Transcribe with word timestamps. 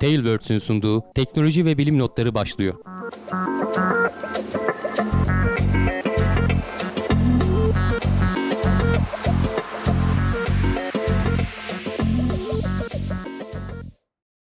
Tailwords'ün 0.00 0.58
sunduğu 0.58 1.04
teknoloji 1.14 1.64
ve 1.64 1.78
bilim 1.78 1.98
notları 1.98 2.34
başlıyor. 2.34 2.74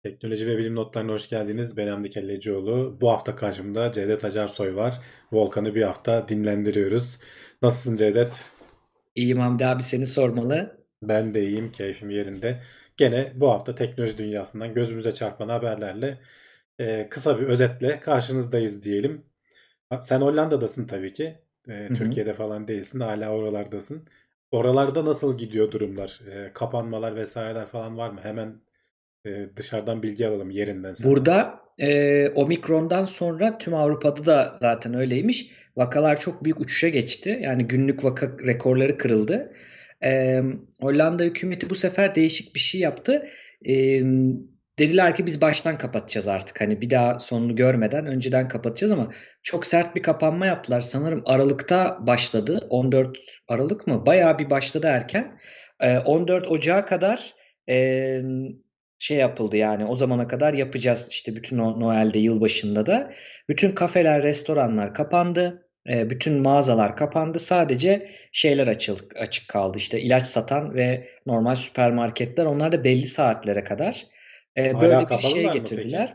Teknoloji 0.03 0.47
ve 0.47 0.57
bilim 0.57 0.75
notlarına 0.75 1.11
hoş 1.11 1.29
geldiniz. 1.29 1.77
Ben 1.77 1.87
Hamdi 1.87 2.09
Kellecioğlu. 2.09 2.97
Bu 3.01 3.11
hafta 3.11 3.35
karşımda 3.35 3.91
Cevdet 3.91 4.25
Acarsoy 4.25 4.75
var. 4.75 5.01
Volkan'ı 5.31 5.75
bir 5.75 5.83
hafta 5.83 6.27
dinlendiriyoruz. 6.27 7.19
Nasılsın 7.61 7.97
Cevdet? 7.97 8.45
İyiyim 9.15 9.39
Hamdi 9.39 9.65
abi 9.65 9.83
seni 9.83 10.07
sormalı. 10.07 10.80
Ben 11.01 11.33
de 11.33 11.43
iyiyim, 11.43 11.71
keyfim 11.71 12.09
yerinde. 12.09 12.61
Gene 12.97 13.31
bu 13.35 13.49
hafta 13.49 13.75
teknoloji 13.75 14.17
dünyasından 14.17 14.73
gözümüze 14.73 15.11
çarpan 15.11 15.49
haberlerle 15.49 16.17
e, 16.79 17.09
kısa 17.09 17.39
bir 17.39 17.43
özetle 17.43 17.99
karşınızdayız 17.99 18.83
diyelim. 18.83 19.25
Sen 20.01 20.21
Hollanda'dasın 20.21 20.87
tabii 20.87 21.13
ki. 21.13 21.39
E. 21.69 21.87
Türkiye'de 21.87 22.33
falan 22.33 22.67
değilsin. 22.67 22.99
Hala 22.99 23.29
oralardasın. 23.29 24.07
Oralarda 24.51 25.05
nasıl 25.05 25.37
gidiyor 25.37 25.71
durumlar? 25.71 26.19
E, 26.31 26.53
kapanmalar 26.53 27.15
vesaireler 27.15 27.65
falan 27.65 27.97
var 27.97 28.09
mı? 28.09 28.19
Hemen 28.23 28.61
e, 29.25 29.49
dışarıdan 29.55 30.03
bilgi 30.03 30.27
alalım 30.27 30.49
yerinden 30.49 30.93
senden. 30.93 31.11
Burada 31.11 31.59
e, 31.79 32.29
Omikron'dan 32.29 33.05
sonra 33.05 33.57
tüm 33.57 33.73
Avrupa'da 33.73 34.25
da 34.25 34.57
zaten 34.61 34.93
öyleymiş. 34.93 35.51
Vakalar 35.77 36.19
çok 36.19 36.43
büyük 36.43 36.59
uçuşa 36.59 36.89
geçti. 36.89 37.39
Yani 37.41 37.67
günlük 37.67 38.03
vaka 38.03 38.31
rekorları 38.45 38.97
kırıldı. 38.97 39.53
E, 40.03 40.41
Hollanda 40.81 41.23
hükümeti 41.23 41.69
bu 41.69 41.75
sefer 41.75 42.15
değişik 42.15 42.55
bir 42.55 42.59
şey 42.59 42.81
yaptı. 42.81 43.27
E, 43.65 43.73
dediler 44.79 45.15
ki 45.15 45.25
biz 45.25 45.41
baştan 45.41 45.77
kapatacağız 45.77 46.27
artık. 46.27 46.61
Hani 46.61 46.81
bir 46.81 46.89
daha 46.89 47.19
sonunu 47.19 47.55
görmeden 47.55 48.05
önceden 48.05 48.47
kapatacağız 48.47 48.91
ama 48.91 49.11
çok 49.43 49.65
sert 49.65 49.95
bir 49.95 50.03
kapanma 50.03 50.45
yaptılar. 50.45 50.81
Sanırım 50.81 51.23
Aralık'ta 51.25 51.97
başladı. 52.07 52.67
14 52.69 53.17
Aralık 53.47 53.87
mı? 53.87 54.05
Bayağı 54.05 54.39
bir 54.39 54.49
başladı 54.49 54.87
erken. 54.87 55.39
E, 55.79 55.99
14 55.99 56.47
Ocağı 56.47 56.85
kadar 56.85 57.33
e, 57.69 58.21
şey 58.99 59.17
yapıldı 59.17 59.57
yani 59.57 59.85
o 59.85 59.95
zamana 59.95 60.27
kadar 60.27 60.53
yapacağız 60.53 61.07
işte 61.11 61.35
bütün 61.35 61.57
o 61.57 61.79
Noel'de 61.79 62.19
yılbaşında 62.19 62.85
da 62.85 63.11
bütün 63.49 63.71
kafeler 63.71 64.23
restoranlar 64.23 64.93
kapandı 64.93 65.69
e, 65.89 66.09
bütün 66.09 66.41
mağazalar 66.41 66.95
kapandı 66.95 67.39
sadece 67.39 68.11
şeyler 68.31 68.67
açık, 68.67 69.17
açık 69.17 69.47
kaldı 69.47 69.77
işte 69.77 70.01
ilaç 70.01 70.25
satan 70.25 70.75
ve 70.75 71.07
normal 71.25 71.55
süpermarketler 71.55 72.45
onlar 72.45 72.71
da 72.71 72.83
belli 72.83 73.07
saatlere 73.07 73.63
kadar 73.63 74.07
E, 74.55 74.71
Hala 74.71 74.81
böyle 74.81 75.09
bir 75.09 75.19
şey 75.19 75.45
mı 75.45 75.53
getirdiler. 75.53 76.13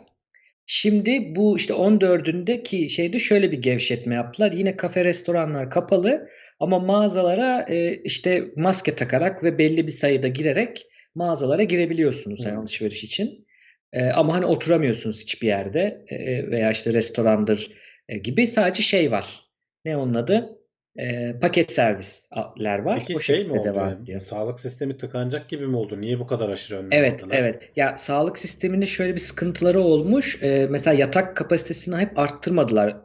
Şimdi 0.66 1.36
bu 1.36 1.56
işte 1.56 1.74
14'ündeki 1.74 2.88
şeyde 2.88 3.18
şöyle 3.18 3.52
bir 3.52 3.62
gevşetme 3.62 4.14
yaptılar. 4.14 4.52
Yine 4.52 4.76
kafe 4.76 5.04
restoranlar 5.04 5.70
kapalı 5.70 6.28
ama 6.60 6.78
mağazalara 6.78 7.62
e, 7.68 7.94
işte 7.94 8.44
maske 8.56 8.94
takarak 8.94 9.44
ve 9.44 9.58
belli 9.58 9.86
bir 9.86 9.92
sayıda 9.92 10.28
girerek 10.28 10.86
mağazalara 11.14 11.62
girebiliyorsunuz 11.62 12.44
Hmm. 12.44 12.58
alışveriş 12.58 13.04
için. 13.04 13.46
E, 13.92 14.04
ama 14.04 14.34
hani 14.34 14.46
oturamıyorsunuz 14.46 15.22
hiçbir 15.22 15.46
yerde 15.46 16.04
e, 16.08 16.50
veya 16.50 16.70
işte 16.70 16.92
restorandır 16.92 17.70
e, 18.08 18.18
gibi 18.18 18.46
sadece 18.46 18.82
şey 18.82 19.10
var. 19.10 19.45
Ne 19.86 19.96
onun 19.96 20.14
adı? 20.14 20.58
E, 20.98 21.32
paket 21.40 21.72
servisler 21.72 22.78
var. 22.78 22.98
Peki 22.98 23.16
O 23.16 23.18
şey 23.18 23.44
mi 23.44 23.52
oldu 23.52 23.64
devam 23.64 23.88
yani? 23.90 24.02
ediyor. 24.02 24.20
Sağlık 24.20 24.60
sistemi 24.60 24.96
tıkanacak 24.96 25.48
gibi 25.48 25.66
mi 25.66 25.76
oldu? 25.76 26.00
Niye 26.00 26.20
bu 26.20 26.26
kadar 26.26 26.48
aşırı 26.48 26.78
önlem 26.78 26.92
Evet, 26.92 27.24
aldılar? 27.24 27.36
evet. 27.38 27.70
Ya 27.76 27.96
sağlık 27.96 28.38
sisteminde 28.38 28.86
şöyle 28.86 29.14
bir 29.14 29.18
sıkıntıları 29.18 29.80
olmuş. 29.80 30.42
Ee, 30.42 30.66
mesela 30.70 30.94
yatak 30.94 31.36
kapasitesini 31.36 31.96
hep 31.96 32.18
arttırmadılar 32.18 32.96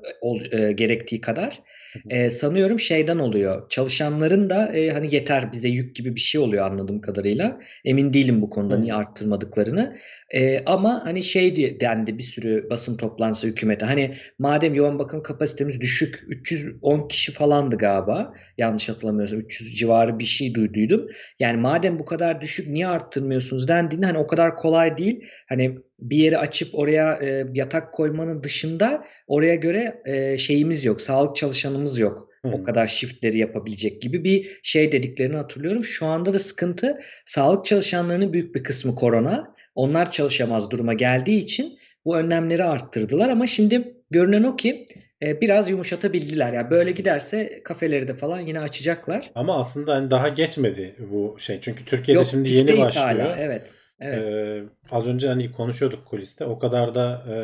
e, 0.52 0.58
e, 0.58 0.72
gerektiği 0.72 1.22
kadar. 1.22 1.64
Hı 1.94 2.00
hı. 2.00 2.04
Ee, 2.10 2.32
sanıyorum 2.32 2.80
şeyden 2.80 3.18
oluyor. 3.20 3.70
Çalışanların 3.70 4.50
da 4.50 4.68
e, 4.74 4.90
hani 4.92 5.16
yeter 5.16 5.52
bize 5.52 5.70
yük 5.70 5.96
gibi 5.96 6.16
bir 6.16 6.20
şey 6.20 6.42
oluyor 6.42 6.66
anladığım 6.66 7.02
kadarıyla. 7.02 7.60
Emin 7.86 8.14
değilim 8.14 8.42
bu 8.42 8.50
konuda 8.50 8.78
niye 8.78 8.94
Hmm. 8.94 9.00
arttırmadıklarını. 9.00 9.98
Ee, 10.34 10.60
ama 10.66 11.02
hani 11.06 11.24
şey 11.24 11.56
diye 11.56 11.80
dendi 11.80 12.18
bir 12.18 12.24
sürü 12.24 12.68
basın 12.70 12.98
toplantısı 12.98 13.48
hükümete. 13.48 13.86
Hani 13.86 14.16
madem 14.40 14.74
yoğun 14.74 15.00
bakım 15.00 15.24
kapasitemiz 15.24 15.82
düşük, 15.82 16.20
310 16.28 17.08
kişi 17.08 17.32
falandı 17.32 17.78
galiba. 17.78 18.34
Yanlış 18.58 18.90
hatırlamıyorsam 18.90 19.40
300 19.40 19.78
civarı 19.78 20.20
bir 20.20 20.26
şey 20.26 20.54
duyduydum. 20.54 21.08
Yani 21.40 21.58
madem 21.62 22.00
bu 22.00 22.06
kadar 22.06 22.42
düşük 22.42 22.68
niye 22.68 22.88
arttırmıyorsunuz 22.88 23.68
dendiğinde 23.68 24.06
hani 24.06 24.18
o 24.18 24.28
kadar 24.28 24.56
kolay 24.58 24.98
değil. 24.98 25.24
Hani 25.50 25.78
bir 26.02 26.18
yeri 26.18 26.38
açıp 26.38 26.70
oraya 26.74 27.20
e, 27.22 27.46
yatak 27.54 27.94
koymanın 27.94 28.44
dışında 28.44 29.04
oraya 29.28 29.56
göre 29.56 30.02
e, 30.06 30.38
şeyimiz 30.38 30.86
yok. 30.86 31.02
Sağlık 31.02 31.36
çalışanımız 31.36 32.00
yok. 32.00 32.28
O 32.44 32.52
Hmm. 32.58 32.64
kadar 32.64 32.88
shiftleri 32.88 33.38
yapabilecek 33.40 34.02
gibi 34.02 34.24
bir 34.24 34.60
şey 34.64 34.92
dediklerini 34.92 35.36
hatırlıyorum. 35.36 35.84
Şu 35.84 36.06
anda 36.06 36.34
da 36.34 36.40
sıkıntı 36.40 37.00
sağlık 37.26 37.66
çalışanlarının 37.66 38.34
büyük 38.34 38.56
bir 38.56 38.64
kısmı 38.64 38.96
korona. 38.96 39.56
Onlar 39.76 40.12
çalışamaz 40.12 40.72
duruma 40.72 40.94
geldiği 40.94 41.38
için 41.40 41.78
bu 42.06 42.18
önlemleri 42.18 42.64
arttırdılar 42.64 43.30
ama 43.30 43.48
şimdi 43.48 43.94
görünen 44.12 44.44
o 44.44 44.56
ki 44.56 44.86
e, 45.24 45.42
biraz 45.42 45.70
yumuşatabildiler. 45.70 46.54
Yani 46.54 46.70
böyle 46.70 46.92
giderse 46.92 47.62
kafeleri 47.64 48.08
de 48.08 48.14
falan 48.16 48.40
yine 48.40 48.60
açacaklar. 48.60 49.32
Ama 49.36 49.60
aslında 49.60 49.96
hani 49.96 50.12
daha 50.12 50.30
geçmedi 50.30 50.96
bu 51.12 51.36
şey. 51.40 51.58
Çünkü 51.62 51.86
Türkiye'de 51.86 52.20
Yok 52.20 52.28
şimdi 52.32 52.50
yeni 52.50 52.78
başlıyor. 52.78 53.08
hala. 53.08 53.36
Evet. 53.40 53.72
Evet. 54.02 54.34
Ee, 54.34 54.64
az 54.92 55.08
önce 55.08 55.28
hani 55.28 55.52
konuşuyorduk 55.52 56.06
kuliste. 56.06 56.46
O 56.46 56.60
kadar 56.60 56.96
da 56.96 57.24
e, 57.30 57.36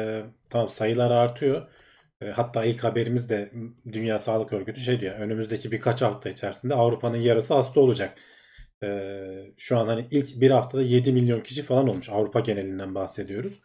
tamam 0.50 0.70
sayılar 0.70 1.12
artıyor. 1.12 1.68
E, 2.22 2.26
hatta 2.26 2.66
ilk 2.66 2.84
haberimiz 2.84 3.30
de 3.30 3.52
Dünya 3.92 4.20
Sağlık 4.20 4.54
Örgütü 4.54 4.82
şey 4.82 5.00
diyor. 5.00 5.16
Önümüzdeki 5.20 5.72
birkaç 5.72 6.02
hafta 6.02 6.30
içerisinde 6.30 6.74
Avrupa'nın 6.74 7.18
yarısı 7.18 7.54
hasta 7.54 7.80
olacak. 7.80 8.18
E, 8.84 9.10
şu 9.58 9.78
an 9.78 9.88
hani 9.88 10.08
ilk 10.12 10.42
bir 10.42 10.52
haftada 10.52 10.82
7 10.82 11.14
milyon 11.14 11.42
kişi 11.42 11.64
falan 11.64 11.88
olmuş. 11.88 12.10
Avrupa 12.10 12.40
genelinden 12.40 12.96
bahsediyoruz. 12.96 13.60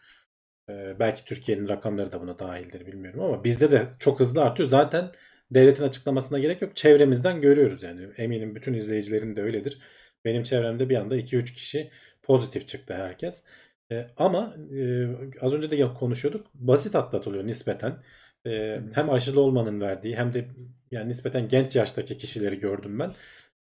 E, 0.70 0.98
belki 1.00 1.24
Türkiye'nin 1.24 1.68
rakamları 1.68 2.12
da 2.12 2.20
buna 2.20 2.38
dahildir 2.38 2.86
bilmiyorum 2.86 3.20
ama 3.20 3.44
bizde 3.44 3.70
de 3.70 3.88
çok 3.98 4.20
hızlı 4.20 4.42
artıyor. 4.42 4.68
Zaten 4.68 5.10
devletin 5.50 5.84
açıklamasına 5.84 6.38
gerek 6.38 6.62
yok. 6.62 6.76
Çevremizden 6.76 7.40
görüyoruz 7.40 7.82
yani. 7.82 8.08
Eminim 8.16 8.54
bütün 8.54 8.74
izleyicilerin 8.74 9.36
de 9.36 9.42
öyledir. 9.42 9.78
Benim 10.24 10.42
çevremde 10.42 10.88
bir 10.88 10.96
anda 10.96 11.16
2-3 11.16 11.54
kişi 11.54 11.90
pozitif 12.22 12.68
çıktı 12.68 12.94
herkes. 12.94 13.44
E, 13.92 14.06
ama 14.16 14.56
e, 14.76 15.06
az 15.40 15.52
önce 15.52 15.70
de 15.70 15.94
konuşuyorduk. 15.94 16.46
Basit 16.54 16.96
atlatılıyor 16.96 17.46
nispeten. 17.46 18.02
E, 18.46 18.80
hem 18.94 19.10
aşılı 19.10 19.40
olmanın 19.40 19.80
verdiği 19.80 20.16
hem 20.16 20.34
de 20.34 20.46
yani 20.90 21.08
nispeten 21.08 21.48
genç 21.48 21.76
yaştaki 21.76 22.16
kişileri 22.16 22.58
gördüm 22.58 22.98
ben. 22.98 23.14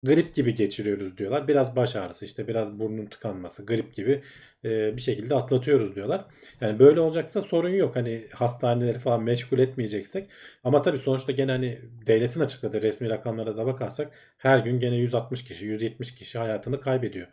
Grip 0.03 0.33
gibi 0.33 0.55
geçiriyoruz 0.55 1.17
diyorlar. 1.17 1.47
Biraz 1.47 1.75
baş 1.75 1.95
ağrısı 1.95 2.25
işte 2.25 2.47
biraz 2.47 2.79
burnun 2.79 3.05
tıkanması 3.05 3.65
grip 3.65 3.93
gibi 3.93 4.21
e, 4.65 4.97
bir 4.97 5.01
şekilde 5.01 5.35
atlatıyoruz 5.35 5.95
diyorlar. 5.95 6.25
Yani 6.61 6.79
böyle 6.79 6.99
olacaksa 6.99 7.41
sorun 7.41 7.69
yok. 7.69 7.95
Hani 7.95 8.25
hastaneleri 8.33 8.99
falan 8.99 9.23
meşgul 9.23 9.59
etmeyeceksek. 9.59 10.29
Ama 10.63 10.81
tabii 10.81 10.97
sonuçta 10.97 11.31
gene 11.31 11.51
hani 11.51 11.79
devletin 12.07 12.39
açıkladığı 12.39 12.81
resmi 12.81 13.09
rakamlara 13.09 13.57
da 13.57 13.65
bakarsak 13.65 14.11
her 14.37 14.59
gün 14.59 14.79
gene 14.79 14.95
160 14.95 15.43
kişi, 15.43 15.65
170 15.65 16.15
kişi 16.15 16.39
hayatını 16.39 16.81
kaybediyor. 16.81 17.27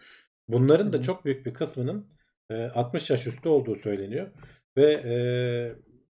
Bunların 0.48 0.92
da 0.92 1.02
çok 1.02 1.24
büyük 1.24 1.46
bir 1.46 1.54
kısmının 1.54 2.08
e, 2.50 2.54
60 2.54 3.10
yaş 3.10 3.26
üstü 3.26 3.48
olduğu 3.48 3.74
söyleniyor. 3.74 4.30
Ve 4.76 4.92
e, 4.92 5.14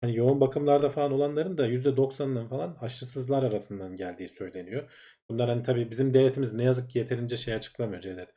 hani 0.01 0.17
yoğun 0.17 0.41
bakımlarda 0.41 0.89
falan 0.89 1.13
olanların 1.13 1.59
da 1.59 1.69
%90'ının 1.69 2.49
falan 2.49 2.77
aşısızlar 2.81 3.43
arasından 3.43 3.97
geldiği 3.97 4.29
söyleniyor. 4.29 4.91
Bunlar 5.31 5.49
hani 5.49 5.63
tabii 5.63 5.91
bizim 5.91 6.15
devletimiz 6.15 6.53
ne 6.53 6.65
yazık 6.65 6.91
ki 6.91 6.99
yeterince 6.99 7.37
şey 7.37 7.55
açıklamıyor 7.55 8.01
Cevdet. 8.01 8.29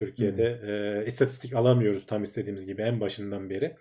Türkiye'de 0.00 0.60
e, 0.66 1.06
istatistik 1.06 1.54
alamıyoruz 1.54 2.06
tam 2.06 2.22
istediğimiz 2.22 2.66
gibi 2.66 2.82
en 2.82 3.00
başından 3.00 3.50
beri. 3.50 3.76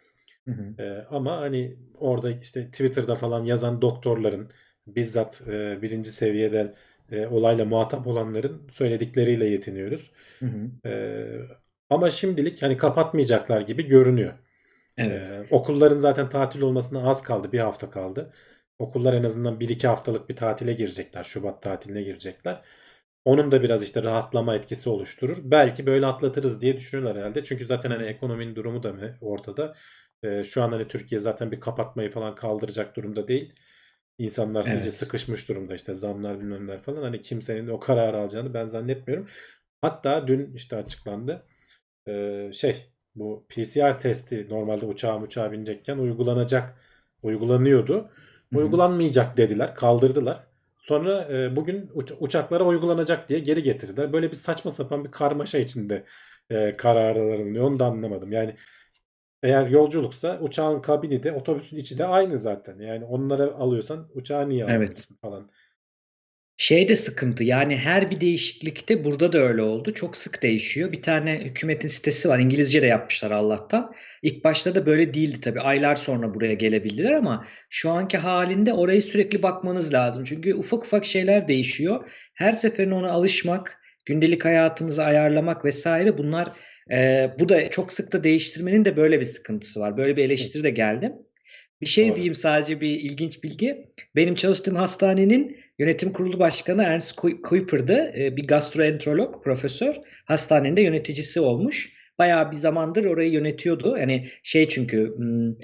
E, 0.80 1.06
ama 1.10 1.38
hani 1.38 1.78
orada 1.96 2.32
işte 2.32 2.72
Twitter'da 2.72 3.16
falan 3.16 3.46
yazan 3.46 3.82
doktorların 3.82 4.52
bizzat 4.88 5.42
e, 5.48 5.82
birinci 5.82 6.12
seviyeden 6.12 6.76
e, 7.12 7.28
olayla 7.28 7.66
muhatap 7.66 8.08
olanların 8.08 8.68
söyledikleriyle 8.72 9.46
yetiniyoruz. 9.46 10.12
Hı 10.40 10.46
hı. 10.46 10.90
E, 10.90 10.94
ama 11.90 12.10
şimdilik 12.10 12.62
hani 12.64 12.78
kapatmayacaklar 12.78 13.62
gibi 13.62 13.88
görünüyor. 13.88 14.34
Evet. 14.98 15.28
E, 15.28 15.48
okulların 15.52 15.96
zaten 15.96 16.30
tatil 16.30 16.62
olmasına 16.62 17.10
az 17.10 17.24
kaldı. 17.24 17.52
Bir 17.52 17.60
hafta 17.60 17.90
kaldı. 17.90 18.34
Okullar 18.80 19.14
en 19.14 19.24
azından 19.24 19.60
1-2 19.60 19.88
haftalık 19.88 20.30
bir 20.30 20.36
tatile 20.36 20.74
girecekler. 20.74 21.24
Şubat 21.24 21.64
tatiline 21.64 22.02
girecekler. 22.02 22.62
Onun 23.26 23.52
da 23.52 23.64
biraz 23.64 23.84
işte 23.84 24.04
rahatlama 24.04 24.56
etkisi 24.56 24.90
oluşturur. 24.90 25.38
Belki 25.44 25.86
böyle 25.86 26.06
atlatırız 26.06 26.62
diye 26.62 26.78
düşünüyorlar 26.78 27.18
herhalde. 27.18 27.44
Çünkü 27.44 27.66
zaten 27.66 27.92
hani 27.92 28.04
ekonominin 28.06 28.56
durumu 28.56 28.84
da 28.84 28.94
mı 28.94 29.18
ortada. 29.22 29.76
Ee, 30.24 30.44
şu 30.44 30.64
an 30.64 30.72
hani 30.72 30.88
Türkiye 30.88 31.22
zaten 31.22 31.52
bir 31.52 31.60
kapatmayı 31.60 32.12
falan 32.12 32.36
kaldıracak 32.36 32.96
durumda 32.96 33.28
değil. 33.28 33.54
İnsanlar 34.18 34.66
iyice 34.66 34.92
Evet. 34.92 34.94
sıkışmış 34.94 35.50
durumda 35.50 35.76
işte 35.76 35.94
zamlar 35.96 36.40
bilmemler 36.40 36.82
falan. 36.82 37.02
Hani 37.04 37.22
kimsenin 37.22 37.68
o 37.68 37.80
kararı 37.80 38.18
alacağını 38.18 38.54
ben 38.54 38.68
zannetmiyorum. 38.68 39.28
Hatta 39.82 40.28
dün 40.28 40.54
işte 40.56 40.76
açıklandı. 40.76 41.46
e, 42.08 42.52
şey 42.54 42.94
bu 43.16 43.46
PCR 43.50 44.00
testi 44.00 44.48
normalde 44.50 44.86
uçağa 44.86 45.22
uçağa 45.22 45.52
binecekken 45.52 45.98
uygulanacak 45.98 46.76
uygulanıyordu. 47.24 48.12
Uygulanmayacak 48.54 49.38
dediler, 49.38 49.76
kaldırdılar. 49.76 50.48
Sonra 50.80 51.28
e, 51.34 51.56
bugün 51.56 51.90
uç- 51.94 52.14
uçaklara 52.20 52.64
uygulanacak 52.66 53.30
diye 53.30 53.40
geri 53.40 53.64
getirdiler. 53.64 54.14
Böyle 54.14 54.32
bir 54.32 54.36
saçma 54.36 54.72
sapan 54.72 55.06
bir 55.06 55.12
karmaşa 55.12 55.58
içinde 55.58 56.06
e, 56.50 56.78
kararlar 56.78 57.36
alınıyor. 57.40 57.66
Onu 57.66 57.80
da 57.80 57.86
anlamadım. 57.86 58.32
Yani 58.32 58.56
eğer 59.44 59.68
yolculuksa 59.68 60.40
uçağın 60.42 60.82
kabini 60.82 61.24
de 61.24 61.32
otobüsün 61.32 61.78
içi 61.78 61.98
de 61.98 62.06
aynı 62.06 62.40
zaten. 62.40 62.80
Yani 62.80 63.06
onları 63.06 63.54
alıyorsan 63.56 64.10
uçağı 64.14 64.50
niye 64.50 64.64
Evet. 64.66 64.74
almıyorsun 64.76 65.18
falan. 65.22 65.52
Şey 66.58 66.90
de 66.90 66.96
sıkıntı 66.96 67.44
yani 67.44 67.78
her 67.78 68.12
bir 68.12 68.22
değişiklikte 68.22 69.04
burada 69.04 69.34
da 69.34 69.38
öyle 69.38 69.62
oldu. 69.62 69.94
Çok 69.94 70.18
sık 70.18 70.44
değişiyor. 70.44 70.92
Bir 70.92 71.02
tane 71.02 71.40
hükümetin 71.46 71.88
sitesi 71.88 72.30
var. 72.30 72.40
İngilizce 72.40 72.82
de 72.82 72.88
yapmışlar 72.88 73.32
Allah'tan. 73.32 73.94
İlk 74.22 74.44
başta 74.44 74.76
da 74.76 74.86
böyle 74.86 75.14
değildi 75.14 75.42
tabii. 75.42 75.62
Aylar 75.62 75.96
sonra 75.96 76.34
buraya 76.34 76.54
gelebildiler 76.54 77.12
ama 77.12 77.48
şu 77.70 77.90
anki 77.90 78.18
halinde 78.18 78.74
orayı 78.74 79.02
sürekli 79.02 79.44
bakmanız 79.44 79.94
lazım. 79.94 80.24
Çünkü 80.24 80.54
ufak 80.56 80.84
ufak 80.86 81.06
şeyler 81.06 81.48
değişiyor. 81.48 82.12
Her 82.34 82.54
seferinde 82.54 82.96
ona 82.96 83.12
alışmak, 83.12 83.82
gündelik 84.06 84.46
hayatınızı 84.46 85.04
ayarlamak 85.04 85.66
vesaire 85.66 86.18
bunlar 86.18 86.52
e, 86.92 87.30
bu 87.40 87.50
da 87.50 87.70
çok 87.70 87.94
sık 87.94 88.14
da 88.14 88.24
değiştirmenin 88.24 88.86
de 88.86 88.98
böyle 88.98 89.20
bir 89.20 89.26
sıkıntısı 89.26 89.80
var. 89.80 89.98
Böyle 89.98 90.18
bir 90.18 90.24
eleştiri 90.24 90.64
de 90.64 90.70
geldi. 90.70 91.12
Bir 91.82 91.86
şey 91.86 92.08
Doğru. 92.08 92.16
diyeyim 92.16 92.36
sadece 92.36 92.82
bir 92.82 92.90
ilginç 92.90 93.44
bilgi. 93.44 93.88
Benim 94.16 94.36
çalıştığım 94.36 94.76
hastanenin 94.76 95.58
yönetim 95.80 96.14
kurulu 96.14 96.40
başkanı 96.40 96.84
Ernst 96.84 97.16
Kuiper'dı. 97.44 98.14
Bir 98.16 98.48
gastroenterolog 98.48 99.44
profesör. 99.44 99.96
Hastanenin 100.26 100.78
de 100.78 100.82
yöneticisi 100.82 101.40
olmuş. 101.40 101.94
Bayağı 102.20 102.52
bir 102.52 102.56
zamandır 102.56 103.06
orayı 103.06 103.32
yönetiyordu. 103.32 103.98
Yani 103.98 104.30
şey 104.44 104.70
çünkü 104.70 105.14
hmm, 105.18 105.56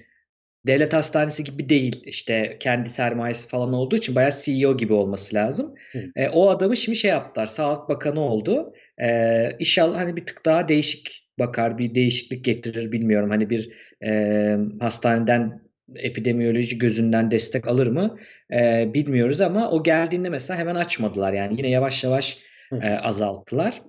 devlet 0.68 0.94
hastanesi 0.94 1.44
gibi 1.44 1.70
değil. 1.70 2.04
İşte 2.06 2.58
kendi 2.60 2.90
sermayesi 2.90 3.48
falan 3.48 3.74
olduğu 3.74 3.96
için 3.96 4.16
bayağı 4.16 4.32
CEO 4.44 4.78
gibi 4.78 4.94
olması 4.94 5.36
lazım. 5.36 5.76
Hı. 5.92 6.00
E, 6.16 6.30
o 6.30 6.50
adamı 6.50 6.78
şimdi 6.78 6.98
şey 6.98 7.12
yaptılar. 7.12 7.46
Sağlık 7.46 7.90
Bakanı 7.90 8.20
oldu. 8.22 8.74
E, 9.02 9.50
inşallah 9.60 9.98
hani 9.98 10.16
bir 10.16 10.26
tık 10.26 10.46
daha 10.46 10.68
değişik 10.68 11.28
bakar, 11.40 11.78
bir 11.78 11.96
değişiklik 11.96 12.46
getirir 12.46 12.92
bilmiyorum. 12.92 13.30
Hani 13.30 13.50
bir 13.50 13.70
e, 14.04 14.58
hastaneden 14.80 15.62
epidemiyoloji 15.96 16.78
gözünden 16.78 17.32
destek 17.32 17.68
alır 17.68 17.88
mı 17.88 18.18
E, 18.54 18.92
bilmiyoruz 18.94 19.42
ama 19.42 19.72
o 19.72 19.84
geldiğinde 19.84 20.30
mesela 20.30 20.60
hemen 20.60 20.76
açmadılar. 20.76 21.34
Yani 21.34 21.58
yine 21.58 21.70
yavaş 21.70 22.04
yavaş 22.04 22.38
e, 22.82 22.90
azalttılar 22.90 23.82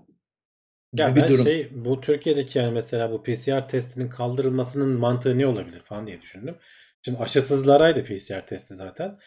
Ya 0.93 1.09
gibi 1.09 1.17
bir 1.17 1.23
ben 1.23 1.31
durum. 1.31 1.45
şey 1.45 1.69
bu 1.73 2.01
Türkiye'deki 2.01 2.59
yani 2.59 2.73
mesela 2.73 3.13
bu 3.13 3.23
PCR 3.23 3.69
testinin 3.69 4.09
kaldırılmasının 4.09 4.89
mantığı 4.89 5.39
ne 5.39 5.47
olabilir 5.47 5.81
falan 5.81 6.07
diye 6.07 6.23
düşündüm. 6.23 6.57
Şimdi 7.05 7.19
aşısızlaraydı 7.19 8.05
PCR 8.05 8.47
testi 8.47 8.75
zaten. 8.75 9.19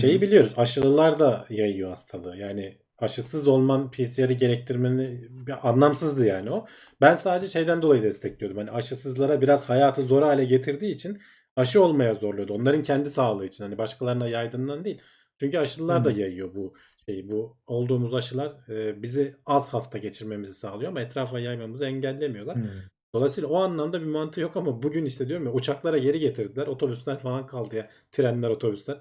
Şeyi 0.00 0.16
hı. 0.16 0.20
biliyoruz 0.20 0.52
aşılılar 0.56 1.18
da 1.18 1.46
yayıyor 1.50 1.90
hastalığı. 1.90 2.36
Yani 2.36 2.78
aşısız 2.98 3.48
olman 3.48 3.90
PCR'i 3.90 4.36
gerektirmeni 4.36 5.28
anlamsızdı 5.62 6.26
yani 6.26 6.50
o. 6.50 6.66
Ben 7.00 7.14
sadece 7.14 7.52
şeyden 7.52 7.82
dolayı 7.82 8.02
destekliyordum. 8.02 8.58
Hani 8.58 8.70
aşısızlara 8.70 9.40
biraz 9.40 9.68
hayatı 9.68 10.02
zor 10.02 10.22
hale 10.22 10.44
getirdiği 10.44 10.94
için 10.94 11.20
aşı 11.56 11.84
olmaya 11.84 12.14
zorluyordu. 12.14 12.54
Onların 12.54 12.82
kendi 12.82 13.10
sağlığı 13.10 13.46
için. 13.46 13.64
Hani 13.64 13.78
başkalarına 13.78 14.28
yaydığından 14.28 14.84
değil. 14.84 15.00
Çünkü 15.40 15.58
aşılılar 15.58 16.04
da 16.04 16.10
hı. 16.10 16.18
yayıyor 16.18 16.54
bu 16.54 16.74
şeyi. 17.06 17.30
Bu 17.30 17.56
olduğumuz 17.66 18.14
aşılar 18.14 18.52
e, 18.68 19.02
bizi 19.02 19.34
az 19.46 19.68
hasta 19.74 19.98
geçirmemizi 19.98 20.54
sağlıyor 20.54 20.90
ama 20.90 21.00
etrafa 21.00 21.40
yaymamızı 21.40 21.84
engellemiyorlar. 21.84 22.56
Hı. 22.56 22.68
Dolayısıyla 23.14 23.48
o 23.48 23.56
anlamda 23.56 24.00
bir 24.00 24.06
mantığı 24.06 24.40
yok 24.40 24.56
ama 24.56 24.82
bugün 24.82 25.04
işte 25.04 25.28
diyorum 25.28 25.46
ya 25.46 25.52
uçaklara 25.52 25.98
geri 25.98 26.18
getirdiler. 26.18 26.66
Otobüsler 26.66 27.18
falan 27.18 27.46
kaldı 27.46 27.76
ya. 27.76 27.90
Trenler, 28.10 28.48
otobüsler. 28.48 28.98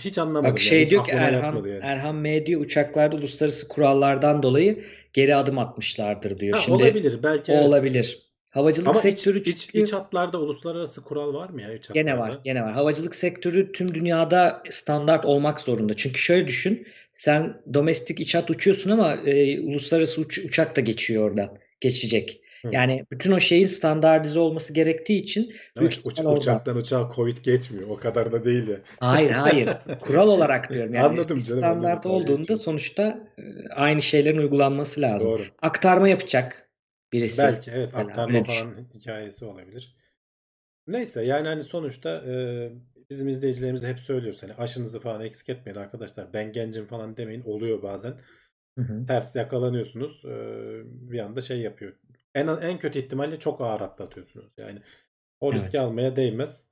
Hiç 0.00 0.18
anlamadım 0.18 0.44
Bak 0.44 0.60
yani. 0.60 0.60
şey 0.60 0.82
Hiç 0.82 0.90
diyor 0.90 1.04
ki 1.04 1.10
Erhan 1.10 1.56
yani. 1.56 1.80
Erhan 1.82 2.14
M 2.14 2.46
diyor 2.46 2.60
uçaklarda 2.60 3.16
uluslararası 3.16 3.68
kurallardan 3.68 4.42
dolayı 4.42 4.84
geri 5.12 5.34
adım 5.34 5.58
atmışlardır 5.58 6.38
diyor. 6.38 6.56
Ha, 6.56 6.62
Şimdi 6.62 6.82
olabilir 6.82 7.22
belki 7.22 7.52
o 7.52 7.54
evet. 7.54 7.66
olabilir. 7.66 8.30
Havacılık 8.50 8.88
Ama 8.88 8.98
iç, 8.98 9.02
sektörü 9.02 9.42
iç, 9.42 9.58
çünkü 9.58 9.82
iç 9.82 9.92
hatlarda 9.92 10.40
uluslararası 10.40 11.04
kural 11.04 11.34
var 11.34 11.48
mı 11.48 11.62
ya 11.62 11.74
iç 11.74 11.92
gene 11.92 12.18
var, 12.18 12.38
gene 12.44 12.62
var. 12.62 12.72
Havacılık 12.72 13.14
sektörü 13.14 13.72
tüm 13.72 13.94
dünyada 13.94 14.62
standart 14.70 15.24
olmak 15.24 15.60
zorunda. 15.60 15.94
Çünkü 15.94 16.18
şöyle 16.18 16.46
düşün, 16.46 16.86
sen 17.12 17.62
domestik 17.74 18.20
iç 18.20 18.34
hat 18.34 18.50
uçuyorsun 18.50 18.90
ama 18.90 19.14
e, 19.14 19.60
uluslararası 19.60 20.20
uç- 20.20 20.38
uçak 20.44 20.76
da 20.76 20.80
geçiyor 20.80 21.30
oradan, 21.30 21.58
geçecek. 21.80 22.40
Hı. 22.62 22.68
Yani 22.72 23.04
bütün 23.12 23.32
o 23.32 23.40
şeyin 23.40 23.66
standartize 23.66 24.38
olması 24.38 24.72
gerektiği 24.72 25.16
için 25.16 25.42
işte 25.88 26.00
uç- 26.04 26.26
uçaktan 26.38 26.76
uçağa 26.76 27.10
Covid 27.16 27.36
geçmiyor. 27.36 27.88
O 27.88 27.96
kadar 27.96 28.32
da 28.32 28.44
değil 28.44 28.68
ya. 28.68 28.80
Hayır, 29.00 29.30
hayır. 29.30 29.68
Kural 30.00 30.28
olarak 30.28 30.70
diyorum. 30.70 30.94
Yani 30.94 31.06
Anladım 31.06 31.38
canım 31.38 31.64
anladım 31.64 31.80
standart 31.80 32.04
dalga 32.04 32.08
olduğunda 32.16 32.36
geçiyorum. 32.36 32.62
sonuçta 32.62 33.28
e, 33.38 33.42
aynı 33.74 34.02
şeylerin 34.02 34.38
uygulanması 34.38 35.00
lazım. 35.00 35.30
Doğru. 35.30 35.42
Aktarma 35.62 36.08
yapacak 36.08 36.70
birisi 37.12 37.42
Belki 37.42 37.70
evet 37.70 37.80
mesela 37.80 38.04
aktarma 38.04 38.38
öyle 38.38 38.48
düşün. 38.48 38.70
falan 38.72 38.86
hikayesi 38.94 39.44
olabilir. 39.44 39.96
Neyse 40.86 41.22
yani 41.24 41.48
hani 41.48 41.64
sonuçta 41.64 42.10
e, 42.10 42.32
bizim 43.10 43.28
izleyicilerimize 43.28 43.88
hep 43.88 44.00
söylüyoruz 44.00 44.42
hani 44.42 44.54
aşınızı 44.54 45.00
falan 45.00 45.20
eksik 45.20 45.48
etmeyin 45.48 45.78
arkadaşlar. 45.78 46.32
Ben 46.32 46.52
gencim 46.52 46.86
falan 46.86 47.16
demeyin. 47.16 47.42
Oluyor 47.42 47.82
bazen. 47.82 48.14
Hı 48.78 48.84
hı. 48.84 49.06
Ters 49.06 49.36
yakalanıyorsunuz. 49.36 50.24
e, 50.24 50.30
bir 50.84 51.18
anda 51.18 51.40
şey 51.40 51.60
yapıyor. 51.60 51.92
En 52.34 52.46
en 52.46 52.78
kötü 52.78 52.98
ihtimalle 52.98 53.38
çok 53.38 53.60
ağır 53.60 53.80
atlatıyorsunuz. 53.80 54.52
Yani 54.58 54.82
o 55.40 55.52
riski 55.52 55.76
Evet. 55.76 55.86
almaya 55.86 56.16
değmez. 56.16 56.70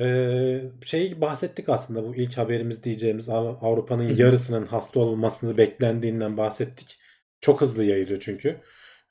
Ee, 0.00 0.60
şeyi 0.84 1.20
bahsettik 1.20 1.68
aslında 1.68 2.04
bu 2.04 2.14
ilk 2.16 2.38
haberimiz 2.38 2.84
diyeceğimiz 2.84 3.28
Av- 3.28 3.56
Avrupa'nın 3.60 4.14
yarısının 4.16 4.66
hasta 4.66 5.00
olmasını 5.00 5.56
beklendiğinden 5.56 6.36
bahsettik. 6.36 6.98
Çok 7.40 7.60
hızlı 7.60 7.84
yayılıyor 7.84 8.20
çünkü. 8.20 8.56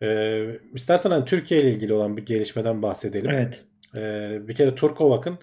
Ee, 0.03 0.59
istersen 0.73 1.09
hani 1.11 1.25
Türkiye 1.25 1.61
ile 1.61 1.71
ilgili 1.71 1.93
olan 1.93 2.17
bir 2.17 2.25
gelişmeden 2.25 2.81
bahsedelim. 2.81 3.29
Evet. 3.31 3.63
Ee, 3.95 4.39
bir 4.47 4.55
kere 4.55 4.75
Turkovak'ın 4.75 5.37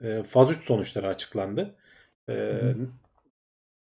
e, 0.00 0.22
faz 0.22 0.50
3 0.50 0.64
sonuçları 0.64 1.08
açıklandı. 1.08 1.76
Ee, 2.28 2.34
Hı 2.50 2.56
hı. 2.56 2.92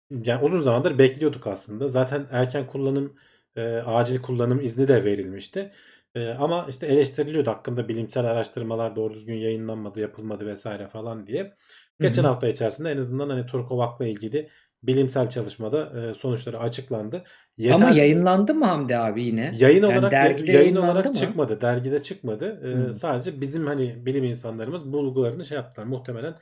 yani 0.09 0.44
uzun 0.45 0.59
zamandır 0.61 0.97
bekliyorduk 0.97 1.47
aslında. 1.47 1.88
Zaten 1.88 2.27
erken 2.31 2.67
kullanım, 2.67 3.15
e, 3.55 3.61
acil 3.77 4.21
kullanım 4.21 4.59
izni 4.61 4.88
de 4.88 5.03
verilmişti. 5.03 5.71
E, 6.15 6.29
ama 6.29 6.65
işte 6.69 6.85
eleştiriliyordu 6.88 7.50
hakkında 7.50 7.88
bilimsel 7.89 8.25
araştırmalar 8.25 8.95
doğru 8.95 9.13
düzgün 9.13 9.36
yayınlanmadı, 9.36 10.00
yapılmadı 10.00 10.45
vesaire 10.48 10.88
falan 10.88 11.27
diye. 11.27 11.55
Hı 12.00 12.03
Geçen 12.03 12.24
hı. 12.24 12.24
hafta 12.24 12.48
içerisinde 12.48 12.91
en 12.91 12.98
azından 12.98 13.29
hani 13.29 13.45
Turkovak'la 13.45 14.07
ilgili 14.07 14.50
bilimsel 14.83 15.29
çalışmada 15.29 16.09
e, 16.11 16.13
sonuçları 16.13 16.59
açıklandı. 16.59 17.23
Ama 17.69 17.91
Yetersiz 17.91 17.97
yayınlandı 17.97 18.55
mı 18.55 18.65
Hamdi 18.65 18.97
abi 18.97 19.23
yine? 19.23 19.57
yayın 19.57 19.83
Yani 19.87 19.99
olarak 19.99 20.11
dergide 20.11 20.51
yayın 20.51 20.75
olarak 20.75 21.05
mı? 21.13 21.13
çıkmadı, 21.13 21.61
dergide 21.61 22.01
çıkmadı. 22.03 22.61
E, 22.63 22.89
Hı. 22.89 22.93
sadece 22.93 23.41
bizim 23.41 23.67
hani 23.67 24.05
bilim 24.05 24.23
insanlarımız 24.23 24.93
bulgularını 24.93 25.45
şey 25.45 25.55
yaptılar. 25.55 25.87
Muhtemelen 25.87 26.35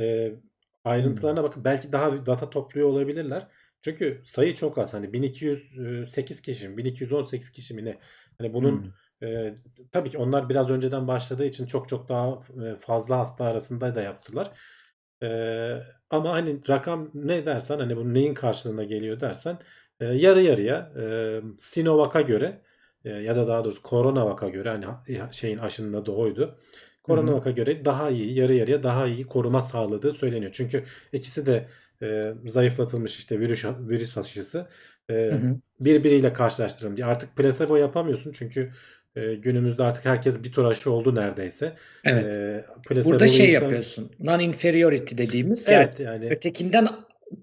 e, 0.00 0.32
ayrıntılarına 0.84 1.42
bakıp 1.42 1.64
belki 1.64 1.92
daha 1.92 2.26
data 2.26 2.50
topluyor 2.50 2.88
olabilirler. 2.88 3.48
Çünkü 3.80 4.20
sayı 4.24 4.54
çok 4.54 4.78
az. 4.78 4.94
Hani 4.94 5.12
1208 5.12 6.40
kişi 6.42 6.68
mi, 6.68 6.76
1218 6.76 7.50
kişi 7.50 7.74
mi 7.74 7.84
ne? 7.84 7.98
Hani 8.38 8.54
bunun 8.54 8.92
Hı. 9.22 9.26
e, 9.26 9.54
tabii 9.92 10.10
ki 10.10 10.18
onlar 10.18 10.48
biraz 10.48 10.70
önceden 10.70 11.08
başladığı 11.08 11.44
için 11.44 11.66
çok 11.66 11.88
çok 11.88 12.08
daha 12.08 12.38
e, 12.66 12.76
fazla 12.76 13.18
hasta 13.18 13.44
arasında 13.44 13.94
da 13.94 14.02
yaptılar. 14.02 14.50
E, 15.22 15.28
ama 16.10 16.32
hani 16.32 16.60
rakam 16.68 17.10
ne 17.14 17.46
dersen 17.46 17.78
hani 17.78 17.96
bu 17.96 18.14
neyin 18.14 18.34
karşılığına 18.34 18.84
geliyor 18.84 19.20
dersen 19.20 19.58
e, 20.00 20.04
yarı 20.06 20.42
yarıya 20.42 20.92
e, 20.98 21.40
Sinovac'a 21.58 22.20
göre 22.20 22.62
e, 23.04 23.10
ya 23.10 23.36
da 23.36 23.48
daha 23.48 23.64
doğrusu 23.64 23.82
Coronavac'a 23.82 24.48
göre 24.48 24.68
hani 24.68 24.84
ha- 24.84 25.32
şeyin 25.32 25.58
aşının 25.58 25.92
adı 25.92 26.10
oydu. 26.12 26.58
Hı 27.08 27.14
hı. 27.16 27.36
Coronavac'a 27.36 27.50
göre 27.50 27.84
daha 27.84 28.10
iyi, 28.10 28.34
yarı 28.38 28.54
yarıya 28.54 28.82
daha 28.82 29.06
iyi 29.06 29.26
koruma 29.26 29.60
sağladığı 29.60 30.12
söyleniyor. 30.12 30.52
Çünkü 30.54 30.84
ikisi 31.12 31.46
de 31.46 31.68
e, 32.02 32.34
zayıflatılmış 32.46 33.18
işte 33.18 33.40
virüs 33.40 33.64
virüs 33.64 34.16
aşısı 34.18 34.68
Hı 35.30 35.34
e, 35.34 35.36
hı. 35.36 35.60
birbiriyle 35.80 36.32
karşılaştıralım 36.32 36.96
diye. 36.96 37.06
Artık 37.06 37.36
plasebo 37.36 37.76
yapamıyorsun 37.76 38.32
çünkü 38.32 38.72
e, 39.16 39.34
günümüzde 39.34 39.82
artık 39.82 40.04
herkes 40.04 40.44
bir 40.44 40.52
tur 40.52 40.64
aşı 40.64 40.90
oldu 40.90 41.14
neredeyse. 41.14 41.76
Evet. 42.04 42.24
E, 42.24 42.64
Burada 43.04 43.26
şey 43.26 43.50
insan 43.50 43.62
yapıyorsun. 43.62 44.10
Non-inferiority 44.20 45.18
dediğimiz 45.18 45.68
evet 45.68 46.00
yani 46.00 46.30
ötekinden 46.30 46.88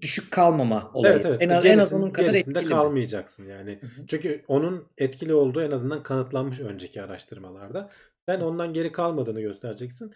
düşük 0.02 0.32
kalmama 0.32 0.90
olayı. 0.94 1.14
evet 1.14 1.26
evet 1.26 1.42
En 1.42 1.48
az, 1.48 1.64
en 1.64 1.78
az 1.78 1.92
onun 1.92 2.10
kadar 2.10 2.34
etkili 2.34 2.66
kalmayacaksın 2.66 3.46
yani. 3.46 3.78
Hı 3.80 3.86
hı. 3.86 4.06
Çünkü 4.06 4.44
onun 4.48 4.84
etkili 4.98 5.34
olduğu 5.34 5.62
en 5.62 5.70
azından 5.70 6.02
kanıtlanmış 6.02 6.60
önceki 6.60 7.02
araştırmalarda. 7.02 7.90
Sen 8.28 8.40
ondan 8.40 8.72
geri 8.72 8.92
kalmadığını 8.92 9.40
göstereceksin. 9.40 10.14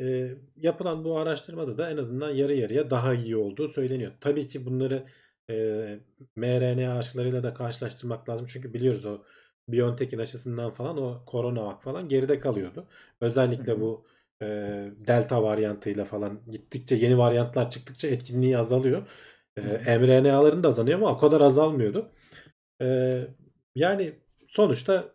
E, 0.00 0.28
yapılan 0.56 1.04
bu 1.04 1.18
araştırmada 1.18 1.78
da 1.78 1.90
en 1.90 1.96
azından 1.96 2.30
yarı 2.30 2.54
yarıya 2.54 2.90
daha 2.90 3.14
iyi 3.14 3.36
olduğu 3.36 3.68
söyleniyor. 3.68 4.12
Tabii 4.20 4.46
ki 4.46 4.66
bunları 4.66 5.04
e, 5.50 5.54
mRNA 6.36 6.98
aşılarıyla 6.98 7.42
da 7.42 7.54
karşılaştırmak 7.54 8.28
lazım. 8.28 8.46
Çünkü 8.48 8.74
biliyoruz 8.74 9.04
o 9.04 9.22
BioNTech'in 9.68 10.18
aşısından 10.18 10.70
falan 10.70 10.98
o 10.98 11.22
CoronaVac 11.30 11.80
falan 11.80 12.08
geride 12.08 12.40
kalıyordu. 12.40 12.86
Özellikle 13.20 13.80
bu 13.80 14.04
e, 14.42 14.46
Delta 15.06 15.42
varyantıyla 15.42 16.04
falan 16.04 16.40
gittikçe 16.50 16.96
yeni 16.96 17.18
varyantlar 17.18 17.70
çıktıkça 17.70 18.08
etkinliği 18.08 18.58
azalıyor. 18.58 19.02
E, 19.56 19.98
mRNA'ların 19.98 20.62
da 20.62 20.68
azalıyor 20.68 20.98
ama 20.98 21.12
o 21.12 21.18
kadar 21.18 21.40
azalmıyordu. 21.40 22.10
E, 22.82 23.20
yani 23.74 24.12
sonuçta 24.46 25.14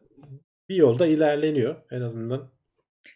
bir 0.70 0.76
yolda 0.76 1.08
ilerleniyor 1.08 1.76
en 1.92 2.02
azından. 2.02 2.50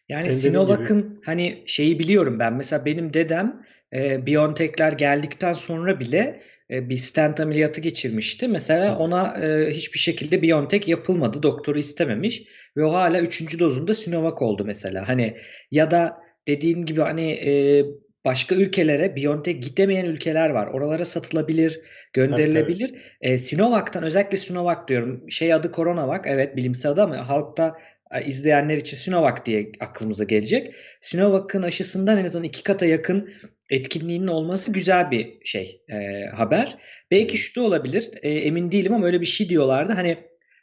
Yani 0.10 0.22
Senin 0.22 0.36
dediğin 0.36 0.53
gibi 0.53 0.65
Sinovac'ın 0.65 1.22
hani 1.25 1.63
şeyi 1.65 2.00
biliyorum 2.00 2.39
ben. 2.39 2.53
Mesela 2.53 2.86
benim 2.86 3.13
dedem 3.13 3.65
e, 3.94 4.25
BioNTech'ler 4.25 4.94
geldikten 4.94 5.53
sonra 5.53 6.00
bile 6.00 6.44
bir 6.70 6.98
stent 6.98 7.40
ameliyatı 7.40 7.82
geçirmişti. 7.82 8.48
Mesela 8.48 8.98
ona 8.98 9.46
e, 9.46 9.72
hiçbir 9.74 10.00
şekilde 10.00 10.42
BioNTech 10.42 10.88
yapılmadı. 10.88 11.44
Doktoru 11.44 11.80
istememiş 11.80 12.44
ve 12.78 12.84
o 12.84 12.94
hala 12.94 13.20
3. 13.20 13.60
dozunda 13.60 13.94
Sinovac 13.94 14.42
oldu 14.42 14.66
mesela. 14.66 15.08
Hani 15.08 15.38
ya 15.72 15.92
da 15.92 16.18
dediğin 16.48 16.86
gibi 16.86 17.02
hani 17.02 17.32
e, 17.32 17.86
başka 18.26 18.56
ülkelere 18.56 19.16
BioNTech 19.16 19.62
gidemeyen 19.62 20.06
ülkeler 20.06 20.50
var. 20.50 20.68
Oralara 20.68 21.06
satılabilir, 21.06 21.72
tabii 21.72 21.82
tabii. 21.82 22.14
gönderilebilir. 22.14 22.96
E, 23.22 23.38
Sinovac'tan 23.38 24.04
özellikle 24.04 24.38
Sinovac 24.38 24.88
diyorum. 24.88 25.32
Şey 25.32 25.54
adı 25.54 25.72
CoronaVac. 25.76 26.22
Evet 26.26 26.56
bilimsel 26.56 26.92
adı 26.92 27.02
ama 27.04 27.30
halkta 27.30 27.68
e, 27.68 27.74
izleyenler 28.26 28.78
için 28.78 28.98
Sinovac 28.98 29.46
diye 29.46 29.72
aklımıza 29.80 30.24
gelecek. 30.24 30.74
Sinovac'ın 31.02 31.64
aşısından 31.64 32.18
en 32.18 32.26
azından 32.26 32.44
iki 32.44 32.64
kata 32.64 32.86
yakın 32.86 33.30
etkinliğinin 33.70 34.28
olması 34.28 34.72
güzel 34.72 35.12
bir 35.12 35.46
şey 35.46 35.82
e, 35.90 36.26
haber. 36.26 36.78
Belki 37.12 37.38
şu 37.38 37.62
da 37.62 37.66
olabilir. 37.66 38.10
e, 38.22 38.30
emin 38.30 38.72
değilim 38.72 38.94
ama 38.94 39.06
öyle 39.06 39.22
bir 39.22 39.26
şey 39.26 39.50
diyorlardı. 39.50 39.94
Hani 39.94 40.18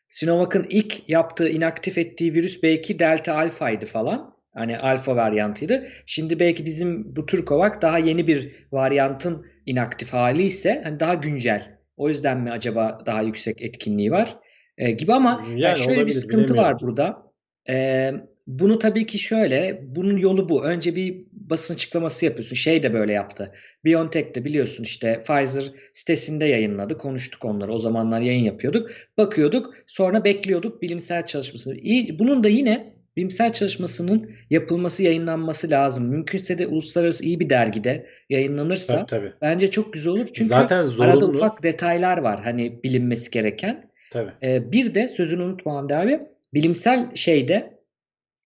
Sinovac'ın 0.09 0.67
ilk 0.71 1.09
yaptığı 1.09 1.49
inaktif 1.49 1.99
ettiği 1.99 2.35
virüs 2.35 2.63
belki 2.63 2.99
Delta 2.99 3.37
Alpha'ydı 3.37 3.87
falan. 3.87 4.35
Hani 4.55 4.79
alfa 4.79 5.17
varyantıydı. 5.17 5.87
Şimdi 6.07 6.41
belki 6.41 6.65
bizim 6.65 7.17
bu 7.17 7.27
Turkovac 7.27 7.83
daha 7.83 7.99
yeni 7.99 8.27
bir 8.27 8.67
varyantın 8.73 9.47
inaktif 9.67 10.13
hali 10.13 10.43
ise 10.43 10.81
hani 10.85 11.01
daha 11.01 11.15
güncel. 11.15 11.79
O 11.97 12.09
yüzden 12.09 12.41
mi 12.41 12.51
acaba 12.51 13.03
daha 13.07 13.23
yüksek 13.23 13.63
etkinliği 13.63 14.11
var 14.11 14.39
e, 14.79 14.91
gibi 14.91 15.13
ama 15.13 15.45
yani 15.49 15.61
Yani 15.61 15.79
şöyle 15.79 16.07
bir 16.07 16.11
sıkıntı 16.11 16.57
var 16.57 16.81
burada. 16.81 17.25
E, 17.69 18.11
bunu 18.47 18.79
tabii 18.79 19.07
ki 19.07 19.19
şöyle, 19.19 19.81
bunun 19.87 20.17
yolu 20.17 20.49
bu. 20.49 20.65
Önce 20.65 20.97
bir 20.97 21.25
basın 21.33 21.75
açıklaması 21.75 22.25
yapıyorsun. 22.25 22.57
Şey 22.57 22.83
de 22.83 22.93
böyle 22.95 23.13
yaptı. 23.13 23.53
BioNTech 23.85 24.35
de 24.35 24.45
biliyorsun 24.45 24.85
işte 24.85 25.23
Pfizer 25.23 25.65
sitesinde 25.93 26.47
yayınladı. 26.47 26.99
Konuştuk 26.99 27.45
onları. 27.45 27.73
O 27.73 27.79
zamanlar 27.79 28.21
yayın 28.21 28.45
yapıyorduk. 28.45 28.91
Bakıyorduk. 29.19 29.75
Sonra 29.87 30.25
bekliyorduk 30.25 30.83
bilimsel 30.83 31.27
çalışmasını. 31.27 31.75
İyi, 31.75 32.19
bunun 32.19 32.45
da 32.45 32.49
yine 32.49 32.95
bilimsel 33.17 33.53
çalışmasının 33.53 34.31
yapılması, 34.51 35.03
yayınlanması 35.03 35.71
lazım. 35.71 36.09
Mümkünse 36.09 36.59
de 36.59 36.67
uluslararası 36.67 37.25
iyi 37.25 37.41
bir 37.41 37.51
dergide 37.51 37.97
Tabii 37.97 38.07
yayınlanırsa 38.31 39.07
tabii. 39.07 39.33
bence 39.43 39.71
çok 39.71 39.93
güzel 39.93 40.13
olur. 40.13 40.27
Çünkü 40.27 40.49
Zaten 40.49 40.77
arada 40.77 40.89
zorunlu. 40.89 41.27
ufak 41.27 41.63
detaylar 41.63 42.19
var 42.19 42.41
hani 42.45 42.83
bilinmesi 42.85 43.31
gereken. 43.31 43.91
Tabii. 44.13 44.31
Ee, 44.43 44.73
bir 44.73 44.95
de 44.95 45.09
sözünü 45.09 45.43
unutma 45.43 45.75
Hamdi 45.75 45.95
abi. 45.95 46.21
Bilimsel 46.55 47.15
şeyde 47.15 47.79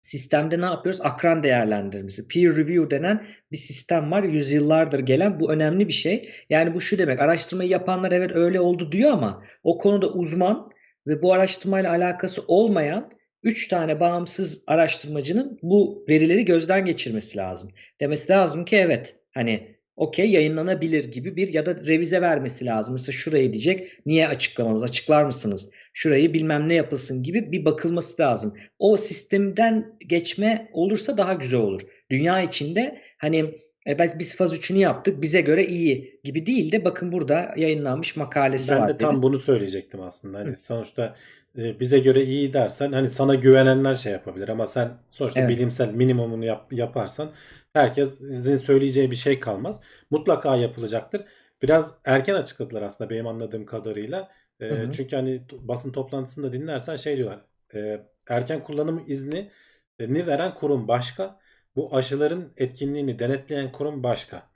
sistemde 0.03 0.61
ne 0.61 0.65
yapıyoruz? 0.65 1.01
Akran 1.05 1.43
değerlendirmesi. 1.43 2.29
Peer 2.29 2.57
review 2.57 2.91
denen 2.91 3.27
bir 3.53 3.57
sistem 3.57 4.11
var. 4.11 4.23
Yüzyıllardır 4.23 5.01
gelen. 5.01 5.41
Bu 5.41 5.53
önemli 5.53 5.89
bir 5.89 5.93
şey. 5.93 6.31
Yani 6.51 6.75
bu 6.75 6.81
şu 6.81 6.99
demek. 6.99 7.21
Araştırmayı 7.21 7.71
yapanlar 7.71 8.13
evet 8.13 8.31
öyle 8.35 8.61
oldu 8.61 8.93
diyor 8.93 9.13
ama 9.13 9.43
o 9.63 9.79
konuda 9.79 10.09
uzman 10.09 10.71
ve 11.07 11.23
bu 11.23 11.33
araştırmayla 11.33 11.91
alakası 11.91 12.43
olmayan 12.49 13.11
3 13.43 13.69
tane 13.69 14.01
bağımsız 14.01 14.65
araştırmacının 14.67 15.59
bu 15.63 16.05
verileri 16.09 16.45
gözden 16.45 16.85
geçirmesi 16.85 17.39
lazım. 17.39 17.71
Demesi 18.01 18.33
lazım 18.33 18.65
ki 18.65 18.77
evet 18.77 19.17
hani 19.35 19.76
okey 19.97 20.31
yayınlanabilir 20.31 21.05
gibi 21.13 21.37
bir 21.37 21.55
ya 21.55 21.67
da 21.67 21.75
revize 21.87 22.21
vermesi 22.21 22.67
lazım. 22.67 22.95
Mesela 22.95 23.13
şurayı 23.17 23.53
diyecek 23.53 24.07
niye 24.07 24.29
açıklamanız 24.29 24.83
açıklar 24.83 25.25
mısınız? 25.25 25.71
Şurayı 25.93 26.33
bilmem 26.35 26.69
ne 26.69 26.75
yapılsın 26.75 27.23
gibi 27.23 27.53
bir 27.53 27.65
bakılması 27.65 28.23
lazım. 28.23 28.55
O 28.79 28.97
sistemden 28.97 29.97
geçme 30.07 30.69
olursa 30.73 31.19
daha 31.19 31.33
güzel 31.33 31.61
olur. 31.61 31.83
Dünya 32.11 32.43
içinde 32.43 33.01
hani 33.19 33.55
e, 33.87 34.19
biz 34.19 34.37
faz 34.37 34.55
3'ünü 34.55 34.79
yaptık 34.79 35.23
bize 35.23 35.41
göre 35.41 35.67
iyi 35.67 36.21
gibi 36.25 36.47
değil 36.47 36.73
de 36.73 36.85
bakın 36.85 37.13
burada 37.13 37.55
yayınlanmış 37.57 38.17
makalesi 38.17 38.75
Ben 38.75 38.81
var 38.81 38.89
de 38.89 38.99
tam 38.99 39.11
deriz. 39.11 39.23
bunu 39.23 39.41
söyleyecektim 39.41 40.01
aslında. 40.03 40.39
Hani 40.39 40.49
Hı. 40.49 40.55
sonuçta 40.57 41.17
e, 41.59 41.81
bize 41.81 41.99
göre 41.99 42.25
iyi 42.25 42.53
dersen 42.53 42.93
hani 42.93 43.09
sana 43.09 43.35
güvenenler 43.35 43.95
şey 43.95 44.13
yapabilir 44.13 44.49
ama 44.49 44.67
sen 44.67 44.89
sonuçta 45.11 45.41
Evet. 45.41 45.51
bilimsel 45.51 45.91
minimumunu 45.95 46.45
yap, 46.45 46.73
yaparsan 46.73 47.31
herkesin 47.77 48.57
söyleyeceği 48.57 49.11
bir 49.11 49.17
şey 49.17 49.41
kalmaz. 49.41 49.81
Mutlaka 50.11 50.57
yapılacaktır. 50.57 51.25
Biraz 51.63 51.99
erken 52.05 52.35
açıkladılar 52.35 52.83
aslında 52.83 53.11
benim 53.11 53.27
anladığım 53.27 53.67
kadarıyla. 53.67 54.29
E, 54.61 54.67
Hı 54.69 54.75
hı. 54.75 54.91
çünkü 54.91 55.17
hani 55.17 55.43
basın 55.53 55.93
toplantısında 55.93 56.53
dinlersen 56.53 56.97
şey 56.97 57.17
diyorlar. 57.17 57.45
e, 57.75 58.01
erken 58.29 58.63
kullanım 58.63 59.05
izni 59.07 59.51
e, 59.99 60.15
ni 60.15 60.27
veren 60.27 60.55
kurum 60.55 60.89
başka. 60.89 61.41
Bu 61.77 61.97
aşıların 61.97 62.53
etkinliğini 62.57 63.19
denetleyen 63.19 63.73
kurum 63.73 64.03
başka. 64.03 64.51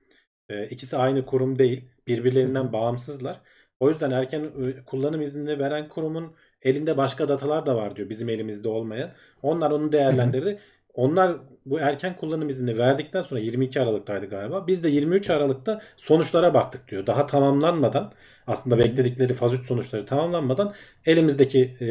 E, 0.49 0.67
ikisi 0.67 0.97
aynı 0.97 1.27
kurum 1.27 1.59
değil. 1.59 1.91
Birbirlerinden 2.07 2.65
hı. 2.65 2.73
bağımsızlar. 2.73 3.41
O 3.81 3.89
yüzden 3.91 4.11
erken 4.11 4.45
e, 4.45 4.85
kullanım 4.85 5.23
iznini 5.23 5.59
veren 5.59 5.89
kurumun 5.89 6.35
elinde 6.63 6.97
başka 6.97 7.29
datalar 7.29 7.67
da 7.67 7.77
var 7.77 7.97
diyor 7.97 8.09
bizim 8.09 8.29
elimizde 8.29 8.69
olmayan. 8.69 9.13
Onlar 9.43 9.71
onu 9.71 9.93
değerlendirdi. 9.93 10.61
Onlar 10.95 11.37
bu 11.67 11.81
erken 11.81 12.17
kullanım 12.17 12.49
iznini 12.49 12.79
verdikten 12.79 13.23
sonra 13.23 13.41
22 13.41 13.81
Aralık'taydı 13.81 14.27
galiba. 14.27 14.67
Biz 14.67 14.85
de 14.85 14.89
23 14.89 15.31
Aralık'ta 15.31 15.81
sonuçlara 15.97 16.55
baktık 16.55 16.89
diyor. 16.89 17.07
Daha 17.07 17.27
tamamlanmadan 17.27 18.13
aslında 18.47 18.79
bekledikleri 18.79 19.35
faz 19.35 19.53
3 19.53 19.67
sonuçları 19.67 20.07
tamamlanmadan 20.07 20.75
elimizdeki 21.07 21.77
e, 21.81 21.87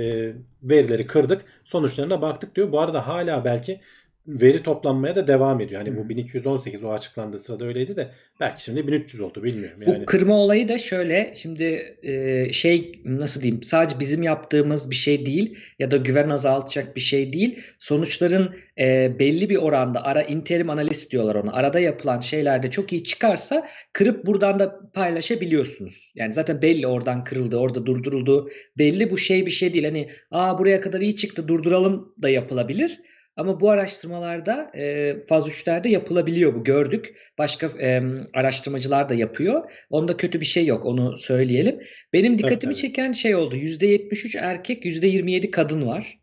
verileri 0.64 1.08
kırdık. 1.08 1.42
Sonuçlarına 1.66 2.22
baktık 2.22 2.56
diyor. 2.56 2.72
Bu 2.72 2.80
arada 2.80 3.08
hala 3.08 3.46
belki 3.46 3.82
veri 4.28 4.64
toplanmaya 4.64 5.16
da 5.16 5.28
devam 5.28 5.62
ediyor. 5.62 5.82
Hani 5.82 5.98
bu 5.98 6.04
hı. 6.04 6.10
1218 6.10 6.84
o 6.84 6.92
açıklandığı 6.92 7.40
sırada 7.40 7.66
öyleydi 7.66 7.96
de 7.96 8.12
belki 8.40 8.64
şimdi 8.64 8.88
1300 8.88 9.22
oldu 9.22 9.44
bilmiyorum. 9.44 9.82
Bu 9.86 9.92
Yani 9.92 10.06
kırma 10.06 10.36
olayı 10.36 10.70
da 10.70 10.78
şöyle 10.78 11.34
şimdi 11.36 11.98
e, 12.04 12.54
şey 12.54 13.02
nasıl 13.06 13.42
diyeyim 13.42 13.64
sadece 13.64 14.00
bizim 14.00 14.24
yaptığımız 14.24 14.92
bir 14.92 14.96
şey 14.96 15.26
değil 15.26 15.58
ya 15.80 15.92
da 15.92 15.98
güven 15.98 16.30
azaltacak 16.30 16.96
bir 16.96 17.02
şey 17.02 17.34
değil. 17.34 17.60
Sonuçların 17.80 18.56
e, 18.80 19.20
belli 19.20 19.50
bir 19.50 19.58
oranda 19.58 20.04
ara 20.04 20.22
interim 20.24 20.70
analiz 20.70 21.12
diyorlar 21.12 21.36
ona. 21.36 21.54
Arada 21.54 21.80
yapılan 21.80 22.20
şeylerde 22.20 22.72
çok 22.72 22.94
iyi 22.94 23.04
çıkarsa 23.04 23.68
kırıp 23.94 24.26
buradan 24.26 24.60
da 24.60 24.92
paylaşabiliyorsunuz. 24.94 26.12
Yani 26.16 26.34
zaten 26.34 26.62
belli 26.62 26.88
oradan 26.88 27.24
kırıldı, 27.24 27.58
orada 27.58 27.86
durduruldu. 27.86 28.50
Belli 28.78 29.12
bu 29.12 29.18
şey 29.18 29.46
bir 29.46 29.52
şey 29.52 29.74
değil. 29.74 29.86
Hani 29.86 30.10
aa 30.32 30.60
buraya 30.60 30.82
kadar 30.82 31.02
iyi 31.02 31.16
çıktı 31.16 31.48
durduralım 31.48 32.16
da 32.22 32.30
yapılabilir. 32.30 33.00
Ama 33.40 33.60
bu 33.60 33.70
araştırmalarda 33.70 34.72
e, 34.76 35.16
faz 35.20 35.48
3'lerde 35.48 35.88
yapılabiliyor 35.88 36.56
bu 36.56 36.64
gördük. 36.64 37.16
Başka 37.38 37.68
e, 37.82 38.02
araştırmacılar 38.34 39.10
da 39.10 39.14
yapıyor. 39.14 39.72
Onda 39.90 40.18
kötü 40.18 40.40
bir 40.40 40.46
şey 40.46 40.66
yok 40.66 40.86
onu 40.86 41.18
söyleyelim. 41.18 41.80
Benim 42.14 42.38
tabii 42.38 42.44
dikkatimi 42.44 42.74
tabii. 42.74 42.82
çeken 42.82 43.12
şey 43.12 43.36
oldu. 43.36 43.56
%73 43.56 44.40
erkek, 44.40 44.86
%27 44.86 45.52
kadın 45.52 45.88
var. 45.88 46.20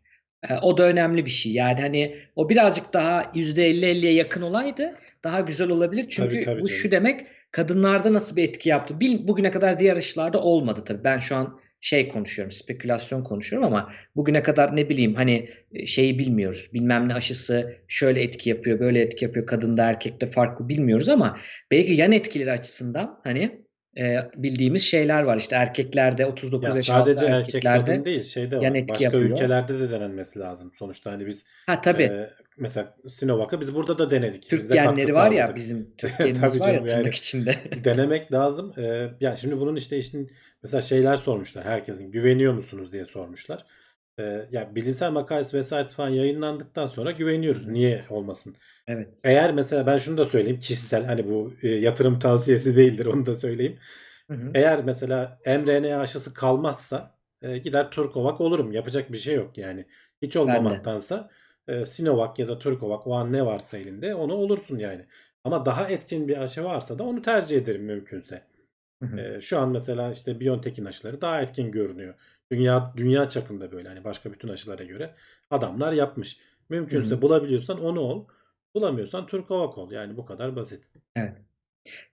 E, 0.49 0.53
o 0.61 0.77
da 0.77 0.83
önemli 0.83 1.25
bir 1.25 1.31
şey. 1.31 1.51
Yani 1.53 1.81
hani 1.81 2.17
o 2.35 2.49
birazcık 2.49 2.93
daha 2.93 3.21
%50-50'ye 3.21 4.13
yakın 4.13 4.41
olaydı 4.41 4.95
daha 5.23 5.41
güzel 5.41 5.69
olabilir. 5.69 6.01
Tabii 6.01 6.09
Çünkü 6.09 6.45
tabii 6.45 6.61
bu 6.61 6.67
canım. 6.67 6.81
şu 6.81 6.91
demek 6.91 7.27
kadınlarda 7.51 8.13
nasıl 8.13 8.35
bir 8.35 8.43
etki 8.43 8.69
yaptı? 8.69 8.99
Bil, 8.99 9.27
bugüne 9.27 9.51
kadar 9.51 9.79
diğer 9.79 9.97
aşılarda 9.97 10.41
olmadı 10.41 10.83
tabii. 10.85 11.03
Ben 11.03 11.19
şu 11.19 11.35
an 11.35 11.59
şey 11.81 12.07
konuşuyorum, 12.07 12.51
spekülasyon 12.51 13.23
konuşuyorum 13.23 13.67
ama 13.67 13.91
bugüne 14.15 14.43
kadar 14.43 14.75
ne 14.75 14.89
bileyim 14.89 15.15
hani 15.15 15.49
e, 15.73 15.85
şeyi 15.85 16.19
bilmiyoruz. 16.19 16.69
Bilmem 16.73 17.07
ne 17.09 17.13
aşısı 17.13 17.75
şöyle 17.87 18.21
etki 18.21 18.49
yapıyor, 18.49 18.79
böyle 18.79 19.01
etki 19.01 19.25
yapıyor. 19.25 19.45
Kadında 19.45 19.83
erkekte 19.83 20.25
farklı 20.25 20.69
bilmiyoruz 20.69 21.09
ama 21.09 21.37
belki 21.71 21.93
yan 21.93 22.11
etkileri 22.11 22.51
açısından 22.51 23.19
hani 23.23 23.67
e, 23.97 24.15
bildiğimiz 24.35 24.81
şeyler 24.81 25.21
var. 25.23 25.37
İşte 25.37 25.55
erkeklerde 25.55 26.25
39 26.25 26.69
Ya 26.69 26.75
yaş 26.75 26.89
altı 26.89 27.13
sadece 27.13 27.25
erkek 27.25 27.55
erkeklerde 27.55 27.91
kadın 27.91 28.05
değil 28.05 28.23
şey 28.23 28.51
de 28.51 28.55
yan 28.55 28.63
var. 28.73 28.75
etki 28.75 28.89
Başka 28.89 29.03
yapıyor. 29.03 29.23
ülkelerde 29.23 29.79
de 29.79 29.91
denenmesi 29.91 30.39
lazım. 30.39 30.71
Sonuçta 30.79 31.11
hani 31.11 31.27
biz 31.27 31.45
Ha 31.65 31.81
tabii. 31.81 32.03
e, 32.03 32.29
mesela 32.57 32.95
Sinovac'ı 33.07 33.61
biz 33.61 33.75
burada 33.75 33.97
da 33.97 34.09
denedik. 34.09 34.41
Biz 34.41 34.49
Türk 34.49 34.69
de 34.69 34.75
katkı 34.75 34.95
genleri 34.95 35.15
var 35.15 35.31
ya 35.31 35.55
bizim 35.55 35.91
Türk 35.97 36.17
genimiz 36.17 36.59
var 36.59 36.73
ya 36.73 36.83
yani 36.97 37.09
içinde. 37.09 37.55
denemek 37.83 38.33
lazım. 38.33 38.73
E, 38.79 39.09
yani 39.19 39.37
şimdi 39.37 39.57
bunun 39.59 39.75
işte 39.75 39.97
işin 39.97 40.31
mesela 40.63 40.81
şeyler 40.81 41.15
sormuşlar 41.15 41.65
herkesin 41.65 42.11
güveniyor 42.11 42.53
musunuz 42.53 42.93
diye 42.93 43.05
sormuşlar. 43.05 43.65
E, 44.19 44.47
ya 44.51 44.75
bilimsel 44.75 45.11
makalesi 45.11 45.57
vesairesi 45.57 45.95
falan 45.95 46.09
yayınlandıktan 46.09 46.87
sonra 46.87 47.11
güveniyoruz. 47.11 47.67
Niye 47.67 48.05
olmasın? 48.09 48.55
Evet. 48.87 49.15
Eğer 49.23 49.53
mesela 49.53 49.87
ben 49.87 49.97
şunu 49.97 50.17
da 50.17 50.25
söyleyeyim 50.25 50.59
kişisel 50.59 51.05
hani 51.05 51.29
bu 51.29 51.53
e, 51.61 51.67
yatırım 51.67 52.19
tavsiyesi 52.19 52.75
değildir 52.75 53.05
onu 53.05 53.25
da 53.25 53.35
söyleyeyim. 53.35 53.79
Hı 54.29 54.33
hı. 54.33 54.51
Eğer 54.53 54.83
mesela 54.83 55.39
mRNA 55.45 55.99
aşısı 55.99 56.33
kalmazsa 56.33 57.17
e, 57.41 57.57
gider 57.57 57.91
Turkovak 57.91 58.41
olurum. 58.41 58.71
Yapacak 58.71 59.11
bir 59.11 59.17
şey 59.17 59.35
yok 59.35 59.57
yani. 59.57 59.85
Hiç 60.21 60.35
olmamaktansa 60.35 61.29
e, 61.67 61.85
Sinovac 61.85 62.39
ya 62.39 62.47
da 62.47 62.59
Turkovak 62.59 63.07
o 63.07 63.13
an 63.13 63.33
ne 63.33 63.45
varsa 63.45 63.77
elinde 63.77 64.15
onu 64.15 64.33
olursun 64.33 64.77
yani. 64.79 65.05
Ama 65.43 65.65
daha 65.65 65.89
etkin 65.89 66.27
bir 66.27 66.37
aşı 66.37 66.63
varsa 66.63 66.99
da 66.99 67.03
onu 67.03 67.21
tercih 67.21 67.57
ederim 67.57 67.83
mümkünse. 67.83 68.43
Hı 69.01 69.05
hı. 69.05 69.19
E, 69.19 69.41
şu 69.41 69.59
an 69.59 69.69
mesela 69.69 70.11
işte 70.11 70.39
BioNTech'in 70.39 70.85
aşıları 70.85 71.21
daha 71.21 71.41
etkin 71.41 71.71
görünüyor. 71.71 72.13
Dünya 72.51 72.93
dünya 72.97 73.29
çapında 73.29 73.71
böyle 73.71 73.89
hani 73.89 74.03
başka 74.03 74.33
bütün 74.33 74.47
aşılara 74.47 74.83
göre 74.83 75.15
adamlar 75.49 75.93
yapmış. 75.93 76.37
Hı 76.37 76.73
Mümkünse 76.75 77.15
hı. 77.15 77.21
bulabiliyorsan 77.21 77.81
onu 77.85 77.99
ol. 77.99 78.27
Bulamıyorsan 78.75 79.27
Turkovak 79.27 79.77
ol. 79.77 79.91
Yani 79.91 80.17
bu 80.17 80.25
kadar 80.25 80.55
basit. 80.55 80.83
Evet. 81.15 81.33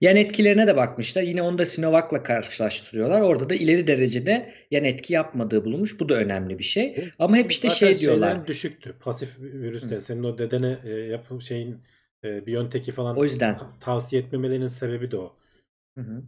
Yan 0.01 0.15
etkilerine 0.15 0.67
de 0.67 0.75
bakmışlar. 0.75 1.23
Yine 1.23 1.41
onu 1.41 1.57
da 1.57 1.65
Sinovac'la 1.65 2.23
karşılaştırıyorlar. 2.23 3.21
Orada 3.21 3.49
da 3.49 3.55
ileri 3.55 3.87
derecede 3.87 4.53
yan 4.71 4.83
etki 4.83 5.13
yapmadığı 5.13 5.65
bulunmuş. 5.65 5.99
Bu 5.99 6.09
da 6.09 6.13
önemli 6.13 6.59
bir 6.59 6.63
şey. 6.63 6.97
Bu, 6.97 7.01
Ama 7.23 7.37
hep 7.37 7.51
işte 7.51 7.69
zaten 7.69 7.93
şey 7.93 7.99
diyorlar. 7.99 8.47
düşüktü. 8.47 8.95
Pasif 8.99 9.37
Hı. 9.37 9.41
virüsleri. 9.43 10.01
Senin 10.01 10.23
o 10.23 10.37
dedene 10.37 10.79
e, 10.83 10.89
yapı 10.89 11.41
şeyin 11.41 11.77
e, 12.23 12.45
BioNTech'i 12.45 12.91
falan 12.91 13.17
O 13.17 13.23
yüzden. 13.23 13.57
ta- 13.57 13.79
tavsiye 13.79 14.21
etmemelerinin 14.21 14.67
sebebi 14.67 15.11
de 15.11 15.17
o. 15.17 15.35
Hı 15.97 16.01
hı. 16.01 16.23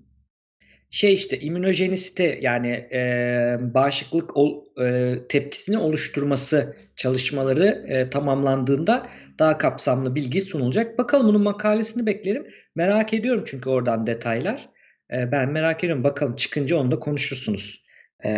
Şey 0.89 1.13
işte 1.13 1.39
immünojenisite 1.39 2.39
yani 2.41 2.69
e, 2.91 3.57
bağışıklık 3.61 4.37
ol, 4.37 4.65
e, 4.81 5.15
tepkisini 5.29 5.77
oluşturması 5.77 6.75
çalışmaları 6.95 7.65
e, 7.87 8.09
tamamlandığında 8.09 9.07
daha 9.39 9.57
kapsamlı 9.57 10.15
bilgi 10.15 10.41
sunulacak. 10.41 10.97
Bakalım 10.97 11.27
bunun 11.27 11.41
makalesini 11.41 12.05
beklerim. 12.05 12.47
Merak 12.75 13.13
ediyorum 13.13 13.43
çünkü 13.47 13.69
oradan 13.69 14.07
detaylar. 14.07 14.69
E, 15.13 15.31
ben 15.31 15.51
merak 15.51 15.83
ediyorum. 15.83 16.03
Bakalım 16.03 16.35
çıkınca 16.35 16.77
onu 16.77 16.91
da 16.91 16.99
konuşursunuz 16.99 17.83
e, 18.25 18.31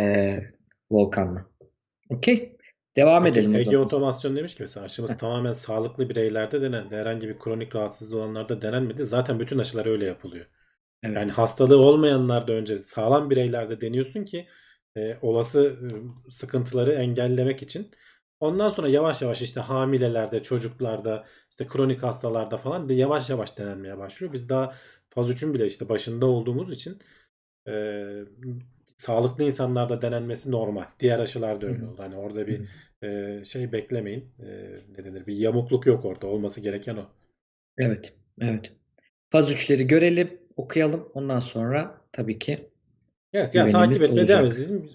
Volkan'la. 0.90 1.46
Okey. 2.08 2.56
Devam 2.96 3.26
Ege, 3.26 3.40
edelim 3.40 3.54
o 3.54 3.58
Ege. 3.58 3.78
Otomasyon 3.78 4.36
demiş 4.36 4.54
ki 4.54 4.62
mesela 4.62 4.86
aşımız 4.86 5.16
tamamen 5.18 5.52
sağlıklı 5.52 6.08
bireylerde 6.08 6.62
denendi. 6.62 6.96
Herhangi 6.96 7.28
bir 7.28 7.38
kronik 7.38 7.76
rahatsızlığı 7.76 8.18
olanlarda 8.18 8.62
denenmedi. 8.62 9.04
Zaten 9.04 9.40
bütün 9.40 9.58
aşılar 9.58 9.86
öyle 9.86 10.06
yapılıyor. 10.06 10.46
Yani 11.04 11.30
Evet. 11.30 11.30
hastalığı 11.32 11.78
olmayanlarda 11.78 12.52
önce 12.52 12.78
sağlam 12.78 13.30
bireylerde 13.30 13.80
deniyorsun 13.80 14.24
ki 14.24 14.48
e, 14.96 15.18
olası 15.22 15.78
e, 16.28 16.30
sıkıntıları 16.30 16.92
engellemek 16.92 17.62
için. 17.62 17.90
Ondan 18.40 18.70
sonra 18.70 18.88
yavaş 18.88 19.22
yavaş 19.22 19.42
işte 19.42 19.60
hamilelerde, 19.60 20.42
çocuklarda, 20.42 21.26
işte 21.50 21.66
kronik 21.66 22.02
hastalarda 22.02 22.56
falan 22.56 22.88
da 22.88 22.92
yavaş 22.92 23.30
yavaş 23.30 23.58
denenmeye 23.58 23.98
başlıyor. 23.98 24.32
Biz 24.32 24.48
daha 24.48 24.74
faz 25.10 25.30
3'ün 25.30 25.54
bile 25.54 25.66
işte 25.66 25.88
başında 25.88 26.26
olduğumuz 26.26 26.72
için 26.72 26.98
e, 27.68 27.72
sağlıklı 28.96 29.44
insanlarda 29.44 30.02
denenmesi 30.02 30.50
normal. 30.50 30.84
Diğer 31.00 31.18
aşılarda 31.18 31.66
Hı 31.66 31.70
öyle 31.70 31.84
hı. 31.84 31.86
oldu. 31.86 32.02
Hani 32.02 32.16
orada 32.16 32.40
Hı 32.46 32.46
bir 32.46 32.62
hı. 32.62 32.68
e, 33.06 33.44
şey 33.44 33.72
beklemeyin. 33.72 34.34
E, 34.40 34.46
ne 34.98 35.04
denir? 35.04 35.26
Bir 35.26 35.36
yamukluk 35.36 35.86
yok 35.86 36.04
orada. 36.04 36.26
Olması 36.26 36.60
gereken 36.60 36.96
o. 36.96 37.06
Evet. 37.78 38.14
Evet. 38.40 38.72
Faz 39.30 39.52
3'leri 39.52 39.86
görelim, 39.86 40.39
okuyalım. 40.56 41.08
Ondan 41.14 41.40
sonra 41.40 42.00
tabii 42.12 42.38
ki 42.38 42.70
Evet 43.32 43.54
yani 43.54 43.72
takip 43.72 44.02
etmeye 44.02 44.28
devam 44.28 44.46
edelim. 44.46 44.90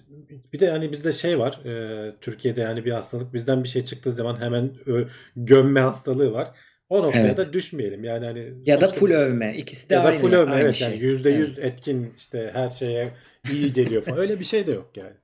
Bir 0.52 0.60
de 0.60 0.70
hani 0.70 0.92
bizde 0.92 1.12
şey 1.12 1.38
var. 1.38 1.60
e, 1.64 2.14
Türkiye'de 2.20 2.60
yani 2.60 2.84
bir 2.84 2.92
hastalık 2.92 3.34
bizden 3.34 3.64
bir 3.64 3.68
şey 3.68 3.84
çıktığı 3.84 4.12
zaman 4.12 4.40
hemen 4.40 4.70
ö- 4.86 5.08
gömme 5.36 5.80
hastalığı 5.80 6.32
var. 6.32 6.50
O 6.88 7.02
noktaya 7.02 7.26
Evet. 7.26 7.36
da 7.38 7.52
düşmeyelim. 7.52 8.04
Yani 8.04 8.26
hani 8.26 8.52
Ya 8.66 8.80
da 8.80 8.88
full 8.88 9.10
övme. 9.10 9.56
İkisi 9.56 9.90
de 9.90 9.94
ya 9.94 10.04
da 10.04 10.08
aynı 10.08 10.18
full 10.18 10.32
övme 10.32 10.52
aynı 10.52 10.64
evet 10.64 10.80
yani 10.80 10.98
şey. 10.98 11.08
yüzde 11.08 11.30
Evet. 11.30 11.40
yüz 11.40 11.58
etkin 11.58 12.14
işte 12.16 12.50
her 12.52 12.70
şeye 12.70 13.12
iyi 13.52 13.72
geliyor 13.72 14.02
falan. 14.02 14.18
Öyle 14.18 14.40
bir 14.40 14.44
şey 14.44 14.66
de 14.66 14.72
yok 14.72 14.96
yani. 14.96 15.14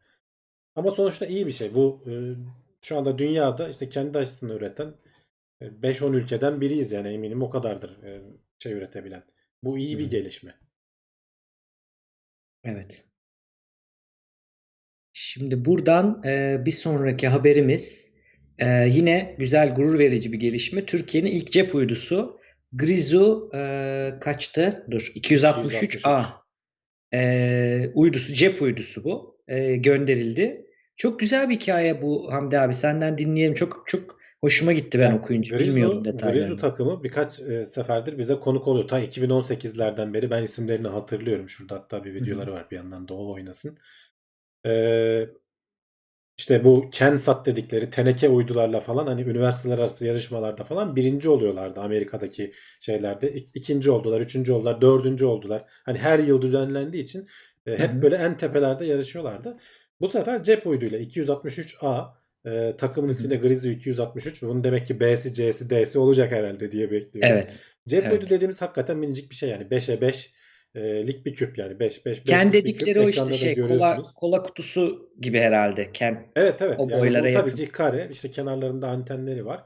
Ama 0.77 0.91
sonuçta 0.91 1.27
iyi 1.27 1.47
bir 1.47 1.51
şey. 1.53 1.75
Bu 1.75 2.03
e, 2.07 2.12
şu 2.83 2.97
anda 2.97 3.19
dünyada 3.19 3.69
işte 3.69 3.89
kendi 3.89 4.19
aşısını 4.19 4.55
üreten 4.55 4.95
e, 5.62 5.83
5-10 5.83 6.15
ülkeden 6.15 6.61
biriyiz 6.61 6.93
yani 6.93 7.09
eminim 7.09 7.43
o 7.43 7.51
kadardır 7.51 8.03
e, 8.05 8.21
şey 8.59 8.73
üretebilen. 8.73 9.23
Bu 9.62 9.79
iyi 9.79 9.98
bir 9.98 10.11
gelişme. 10.11 10.55
Evet. 12.64 13.05
Şimdi 15.12 15.64
buradan 15.64 16.22
e, 16.25 16.62
bir 16.66 16.70
sonraki 16.70 17.29
haberimiz 17.29 18.12
e, 18.59 18.88
yine 18.88 19.37
güzel 19.38 19.75
gurur 19.75 19.98
verici 19.98 20.33
bir 20.33 20.40
gelişme. 20.40 20.87
Türkiye'nin 20.87 21.31
ilk 21.31 21.53
cep 21.53 21.75
uydusu 21.75 22.40
Grizu 22.72 23.51
e, 23.55 24.14
kaçtı? 24.20 24.87
Dur 24.90 25.12
263A 25.14 25.66
263. 25.66 26.05
e, 27.14 27.90
uydusu 27.94 28.35
cep 28.35 28.62
uydusu 28.62 29.05
bu 29.05 29.33
E, 29.48 29.77
gönderildi. 29.77 30.66
Çok 30.96 31.20
güzel 31.20 31.51
bir 31.51 31.55
hikaye 31.55 32.03
bu 32.03 32.33
Hamdi 32.33 32.59
abi 32.59 32.75
senden 32.75 33.18
dinleyelim. 33.18 33.55
Çok 33.55 33.85
çok 33.87 34.22
hoşuma 34.44 34.72
gitti 34.72 34.98
ben 34.98 35.05
Yani 35.05 35.18
okuyunca. 35.18 35.59
Bilmiyordum 35.59 36.02
Grizu, 36.05 36.14
Grizu 36.14 36.18
detaylarını. 36.18 36.59
takımı 36.59 37.05
birkaç 37.05 37.40
e, 37.40 37.66
seferdir 37.66 38.18
bize 38.18 38.35
konuk 38.40 38.68
oluyor. 38.68 38.88
Ta 38.88 39.00
2018'lerden 39.00 40.14
beri 40.14 40.31
ben 40.31 40.42
isimlerini 40.42 40.88
hatırlıyorum. 40.88 41.48
Şurada 41.48 41.74
hatta 41.74 42.05
bir 42.05 42.14
videoları 42.14 42.52
var 42.52 42.70
bir 42.70 42.76
yandan 42.76 43.09
da 43.09 43.14
o 43.14 43.33
oynasın. 43.33 43.78
Ee, 44.66 45.28
işte 46.38 46.64
bu 46.64 46.90
CanSat 46.92 47.46
dedikleri 47.46 47.90
teneke 47.90 48.28
uydularla 48.28 48.81
falan 48.81 49.07
hani 49.07 49.22
üniversiteler 49.22 49.78
arası 49.78 50.07
yarışmalarda 50.07 50.64
falan 50.64 50.96
birinci 50.96 51.28
oluyorlardı 51.28 51.81
Amerika'daki 51.81 52.52
şeylerde. 52.81 53.33
İk- 53.33 53.50
ikinci 53.57 53.90
oldular, 53.90 54.20
üçüncü 54.20 54.52
oldular, 54.52 54.81
dördüncü 54.81 55.24
oldular. 55.24 55.64
Hani 55.85 55.98
her 55.98 56.18
yıl 56.18 56.42
düzenlendiği 56.42 57.02
için 57.02 57.28
e, 57.66 57.78
hep 57.78 57.90
hı. 57.90 58.02
böyle 58.02 58.16
en 58.16 58.37
tepelerde 58.37 58.85
yarışıyorlardı. 58.85 59.57
Bu 60.00 60.09
sefer 60.09 60.42
cep 60.42 60.66
uyduyla 60.66 60.98
263A 60.98 62.22
e, 62.46 62.76
takımın 62.78 63.09
ismi 63.09 63.31
de 63.31 63.37
Grizu 63.37 63.68
263. 63.68 64.42
Bunun 64.42 64.64
demek 64.64 64.87
ki 64.87 65.00
B'si, 65.00 65.33
C'si, 65.33 65.70
D'si 65.70 65.98
olacak 65.98 66.33
herhalde 66.33 66.72
diye 66.72 66.90
bekliyoruz. 66.90 67.31
Evet. 67.33 67.62
Cep 67.88 68.05
Evet. 68.07 68.31
dediğimiz 68.31 68.62
hakikaten 68.62 68.96
minicik 68.96 69.31
bir 69.31 69.37
şey 69.37 69.48
yani 69.50 69.64
5'e 69.64 70.00
5 70.00 70.33
e, 70.74 71.07
lik 71.07 71.26
bir 71.26 71.35
küp 71.35 71.59
yani 71.59 71.81
5 71.81 72.07
5 72.07 72.22
Ken 72.24 72.48
5'lik 72.48 72.52
bir 72.52 72.59
küp 72.59 72.64
dedikleri 72.64 73.00
o 73.00 73.09
işte 73.09 73.35
şey 73.35 73.61
kola 73.61 74.02
kola 74.14 74.42
kutusu 74.42 75.05
gibi 75.20 75.38
herhalde. 75.38 75.92
Ken 75.92 76.26
Evet 76.37 76.62
evet 76.62 76.78
o 76.78 76.88
yani 76.88 77.00
boylara 77.00 77.28
bu 77.28 77.33
tabii 77.33 77.50
yakın. 77.50 77.64
ki 77.64 77.72
kare 77.72 78.09
işte 78.12 78.31
kenarlarında 78.31 78.88
antenleri 78.88 79.46
var. 79.46 79.64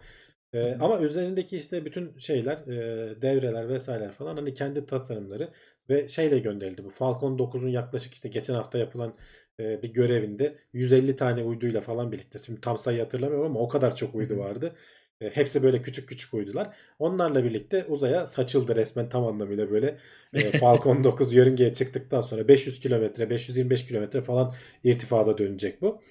Ee, 0.52 0.58
hı. 0.58 0.76
ama 0.80 1.00
üzerindeki 1.00 1.56
işte 1.56 1.84
bütün 1.84 2.18
şeyler 2.18 2.56
e, 2.56 3.22
devreler 3.22 3.68
vesaireler 3.68 4.10
falan 4.12 4.36
hani 4.36 4.54
kendi 4.54 4.86
tasarımları 4.86 5.50
ve 5.88 6.08
şeyle 6.08 6.38
gönderildi 6.38 6.84
bu 6.84 6.90
Falcon 6.90 7.38
9'un 7.38 7.68
yaklaşık 7.68 8.14
işte 8.14 8.28
geçen 8.28 8.54
hafta 8.54 8.78
yapılan 8.78 9.14
e, 9.61 9.83
bir 9.83 9.92
görevinde 9.92 10.59
150 10.73 11.16
tane 11.16 11.42
uyduyla 11.42 11.81
falan 11.81 12.12
birlikte 12.12 12.38
şimdi 12.38 12.61
tam 12.61 12.79
sayı 12.79 13.01
hatırlamıyorum 13.01 13.47
ama 13.47 13.61
o 13.61 13.69
kadar 13.69 13.97
çok 13.97 14.14
uydu 14.14 14.38
vardı. 14.38 14.75
E, 15.21 15.31
hepsi 15.31 15.62
böyle 15.62 15.83
küçük 15.83 16.09
küçük 16.09 16.35
uydular. 16.35 16.77
Onlarla 16.99 17.45
birlikte 17.45 17.85
uzaya 17.85 18.27
saçıldı 18.27 18.77
resmen 18.77 19.09
tam 19.09 19.27
anlamıyla 19.27 19.71
böyle 19.71 19.99
e, 20.35 20.53
Falcon 20.59 21.05
9 21.05 21.33
yörüngeye 21.35 21.73
çıktıktan 21.73 22.21
sonra 22.21 22.49
500 22.49 22.79
kilometre 22.81 23.31
525 23.31 23.87
kilometre 23.87 24.23
falan 24.23 24.55
irtifada 24.85 25.38
dönecek 25.38 25.83
bu. 25.83 26.03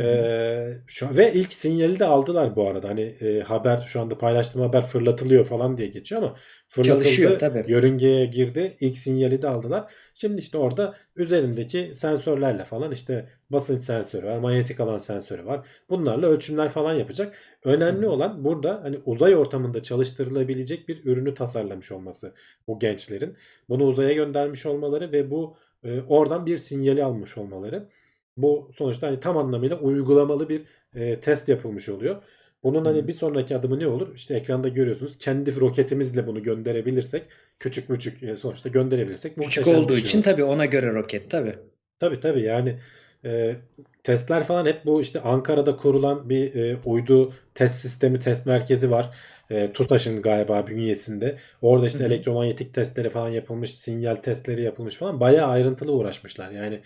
Ee, 0.00 0.78
şu 0.86 1.16
ve 1.16 1.32
ilk 1.32 1.52
sinyali 1.52 1.98
de 1.98 2.04
aldılar 2.04 2.56
bu 2.56 2.68
arada. 2.68 2.88
Hani 2.88 3.00
e, 3.02 3.40
haber 3.40 3.80
şu 3.86 4.00
anda 4.00 4.18
paylaştığım 4.18 4.62
haber 4.62 4.82
fırlatılıyor 4.86 5.44
falan 5.44 5.78
diye 5.78 5.88
geçiyor 5.88 6.22
ama 6.22 6.36
Çalışıyor 6.80 7.30
fırlatıldı, 7.32 7.38
tabii. 7.38 7.72
yörüngeye 7.72 8.26
girdi, 8.26 8.76
ilk 8.80 8.98
sinyali 8.98 9.42
de 9.42 9.48
aldılar. 9.48 9.92
Şimdi 10.14 10.40
işte 10.40 10.58
orada 10.58 10.94
üzerindeki 11.16 11.90
sensörlerle 11.94 12.64
falan 12.64 12.92
işte 12.92 13.28
basınç 13.50 13.82
sensörü 13.82 14.26
var, 14.26 14.38
manyetik 14.38 14.80
alan 14.80 14.98
sensörü 14.98 15.46
var. 15.46 15.66
Bunlarla 15.90 16.26
ölçümler 16.26 16.68
falan 16.68 16.94
yapacak. 16.94 17.38
Önemli 17.64 18.06
olan 18.06 18.44
burada 18.44 18.80
hani 18.82 18.98
uzay 19.04 19.36
ortamında 19.36 19.82
çalıştırılabilecek 19.82 20.88
bir 20.88 21.04
ürünü 21.04 21.34
tasarlamış 21.34 21.92
olması 21.92 22.34
bu 22.66 22.78
gençlerin. 22.78 23.36
Bunu 23.68 23.84
uzaya 23.84 24.12
göndermiş 24.12 24.66
olmaları 24.66 25.12
ve 25.12 25.30
bu 25.30 25.56
e, 25.84 26.00
oradan 26.00 26.46
bir 26.46 26.56
sinyali 26.56 27.04
almış 27.04 27.38
olmaları. 27.38 27.88
Bu 28.36 28.70
sonuçta 28.74 29.06
hani 29.06 29.20
tam 29.20 29.36
anlamıyla 29.36 29.78
uygulamalı 29.78 30.48
bir 30.48 30.62
e, 30.94 31.20
test 31.20 31.48
yapılmış 31.48 31.88
oluyor. 31.88 32.22
Bunun 32.62 32.84
hani 32.84 33.08
bir 33.08 33.12
sonraki 33.12 33.56
adımı 33.56 33.78
ne 33.78 33.86
olur? 33.86 34.14
İşte 34.14 34.34
ekranda 34.34 34.68
görüyorsunuz. 34.68 35.18
Kendi 35.18 35.60
roketimizle 35.60 36.26
bunu 36.26 36.42
gönderebilirsek, 36.42 37.28
küçük 37.62 37.88
müçük 37.88 38.22
e, 38.22 38.36
sonuçta 38.36 38.68
gönderebilirsek 38.68 39.36
Küçük 39.36 39.66
olduğu 39.66 39.96
şey 39.96 40.04
için 40.04 40.22
tabii 40.22 40.44
ona 40.44 40.66
göre 40.66 40.94
roket 40.94 41.30
tabii. 41.30 41.54
Tabii 41.98 42.20
tabii 42.20 42.42
yani 42.42 42.78
e, 43.24 43.56
testler 44.04 44.44
falan 44.44 44.66
hep 44.66 44.84
bu 44.86 45.00
işte 45.00 45.20
Ankara'da 45.20 45.76
kurulan 45.76 46.30
bir 46.30 46.54
e, 46.54 46.76
uydu 46.84 47.32
test 47.54 47.74
sistemi, 47.74 48.20
test 48.20 48.46
merkezi 48.46 48.90
var. 48.90 49.10
E, 49.50 49.72
TUSAŞ'ın 49.72 50.22
galiba 50.22 50.66
bünyesinde. 50.66 51.38
Orada 51.62 51.86
işte 51.86 52.04
elektromanyetik 52.04 52.74
testleri 52.74 53.10
falan 53.10 53.28
yapılmış, 53.28 53.74
sinyal 53.74 54.14
testleri 54.14 54.62
yapılmış 54.62 54.94
falan. 54.94 55.20
Bayağı 55.20 55.48
ayrıntılı 55.48 55.92
uğraşmışlar. 55.92 56.50
Yani 56.50 56.80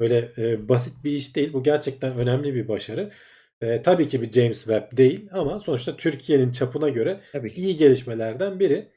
böyle 0.00 0.32
e, 0.38 0.68
basit 0.68 1.04
bir 1.04 1.10
iş 1.10 1.36
değil. 1.36 1.52
Bu 1.52 1.62
gerçekten 1.62 2.16
önemli 2.16 2.54
bir 2.54 2.68
başarı. 2.68 3.10
E, 3.60 3.82
tabii 3.82 4.06
ki 4.06 4.22
bir 4.22 4.32
James 4.32 4.64
Webb 4.64 4.96
değil 4.96 5.28
ama 5.32 5.60
sonuçta 5.60 5.96
Türkiye'nin 5.96 6.52
çapına 6.52 6.88
göre 6.88 7.20
Tabii 7.32 7.50
iyi 7.50 7.76
gelişmelerden 7.76 8.60
biri. 8.60 8.88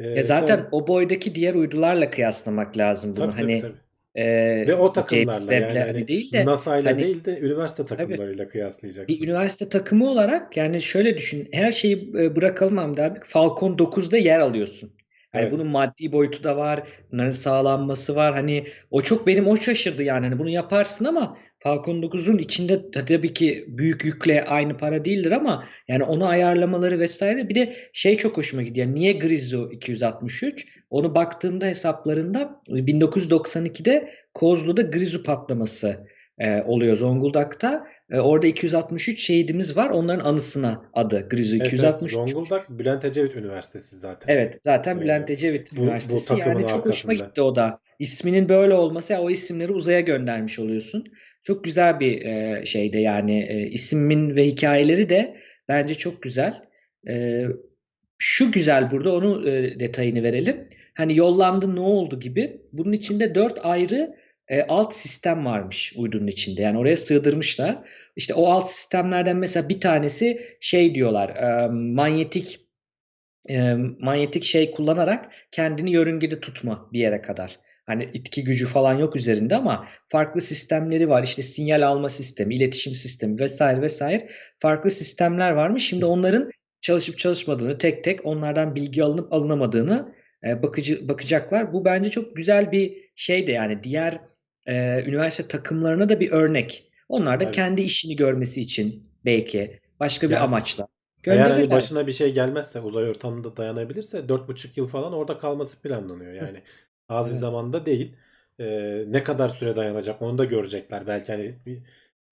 E, 0.00 0.08
Ya 0.08 0.22
zaten 0.22 0.68
o 0.72 0.86
boydaki 0.86 1.34
diğer 1.34 1.54
uydularla 1.54 2.10
kıyaslamak 2.10 2.76
lazım 2.78 3.16
bunu. 3.16 3.30
tabii 3.30 3.36
tabii 3.36 3.52
Hani 3.52 3.60
tabii. 3.60 3.76
e, 4.14 4.24
Ve 4.68 4.74
o 4.74 4.92
takımlarla 4.92 5.54
yani 5.54 5.64
hani 5.66 5.78
hani 5.78 6.08
değil 6.08 6.32
de 6.32 6.44
NASA'yla 6.44 6.90
hani 6.90 7.00
değil 7.00 7.24
de 7.24 7.40
üniversite 7.40 7.84
tabii 7.86 7.98
takımlarıyla 8.02 8.44
bir 8.44 8.50
kıyaslayacaksın. 8.50 9.24
üniversite 9.24 9.68
takımı 9.68 10.10
olarak 10.10 10.56
yani 10.56 10.82
şöyle 10.82 11.18
düşün. 11.18 11.48
Her 11.52 11.72
şeyi 11.72 12.12
e, 12.18 12.36
bırakalım 12.36 12.76
Hamdi 12.78 13.02
abi. 13.02 13.18
Falcon 13.24 13.78
9'da 13.78 14.16
yer 14.18 14.40
alıyorsun. 14.40 14.92
Hani 15.32 15.42
Evet. 15.42 15.52
bunun 15.52 15.66
maddi 15.66 16.12
boyutu 16.12 16.44
da 16.44 16.56
var. 16.56 16.82
Bunların 17.12 17.30
sağlanması 17.30 18.16
var. 18.16 18.34
Hani 18.34 18.66
o 18.90 19.00
çok 19.02 19.26
benim 19.26 19.46
o 19.48 19.56
şaşırdı 19.56 20.02
yani. 20.02 20.26
Hani 20.26 20.38
bunu 20.38 20.50
yaparsın 20.50 21.04
ama 21.04 21.38
Falcon 21.62 22.02
9'un 22.02 22.38
içinde 22.38 22.90
tabii 22.90 23.34
ki 23.34 23.64
büyük 23.68 24.04
yükle 24.04 24.44
aynı 24.44 24.76
para 24.76 25.04
değildir 25.04 25.30
ama 25.30 25.64
yani 25.88 26.04
onu 26.04 26.26
ayarlamaları 26.26 26.98
vesaire. 26.98 27.48
Bir 27.48 27.54
de 27.54 27.76
şey 27.92 28.16
çok 28.16 28.36
hoşuma 28.36 28.62
gidiyor. 28.62 28.86
Niye 28.86 29.12
Grizzly 29.12 29.74
263? 29.74 30.66
Onu 30.90 31.14
baktığımda 31.14 31.66
hesaplarında 31.66 32.62
1992'de 32.68 34.10
Kozlu'da 34.34 34.82
Grizzly 34.82 35.22
patlaması 35.22 36.06
e, 36.38 36.62
oluyor 36.62 36.96
Zonguldak'ta. 36.96 37.86
E, 38.10 38.20
orada 38.20 38.46
263 38.46 39.20
şehidimiz 39.26 39.76
var. 39.76 39.90
Onların 39.90 40.24
anısına 40.24 40.82
adı 40.92 41.28
Grizzly 41.28 41.56
Evet 41.56 41.66
evet 41.66 41.72
263. 41.72 42.12
Zonguldak 42.12 42.70
Bülent 42.70 43.04
Ecevit 43.04 43.36
Üniversitesi 43.36 43.96
zaten. 43.96 44.34
Evet, 44.34 44.58
zaten 44.62 44.98
Ee, 44.98 45.00
Bülent 45.00 45.30
Ecevit 45.30 45.72
bu, 45.72 45.76
bu 45.76 45.80
Üniversitesi. 45.80 46.28
takımın 46.28 46.58
Yani 46.60 46.66
çok 46.66 46.86
hoşuma 46.86 47.12
arkasında. 47.12 47.14
gitti 47.14 47.42
o 47.42 47.56
da. 47.56 47.80
İsminin 47.98 48.48
böyle 48.48 48.74
olması, 48.74 49.12
ya 49.12 49.22
o 49.22 49.30
isimleri 49.30 49.72
uzaya 49.72 50.00
göndermiş 50.00 50.58
oluyorsun. 50.58 51.04
Çok 51.42 51.64
güzel 51.64 52.00
bir 52.00 52.24
e, 52.24 52.66
şeyde 52.66 52.98
yani 52.98 53.42
e, 53.42 53.66
ismin 53.66 54.36
ve 54.36 54.46
hikayeleri 54.46 55.08
de 55.08 55.36
bence 55.68 55.94
çok 55.94 56.22
güzel. 56.22 56.62
E, 57.08 57.44
şu 58.18 58.52
güzel 58.52 58.90
burada 58.90 59.14
onu 59.14 59.48
e, 59.48 59.80
detayını 59.80 60.22
verelim. 60.22 60.68
Hani 60.94 61.16
yollandı 61.16 61.76
ne 61.76 61.80
oldu 61.80 62.20
gibi. 62.20 62.60
Bunun 62.72 62.92
içinde 62.92 63.34
dört 63.34 63.58
ayrı 63.66 64.16
e, 64.48 64.62
alt 64.62 64.94
sistem 64.94 65.44
varmış 65.44 65.92
uydunun 65.96 66.26
içinde. 66.26 66.62
Yani 66.62 66.78
oraya 66.78 66.96
sığdırmışlar. 66.96 67.78
İşte 68.16 68.34
o 68.34 68.46
alt 68.46 68.66
sistemlerden 68.66 69.36
mesela 69.36 69.68
bir 69.68 69.80
tanesi 69.80 70.40
şey 70.60 70.94
diyorlar, 70.94 71.28
e, 71.28 71.68
manyetik 71.70 72.60
e, 73.48 73.74
manyetik 73.98 74.44
şey 74.44 74.70
kullanarak 74.70 75.32
kendini 75.52 75.90
yörüngede 75.90 76.40
tutma 76.40 76.88
bir 76.92 76.98
yere 77.00 77.22
kadar. 77.22 77.58
Hani 77.90 78.10
itki 78.14 78.44
gücü 78.44 78.66
falan 78.66 78.94
yok 78.94 79.16
üzerinde 79.16 79.56
ama 79.56 79.88
farklı 80.08 80.40
sistemleri 80.40 81.08
var. 81.08 81.22
İşte 81.22 81.42
sinyal 81.42 81.86
alma 81.86 82.08
sistemi, 82.08 82.54
iletişim 82.54 82.94
sistemi 82.94 83.38
vesaire 83.38 83.82
vesaire 83.82 84.28
farklı 84.58 84.90
sistemler 84.90 85.50
varmış. 85.50 85.88
Şimdi 85.88 86.04
onların 86.04 86.50
çalışıp 86.80 87.18
çalışmadığını 87.18 87.78
tek 87.78 88.04
tek 88.04 88.26
onlardan 88.26 88.74
bilgi 88.74 89.04
alınıp 89.04 89.32
alınamadığını 89.32 90.14
e, 90.44 90.62
bakıcı 90.62 91.08
bakacaklar. 91.08 91.72
Bu 91.72 91.84
bence 91.84 92.10
çok 92.10 92.36
güzel 92.36 92.72
bir 92.72 93.10
şey 93.16 93.46
de 93.46 93.52
yani 93.52 93.84
diğer 93.84 94.20
e, 94.66 95.04
üniversite 95.06 95.48
takımlarına 95.48 96.08
da 96.08 96.20
bir 96.20 96.30
örnek. 96.30 96.92
Onlar 97.08 97.40
da 97.40 97.44
Evet. 97.44 97.54
kendi 97.54 97.82
işini 97.82 98.16
görmesi 98.16 98.60
için 98.60 99.10
belki 99.24 99.80
başka 100.00 100.26
bir 100.26 100.34
Yani 100.34 100.42
amaçla 100.44 100.88
eğer 101.24 101.50
hani 101.50 101.70
başına 101.70 102.06
bir 102.06 102.12
şey 102.12 102.32
gelmezse 102.32 102.80
uzay 102.80 103.08
ortamında 103.08 103.56
dayanabilirse 103.56 104.18
4,5 104.18 104.68
yıl 104.76 104.86
falan 104.86 105.12
orada 105.12 105.38
kalması 105.38 105.82
planlanıyor. 105.82 106.32
Yani 106.32 106.62
az 107.10 107.30
bir 107.30 107.36
zamanda 107.36 107.86
değil. 107.86 108.16
Ee, 108.60 109.04
ne 109.06 109.22
kadar 109.24 109.48
süre 109.48 109.76
dayanacak 109.76 110.22
onu 110.22 110.38
da 110.38 110.44
görecekler. 110.44 111.06
Belki 111.06 111.32
hani 111.32 111.54
bir, 111.66 111.82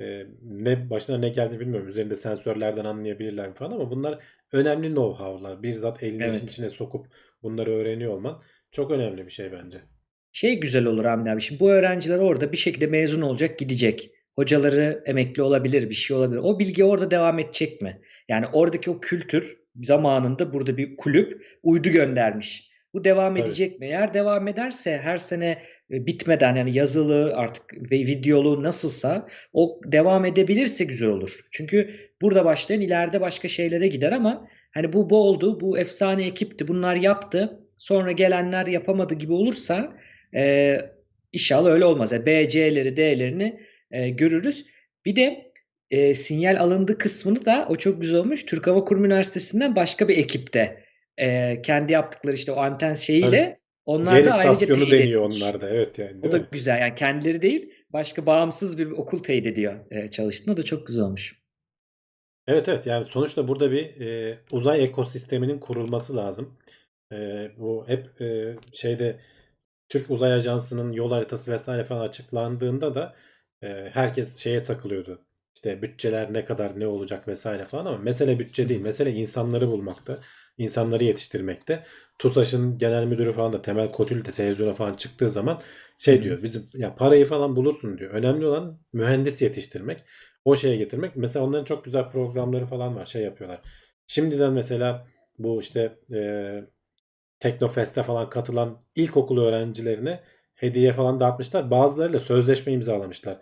e, 0.00 0.26
ne 0.42 0.90
başına 0.90 1.18
ne 1.18 1.28
geldi 1.28 1.60
bilmiyorum. 1.60 1.88
Üzerinde 1.88 2.16
sensörlerden 2.16 2.84
anlayabilirler 2.84 3.54
falan 3.54 3.70
ama 3.70 3.90
bunlar 3.90 4.18
önemli 4.52 4.86
know-how'lar. 4.88 5.62
Bizzat 5.62 6.02
elini 6.02 6.16
işin 6.28 6.40
Evet. 6.40 6.42
içine 6.42 6.68
sokup 6.68 7.06
bunları 7.42 7.70
öğreniyor 7.70 8.12
olman 8.12 8.42
çok 8.70 8.90
önemli 8.90 9.26
bir 9.26 9.30
şey 9.30 9.52
bence. 9.52 9.78
Şey 10.32 10.60
güzel 10.60 10.84
olur 10.84 11.04
Hamdi 11.04 11.30
abi. 11.30 11.40
Şimdi 11.40 11.60
bu 11.60 11.70
öğrenciler 11.70 12.18
orada 12.18 12.52
bir 12.52 12.56
şekilde 12.56 12.86
mezun 12.86 13.20
olacak, 13.22 13.58
gidecek. 13.58 14.10
Hocaları 14.36 15.02
emekli 15.06 15.42
olabilir, 15.42 15.90
bir 15.90 15.94
şey 15.94 16.16
olabilir. 16.16 16.40
O 16.44 16.58
bilgi 16.58 16.84
orada 16.84 17.10
devam 17.10 17.38
edecek 17.38 17.82
mi? 17.82 18.00
Yani 18.28 18.46
oradaki 18.52 18.90
o 18.90 19.00
kültür 19.00 19.58
zamanında 19.82 20.52
burada 20.52 20.76
bir 20.76 20.96
kulüp 20.96 21.46
uydu 21.62 21.90
göndermiş. 21.90 22.67
Bu 22.94 23.04
devam 23.04 23.36
edecek 23.36 23.80
mi? 23.80 23.86
Eğer 23.86 24.14
devam 24.14 24.48
ederse 24.48 24.98
her 25.02 25.18
sene 25.18 25.58
e, 25.90 26.06
bitmeden 26.06 26.56
yani 26.56 26.76
yazılı 26.76 27.36
artık 27.36 27.92
ve 27.92 27.96
videolu 27.96 28.62
nasılsa 28.62 29.28
o 29.52 29.80
devam 29.84 30.24
edebilirse 30.24 30.84
güzel 30.84 31.08
olur. 31.08 31.30
Çünkü 31.50 31.90
burada 32.22 32.44
başlayan 32.44 32.80
ileride 32.80 33.20
başka 33.20 33.48
şeylere 33.48 33.88
gider 33.88 34.12
ama 34.12 34.48
hani 34.70 34.92
bu 34.92 35.10
bu 35.10 35.16
oldu, 35.16 35.60
bu 35.60 35.78
efsane 35.78 36.26
ekipti, 36.26 36.68
bunlar 36.68 36.96
yaptı. 36.96 37.60
Sonra 37.76 38.12
gelenler 38.12 38.66
yapamadı 38.66 39.14
gibi 39.14 39.32
olursa 39.32 39.96
e, 40.34 40.76
inşallah 41.32 41.70
öyle 41.70 41.84
olmaz. 41.84 42.12
Yani 42.12 42.26
B, 42.26 42.48
C'leri, 42.48 42.96
D'lerini 42.96 43.60
e, 43.90 44.08
görürüz. 44.08 44.66
Bir 45.04 45.16
de 45.16 45.52
e, 45.90 46.14
sinyal 46.14 46.60
alındı 46.60 46.98
kısmını 46.98 47.44
da 47.44 47.66
o 47.70 47.76
çok 47.76 48.00
güzel 48.00 48.20
olmuş. 48.20 48.44
Türk 48.44 48.66
Hava 48.66 48.84
Kurumu 48.84 49.06
Üniversitesi'nden 49.06 49.76
başka 49.76 50.08
bir 50.08 50.18
ekipte 50.18 50.87
e, 51.18 51.62
kendi 51.62 51.92
yaptıkları 51.92 52.34
işte 52.34 52.52
o 52.52 52.56
anten 52.56 52.94
Tabii. 52.94 53.04
şeyiyle 53.04 53.60
onlar 53.86 54.16
Yer 54.16 54.26
da 54.26 54.34
ayrıca 54.34 54.66
teyit 54.66 54.90
deniyor 54.92 55.24
etmiş. 55.24 55.42
onlar 55.42 55.60
da. 55.60 55.70
Evet 55.70 55.98
yani 55.98 56.20
O 56.28 56.32
da 56.32 56.38
mi? 56.38 56.46
güzel. 56.52 56.80
Yani 56.80 56.94
kendileri 56.94 57.42
değil, 57.42 57.72
başka 57.92 58.26
bağımsız 58.26 58.78
bir 58.78 58.90
okul 58.90 59.18
teyit 59.18 59.46
ediyor 59.46 59.74
e, 59.90 60.08
çalıştığını. 60.08 60.54
O 60.54 60.56
da 60.56 60.62
çok 60.62 60.86
güzel 60.86 61.04
olmuş. 61.04 61.42
Evet 62.48 62.68
evet 62.68 62.86
yani 62.86 63.06
sonuçta 63.06 63.48
burada 63.48 63.70
bir 63.72 64.00
e, 64.00 64.38
uzay 64.52 64.84
ekosisteminin 64.84 65.58
kurulması 65.58 66.16
lazım. 66.16 66.58
E, 67.12 67.16
bu 67.58 67.84
hep 67.88 68.20
e, 68.20 68.56
şeyde 68.72 69.20
Türk 69.88 70.10
Uzay 70.10 70.32
Ajansı'nın 70.32 70.92
yol 70.92 71.10
haritası 71.10 71.52
vesaire 71.52 71.84
falan 71.84 72.00
açıklandığında 72.08 72.94
da 72.94 73.14
e, 73.62 73.90
herkes 73.92 74.36
şeye 74.36 74.62
takılıyordu. 74.62 75.24
İşte 75.56 75.82
bütçeler 75.82 76.32
ne 76.34 76.44
kadar 76.44 76.80
ne 76.80 76.86
olacak 76.86 77.28
vesaire 77.28 77.64
falan 77.64 77.86
ama 77.86 77.98
mesele 77.98 78.38
bütçe 78.38 78.68
değil. 78.68 78.80
Mesele 78.80 79.12
insanları 79.12 79.68
bulmakta. 79.68 80.18
İnsanları 80.58 81.04
yetiştirmekte. 81.04 81.84
TUSAŞ'ın 82.18 82.78
genel 82.78 83.04
müdürü 83.04 83.32
falan 83.32 83.52
da 83.52 83.62
Temel 83.62 83.92
Kotil 83.92 84.24
de 84.24 84.32
televizyona 84.32 84.72
falan 84.72 84.94
çıktığı 84.94 85.28
zaman 85.30 85.60
şey 85.98 86.22
diyor 86.22 86.42
bizim 86.42 86.68
ya 86.74 86.94
parayı 86.94 87.24
falan 87.24 87.56
bulursun 87.56 87.98
diyor. 87.98 88.10
Önemli 88.10 88.46
olan 88.46 88.80
mühendis 88.92 89.42
yetiştirmek. 89.42 90.04
O 90.44 90.56
şeye 90.56 90.76
getirmek. 90.76 91.16
Mesela 91.16 91.44
onların 91.44 91.64
çok 91.64 91.84
güzel 91.84 92.10
programları 92.10 92.66
falan 92.66 92.96
var. 92.96 93.06
Şey 93.06 93.22
yapıyorlar. 93.22 93.60
Şimdiden 94.06 94.52
mesela 94.52 95.06
bu 95.38 95.60
işte 95.60 95.98
e, 96.14 96.20
Teknofest'e 97.40 98.02
falan 98.02 98.30
katılan 98.30 98.84
ilkokul 98.94 99.38
öğrencilerine 99.38 100.22
hediye 100.54 100.92
falan 100.92 101.20
dağıtmışlar. 101.20 101.70
Bazılarıyla 101.70 102.18
sözleşme 102.18 102.72
imzalamışlar. 102.72 103.38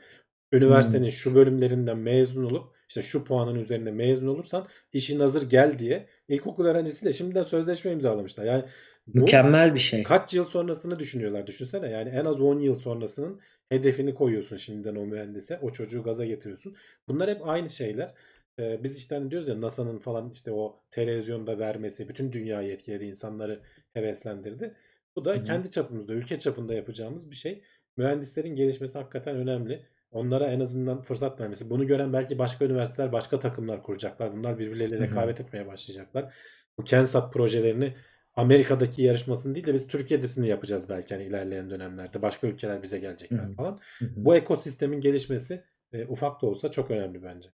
Üniversitenin 0.52 1.08
şu 1.08 1.34
bölümlerinden 1.34 1.98
mezun 1.98 2.44
olup 2.44 2.75
işte 2.88 3.02
şu 3.02 3.24
puanın 3.24 3.54
üzerinde 3.54 3.90
mezun 3.90 4.26
olursan 4.26 4.68
işin 4.92 5.20
hazır 5.20 5.50
gel 5.50 5.78
diye 5.78 6.06
ilkokul 6.28 6.64
öğrencisiyle 6.66 7.12
şimdiden 7.12 7.42
sözleşme 7.42 7.92
imzalamışlar. 7.92 8.44
Yani 8.44 8.64
bu 9.06 9.20
Mükemmel 9.20 9.74
bir 9.74 9.78
şey. 9.80 10.02
kaç 10.02 10.34
yıl 10.34 10.44
sonrasını 10.44 10.98
düşünüyorlar. 10.98 11.46
Düşünsene 11.46 11.88
yani 11.90 12.08
en 12.10 12.24
az 12.24 12.40
10 12.40 12.60
yıl 12.60 12.74
sonrasının 12.74 13.40
hedefini 13.68 14.14
koyuyorsun 14.14 14.56
şimdiden 14.56 14.96
o 14.96 15.06
mühendise. 15.06 15.58
O 15.62 15.72
çocuğu 15.72 16.02
gaza 16.02 16.24
getiriyorsun. 16.26 16.76
Bunlar 17.08 17.30
hep 17.30 17.48
aynı 17.48 17.70
şeyler. 17.70 18.14
Ee, 18.58 18.82
biz 18.84 18.98
işte 18.98 19.14
hani 19.14 19.30
diyoruz 19.30 19.48
ya 19.48 19.60
NASA'nın 19.60 19.98
falan 19.98 20.30
işte 20.30 20.52
o 20.52 20.80
televizyonda 20.90 21.58
vermesi 21.58 22.08
bütün 22.08 22.32
dünyayı 22.32 22.72
etkiledi, 22.72 23.04
insanları 23.04 23.62
heveslendirdi. 23.94 24.74
Bu 25.16 25.24
da 25.24 25.34
Hı 25.34 25.38
hı. 25.38 25.42
kendi 25.42 25.70
çapımızda, 25.70 26.12
ülke 26.12 26.38
çapında 26.38 26.74
yapacağımız 26.74 27.30
bir 27.30 27.36
şey. 27.36 27.62
Mühendislerin 27.96 28.56
gelişmesi 28.56 28.98
hakikaten 28.98 29.36
önemli. 29.36 29.86
Onlara 30.10 30.46
en 30.46 30.60
azından 30.60 31.00
fırsat 31.02 31.40
vermesi. 31.40 31.70
Bunu 31.70 31.86
gören 31.86 32.12
belki 32.12 32.38
başka 32.38 32.64
üniversiteler, 32.64 33.12
başka 33.12 33.38
takımlar 33.38 33.82
kuracaklar. 33.82 34.32
Bunlar 34.32 34.58
birbirleriyle 34.58 34.98
rekabet 34.98 35.40
etmeye 35.40 35.66
başlayacaklar. 35.66 36.34
Bu 36.78 36.84
Kensat 36.84 37.32
projelerini 37.32 37.94
Amerika'daki 38.34 39.02
yarışmasını 39.02 39.54
değil 39.54 39.66
de 39.66 39.74
biz 39.74 39.86
Türkiye'desini 39.86 40.48
yapacağız 40.48 40.90
belki 40.90 41.14
hani 41.14 41.24
ilerleyen 41.24 41.70
dönemlerde. 41.70 42.22
Başka 42.22 42.46
ülkeler 42.46 42.82
bize 42.82 42.98
gelecekler 42.98 43.54
falan. 43.56 43.78
Bu 44.00 44.36
ekosistemin 44.36 45.00
gelişmesi 45.00 45.64
e, 45.92 46.06
ufak 46.06 46.42
da 46.42 46.46
olsa 46.46 46.70
çok 46.70 46.90
önemli 46.90 47.22
bence. 47.22 47.48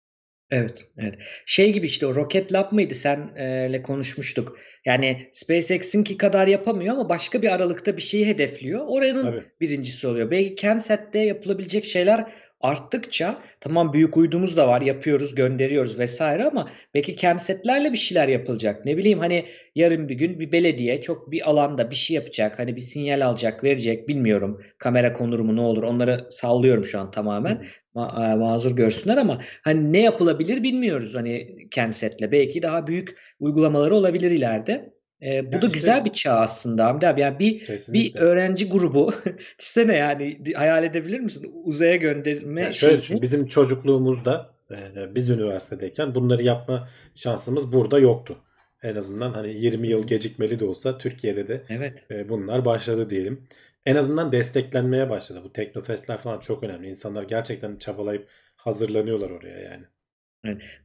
Evet, 0.52 0.86
evet. 0.98 1.14
Şey 1.46 1.72
gibi 1.72 1.86
işte 1.86 2.06
o 2.06 2.14
Rocket 2.14 2.52
Lab 2.52 2.72
mıydı 2.72 2.94
senle 2.94 3.82
konuşmuştuk. 3.82 4.58
Yani 4.84 5.28
SpaceX'inki 5.32 6.16
kadar 6.16 6.46
yapamıyor 6.46 6.94
ama 6.94 7.08
başka 7.08 7.42
bir 7.42 7.54
aralıkta 7.54 7.96
bir 7.96 8.02
şeyi 8.02 8.26
hedefliyor. 8.26 8.84
Oranın 8.86 9.22
Tabii. 9.22 9.44
birincisi 9.60 10.06
oluyor. 10.06 10.30
Belki 10.30 10.56
CANSAT'te 10.56 11.18
yapılabilecek 11.18 11.84
şeyler 11.84 12.26
arttıkça 12.60 13.38
tamam 13.60 13.92
büyük 13.92 14.16
uydumuz 14.16 14.56
da 14.56 14.68
var 14.68 14.80
yapıyoruz 14.80 15.34
gönderiyoruz 15.34 15.98
vesaire 15.98 16.44
ama 16.44 16.70
belki 16.94 17.16
CANSAT'lerle 17.16 17.92
bir 17.92 17.98
şeyler 17.98 18.28
yapılacak. 18.28 18.84
Ne 18.84 18.96
bileyim 18.96 19.18
hani 19.18 19.46
yarın 19.74 20.08
bir 20.08 20.14
gün 20.14 20.40
bir 20.40 20.52
belediye 20.52 21.02
çok 21.02 21.30
bir 21.30 21.50
alanda 21.50 21.90
bir 21.90 21.96
şey 21.96 22.14
yapacak. 22.14 22.58
Hani 22.58 22.76
bir 22.76 22.80
sinyal 22.80 23.26
alacak 23.26 23.64
verecek 23.64 24.08
bilmiyorum. 24.08 24.62
Kamera 24.78 25.12
konur 25.12 25.40
mu 25.40 25.56
ne 25.56 25.60
olur 25.60 25.82
onları 25.82 26.26
sallıyorum 26.30 26.84
şu 26.84 26.98
an 26.98 27.10
tamamen. 27.10 27.64
Ma- 27.94 28.32
e, 28.32 28.34
mazur 28.36 28.76
görsünler 28.76 29.16
ama 29.16 29.40
hani 29.62 29.92
ne 29.92 30.02
yapılabilir 30.02 30.62
bilmiyoruz 30.62 31.14
hani 31.14 31.56
CANSAT'le. 31.70 32.32
Belki 32.32 32.62
daha 32.62 32.86
büyük 32.86 33.16
uygulamaları 33.40 33.94
olabilir 33.96 34.30
ileride. 34.30 34.92
Eee, 35.20 35.44
bu 35.52 35.54
Ya 35.56 35.62
da 35.62 35.66
işte 35.66 35.78
güzel 35.78 36.04
bir 36.04 36.12
çağ 36.12 36.32
aslında 36.32 36.86
Hamdi 36.86 37.08
abi. 37.08 37.20
Yani 37.20 37.38
bir 37.38 37.68
bir 37.92 38.14
öğrenci 38.14 38.68
grubu 38.68 39.12
düşünsene 39.58 39.96
yani 39.96 40.44
di- 40.44 40.52
hayal 40.52 40.84
edebilir 40.84 41.20
misin? 41.20 41.52
Uzaya 41.64 41.96
gönderme 41.96 42.62
Yani 42.62 42.74
şöyle 42.74 42.98
düşün, 42.98 43.22
bizim 43.22 43.46
çocukluğumuzda 43.46 44.50
e, 44.70 45.14
biz 45.14 45.30
üniversitedeyken 45.30 46.14
bunları 46.14 46.42
yapma 46.42 46.88
şansımız 47.14 47.72
burada 47.72 47.98
yoktu. 47.98 48.36
En 48.82 48.96
azından 48.96 49.32
hani 49.32 49.54
20 49.54 49.86
Hı 49.86 49.90
yıl 49.90 50.06
gecikmeli 50.06 50.60
de 50.60 50.64
olsa 50.64 50.98
Türkiye'de 50.98 51.48
de 51.48 51.62
Evet. 51.68 52.06
e, 52.10 52.28
bunlar 52.28 52.64
başladı 52.64 53.10
diyelim. 53.10 53.40
En 53.86 53.96
azından 53.96 54.32
desteklenmeye 54.32 55.10
başladı. 55.10 55.40
Bu 55.44 55.52
teknofestler 55.52 56.18
falan 56.18 56.40
çok 56.40 56.62
önemli. 56.62 56.88
İnsanlar 56.88 57.22
gerçekten 57.22 57.76
çabalayıp 57.76 58.28
hazırlanıyorlar 58.56 59.30
oraya 59.30 59.58
yani. 59.60 59.84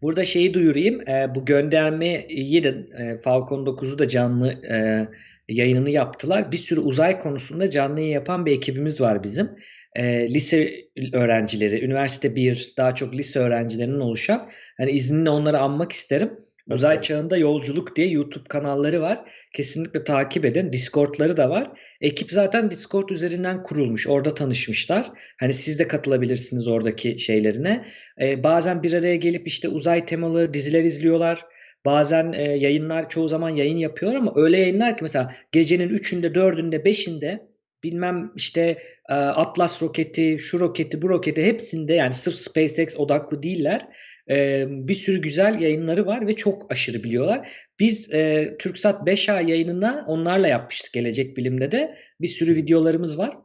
Burada 0.01 0.25
şeyi 0.25 0.53
duyurayım. 0.53 1.01
Eee, 1.07 1.27
bu 1.35 1.45
göndermeyi 1.45 2.63
de 2.63 2.87
eee, 2.99 3.21
Falcon 3.23 3.65
9'u 3.65 3.99
da 3.99 4.07
canlı 4.07 4.53
eee, 4.63 5.07
yayınını 5.49 5.89
yaptılar. 5.89 6.51
Bir 6.51 6.57
sürü 6.57 6.79
uzay 6.79 7.19
konusunda 7.19 7.69
canlı 7.69 7.99
yayın 7.99 8.13
yapan 8.13 8.45
bir 8.45 8.51
ekibimiz 8.57 9.01
var 9.01 9.23
bizim. 9.23 9.49
Eee, 9.97 10.27
lise 10.33 10.71
öğrencileri, 11.13 11.85
üniversite 11.85 12.35
bir, 12.35 12.73
daha 12.77 12.95
çok 12.95 13.13
lise 13.13 13.39
öğrencilerinin 13.39 13.99
oluşan. 13.99 14.49
Hani 14.77 14.91
izninle 14.91 15.29
onları 15.29 15.59
anmak 15.59 15.91
isterim. 15.91 16.31
Uzay 16.69 16.95
tabii. 16.95 17.05
Çağında 17.05 17.37
Yolculuk 17.37 17.95
diye 17.95 18.07
YouTube 18.07 18.47
kanalları 18.47 19.01
var. 19.01 19.29
Kesinlikle 19.53 20.03
takip 20.03 20.45
edin. 20.45 20.73
Discord'ları 20.73 21.37
da 21.37 21.49
var. 21.49 21.71
Ekip 22.01 22.31
zaten 22.31 22.71
Discord 22.71 23.09
üzerinden 23.09 23.63
kurulmuş. 23.63 24.07
Orada 24.07 24.33
tanışmışlar. 24.33 25.11
Hani 25.39 25.53
siz 25.53 25.79
de 25.79 25.87
katılabilirsiniz 25.87 26.67
oradaki 26.67 27.19
şeylerine. 27.19 27.85
Ee, 28.21 28.43
bazen 28.43 28.83
bir 28.83 28.93
araya 28.93 29.15
gelip 29.15 29.47
işte 29.47 29.69
uzay 29.69 30.05
temalı 30.05 30.53
diziler 30.53 30.83
izliyorlar. 30.83 31.45
Bazen 31.85 32.33
e, 32.33 32.41
yayınlar 32.41 33.09
çoğu 33.09 33.27
zaman 33.27 33.49
yayın 33.49 33.77
yapıyorlar 33.77 34.19
ama 34.19 34.33
öyle 34.35 34.57
yayınlar 34.57 34.97
ki 34.97 35.03
mesela 35.03 35.35
gecenin 35.51 35.89
3'ünde, 35.89 36.27
4'ünde, 36.33 36.75
5'inde 36.75 37.47
bilmem 37.83 38.31
işte 38.35 38.77
e, 39.09 39.13
Atlas 39.13 39.81
roketi, 39.81 40.39
şu 40.39 40.59
roketi, 40.59 41.01
bu 41.01 41.09
roketi 41.09 41.43
hepsinde 41.43 41.93
yani 41.93 42.13
sırf 42.13 42.35
SpaceX 42.35 42.99
odaklı 42.99 43.43
değiller. 43.43 43.87
E, 44.29 44.65
bir 44.69 44.93
sürü 44.93 45.21
güzel 45.21 45.61
yayınları 45.61 46.05
var 46.05 46.27
ve 46.27 46.35
çok 46.35 46.71
aşırı 46.71 47.03
biliyorlar. 47.03 47.49
Biz 47.79 48.13
e, 48.13 48.55
TürkSat 48.59 49.07
5A 49.07 49.49
yayınına 49.49 50.03
onlarla 50.07 50.47
yapmıştık 50.47 50.93
Gelecek 50.93 51.37
Bilim'de 51.37 51.71
de. 51.71 51.97
Bir 52.21 52.27
sürü 52.27 52.55
videolarımız 52.55 53.17
var. 53.17 53.37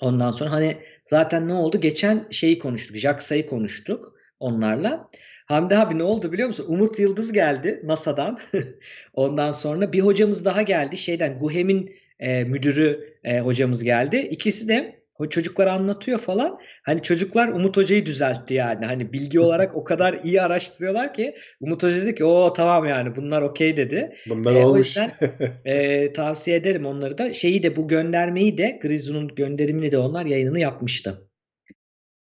Ondan 0.00 0.30
sonra 0.30 0.52
hani 0.52 0.76
zaten 1.06 1.48
ne 1.48 1.54
oldu? 1.54 1.80
Geçen 1.80 2.26
şeyi 2.30 2.58
konuştuk. 2.58 2.96
JAXA'yı 2.96 3.46
konuştuk 3.46 4.14
onlarla. 4.40 5.08
Hamdi 5.46 5.76
abi 5.76 5.98
ne 5.98 6.02
oldu 6.02 6.32
biliyor 6.32 6.48
musun? 6.48 6.66
Umut 6.68 6.98
Yıldız 6.98 7.32
geldi 7.32 7.80
NASA'dan. 7.84 8.38
Ondan 9.14 9.52
sonra 9.52 9.92
bir 9.92 10.00
hocamız 10.00 10.44
daha 10.44 10.62
geldi. 10.62 10.96
Şeyden 10.96 11.38
GUHEM'in 11.38 11.94
e, 12.18 12.44
müdürü 12.44 13.14
e, 13.24 13.40
hocamız 13.40 13.84
geldi. 13.84 14.16
İkisi 14.16 14.68
de 14.68 15.02
o 15.18 15.28
çocuklara 15.28 15.72
anlatıyor 15.72 16.18
falan. 16.18 16.58
Hani 16.82 17.02
çocuklar 17.02 17.48
Umut 17.48 17.76
Hoca'yı 17.76 18.06
düzeltti 18.06 18.54
yani. 18.54 18.86
Hani 18.86 19.12
bilgi 19.12 19.40
olarak 19.40 19.76
o 19.76 19.84
kadar 19.84 20.14
iyi 20.24 20.42
araştırıyorlar 20.42 21.14
ki 21.14 21.34
Umut 21.60 21.82
Hoca 21.82 21.96
dedi 21.96 22.14
ki 22.14 22.24
o 22.24 22.52
tamam 22.52 22.86
yani 22.86 23.16
bunlar 23.16 23.42
okey 23.42 23.76
dedi. 23.76 24.16
Bunlar 24.28 24.52
E, 24.54 24.56
o 24.56 24.68
olmuş. 24.68 24.86
yüzden 24.86 25.10
ee, 25.64 26.12
tavsiye 26.16 26.56
ederim 26.56 26.86
onları 26.86 27.18
da. 27.18 27.32
Şeyi 27.32 27.62
de 27.62 27.76
bu 27.76 27.88
göndermeyi 27.88 28.58
de 28.58 28.78
Grizu'nun 28.82 29.28
gönderimini 29.34 29.92
de 29.92 29.98
onlar 29.98 30.26
yayınını 30.26 30.60
yapmıştı. 30.60 31.28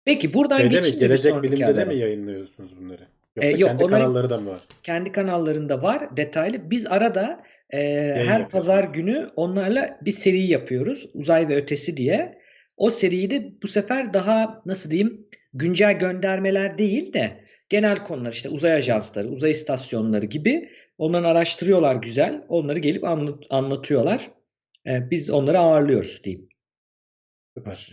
Peki 0.04 0.34
buradan 0.34 0.56
Şeyde 0.58 0.76
mi? 0.80 0.82
bir 0.82 0.98
Gelecek 1.00 1.42
Bilim'de 1.42 1.76
de 1.76 1.84
mi 1.84 1.96
yayınlıyorsunuz 1.96 2.80
bunları? 2.80 3.02
Ee, 3.36 3.46
Yoksa 3.46 3.58
yok 3.58 3.68
kendi 3.70 3.84
onların 3.84 3.98
kanalları 3.98 4.30
da 4.30 4.38
mı 4.38 4.50
var? 4.50 4.60
kendi 4.82 5.12
kanallarında 5.12 5.82
var 5.82 6.16
detaylı. 6.16 6.70
Biz 6.70 6.86
arada 6.86 7.42
e, 7.70 7.80
Yayın 7.80 8.26
her 8.26 8.48
pazar 8.48 8.82
yapıyorsunuz. 8.84 9.12
günü 9.12 9.28
onlarla 9.36 9.98
bir 10.02 10.10
seri 10.12 10.42
yapıyoruz. 10.46 11.06
Uzay 11.14 11.48
ve 11.48 11.56
Ötesi 11.56 11.96
diye. 11.96 12.41
O 12.76 12.90
seriyi 12.90 13.30
de 13.30 13.52
bu 13.62 13.68
sefer 13.68 14.14
daha 14.14 14.62
nasıl 14.66 14.90
diyeyim 14.90 15.26
güncel 15.54 15.98
göndermeler 15.98 16.78
değil 16.78 17.12
de 17.12 17.44
genel 17.68 18.04
konular 18.04 18.32
işte 18.32 18.48
uzay 18.48 18.72
ajansları, 18.72 19.28
uzay 19.28 19.50
istasyonları 19.50 20.26
gibi 20.26 20.70
onları 20.98 21.28
araştırıyorlar 21.28 21.94
güzel. 21.96 22.44
Onları 22.48 22.78
gelip 22.78 23.04
anlat- 23.04 23.46
anlatıyorlar. 23.50 24.30
Ee, 24.86 25.10
biz 25.10 25.30
onları 25.30 25.58
ağırlıyoruz 25.58 26.24
diyeyim. 26.24 26.48
Süper. 27.56 27.88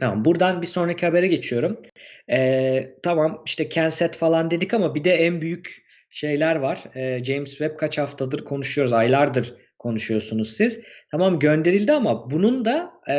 Tamam, 0.00 0.24
buradan 0.24 0.62
bir 0.62 0.66
sonraki 0.66 1.06
habere 1.06 1.26
geçiyorum. 1.26 1.82
Ee, 2.30 2.94
tamam 3.02 3.42
işte 3.46 3.68
Kenset 3.68 4.16
falan 4.16 4.50
dedik 4.50 4.74
ama 4.74 4.94
bir 4.94 5.04
de 5.04 5.14
en 5.14 5.40
büyük 5.40 5.86
şeyler 6.10 6.56
var. 6.56 6.84
Ee, 6.94 7.24
James 7.24 7.50
Webb 7.50 7.76
kaç 7.76 7.98
haftadır 7.98 8.44
konuşuyoruz, 8.44 8.92
aylardır 8.92 9.54
konuşuyorsunuz 9.82 10.52
siz. 10.56 10.80
Tamam 11.10 11.38
gönderildi 11.38 11.92
ama 11.92 12.30
bunun 12.30 12.64
da 12.64 12.92
e, 13.08 13.14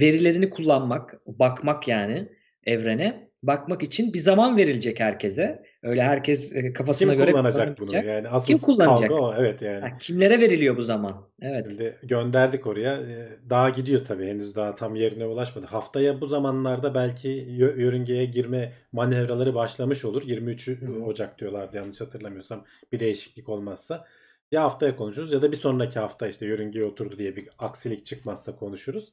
verilerini 0.00 0.50
kullanmak, 0.50 1.20
bakmak 1.26 1.88
yani 1.88 2.28
evrene, 2.66 3.28
bakmak 3.42 3.82
için 3.82 4.12
bir 4.12 4.18
zaman 4.18 4.56
verilecek 4.56 5.00
herkese. 5.00 5.62
Öyle 5.82 6.02
herkes 6.02 6.56
e, 6.56 6.72
kafasına 6.72 7.10
Kim 7.10 7.18
göre 7.18 7.32
kullanacak 7.32 7.80
bunu? 7.80 7.96
Yani 8.06 8.28
asıl 8.28 8.46
Kim 8.46 8.58
kullanacak? 8.58 9.08
kavga 9.08 9.22
o. 9.24 9.34
Evet 9.38 9.62
yani. 9.62 9.80
Ha, 9.80 9.96
kimlere 9.98 10.40
veriliyor 10.40 10.76
bu 10.76 10.82
zaman? 10.82 11.28
Evet. 11.42 11.66
Şimdi 11.70 11.96
gönderdik 12.02 12.66
oraya. 12.66 12.94
Ee, 12.96 13.28
Daha 13.50 13.70
gidiyor 13.70 14.04
tabii. 14.04 14.26
Henüz 14.26 14.56
daha 14.56 14.74
tam 14.74 14.94
yerine 14.94 15.26
ulaşmadı. 15.26 15.66
Haftaya 15.66 16.20
bu 16.20 16.26
zamanlarda 16.26 16.94
belki 16.94 17.28
yö- 17.28 17.80
yörüngeye 17.80 18.24
girme 18.24 18.72
manevraları 18.92 19.54
başlamış 19.54 20.04
olur. 20.04 20.22
23 20.26 20.68
Hı 20.68 20.86
hı. 20.86 21.04
Ocak 21.04 21.38
diyorlardı 21.38 21.76
yanlış 21.76 22.00
hatırlamıyorsam. 22.00 22.64
Bir 22.92 23.00
değişiklik 23.00 23.48
olmazsa. 23.48 24.04
Ya 24.52 24.62
haftaya 24.64 24.96
konuşuruz 24.96 25.32
ya 25.32 25.42
da 25.42 25.52
bir 25.52 25.56
sonraki 25.56 25.98
hafta 25.98 26.28
işte 26.28 26.46
yörüngeye 26.46 26.84
oturdu 26.84 27.18
diye 27.18 27.36
bir 27.36 27.48
aksilik 27.58 28.06
çıkmazsa 28.06 28.56
konuşuruz. 28.56 29.12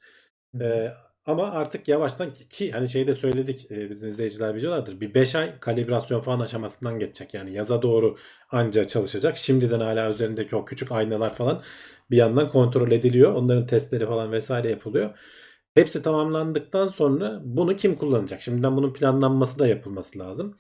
Hı. 0.56 0.63
Ee, 0.63 0.93
ama 1.26 1.52
artık 1.52 1.88
yavaştan 1.88 2.34
ki, 2.34 2.50
ki 2.50 2.71
hani 2.71 2.88
şeyde 2.88 3.13
söyledik 3.13 3.71
e, 3.71 3.89
bizim 3.89 4.10
izleyiciler 4.10 4.56
biliyorlardır. 4.56 5.02
Bir 5.02 5.13
5 5.13 5.36
ay 5.36 5.60
kalibrasyon 5.60 6.21
falan 6.21 6.39
aşamasından 6.39 7.00
geçecek. 7.00 7.34
Yani 7.34 7.54
yaza 7.54 7.82
doğru 7.82 8.17
anca 8.52 8.88
çalışacak. 8.88 9.38
Şimdiden 9.38 9.80
hala 9.80 10.12
üzerindeki 10.12 10.56
o 10.56 10.65
küçük 10.65 10.91
aynalar 10.91 11.36
falan 11.36 11.63
bir 12.12 12.17
yandan 12.17 12.48
kontrol 12.50 12.91
ediliyor. 12.91 13.34
Onların 13.34 13.67
testleri 13.67 14.06
falan 14.08 14.32
vesaire 14.32 14.69
yapılıyor. 14.69 15.17
Hepsi 15.74 16.02
tamamlandıktan 16.02 16.88
sonra 16.88 17.41
bunu 17.43 17.76
kim 17.76 17.95
kullanacak? 17.95 18.41
Şimdiden 18.41 18.78
bunun 18.78 18.93
planlanması 18.93 19.60
da 19.60 19.67
yapılması 19.67 20.19
lazım. 20.19 20.58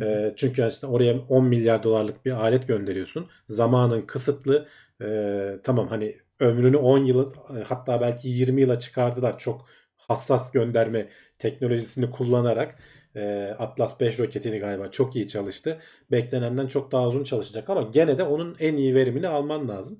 E, 0.00 0.32
çünkü 0.36 0.68
işte 0.68 0.86
oraya 0.86 1.18
10 1.28 1.44
milyar 1.44 1.82
dolarlık 1.82 2.24
bir 2.26 2.30
alet 2.30 2.68
gönderiyorsun. 2.68 3.26
Zamanın 3.48 4.02
kısıtlı. 4.02 4.68
E, 5.02 5.58
tamam 5.62 5.88
hani 5.88 6.16
ömrünü 6.40 6.76
10 6.76 6.98
yıl 6.98 7.32
hatta 7.68 8.00
belki 8.00 8.28
20 8.28 8.60
yıla 8.60 8.78
çıkardılar. 8.78 9.38
Çok 9.38 9.66
hassas 9.96 10.52
gönderme 10.52 11.08
teknolojisini 11.38 12.10
kullanarak 12.10 12.78
e, 13.16 13.54
Atlas 13.58 14.00
5 14.00 14.18
roketini 14.18 14.58
galiba 14.58 14.90
çok 14.90 15.16
iyi 15.16 15.28
çalıştı. 15.28 15.78
Beklenenden 16.10 16.66
çok 16.66 16.92
daha 16.92 17.08
uzun 17.08 17.24
çalışacak 17.24 17.70
ama 17.70 17.82
gene 17.82 18.18
de 18.18 18.22
onun 18.22 18.56
en 18.60 18.76
iyi 18.76 18.94
verimini 18.94 19.28
alman 19.28 19.68
lazım. 19.68 19.98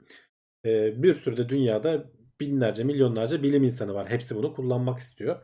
E, 0.66 1.02
bir 1.02 1.14
sürü 1.14 1.36
de 1.36 1.48
dünyada 1.48 2.04
binlerce 2.40 2.84
milyonlarca 2.84 3.42
bilim 3.42 3.64
insanı 3.64 3.94
var. 3.94 4.10
Hepsi 4.10 4.36
bunu 4.36 4.54
kullanmak 4.54 4.98
istiyor. 4.98 5.36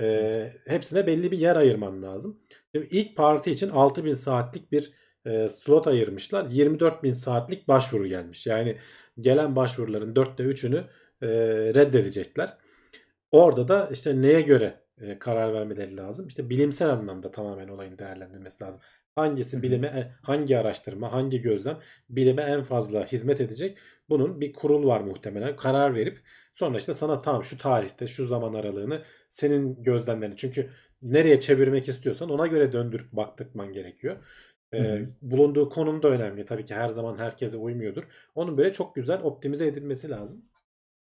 E, 0.00 0.52
hepsine 0.66 1.06
belli 1.06 1.30
bir 1.30 1.38
yer 1.38 1.56
ayırman 1.56 2.02
lazım. 2.02 2.40
Şimdi 2.74 2.86
ilk 2.90 3.16
parti 3.16 3.50
için 3.50 3.70
6000 3.70 4.12
saatlik 4.12 4.72
bir 4.72 4.92
e, 5.26 5.48
slot 5.48 5.86
ayırmışlar. 5.86 6.44
24.000 6.44 7.14
saatlik 7.14 7.68
başvuru 7.68 8.06
gelmiş. 8.06 8.46
Yani 8.46 8.76
gelen 9.20 9.56
başvuruların 9.56 10.16
dörtte 10.16 10.42
üçünü 10.42 10.84
e, 11.22 11.28
reddedecekler. 11.74 12.58
Orada 13.32 13.68
da 13.68 13.88
işte 13.92 14.22
neye 14.22 14.40
göre 14.40 14.80
e, 15.00 15.18
karar 15.18 15.54
vermeleri 15.54 15.96
lazım? 15.96 16.26
İşte 16.26 16.50
bilimsel 16.50 16.90
anlamda 16.90 17.30
tamamen 17.30 17.68
olayın 17.68 17.98
değerlendirmesi 17.98 18.64
lazım. 18.64 18.80
Hangisi 19.14 19.62
bilime, 19.62 19.86
e, 19.86 20.12
hangi 20.22 20.58
araştırma, 20.58 21.12
hangi 21.12 21.40
gözlem 21.40 21.78
bilime 22.10 22.42
en 22.42 22.62
fazla 22.62 23.06
hizmet 23.06 23.40
edecek? 23.40 23.78
Bunun 24.08 24.40
bir 24.40 24.52
kurul 24.52 24.86
var 24.86 25.00
muhtemelen. 25.00 25.56
Karar 25.56 25.94
verip 25.94 26.20
sonra 26.58 26.78
işte 26.78 26.94
sana 26.94 27.20
tam 27.20 27.44
şu 27.44 27.58
tarihte, 27.58 28.06
şu 28.06 28.26
zaman 28.26 28.54
aralığını 28.54 29.02
senin 29.30 29.82
gözlemlerini. 29.82 30.36
Çünkü 30.36 30.70
nereye 31.02 31.40
çevirmek 31.40 31.88
istiyorsan 31.88 32.30
ona 32.30 32.46
göre 32.46 32.72
döndürüp 32.72 33.12
baktırman 33.12 33.72
gerekiyor. 33.72 34.16
E, 34.72 34.82
hı. 34.82 35.08
bulunduğu 35.22 35.68
konum 35.68 36.02
da 36.02 36.08
önemli. 36.08 36.44
Tabii 36.44 36.64
ki 36.64 36.74
her 36.74 36.88
zaman 36.88 37.18
herkese 37.18 37.56
uymuyordur. 37.56 38.04
Onun 38.34 38.58
böyle 38.58 38.72
çok 38.72 38.94
güzel 38.94 39.22
optimize 39.22 39.66
edilmesi 39.66 40.10
lazım. 40.10 40.44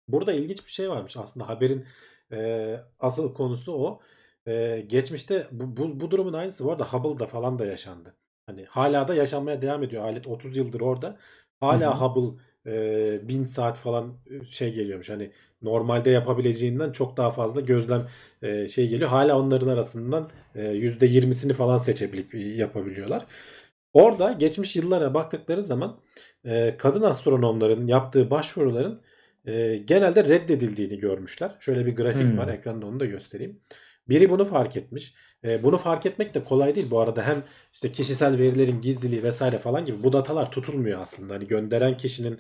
Burada 0.08 0.34
ilginç 0.34 0.66
bir 0.66 0.72
şey 0.72 0.90
varmış 0.90 1.18
aslında 1.18 1.50
haberin 1.50 1.86
e, 2.32 2.80
asıl 3.00 3.34
konusu 3.34 3.74
o. 3.74 4.02
E, 4.48 4.86
geçmişte 4.88 5.48
bu, 5.52 5.78
bu, 5.78 6.00
bu 6.00 6.12
durumun 6.12 6.34
aynısı 6.34 6.66
bu 6.66 6.72
arada 6.72 6.94
Hubble'da 6.94 7.28
falan 7.28 7.60
da 7.60 7.66
yaşandı. 7.66 8.16
Hani 8.46 8.66
hala 8.66 9.08
da 9.08 9.16
yaşanmaya 9.16 9.62
devam 9.62 9.84
ediyor. 9.84 10.04
Alet 10.04 10.28
30 10.28 10.58
yıldır 10.58 10.82
orada. 10.82 11.18
Hala 11.60 12.02
hı. 12.02 12.06
Hubble 12.06 12.44
e, 12.68 13.28
1000 13.28 13.46
saat 13.46 13.80
falan 13.80 14.14
şey 14.50 14.74
geliyormuş. 14.74 15.10
Hani 15.10 15.32
normalde 15.62 16.10
yapabileceğinden 16.10 16.92
çok 16.92 17.18
daha 17.18 17.32
fazla 17.32 17.62
gözlem 17.62 18.08
e, 18.42 18.68
şey 18.68 18.88
geliyor. 18.90 19.10
Hala 19.10 19.40
onların 19.40 19.68
arasından 19.68 20.30
e, 20.56 20.62
%20'sini 20.76 21.54
falan 21.54 21.78
seçebilip 21.78 22.34
yapabiliyorlar. 22.36 23.26
Orada 23.94 24.32
geçmiş 24.32 24.76
yıllara 24.76 25.14
baktıkları 25.14 25.62
zaman 25.62 25.98
e, 26.46 26.78
kadın 26.78 27.02
astronomların 27.02 27.88
yaptığı 27.88 28.30
başvuruların 28.32 29.02
e, 29.46 29.78
genelde 29.78 30.24
reddedildiğini 30.24 31.00
görmüşler. 31.00 31.58
Şöyle 31.60 31.86
bir 31.86 31.96
grafik 31.96 32.32
Hmm. 32.32 32.38
var. 32.38 32.48
Ekranda 32.48 32.86
onu 32.86 33.00
da 33.00 33.06
göstereyim. 33.06 33.60
Biri 34.10 34.30
bunu 34.30 34.46
fark 34.46 34.78
etmiş. 34.78 35.14
E, 35.44 35.64
bunu 35.64 35.78
fark 35.78 36.06
etmek 36.06 36.34
de 36.34 36.44
kolay 36.44 36.76
değil 36.76 36.92
bu 36.92 37.00
arada. 37.00 37.24
Hem 37.28 37.44
işte 37.74 37.92
kişisel 37.92 38.38
verilerin 38.38 38.82
gizliliği 38.82 39.24
vesaire 39.24 39.58
falan 39.58 39.86
gibi 39.86 40.04
bu 40.04 40.14
datalar 40.14 40.52
tutulmuyor 40.52 41.02
aslında. 41.02 41.34
Hani 41.34 41.48
gönderen 41.48 41.98
kişinin 41.98 42.40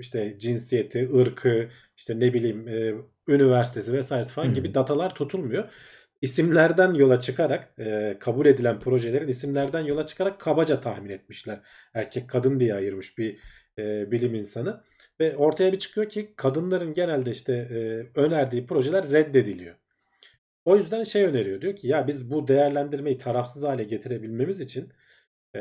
işte 0.00 0.38
cinsiyeti, 0.38 1.10
ırkı, 1.16 1.68
işte 1.96 2.20
ne 2.20 2.34
bileyim 2.34 2.68
e, 2.68 2.94
üniversitesi 3.28 3.92
vesairesi 3.92 4.32
falan 4.32 4.46
Hmm. 4.46 4.54
gibi 4.54 4.74
datalar 4.74 5.14
tutulmuyor. 5.14 5.68
İsimlerden 6.22 6.94
yola 6.94 7.20
çıkarak 7.20 7.74
e, 7.78 8.16
kabul 8.20 8.46
edilen 8.46 8.80
projelerin 8.80 9.28
isimlerden 9.28 9.80
yola 9.80 10.06
çıkarak 10.06 10.40
kabaca 10.40 10.80
tahmin 10.80 11.10
etmişler. 11.10 11.60
Erkek 11.94 12.30
kadın 12.30 12.60
diye 12.60 12.74
ayırmış 12.74 13.18
bir 13.18 13.38
e, 13.78 14.10
bilim 14.10 14.34
insanı. 14.34 14.84
Ve 15.20 15.36
ortaya 15.36 15.72
bir 15.72 15.78
çıkıyor 15.78 16.08
ki 16.08 16.32
kadınların 16.36 16.94
genelde 16.94 17.30
işte 17.30 17.52
e, 17.54 17.76
önerdiği 18.20 18.66
projeler 18.66 19.10
reddediliyor. 19.10 19.74
O 20.68 20.76
yüzden 20.76 21.04
şey 21.04 21.24
öneriyor 21.24 21.60
diyor 21.60 21.76
ki 21.76 21.88
ya 21.88 22.06
biz 22.06 22.30
bu 22.30 22.48
değerlendirmeyi 22.48 23.18
tarafsız 23.18 23.62
hale 23.62 23.84
getirebilmemiz 23.84 24.60
için 24.60 24.92
e, 25.56 25.60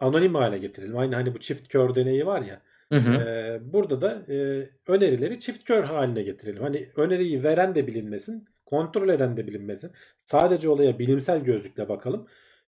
anonim 0.00 0.34
hale 0.34 0.58
getirelim. 0.58 0.98
Aynı 0.98 1.14
hani 1.14 1.34
bu 1.34 1.40
çift 1.40 1.68
kör 1.68 1.94
deneyi 1.94 2.26
var 2.26 2.42
ya. 2.42 2.62
Hı 2.92 2.98
hı. 2.98 3.12
e, 3.12 3.58
burada 3.72 4.00
da 4.00 4.32
e, 4.32 4.68
önerileri 4.88 5.40
çift 5.40 5.64
kör 5.64 5.84
haline 5.84 6.22
getirelim. 6.22 6.62
Hani 6.62 6.88
öneriyi 6.96 7.44
veren 7.44 7.74
de 7.74 7.86
bilinmesin, 7.86 8.48
kontrol 8.66 9.08
eden 9.08 9.36
de 9.36 9.46
bilinmesin. 9.46 9.92
Sadece 10.24 10.68
olaya 10.68 10.98
bilimsel 10.98 11.40
gözlükle 11.44 11.88
bakalım. 11.88 12.26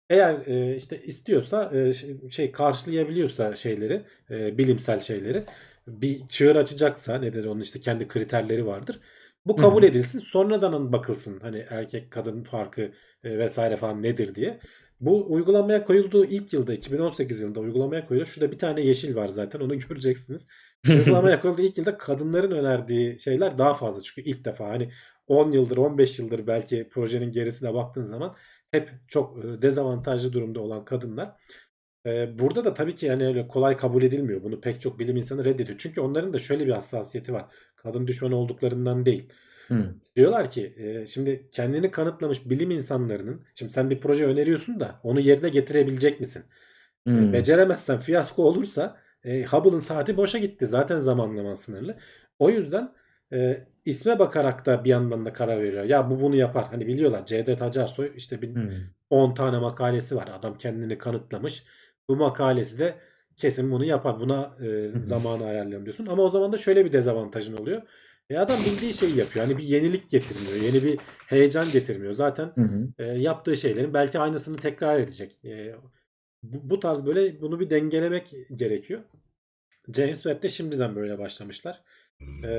Eğer 0.10 0.47
e, 0.47 0.76
işte 0.76 1.04
istiyorsa 1.04 1.71
e, 1.78 1.93
şey- 2.30 2.52
karşılayabiliyorsa 2.52 3.56
şeyleri, 3.56 4.02
e, 4.30 4.58
bilimsel 4.58 4.99
şeyleri 4.99 5.43
bir 5.88 6.28
çığır 6.28 6.56
açacaksa 6.56 7.17
nedir 7.19 7.45
onun 7.45 7.62
işte 7.62 7.80
kendi 7.80 8.08
kriterleri 8.08 8.65
vardır. 8.65 8.99
Bu 9.45 9.56
kabul 9.56 9.82
hı. 9.82 9.88
edilsin. 9.88 10.19
Sonradan 10.19 10.91
bakılsın 10.91 11.39
hani 11.39 11.65
erkek 11.69 12.12
kadın 12.12 12.43
farkı 12.43 12.82
e, 13.23 13.38
vesaire 13.38 13.75
falan 13.77 14.03
nedir 14.03 14.36
diye. 14.36 14.60
Bu 14.99 15.34
uygulamaya 15.34 15.86
koyulduğu 15.86 16.25
ilk 16.25 16.53
yılda 16.53 16.73
2018 16.73 17.41
yılında 17.41 17.60
uygulamaya 17.60 18.06
koyuldu. 18.06 18.25
Şurada 18.25 18.51
bir 18.51 18.58
tane 18.58 18.82
yeşil 18.82 19.15
var 19.15 19.27
zaten 19.27 19.60
onu 19.60 19.77
göreceksiniz. 19.89 20.47
Uygulamaya 20.89 21.39
koyulduğu 21.41 21.62
ilk 21.62 21.77
yılda 21.77 21.97
kadınların 21.97 22.51
önerdiği 22.51 23.19
şeyler 23.19 23.58
daha 23.58 23.73
fazla. 23.73 24.01
Çünkü 24.01 24.29
ilk 24.29 24.45
defa 24.45 24.69
hani 24.69 24.91
10 25.27 25.51
yıldır 25.51 25.77
15 25.77 26.19
yıldır 26.19 26.47
belki 26.47 26.89
projenin 26.91 27.32
gerisine 27.32 27.73
baktığın 27.73 28.01
zaman 28.01 28.36
hep 28.71 28.89
çok 29.08 29.45
e, 29.45 29.62
dezavantajlı 29.62 30.34
durumda 30.34 30.60
olan 30.62 30.86
kadınlar. 30.86 31.36
E, 32.06 32.39
Burada 32.39 32.65
da 32.65 32.73
tabii 32.73 32.95
ki 32.95 33.06
yani 33.06 33.27
öyle 33.27 33.47
kolay 33.47 33.77
kabul 33.77 34.03
edilmiyor. 34.03 34.43
Bunu 34.43 34.62
pek 34.62 34.82
çok 34.82 34.99
bilim 34.99 35.17
insanı 35.17 35.45
reddediyor. 35.45 35.77
Çünkü 35.77 36.01
onların 36.01 36.34
da 36.34 36.39
şöyle 36.39 36.67
bir 36.67 36.71
hassasiyeti 36.71 37.34
var. 37.34 37.45
Kadın 37.84 38.08
düşmanı 38.08 38.36
olduklarından 38.36 39.06
değil. 39.06 39.30
Hı. 39.67 39.96
Diyorlar 40.15 40.50
ki 40.50 40.74
e, 40.78 41.08
şimdi 41.08 41.50
kendini 41.52 41.91
kanıtlamış 41.91 42.50
bilim 42.50 42.72
insanlarının 42.72 43.41
şimdi 43.56 43.74
sen 43.74 43.89
bir 43.89 44.00
proje 44.00 44.26
öneriyorsun 44.26 44.80
da 44.80 45.00
onu 45.04 45.19
yerine 45.19 45.50
getirebilecek 45.50 46.19
misin? 46.19 46.43
E, 47.08 47.12
Hı. 47.12 47.34
Beceremezsen 47.34 47.98
fiyasko 47.98 48.43
olursa 48.43 48.98
e, 49.24 49.43
Hubble'ın 49.43 49.80
saati 49.80 50.17
boşa 50.17 50.38
gitti. 50.38 50.67
Zaten 50.67 51.00
zamanlama 51.00 51.56
sınırlı. 51.56 51.98
O 52.39 52.50
yüzden 52.50 52.93
e, 53.34 53.67
isme 53.86 54.19
bakarak 54.19 54.65
da 54.65 54.84
bir 54.84 54.89
yandan 54.89 55.26
da 55.26 55.34
karar 55.34 55.62
veriyor. 55.62 55.84
Ya 55.84 56.10
bu 56.10 56.22
bunu 56.22 56.36
yapar. 56.36 56.67
Hani 56.69 56.88
biliyorlar 56.88 57.26
Cevdet 57.26 57.62
Acarsoy 57.62 58.12
işte 58.15 58.41
bir 58.41 58.56
Hı. 58.56 58.72
10 59.10 59.34
tane 59.34 59.58
makalesi 59.60 60.15
var. 60.15 60.30
Adam 60.34 60.58
kendini 60.58 60.98
kanıtlamış. 60.98 61.63
Bu 62.10 62.15
makalesi 62.15 62.80
de 62.80 62.96
kesin 63.38 63.72
bunu 63.72 63.86
yapar. 63.86 64.19
Buna 64.19 64.58
e, 64.65 64.91
zamanı 65.04 65.46
ayarlayalım 65.46 65.86
diyorsun. 65.86 66.06
Ama 66.06 66.24
o 66.24 66.30
zaman 66.30 66.52
da 66.52 66.58
şöyle 66.58 66.86
bir 66.86 66.93
dezavantajın 66.93 67.58
oluyor. 67.58 67.82
E 68.30 68.38
adam 68.38 68.58
bildiği 68.65 68.93
şeyi 68.93 69.17
yapıyor. 69.17 69.46
Hani 69.46 69.58
bir 69.58 69.63
yenilik 69.63 70.10
getirmiyor. 70.10 70.56
Yeni 70.56 70.84
bir 70.84 71.00
heyecan 71.28 71.72
getirmiyor. 71.72 72.13
Zaten 72.13 72.52
Hı 72.56 72.62
hı. 72.62 72.88
e, 73.00 73.04
yaptığı 73.04 73.58
şeylerin 73.58 73.93
belki 73.93 74.19
aynısını 74.19 74.58
tekrar 74.58 75.00
edecek. 75.00 75.46
E, 75.46 75.76
bu, 76.43 76.69
bu 76.69 76.80
tarz 76.80 77.06
böyle 77.06 77.41
bunu 77.41 77.60
bir 77.60 77.69
dengelemek 77.69 78.34
gerekiyor. 78.56 79.02
James 79.96 80.24
Webb 80.24 80.43
de 80.43 80.50
şimdiden 80.50 80.96
böyle 80.96 81.19
başlamışlar. 81.19 81.82
E, 82.43 82.52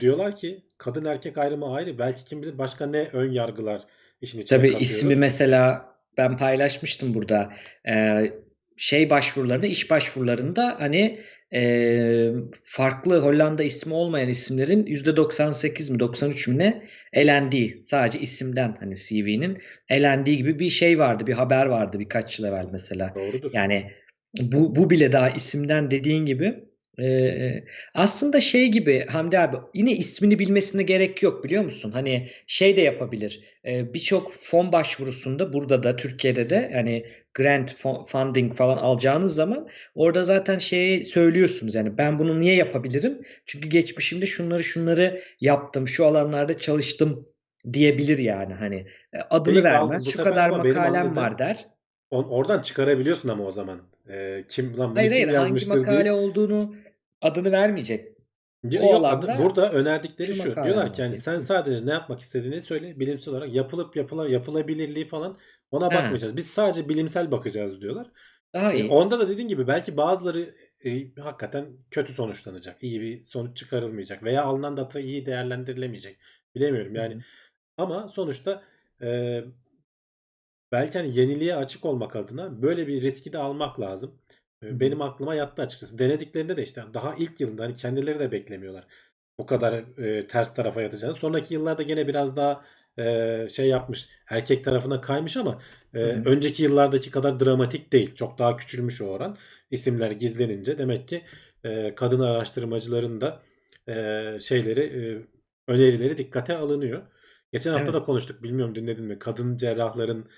diyorlar 0.00 0.36
ki 0.36 0.64
kadın 0.78 1.04
erkek 1.04 1.38
ayrımı 1.38 1.74
ayrı. 1.74 1.98
Belki 1.98 2.24
kim 2.24 2.42
bilir 2.42 2.58
başka 2.58 2.86
ne 2.86 3.08
ön 3.12 3.30
yargılar 3.32 3.86
işin 4.20 4.40
içine 4.40 4.58
Tabii 4.58 4.68
katıyoruz. 4.72 4.96
ismi 4.96 5.16
mesela 5.16 5.90
ben 6.16 6.36
paylaşmıştım 6.36 7.14
burada. 7.14 7.52
Ee, 7.88 8.32
şey 8.80 9.10
başvurularında, 9.10 9.66
iş 9.66 9.90
başvurularında 9.90 10.76
hani 10.78 11.20
e, 11.52 12.32
farklı 12.62 13.18
Hollanda 13.20 13.62
ismi 13.62 13.94
olmayan 13.94 14.28
isimlerin 14.28 14.86
%98 14.86 15.92
mi 15.92 16.00
93 16.00 16.48
mü 16.48 16.58
ne 16.58 16.82
elendiği 17.12 17.80
sadece 17.82 18.20
isimden 18.20 18.76
hani 18.80 18.96
CV'nin 18.96 19.58
elendiği 19.88 20.36
gibi 20.36 20.58
bir 20.58 20.68
şey 20.68 20.98
vardı, 20.98 21.26
bir 21.26 21.32
haber 21.32 21.66
vardı 21.66 21.98
birkaç 21.98 22.38
yıl 22.38 22.46
evvel 22.46 22.66
mesela. 22.72 23.14
Doğrudur. 23.14 23.50
Yani 23.54 23.90
bu, 24.40 24.76
bu 24.76 24.90
bile 24.90 25.12
daha 25.12 25.30
isimden 25.30 25.90
dediğin 25.90 26.26
gibi 26.26 26.64
Ee, 26.98 27.64
aslında 27.94 28.40
şey 28.40 28.68
gibi 28.68 29.06
Hamdi 29.06 29.38
abi 29.38 29.56
yine 29.74 29.92
ismini 29.92 30.38
bilmesine 30.38 30.82
gerek 30.82 31.22
yok 31.22 31.44
biliyor 31.44 31.64
musun? 31.64 31.90
Hani 31.90 32.28
şey 32.46 32.76
de 32.76 32.80
yapabilir. 32.80 33.40
Ee, 33.66 33.94
birçok 33.94 34.34
fon 34.34 34.72
başvurusunda 34.72 35.52
burada 35.52 35.82
da 35.82 35.96
Türkiye'de 35.96 36.50
de 36.50 36.70
yani 36.74 37.06
grant 37.34 37.76
funding 38.06 38.56
falan 38.56 38.76
alacağınız 38.76 39.34
zaman 39.34 39.68
orada 39.94 40.24
zaten 40.24 40.58
şeyi 40.58 41.04
söylüyorsunuz. 41.04 41.74
Yani 41.74 41.98
ben 41.98 42.18
bunu 42.18 42.40
niye 42.40 42.54
yapabilirim? 42.56 43.22
Çünkü 43.46 43.68
geçmişimde 43.68 44.26
şunları 44.26 44.64
şunları 44.64 45.22
yaptım, 45.40 45.88
şu 45.88 46.06
alanlarda 46.06 46.58
çalıştım 46.58 47.28
diyebilir 47.72 48.18
yani 48.18 48.54
hani 48.54 48.86
E, 49.12 49.18
adını 49.30 49.52
aldım. 49.58 49.64
vermez. 49.64 50.08
Şu 50.12 50.22
kadar 50.22 50.50
makalem 50.50 51.16
var 51.16 51.38
der. 51.38 51.68
On- 52.10 52.28
oradan 52.28 52.62
çıkarabiliyorsun 52.62 53.28
ama 53.28 53.44
o 53.44 53.50
zaman. 53.50 53.80
Ee, 54.08 54.44
kim 54.48 54.78
lan 54.78 54.90
bunu 54.90 54.98
Hayır 54.98 55.10
kim 55.10 55.28
hayır 55.28 55.38
hangi 55.38 55.68
makale 55.68 56.04
diye. 56.04 56.12
olduğunu 56.12 56.74
adını 57.20 57.52
vermeyecek. 57.52 58.16
Ya- 58.64 58.82
o 58.82 58.92
yok, 58.92 59.04
adı- 59.04 59.34
burada 59.42 59.72
önerdikleri 59.72 60.34
şu 60.34 60.44
Diyorlar 60.44 60.92
ki 60.92 61.02
yani 61.02 61.14
sen 61.14 61.38
sadece 61.38 61.86
ne 61.86 61.90
yapmak 61.90 62.20
istediğini 62.20 62.60
söyle 62.60 63.00
bilimsel 63.00 63.34
olarak 63.34 63.54
yapılıp 63.54 63.96
yapıla, 63.96 64.28
yapılabilirliği 64.28 65.06
falan 65.06 65.38
ona 65.70 65.86
Ha. 65.86 65.90
bakmayacağız. 65.90 66.36
Biz 66.36 66.46
sadece 66.46 66.88
bilimsel 66.88 67.30
bakacağız 67.30 67.80
diyorlar. 67.80 68.06
Daha 68.54 68.72
E, 68.72 68.78
iyi. 68.80 68.90
onda 68.90 69.18
da 69.18 69.28
dediğin 69.28 69.48
gibi 69.48 69.66
belki 69.66 69.96
bazıları 69.96 70.54
e, 70.84 71.14
hakikaten 71.20 71.66
kötü 71.90 72.12
sonuçlanacak. 72.12 72.82
İyi 72.82 73.00
bir 73.00 73.24
sonuç 73.24 73.56
çıkarılmayacak 73.56 74.22
veya 74.22 74.44
alınan 74.44 74.76
data 74.76 75.00
iyi 75.00 75.26
değerlendirilemeyecek. 75.26 76.18
Bilemiyorum 76.54 76.94
yani. 76.94 77.14
Hı 77.14 77.18
hı. 77.18 77.22
Ama 77.76 78.08
sonuçta 78.08 78.62
e, 79.02 79.40
belki 80.72 80.98
hani 80.98 81.18
yeniliğe 81.18 81.56
açık 81.56 81.84
olmak 81.84 82.16
adına 82.16 82.62
böyle 82.62 82.86
bir 82.86 83.02
riski 83.02 83.32
de 83.32 83.38
almak 83.38 83.80
lazım. 83.80 84.18
Benim 84.62 85.02
aklıma 85.02 85.34
yattı 85.34 85.62
açıkçası. 85.62 85.98
Denediklerinde 85.98 86.56
de 86.56 86.62
işte 86.62 86.82
daha 86.94 87.14
ilk 87.14 87.40
yılında 87.40 87.62
hani 87.62 87.74
kendileri 87.74 88.18
de 88.18 88.32
beklemiyorlar. 88.32 88.86
Bu 89.38 89.46
kadar 89.46 89.98
e, 89.98 90.26
ters 90.26 90.54
tarafa 90.54 90.82
yatacağını. 90.82 91.14
Sonraki 91.14 91.54
yıllarda 91.54 91.82
gene 91.82 92.08
biraz 92.08 92.36
daha 92.36 92.64
e, 92.98 93.46
şey 93.50 93.68
yapmış. 93.68 94.08
Erkek 94.28 94.64
tarafına 94.64 95.00
kaymış 95.00 95.36
ama 95.36 95.62
e, 95.94 95.98
hı. 95.98 96.22
önceki 96.24 96.62
yıllardaki 96.62 97.10
kadar 97.10 97.40
dramatik 97.40 97.92
değil. 97.92 98.14
Çok 98.14 98.38
daha 98.38 98.56
küçülmüş 98.56 99.00
o 99.00 99.06
oran. 99.06 99.36
İsimler 99.70 100.10
gizlenince 100.10 100.78
demek 100.78 101.08
ki 101.08 101.22
e, 101.64 101.94
kadın 101.94 102.20
araştırmacıların 102.20 103.20
da 103.20 103.42
e, 103.88 103.94
şeyleri 104.40 104.80
e, 104.80 105.00
önerileri 105.72 106.18
dikkate 106.18 106.56
alınıyor. 106.56 107.02
Geçen 107.52 107.70
hafta 107.70 107.84
Evet. 107.84 107.94
da 107.94 108.04
konuştuk. 108.04 108.42
Bilmiyorum 108.42 108.74
dinledin 108.74 109.04
mi? 109.04 109.18
Kadın 109.18 109.56
cerrahların 109.56 110.28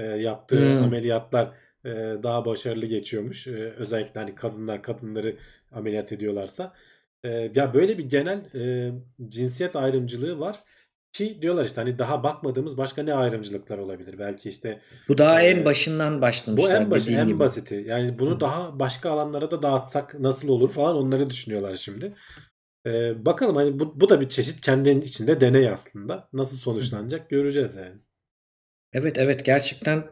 e, 0.00 0.06
yaptığı 0.22 0.76
Hmm. 0.76 0.82
ameliyatlar 0.82 1.52
e, 1.84 1.88
daha 2.22 2.44
başarılı 2.44 2.86
geçiyormuş. 2.86 3.46
E, 3.46 3.50
özellikle 3.72 4.20
hani 4.20 4.34
kadınlar 4.34 4.82
kadınları 4.82 5.36
ameliyat 5.72 6.12
ediyorlarsa. 6.12 6.74
E, 7.24 7.28
ya 7.54 7.74
böyle 7.74 7.98
bir 7.98 8.04
genel 8.04 8.54
e, 8.54 8.92
cinsiyet 9.28 9.76
ayrımcılığı 9.76 10.38
var 10.38 10.64
ki 11.12 11.38
diyorlar 11.42 11.64
işte 11.64 11.80
hani 11.80 11.98
daha 11.98 12.22
bakmadığımız 12.22 12.76
başka 12.76 13.02
ne 13.02 13.14
ayrımcılıklar 13.14 13.78
olabilir? 13.78 14.18
Belki 14.18 14.48
işte 14.48 14.80
Bu 15.08 15.18
daha 15.18 15.42
e, 15.42 15.42
en 15.42 15.64
başından 15.64 16.22
bu 16.56 16.70
başlamışlar 16.70 16.70
en 16.70 16.90
başı 16.90 17.12
en 17.12 17.26
gibi. 17.26 17.38
basiti. 17.38 17.84
Yani 17.88 18.18
bunu 18.18 18.36
Hı. 18.36 18.40
daha 18.40 18.78
başka 18.78 19.10
alanlara 19.10 19.50
da 19.50 19.62
dağıtsak 19.62 20.14
nasıl 20.20 20.48
olur 20.48 20.70
falan 20.72 20.96
onları 20.96 21.30
düşünüyorlar 21.30 21.76
şimdi. 21.76 22.14
E, 22.86 23.26
bakalım 23.26 23.56
hani 23.56 23.80
bu, 23.80 24.00
bu 24.00 24.08
da 24.08 24.20
bir 24.20 24.28
çeşit 24.28 24.60
kendinin 24.60 25.00
içinde 25.00 25.40
deney 25.40 25.68
aslında. 25.70 26.28
Nasıl 26.32 26.58
Hı 26.66 26.74
hı. 26.74 26.86
sonuçlanacak 26.86 27.30
göreceğiz 27.30 27.76
yani. 27.76 28.00
Evet 28.92 29.18
evet 29.18 29.44
gerçekten 29.44 30.04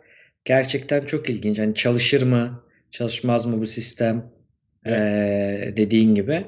gerçekten 0.44 1.04
çok 1.04 1.30
ilginç. 1.30 1.58
Hani 1.58 1.74
çalışır 1.74 2.22
mı, 2.22 2.64
çalışmaz 2.90 3.46
mı 3.46 3.60
bu 3.60 3.66
sistem? 3.66 4.32
Ee, 4.86 5.72
dediğin 5.76 6.14
gibi. 6.14 6.46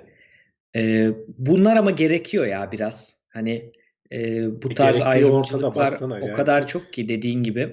Ee, 0.76 1.10
bunlar 1.38 1.76
ama 1.76 1.90
gerekiyor 1.90 2.46
ya 2.46 2.72
biraz. 2.72 3.20
Hani 3.28 3.72
e, 4.12 4.46
bu 4.62 4.74
tarz 4.74 4.98
gerektiği 4.98 5.08
ayrımcılıklar 5.08 5.92
o 6.10 6.14
yani. 6.14 6.32
kadar 6.32 6.66
çok 6.66 6.92
ki 6.92 7.08
dediğin 7.08 7.42
gibi. 7.42 7.72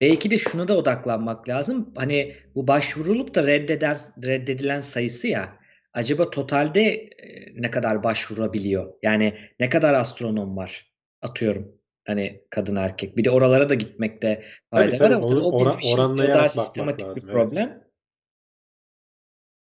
belki 0.00 0.30
de 0.30 0.38
şuna 0.38 0.68
da 0.68 0.76
odaklanmak 0.76 1.48
lazım. 1.48 1.92
Hani 1.96 2.34
bu 2.54 2.68
başvurulup 2.68 3.34
da 3.34 3.46
reddeder, 3.46 3.96
reddedilen 4.24 4.80
sayısı 4.80 5.28
ya. 5.28 5.58
Acaba 5.94 6.30
totalde 6.30 7.10
ne 7.54 7.70
kadar 7.70 8.02
başvurabiliyor? 8.02 8.92
Yani 9.02 9.34
ne 9.60 9.68
kadar 9.68 9.94
astronom 9.94 10.56
var? 10.56 10.92
Atıyorum. 11.22 11.81
Hani 12.06 12.40
kadın 12.50 12.76
erkek. 12.76 13.16
Bir 13.16 13.24
de 13.24 13.30
oralara 13.30 13.68
da 13.68 13.74
gitmekte 13.74 14.44
fayda 14.70 14.88
Tabii 14.88 14.98
tabii 14.98 15.10
var 15.10 15.16
ama 15.16 15.26
tabii 15.26 15.40
o 15.40 15.60
bizim 15.60 15.78
için 15.78 16.18
daha 16.18 16.48
sistematik 16.48 17.00
bir 17.00 17.10
lazım. 17.10 17.24
Evet. 17.24 17.32
problem. 17.32 17.84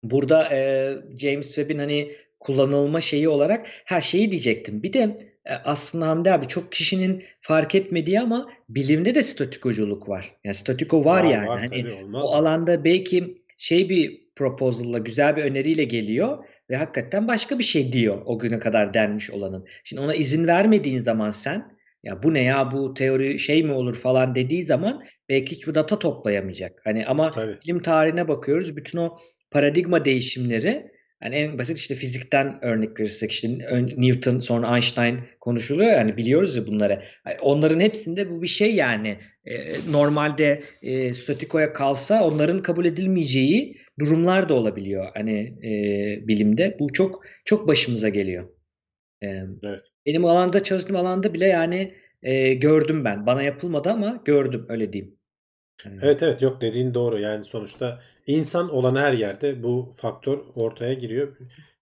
Burada 0.04 0.56
e, 0.56 0.92
James 1.18 1.48
Webb'in 1.48 1.80
hani 1.80 2.12
kullanılma 2.40 3.02
şeyi 3.02 3.30
olarak 3.30 3.68
her 3.86 4.02
şeyi 4.02 4.32
diyecektim. 4.32 4.84
Bir 4.84 4.94
de 4.94 5.16
e, 5.46 5.54
aslında 5.54 6.08
Hamdi 6.08 6.32
abi 6.32 6.48
çok 6.48 6.72
kişinin 6.72 7.24
fark 7.42 7.76
etmediği 7.76 8.20
ama 8.20 8.50
bilimde 8.70 9.16
de 9.16 9.24
statikoculuk 9.24 10.10
var. 10.10 10.36
Yani 10.44 10.56
statiko 10.56 11.06
var 11.06 11.24
Var 11.24 11.32
yani. 11.32 11.48
var 11.48 11.60
Hani 11.60 11.70
tabii 11.70 12.06
o 12.14 12.36
alanda 12.36 12.84
belki 12.84 13.44
şey 13.58 13.90
bir 13.90 14.26
proposal'la 14.36 14.98
güzel 14.98 15.36
bir 15.36 15.44
öneriyle 15.44 15.84
geliyor 15.84 16.46
ve 16.70 16.76
hakikaten 16.76 17.28
başka 17.28 17.60
bir 17.60 17.64
şey 17.64 17.94
diyor 17.94 18.22
o 18.26 18.40
güne 18.40 18.60
kadar 18.60 18.94
denmiş 18.94 19.32
olanın. 19.32 19.68
Şimdi 19.84 20.02
ona 20.02 20.16
izin 20.16 20.48
vermediğin 20.48 21.00
zaman 21.00 21.32
sen 21.32 21.75
ya 22.06 22.24
bu 22.24 22.34
ne 22.34 22.44
ya 22.44 22.72
bu 22.72 22.94
teori 22.94 23.40
şey 23.40 23.64
mi 23.64 23.72
olur 23.72 23.96
falan 23.96 24.36
dediği 24.36 24.64
zaman 24.64 25.04
belki 25.30 25.56
hiçbir 25.56 25.76
data 25.76 26.00
toplayamayacak. 26.00 26.82
Hani 26.84 27.06
ama 27.06 27.32
Tabii. 27.32 27.58
bilim 27.64 27.82
tarihine 27.82 28.28
bakıyoruz. 28.28 28.76
Bütün 28.78 28.98
o 28.98 29.18
paradigma 29.52 30.06
değişimleri 30.06 30.96
yani 31.24 31.36
en 31.36 31.58
basit 31.58 31.78
işte 31.78 31.96
fizikten 31.96 32.60
örnek 32.62 33.00
verirsek 33.00 33.32
işte 33.32 33.48
Newton 33.98 34.40
sonra 34.40 34.76
Einstein 34.76 35.20
konuşuluyor 35.40 35.92
yani 35.92 36.18
biliyoruz 36.18 36.58
ya 36.58 36.68
bunları. 36.68 37.04
Onların 37.42 37.80
hepsinde 37.80 38.30
bu 38.30 38.42
bir 38.42 38.48
şey 38.48 38.76
yani 38.76 39.18
e, 39.46 39.74
normalde 39.92 40.64
e, 40.82 41.14
statikoya 41.14 41.74
kalsa 41.74 42.24
onların 42.24 42.62
kabul 42.62 42.86
edilmeyeceği 42.86 43.78
durumlar 44.00 44.50
da 44.50 44.54
olabiliyor 44.54 45.08
hani 45.14 45.40
e, 45.64 45.72
bilimde. 46.28 46.78
Bu 46.80 46.94
çok 46.94 47.26
çok 47.46 47.68
başımıza 47.68 48.10
geliyor. 48.10 48.55
Evet. 49.64 49.88
Benim 50.06 50.26
alanda 50.26 50.64
çalıştığım 50.64 50.96
alanda 50.96 51.34
bile 51.34 51.46
yani 51.46 51.96
e, 52.24 52.54
gördüm 52.54 53.06
ben. 53.06 53.26
Bana 53.26 53.42
yapılmadı 53.44 53.90
ama 53.90 54.22
gördüm 54.26 54.66
öyle 54.70 54.94
diyeyim. 54.94 55.16
Evet 55.86 56.24
evet 56.24 56.42
yok 56.42 56.62
dediğin 56.62 56.94
doğru. 56.94 57.20
Yani 57.20 57.46
sonuçta 57.46 58.02
insan 58.28 58.70
olan 58.70 58.96
her 58.96 59.14
yerde 59.14 59.64
bu 59.64 59.94
faktör 59.98 60.40
ortaya 60.56 60.94
giriyor. 60.94 61.38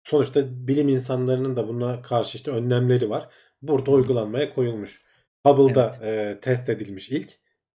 Sonuçta 0.04 0.66
bilim 0.68 0.88
insanlarının 0.88 1.56
da 1.56 1.68
buna 1.68 2.02
karşı 2.02 2.36
işte 2.36 2.50
önlemleri 2.50 3.10
var. 3.10 3.28
Burada 3.62 3.90
uygulanmaya 3.90 4.54
koyulmuş. 4.54 5.04
Hubble'da 5.46 5.98
e, 6.02 6.40
test 6.40 6.68
edilmiş 6.68 7.10
ilk. 7.10 7.30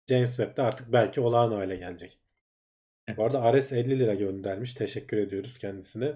James 0.09 0.37
Webb 0.37 0.57
de 0.57 0.63
artık 0.63 0.93
belki 0.93 1.21
olağan 1.21 1.53
hale 1.53 1.77
gelecek. 1.77 2.19
evet. 3.09 3.19
Bu 3.19 3.25
arada 3.25 3.43
Ares 3.43 3.73
50 3.73 3.99
lira 3.99 4.15
göndermiş. 4.15 4.75
Teşekkür 4.75 5.17
ediyoruz 5.17 5.59
kendisine. 5.59 6.13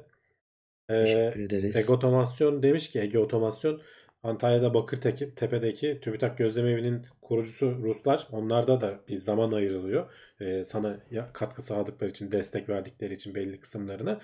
Ee, 0.91 1.05
Teşekkür 1.05 1.41
ederiz. 1.41 1.76
Ege 1.76 1.93
Otomasyon 1.93 2.62
demiş 2.62 2.91
ki 2.91 3.01
Ege 3.01 3.18
Otomasyon 3.18 3.80
Antalya'da 4.22 4.74
Bakırtepe 4.74 5.34
Tepe'deki 5.34 6.01
TÜBİTAK 6.01 6.38
Gözleme 6.38 6.70
Evi'nin 6.70 7.07
kurucusu 7.22 7.78
Ruslar. 7.84 8.28
Onlarda 8.32 8.80
da 8.80 9.01
bir 9.09 9.16
zaman 9.16 9.53
ayrılıyor. 9.53 10.12
Ee, 10.41 10.64
sana 10.64 11.01
katkı 11.32 11.62
sağladıkları 11.62 12.11
için, 12.11 12.32
destek 12.32 12.68
verdikleri 12.68 13.14
için 13.14 13.34
belli 13.34 13.61
kısımlarına. 13.61 14.20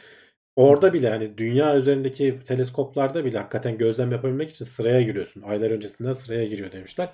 Orada 0.56 0.92
bile 0.92 1.08
hani 1.08 1.38
dünya 1.38 1.76
üzerindeki 1.76 2.38
teleskoplarda 2.46 3.24
bile 3.24 3.38
hakikaten 3.38 3.78
gözlem 3.78 4.12
yapabilmek 4.12 4.50
için 4.50 4.64
sıraya 4.64 5.02
giriyorsun. 5.02 5.42
Aylar 5.42 5.70
öncesinden 5.70 6.12
sıraya 6.12 6.44
giriyor 6.44 6.72
demişler. 6.72 7.08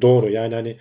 Doğru 0.00 0.30
yani 0.30 0.54
hani 0.54 0.76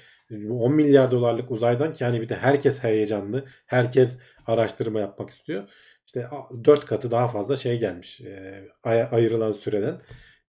10 0.50 0.74
milyar 0.76 1.12
dolarlık 1.12 1.52
uzaydan 1.52 1.94
ki 1.94 2.06
hani 2.06 2.22
bir 2.22 2.30
de 2.30 2.36
herkes 2.36 2.84
heyecanlı. 2.84 3.46
Herkes 3.66 4.18
araştırma 4.46 5.00
yapmak 5.00 5.30
istiyor. 5.30 5.70
İşte 6.10 6.30
4 6.66 6.86
katı 6.86 7.12
daha 7.12 7.28
fazla 7.28 7.56
şey 7.56 7.80
gelmiş 7.80 8.22
e, 8.22 8.64
ay- 8.84 9.08
ayrılan 9.12 9.52
süreden. 9.52 10.02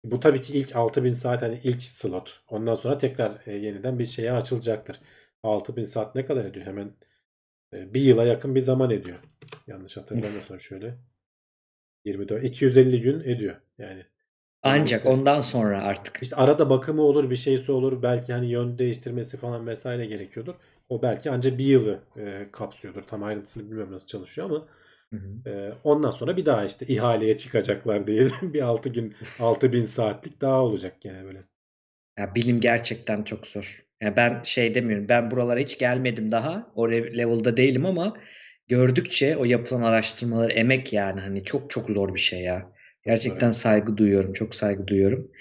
Bu 0.04 0.20
tabii 0.20 0.42
ki 0.42 0.54
ilk 0.54 0.76
6000 0.76 1.12
saat 1.14 1.42
hani 1.42 1.60
ilk 1.64 1.82
slot. 1.82 2.42
Ondan 2.48 2.76
sonra 2.76 2.98
tekrar 2.98 3.32
e, 3.46 3.54
yeniden 3.54 4.00
bir 4.00 4.06
şeye 4.06 4.32
açılacaktır. 4.32 5.00
6000 5.44 5.84
saat 5.84 6.16
ne 6.16 6.26
kadar 6.26 6.46
ediyor? 6.46 6.66
Hemen 6.66 6.92
e, 7.74 7.94
bir 7.94 8.02
yıla 8.02 8.26
yakın 8.26 8.56
bir 8.56 8.62
zaman 8.62 8.90
ediyor. 8.92 9.18
Yanlış 9.68 9.98
hatırlamıyorsam 9.98 10.60
şöyle. 10.60 10.96
24 12.06 12.44
250 12.44 13.02
gün 13.02 13.20
ediyor 13.20 13.56
yani. 13.78 14.06
Ancak 14.64 15.00
işte- 15.00 15.10
ondan 15.10 15.40
sonra 15.40 15.84
artık. 15.84 16.20
İşte 16.22 16.36
arada 16.36 16.70
bakımı 16.70 17.02
olur, 17.02 17.30
bir 17.30 17.36
şeysi 17.36 17.72
olur. 17.72 18.04
Belki 18.04 18.34
hani 18.34 18.52
yön 18.52 18.78
değiştirmesi 18.78 19.38
falan 19.38 19.68
vesaire 19.68 20.06
gerekiyordur. 20.06 20.56
O 20.90 21.02
belki 21.02 21.32
ancak 21.32 21.58
bir 21.58 21.66
yılı 21.66 22.00
e, 22.18 22.48
kapsıyordur. 22.52 23.02
Tam 23.04 23.24
ayrıntısını 23.24 23.64
bilmiyorum 23.64 23.94
nasıl 23.94 24.08
çalışıyor 24.08 24.50
ama 24.50 24.66
Hı 25.14 25.18
hı. 25.20 25.50
e, 25.50 25.74
ondan 25.84 26.12
sonra 26.12 26.38
bir 26.38 26.46
daha 26.46 26.66
işte 26.66 26.86
ihaleye 26.86 27.38
çıkacaklar 27.38 28.08
diyelim. 28.08 28.32
bir 28.54 28.62
6 28.62 28.90
gün 28.90 29.16
6000 29.40 29.86
saatlik 29.86 30.42
daha 30.42 30.62
olacak 30.62 31.06
yani 31.06 31.26
böyle. 31.26 31.44
Ya 32.20 32.36
bilim 32.36 32.60
gerçekten 32.60 33.24
çok 33.24 33.48
zor. 33.48 33.86
Ya 34.02 34.18
ben 34.18 34.42
şey 34.44 34.76
demiyorum. 34.76 35.10
Ben 35.10 35.32
buralara 35.32 35.60
hiç 35.60 35.78
gelmedim 35.78 36.32
daha. 36.32 36.72
O 36.76 36.92
level'da 36.92 37.58
değilim 37.58 37.86
ama 37.86 38.18
gördükçe 38.68 39.38
o 39.38 39.46
yapılan 39.46 39.82
araştırmalar 39.82 40.50
emek 40.50 40.94
yani 40.94 41.20
hani 41.22 41.44
çok 41.44 41.70
çok 41.70 41.90
zor 41.90 42.16
bir 42.16 42.20
şey 42.20 42.42
ya. 42.42 42.72
Gerçekten 43.06 43.52
saygı 43.52 43.98
duyuyorum. 43.98 44.34
Çok 44.34 44.56
saygı 44.56 44.88
duyuyorum. 44.88 45.32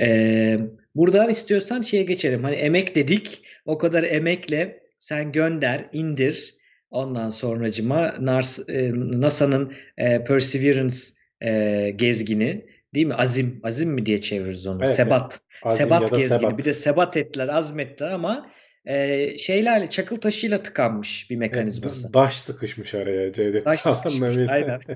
Ee, 0.00 0.58
buradan 0.94 1.30
istiyorsan 1.30 1.82
şeye 1.82 2.02
geçelim. 2.02 2.44
Hani 2.44 2.56
emek 2.56 2.96
dedik. 2.96 3.42
O 3.64 3.78
kadar 3.78 4.02
emekle 4.02 4.82
sen 4.98 5.32
gönder, 5.32 5.88
indir. 5.92 6.54
Ondan 6.94 7.28
sonracıma 7.28 8.08
e, 8.68 8.90
NASA'nın 9.20 9.72
e, 9.98 10.24
Perseverance 10.24 10.96
e, 11.40 11.90
gezgini 11.90 12.66
değil 12.94 13.06
mi? 13.06 13.14
Azim, 13.14 13.60
azim 13.62 13.90
mi 13.90 14.06
diye 14.06 14.20
çeviririz 14.20 14.66
onu? 14.66 14.82
Evet, 14.84 14.94
Sebat. 14.94 15.40
Azim 15.62 15.84
Sebat 15.86 16.00
gezgini. 16.10 16.28
sebat. 16.28 16.58
Bir 16.58 16.64
de 16.64 16.72
sebat 16.72 17.16
ettiler, 17.16 17.48
azmettiler 17.48 18.10
ama 18.10 18.50
e, 18.84 19.38
şeylerle 19.38 19.90
çakıl 19.90 20.16
taşıyla 20.16 20.62
tıkanmış 20.62 21.30
bir 21.30 21.36
mekanizması. 21.36 22.06
Evet, 22.06 22.14
Daş 22.14 22.36
sıkışmış 22.36 22.94
araya 22.94 23.32
Cevdet 23.32 23.64
Taban'la 23.64 23.78
sıkışmış, 23.78 24.50
aynen. 24.50 24.80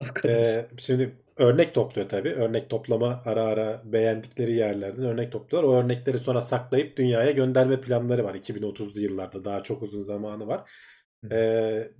Ee, 0.24 0.66
şimdi 0.78 1.10
örnek 1.36 1.74
topluyor 1.74 2.08
tabii. 2.08 2.32
Örnek 2.34 2.70
toplama 2.70 3.22
ara 3.24 3.44
ara 3.44 3.82
beğendikleri 3.84 4.52
yerlerden 4.52 5.04
örnek 5.04 5.32
topluyorlar. 5.32 5.70
O 5.70 5.76
örnekleri 5.84 6.18
sonra 6.18 6.40
saklayıp 6.42 6.96
dünyaya 6.96 7.30
gönderme 7.30 7.80
planları 7.80 8.24
var. 8.24 8.34
2030'lu 8.34 9.00
yıllarda 9.00 9.44
daha 9.44 9.62
çok 9.62 9.82
uzun 9.82 10.00
zamanı 10.00 10.46
var. 10.46 10.70
Ee, 11.32 11.90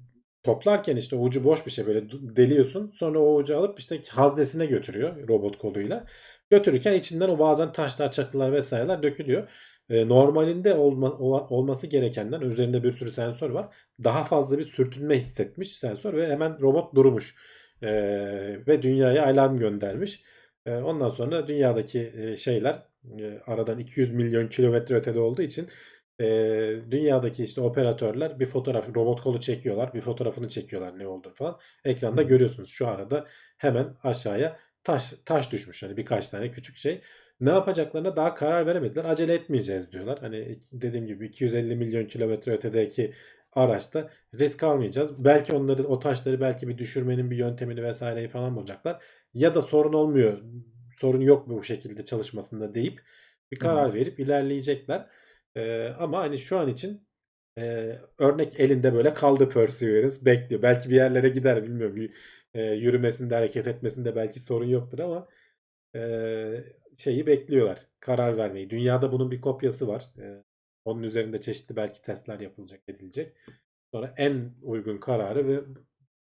toplarken 0.42 0.96
işte 0.96 1.16
ucu 1.16 1.44
boş 1.44 1.66
bir 1.66 1.70
şey 1.70 1.86
böyle 1.86 2.10
deliyorsun. 2.10 2.90
Sonra 2.90 3.18
o 3.18 3.36
ucu 3.36 3.58
alıp 3.58 3.80
işte 3.80 4.00
haznesine 4.08 4.66
götürüyor 4.66 5.28
robot 5.28 5.58
koluyla. 5.58 6.06
Götürürken 6.50 6.94
içinden 6.94 7.28
o 7.28 7.38
bazen 7.38 7.72
taşlar, 7.72 8.12
çakılar 8.12 8.52
vesaireler 8.52 9.02
dökülüyor. 9.02 9.48
Ee, 9.90 10.08
normalinde 10.08 10.74
olma, 10.74 11.18
olması 11.48 11.86
gerekenden 11.86 12.40
üzerinde 12.40 12.82
bir 12.82 12.90
sürü 12.90 13.10
sensör 13.10 13.50
var. 13.50 13.76
Daha 14.04 14.24
fazla 14.24 14.58
bir 14.58 14.64
sürtünme 14.64 15.16
hissetmiş 15.16 15.76
sensör 15.76 16.14
ve 16.14 16.28
hemen 16.28 16.60
robot 16.60 16.94
durmuş. 16.94 17.36
Ee, 17.82 18.66
ve 18.66 18.82
dünyaya 18.82 19.26
alarm 19.26 19.56
göndermiş. 19.58 20.22
Ee, 20.66 20.74
ondan 20.74 21.08
sonra 21.08 21.46
dünyadaki 21.48 22.12
e, 22.16 22.36
şeyler 22.36 22.82
e, 23.20 23.40
aradan 23.46 23.78
200 23.78 24.14
milyon 24.14 24.48
kilometre 24.48 24.94
ötede 24.94 25.20
olduğu 25.20 25.42
için 25.42 25.68
e, 26.20 26.24
dünyadaki 26.90 27.44
işte 27.44 27.60
operatörler 27.60 28.40
bir 28.40 28.46
fotoğraf 28.46 28.88
robot 28.96 29.22
kolu 29.22 29.40
çekiyorlar. 29.40 29.94
Bir 29.94 30.00
fotoğrafını 30.00 30.48
çekiyorlar 30.48 30.98
ne 30.98 31.06
olduğunu 31.06 31.34
falan. 31.34 31.58
Ekranda 31.84 32.22
Hı. 32.22 32.26
görüyorsunuz. 32.26 32.70
Şu 32.70 32.88
arada 32.88 33.26
hemen 33.58 33.94
aşağıya 34.02 34.56
taş 34.84 35.12
taş 35.24 35.52
düşmüş. 35.52 35.82
Hani 35.82 35.96
birkaç 35.96 36.30
tane 36.30 36.50
küçük 36.50 36.76
şey. 36.76 37.00
Ne 37.40 37.50
yapacaklarına 37.50 38.16
daha 38.16 38.34
karar 38.34 38.66
veremediler. 38.66 39.04
Acele 39.04 39.34
etmeyeceğiz 39.34 39.92
diyorlar. 39.92 40.18
Hani 40.20 40.58
dediğim 40.72 41.06
gibi 41.06 41.26
250 41.26 41.76
milyon 41.76 42.06
kilometre 42.06 42.52
ötedeki 42.52 43.12
araçta 43.56 44.10
risk 44.38 44.62
almayacağız. 44.62 45.24
Belki 45.24 45.54
onları 45.54 45.84
o 45.84 45.98
taşları 45.98 46.40
belki 46.40 46.68
bir 46.68 46.78
düşürmenin 46.78 47.30
bir 47.30 47.36
yöntemini 47.36 47.82
vesaireyi 47.82 48.28
falan 48.28 48.56
bulacaklar. 48.56 49.02
Ya 49.34 49.54
da 49.54 49.62
sorun 49.62 49.92
olmuyor. 49.92 50.42
Sorun 50.96 51.20
yok 51.20 51.48
bu 51.48 51.62
şekilde 51.62 52.04
çalışmasında 52.04 52.74
deyip 52.74 53.00
bir 53.52 53.58
karar 53.58 53.94
verip 53.94 54.20
ilerleyecekler. 54.20 55.06
Ee, 55.56 55.88
ama 55.88 56.18
hani 56.18 56.38
şu 56.38 56.58
an 56.58 56.68
için 56.68 57.06
e, 57.58 57.92
örnek 58.18 58.60
elinde 58.60 58.94
böyle 58.94 59.14
kaldı 59.14 59.48
Perseverance 59.48 60.16
bekliyor. 60.24 60.62
Belki 60.62 60.90
bir 60.90 60.94
yerlere 60.94 61.28
gider 61.28 61.62
bilmiyorum. 61.64 61.96
Bir, 61.96 62.14
e, 62.54 62.62
yürümesinde 62.62 63.34
hareket 63.34 63.66
etmesinde 63.66 64.16
belki 64.16 64.40
sorun 64.40 64.66
yoktur 64.68 64.98
ama 64.98 65.28
e, 65.96 66.64
şeyi 66.96 67.26
bekliyorlar. 67.26 67.80
Karar 68.00 68.36
vermeyi. 68.36 68.70
Dünyada 68.70 69.12
bunun 69.12 69.30
bir 69.30 69.40
kopyası 69.40 69.88
var. 69.88 70.04
E, 70.18 70.44
onun 70.86 71.02
üzerinde 71.02 71.40
çeşitli 71.40 71.76
belki 71.76 72.02
testler 72.02 72.40
yapılacak, 72.40 72.80
edilecek. 72.88 73.32
Sonra 73.94 74.14
en 74.16 74.50
uygun 74.62 74.98
kararı 74.98 75.48
ve 75.48 75.60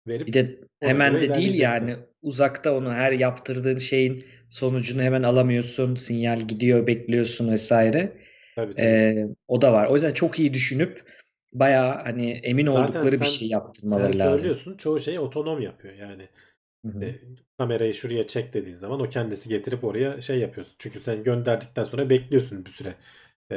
verip 0.06 0.26
Bir 0.26 0.32
de 0.32 0.60
hemen 0.80 1.20
de 1.20 1.34
değil 1.34 1.58
yani 1.58 1.96
uzakta 2.22 2.76
onu 2.76 2.92
her 2.92 3.12
yaptırdığın 3.12 3.78
şeyin 3.78 4.24
sonucunu 4.48 5.02
hemen 5.02 5.22
alamıyorsun. 5.22 5.94
Sinyal 5.94 6.40
gidiyor, 6.40 6.86
bekliyorsun 6.86 7.52
vesaire. 7.52 8.12
Tabii 8.56 8.74
tabii. 8.74 8.86
Ee, 8.86 9.26
o 9.48 9.62
da 9.62 9.72
var. 9.72 9.86
O 9.86 9.94
yüzden 9.94 10.12
çok 10.12 10.40
iyi 10.40 10.54
düşünüp 10.54 11.02
bayağı 11.52 12.02
hani 12.02 12.30
emin 12.30 12.66
Zaten 12.66 12.82
oldukları 12.82 13.12
bir 13.12 13.16
sen 13.16 13.24
şey 13.24 13.48
sen 13.48 13.52
yaptırmaları 13.52 14.18
lazım. 14.18 14.38
söylüyorsun 14.38 14.76
çoğu 14.76 15.00
şeyi 15.00 15.20
otonom 15.20 15.60
yapıyor 15.60 15.94
yani. 15.94 16.28
Hı 16.86 16.92
hı. 16.92 17.04
E, 17.04 17.14
kamerayı 17.58 17.94
şuraya 17.94 18.26
çek 18.26 18.54
dediğin 18.54 18.76
zaman 18.76 19.00
o 19.00 19.08
kendisi 19.08 19.48
getirip 19.48 19.84
oraya 19.84 20.20
şey 20.20 20.38
yapıyorsun. 20.38 20.74
Çünkü 20.78 21.00
sen 21.00 21.24
gönderdikten 21.24 21.84
sonra 21.84 22.10
bekliyorsun 22.10 22.64
bir 22.64 22.70
süre 22.70 22.94
e, 23.50 23.56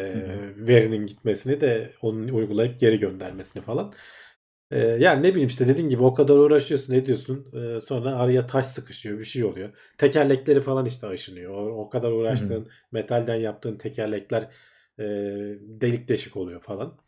verinin 0.57 1.07
gitmesini 1.07 1.61
de 1.61 1.93
onun 2.01 2.27
uygulayıp 2.27 2.79
geri 2.79 2.99
göndermesini 2.99 3.63
falan. 3.63 3.93
E, 4.71 4.79
yani 4.79 5.23
ne 5.23 5.31
bileyim 5.31 5.47
işte 5.49 5.67
dediğin 5.67 5.89
gibi 5.89 6.03
o 6.03 6.13
kadar 6.13 6.35
uğraşıyorsun 6.35 6.93
ediyorsun 6.93 7.51
e, 7.53 7.81
sonra 7.81 8.15
araya 8.15 8.45
taş 8.45 8.65
sıkışıyor 8.65 9.19
bir 9.19 9.23
şey 9.23 9.43
oluyor. 9.43 9.69
Tekerlekleri 9.97 10.61
falan 10.61 10.85
işte 10.85 11.07
aşınıyor. 11.07 11.53
O, 11.53 11.81
o 11.81 11.89
kadar 11.89 12.11
uğraştığın 12.11 12.69
metalden 12.91 13.35
yaptığın 13.35 13.77
tekerlekler 13.77 14.43
e, 14.99 15.03
delik 15.61 16.07
deşik 16.07 16.37
oluyor 16.37 16.61
falan. 16.61 16.99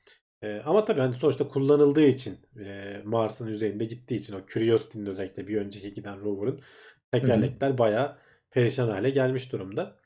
E, 0.41 0.59
ama 0.65 0.85
tabii 0.85 0.99
hani 1.01 1.15
sonuçta 1.15 1.47
kullanıldığı 1.47 2.05
için 2.05 2.39
e, 2.65 3.01
Mars'ın 3.05 3.47
yüzeyinde 3.47 3.85
gittiği 3.85 4.15
için 4.15 4.35
o 4.35 4.45
Curiosity'nin 4.47 5.05
özellikle 5.05 5.47
bir 5.47 5.57
önceki 5.57 5.93
giden 5.93 6.21
rover'ın 6.21 6.61
tekerlekler 7.11 7.77
bayağı 7.77 8.17
perişan 8.51 8.89
hale 8.89 9.09
gelmiş 9.09 9.51
durumda. 9.51 9.97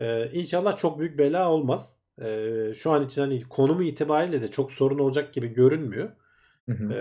E, 0.00 0.30
inşallah 0.32 0.76
çok 0.76 0.98
büyük 0.98 1.18
bela 1.18 1.52
olmaz. 1.52 1.96
E, 2.22 2.74
şu 2.74 2.92
an 2.92 3.04
için 3.04 3.22
hani 3.22 3.42
konumu 3.48 3.82
itibariyle 3.82 4.42
de 4.42 4.50
çok 4.50 4.72
sorun 4.72 4.98
olacak 4.98 5.32
gibi 5.34 5.48
görünmüyor. 5.54 6.10
Hı 6.68 6.72
hı. 6.72 6.94
E, 6.94 6.96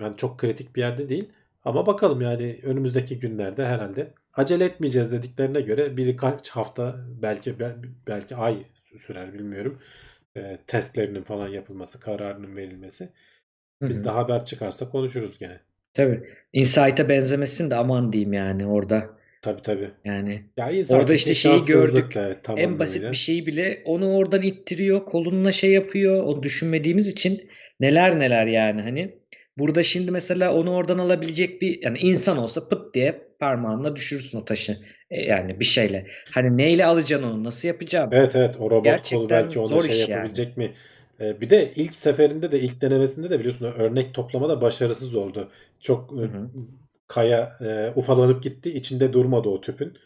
yani 0.00 0.16
çok 0.16 0.38
kritik 0.38 0.76
bir 0.76 0.80
yerde 0.80 1.08
değil. 1.08 1.32
Ama 1.64 1.86
bakalım 1.86 2.20
yani 2.20 2.60
önümüzdeki 2.62 3.18
günlerde 3.18 3.66
herhalde 3.66 4.14
acele 4.34 4.64
etmeyeceğiz 4.64 5.12
dediklerine 5.12 5.60
göre 5.60 5.96
birkaç 5.96 6.48
hafta 6.50 6.96
belki 7.22 7.58
bel- 7.60 7.76
belki 8.06 8.36
ay 8.36 8.64
sürer 8.98 9.34
bilmiyorum. 9.34 9.78
E, 10.36 10.58
testlerinin 10.66 11.22
falan 11.22 11.48
yapılması, 11.48 12.00
kararının 12.00 12.56
verilmesi. 12.56 13.08
Hı 13.80 13.86
Biz 13.88 14.04
hı. 14.04 14.06
de 14.06 14.10
haber 14.10 14.44
çıkarsa 14.44 14.90
konuşuruz 14.90 15.38
gene. 15.38 15.60
Tabii. 15.94 16.22
Insight'a 16.52 17.08
benzemesin 17.08 17.70
de 17.70 17.74
aman 17.76 18.12
diyeyim 18.12 18.32
yani 18.32 18.66
orada. 18.66 19.15
Tabii 19.42 19.62
tabii. 19.62 19.90
Yani 20.04 20.50
Ya 20.56 20.70
orada 20.88 21.14
işte 21.14 21.34
şeyi 21.34 21.64
gördük. 21.64 22.16
evet, 22.16 22.44
tam 22.44 22.58
En 22.58 22.78
basit 22.78 22.96
anlamıyla. 22.96 23.12
bir 23.12 23.16
şeyi 23.16 23.46
bile 23.46 23.82
onu 23.84 24.14
oradan 24.16 24.42
ittiriyor, 24.42 25.04
kolunla 25.06 25.52
şey 25.52 25.70
yapıyor. 25.72 26.24
Onu 26.24 26.42
düşünmediğimiz 26.42 27.08
için 27.08 27.50
neler 27.80 28.18
neler 28.18 28.46
yani 28.46 28.82
hani. 28.82 29.18
Burada 29.58 29.82
şimdi 29.82 30.10
mesela 30.10 30.54
onu 30.54 30.70
oradan 30.74 30.98
alabilecek 30.98 31.62
bir 31.62 31.82
yani 31.82 31.98
insan 31.98 32.38
olsa 32.38 32.68
pıt 32.68 32.94
diye 32.94 33.22
parmağınla 33.40 33.96
düşürürsün 33.96 34.38
o 34.38 34.44
taşı. 34.44 34.78
E, 35.10 35.22
yani 35.22 35.60
bir 35.60 35.64
şeyle. 35.64 36.06
Hani 36.34 36.56
neyle 36.56 36.86
alacaksın 36.86 37.28
onu? 37.28 37.44
Nasıl 37.44 37.68
yapacağım? 37.68 38.12
Evet 38.12 38.36
evet 38.36 38.56
o 38.60 38.70
robot 38.70 39.10
kolu 39.10 39.28
Gerçekten 39.28 39.28
belki 39.28 39.58
ona 39.58 39.80
şey 39.80 39.88
iş 39.88 40.08
yani. 40.08 40.10
yapabilecek 40.10 40.56
mi? 40.56 40.74
Ee, 41.20 41.40
bir 41.40 41.50
de 41.50 41.72
ilk 41.76 41.94
seferinde 41.94 42.50
de 42.50 42.60
ilk 42.60 42.80
denemesinde 42.80 43.30
de 43.30 43.38
biliyorsun 43.38 43.64
örnek 43.64 44.14
toplamada 44.14 44.60
başarısız 44.60 45.14
oldu. 45.14 45.50
Çok 45.80 46.12
Hı 46.20 46.24
e. 46.24 46.30
kaya 47.08 47.58
e, 47.60 47.92
ufalanıp 47.96 48.42
gitti. 48.42 48.70
içinde 48.74 49.12
durmadı 49.12 49.48
o 49.48 49.60
tüpün. 49.60 49.98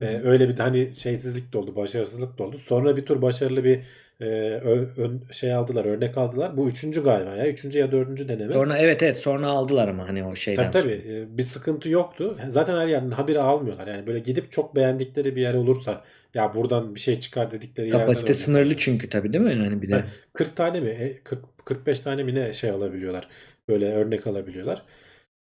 E, 0.00 0.06
öyle 0.06 0.48
bir 0.48 0.58
hani 0.58 0.94
şeysizlik 0.94 1.52
de 1.52 1.58
oldu, 1.58 1.76
başarısızlık 1.76 2.38
da 2.38 2.44
oldu. 2.44 2.58
Sonra 2.58 2.96
bir 2.96 3.06
tur 3.06 3.22
başarılı 3.22 3.64
bir 3.64 3.82
e, 4.20 4.24
ö- 4.64 4.88
ön- 4.96 5.22
şey 5.32 5.54
aldılar, 5.54 5.84
örnek 5.84 6.18
aldılar. 6.18 6.56
Bu 6.56 6.68
üçüncü 6.68 7.04
galiba 7.04 7.36
ya. 7.36 7.48
Üçüncü 7.48 7.78
ya 7.78 7.92
dördüncü 7.92 8.28
deneme. 8.28 8.54
Sonra 8.54 8.78
evet 8.78 9.02
evet 9.02 9.16
sonra 9.18 9.46
aldılar 9.48 9.88
ama 9.88 10.08
hani 10.08 10.24
o 10.24 10.34
Tabii 10.52 10.70
şeyden 10.70 10.70
tabii 10.70 10.92
sonra. 10.92 11.04
e, 11.06 11.38
bir 11.38 11.42
sıkıntı 11.42 11.88
yoktu. 11.88 12.38
Zaten 12.48 12.74
her 12.78 12.86
yerden 12.86 13.10
haberi 13.10 13.40
almıyorlar. 13.40 13.86
Yani 13.86 14.06
böyle 14.06 14.18
gidip 14.18 14.52
çok 14.52 14.76
beğendikleri 14.76 15.36
bir 15.36 15.40
yer 15.42 15.54
olursa 15.54 16.04
ya 16.34 16.54
buradan 16.54 16.94
bir 16.94 17.00
şey 17.00 17.20
çıkar 17.20 17.50
dedikleri 17.50 17.90
yerden 17.90 18.22
Kapasite 18.22 18.34
örnek 18.34 18.54
sınırlı 18.54 18.76
alıyorlar. 18.76 18.76
çünkü 18.76 19.08
tabii 19.08 19.32
değil 19.32 19.44
mi? 19.44 19.50
Yani 19.56 19.82
bir 19.82 19.88
Ha, 19.90 20.04
de. 20.04 20.10
40 20.34 20.56
tane 20.56 20.80
mi? 20.80 20.90
E, 20.90 21.22
40 21.24 21.44
45 21.66 22.00
tane 22.00 22.22
mi 22.22 22.34
ne 22.34 22.52
şey 22.52 22.70
alabiliyorlar. 22.70 23.28
Böyle 23.68 23.92
örnek 23.94 24.26
alabiliyorlar. 24.26 24.82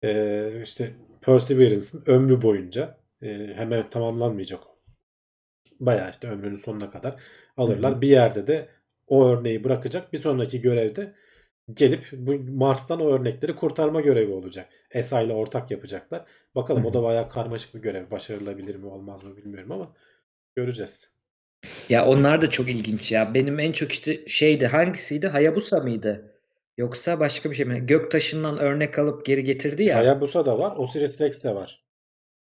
Ee, 0.03 0.61
işte 0.63 0.93
Perseverance'ın 1.21 2.03
ömrü 2.05 2.41
boyunca 2.41 2.97
e, 3.21 3.27
hemen 3.55 3.89
tamamlanmayacak 3.89 4.67
o. 4.67 4.79
Bayağı 5.79 6.09
işte 6.09 6.27
ömrünün 6.27 6.55
sonuna 6.55 6.91
kadar 6.91 7.21
alırlar. 7.57 8.01
Bir 8.01 8.07
yerde 8.07 8.47
de 8.47 8.69
o 9.07 9.27
örneği 9.27 9.63
bırakacak. 9.63 10.13
Bir 10.13 10.17
sonraki 10.17 10.61
görevde 10.61 11.13
gelip 11.73 12.09
bu 12.11 12.35
Mars'tan 12.51 13.01
o 13.01 13.09
örnekleri 13.09 13.55
kurtarma 13.55 14.01
görevi 14.01 14.31
olacak. 14.31 14.69
ESA 14.91 15.21
ile 15.21 15.33
ortak 15.33 15.71
yapacaklar. 15.71 16.25
Bakalım 16.55 16.85
o 16.85 16.89
hı. 16.89 16.93
da 16.93 17.03
bayağı 17.03 17.29
karmaşık 17.29 17.75
bir 17.75 17.79
görev. 17.79 18.11
Başarılabilir 18.11 18.75
mi 18.75 18.85
olmaz 18.85 19.23
mı 19.23 19.37
bilmiyorum 19.37 19.71
ama 19.71 19.95
göreceğiz. 20.55 21.09
Ya 21.89 22.05
onlar 22.05 22.41
da 22.41 22.49
çok 22.49 22.69
ilginç 22.69 23.11
ya. 23.11 23.33
Benim 23.33 23.59
en 23.59 23.71
çok 23.71 23.91
işte 23.91 24.27
şeydi 24.27 24.67
hangisiydi? 24.67 25.27
Hayabusa 25.27 25.79
mıydı? 25.79 26.38
Yoksa 26.79 27.19
başka 27.19 27.51
bir 27.51 27.55
şey 27.55 27.65
mi? 27.65 27.85
Göktaşından 27.85 28.57
örnek 28.57 28.99
alıp 28.99 29.25
geri 29.25 29.43
getirdi 29.43 29.83
ya. 29.83 29.97
Hayabusa 29.97 30.45
da 30.45 30.59
var. 30.59 30.77
Osiris 30.77 31.21
Rex 31.21 31.43
de 31.43 31.55
var. 31.55 31.83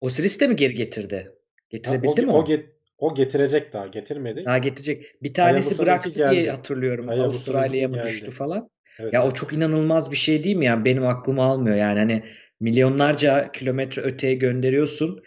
Osiris 0.01 0.39
de 0.39 0.47
mi 0.47 0.55
geri 0.55 0.73
getirdi? 0.73 1.15
Ha, 1.15 1.31
o, 1.31 1.69
Getirebildi 1.69 2.21
mi 2.21 2.31
o, 2.31 2.37
o? 2.37 2.45
get, 2.45 2.65
o 2.97 3.15
getirecek 3.15 3.73
daha. 3.73 3.87
Getirmedi. 3.87 4.45
Daha 4.45 4.57
getirecek. 4.57 5.23
Bir 5.23 5.33
tanesi 5.33 5.75
Hayabusa'nınki 5.75 6.15
bıraktı 6.15 6.35
diye 6.35 6.51
hatırlıyorum. 6.51 7.09
Avustralya'ya 7.09 7.87
mı 7.87 8.03
düştü 8.03 8.31
falan. 8.31 8.69
Evet 8.99 9.13
Ya 9.13 9.27
o 9.27 9.31
çok 9.31 9.53
inanılmaz 9.53 10.11
bir 10.11 10.15
şey 10.15 10.43
değil 10.43 10.55
mi? 10.55 10.65
Yani 10.65 10.85
benim 10.85 11.07
aklım 11.07 11.39
almıyor. 11.39 11.75
Yani 11.75 11.99
hani 11.99 12.23
milyonlarca 12.59 13.51
kilometre 13.51 14.01
öteye 14.01 14.33
gönderiyorsun. 14.33 15.23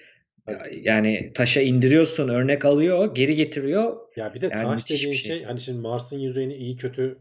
Yani 0.83 1.33
taşa 1.35 1.61
indiriyorsun, 1.61 2.29
örnek 2.29 2.65
alıyor, 2.65 3.15
geri 3.15 3.35
getiriyor. 3.35 3.97
Ya 4.17 4.35
bir 4.35 4.41
de 4.41 4.51
Yani 4.53 4.63
taş 4.63 4.91
dediğin 4.91 5.15
şey. 5.15 5.37
şey 5.37 5.45
hani 5.45 5.61
şimdi 5.61 5.81
Mars'ın 5.81 6.19
yüzeyini 6.19 6.55
iyi 6.55 6.77
kötü. 6.77 7.19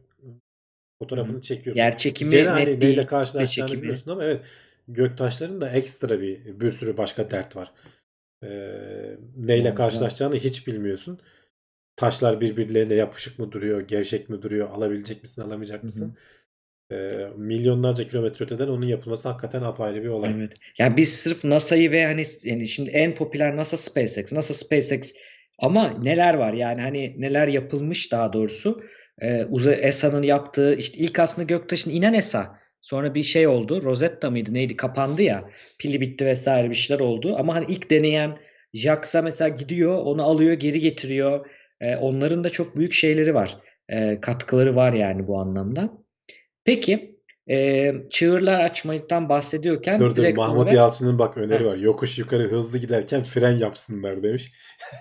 Fotoğrafını 0.99 1.41
çekiyorsun. 1.41 1.81
Yer 1.81 1.97
çekimi 1.97 2.31
Gene 2.31 2.41
net 2.43 2.49
hani 2.49 2.65
değil. 2.65 2.83
neyle 2.83 3.05
karşılaşacağını 3.05 3.69
çekimi. 3.69 3.83
biliyorsun 3.83 4.11
ama 4.11 4.23
evet 4.23 4.41
göktaşların 4.87 5.61
da 5.61 5.69
ekstra 5.69 6.21
bir 6.21 6.59
bir 6.59 6.71
sürü 6.71 6.97
başka 6.97 7.31
dert 7.31 7.55
var. 7.55 7.71
Ee, 8.43 8.47
neyle 9.37 9.73
karşılaşacağını 9.73 10.35
hiç 10.35 10.67
bilmiyorsun. 10.67 11.19
Taşlar 11.95 12.41
birbirlerine 12.41 12.93
yapışık 12.93 13.39
mı 13.39 13.51
duruyor, 13.51 13.81
gevşek 13.81 14.29
mi 14.29 14.41
duruyor, 14.41 14.69
alabilecek 14.69 15.23
misin, 15.23 15.41
alamayacak 15.41 15.77
Hı 15.77 15.81
hı. 15.81 15.85
mısın? 15.85 16.17
Ee, 16.91 17.27
milyonlarca 17.37 18.07
kilometre 18.07 18.45
öteden 18.45 18.67
onun 18.67 18.85
yapılması 18.85 19.29
hakikaten 19.29 19.61
apayrı 19.61 20.03
bir 20.03 20.07
olay. 20.07 20.33
Evet. 20.37 20.53
Ya 20.77 20.97
biz 20.97 21.13
sırf 21.13 21.43
NASA'yı 21.43 21.91
ve 21.91 22.05
hani 22.05 22.23
yani 22.43 22.67
şimdi 22.67 22.89
en 22.89 23.15
popüler 23.15 23.55
NASA 23.57 23.77
SpaceX, 23.77 24.33
NASA 24.33 24.53
SpaceX 24.53 25.13
ama 25.59 25.99
neler 26.01 26.33
var 26.33 26.53
yani 26.53 26.81
hani 26.81 27.21
neler 27.21 27.47
yapılmış 27.47 28.11
daha 28.11 28.33
doğrusu. 28.33 28.83
Ee, 29.21 29.45
uzay 29.45 29.79
ESA'nın 29.81 30.23
yaptığı 30.23 30.75
işte 30.75 30.97
ilk 30.97 31.19
aslında 31.19 31.45
göktaşına 31.45 31.93
inen 31.93 32.13
ESA. 32.13 32.59
Sonra 32.81 33.15
bir 33.15 33.23
şey 33.23 33.47
oldu. 33.47 33.83
Rosetta 33.83 34.29
mıydı 34.29 34.53
neydi? 34.53 34.75
Kapandı 34.75 35.21
ya. 35.21 35.49
Pili 35.79 36.01
bitti 36.01 36.25
vesaire 36.25 36.69
bir 36.69 36.75
şeyler 36.75 36.99
oldu. 36.99 37.35
Ama 37.37 37.55
hani 37.55 37.65
ilk 37.67 37.89
deneyen 37.91 38.37
JAXA 38.73 39.21
mesela 39.21 39.49
gidiyor, 39.49 39.97
onu 39.97 40.23
alıyor, 40.23 40.53
geri 40.53 40.79
getiriyor. 40.79 41.45
Ee, 41.81 41.95
onların 41.95 42.43
da 42.43 42.49
çok 42.49 42.75
büyük 42.75 42.93
şeyleri 42.93 43.33
var. 43.33 43.57
Ee, 43.89 44.21
katkıları 44.21 44.75
var 44.75 44.93
yani 44.93 45.27
bu 45.27 45.39
anlamda. 45.39 45.89
Peki 46.65 47.18
e, 47.49 47.91
çığırlar 48.09 48.59
açmaktan 48.59 49.29
bahsediyorken 49.29 49.99
Dur 49.99 50.15
dur 50.15 50.33
Mahmut 50.35 50.57
olarak 50.57 50.73
Yalçın'ın 50.73 51.19
bak 51.19 51.37
öneri 51.37 51.65
var. 51.65 51.75
Yokuş 51.75 52.17
yukarı 52.19 52.51
hızlı 52.51 52.77
giderken 52.77 53.23
fren 53.23 53.51
yapsınlar 53.51 54.23
demiş. 54.23 54.51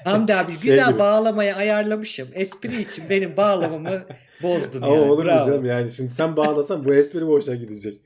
Hamdi 0.04 0.34
abi 0.34 0.52
Şey 0.52 0.70
güzel 0.72 0.88
gibi. 0.90 0.98
bağlamayı 0.98 1.54
ayarlamışım. 1.54 2.28
Espri 2.34 2.82
için 2.82 3.04
benim 3.10 3.36
bağlamamı 3.36 4.06
bozdun 4.42 4.82
Ama 4.82 4.94
yani. 4.96 5.10
olur 5.10 5.24
mu 5.24 5.30
Bravo. 5.30 5.46
canım 5.46 5.64
yani 5.64 5.90
şimdi 5.90 6.10
sen 6.10 6.36
bağlasan 6.36 6.84
bu 6.84 6.94
espri 6.94 7.26
boşa 7.26 7.54
gidecek. 7.54 8.00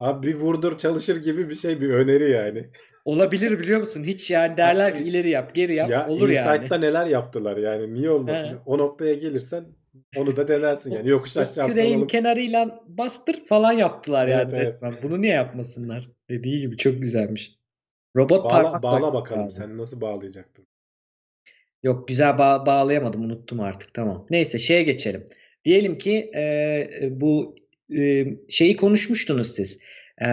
Abi 0.00 0.26
bir 0.26 0.34
vurdur 0.34 0.78
çalışır 0.78 1.22
gibi 1.22 1.48
bir 1.50 1.54
şey 1.54 1.80
bir 1.80 1.90
öneri 1.90 2.30
yani. 2.30 2.70
Olabilir 3.04 3.58
biliyor 3.58 3.80
musun? 3.80 4.04
Hiç 4.04 4.30
yani 4.30 4.56
derler 4.56 4.94
ki 4.94 5.02
ileri 5.08 5.30
yap, 5.30 5.54
geri 5.54 5.74
yap. 5.74 5.90
Ya 5.90 6.08
Olur 6.08 6.28
yani. 6.28 6.48
Insight'ta 6.54 6.78
neler 6.78 7.06
yaptılar 7.06 7.56
yani 7.56 7.94
niye 7.94 8.10
olmasın? 8.10 8.44
He. 8.48 8.56
O 8.66 8.78
noktaya 8.78 9.14
gelirsen 9.14 9.64
onu 10.16 10.36
da 10.36 10.48
denersin 10.48 10.90
yani. 10.94 11.08
Yokuş 11.08 11.36
aşağı 11.36 11.68
küreğin 11.68 11.88
salalım. 11.92 12.08
kenarıyla 12.08 12.74
bastır 12.88 13.46
falan 13.46 13.72
yaptılar 13.72 14.28
Evet 14.28 14.36
yani 14.38 14.50
evet. 14.54 14.60
resmen. 14.66 14.94
Bunu 15.02 15.22
niye 15.22 15.32
yapmasınlar? 15.32 16.08
Dediği 16.30 16.60
gibi 16.60 16.76
çok 16.76 17.00
güzelmiş. 17.00 17.54
Robot 18.16 18.44
Bağla, 18.44 18.48
parmak 18.62 18.82
bağla 18.82 19.14
bakalım 19.14 19.44
lazım. 19.44 19.64
sen 19.64 19.78
nasıl 19.78 20.00
bağlayacaktın? 20.00 20.66
Yok 21.82 22.08
güzel 22.08 22.38
bağ- 22.38 22.66
bağlayamadım 22.66 23.24
unuttum 23.24 23.60
artık 23.60 23.94
tamam. 23.94 24.26
Neyse 24.30 24.58
şeye 24.58 24.82
geçelim. 24.82 25.24
Diyelim 25.64 25.98
ki 25.98 26.30
e, 26.34 26.88
bu 27.10 27.54
e, 27.98 28.26
şeyi 28.48 28.76
konuşmuştunuz 28.76 29.54
siz. 29.54 29.80
E, 30.22 30.26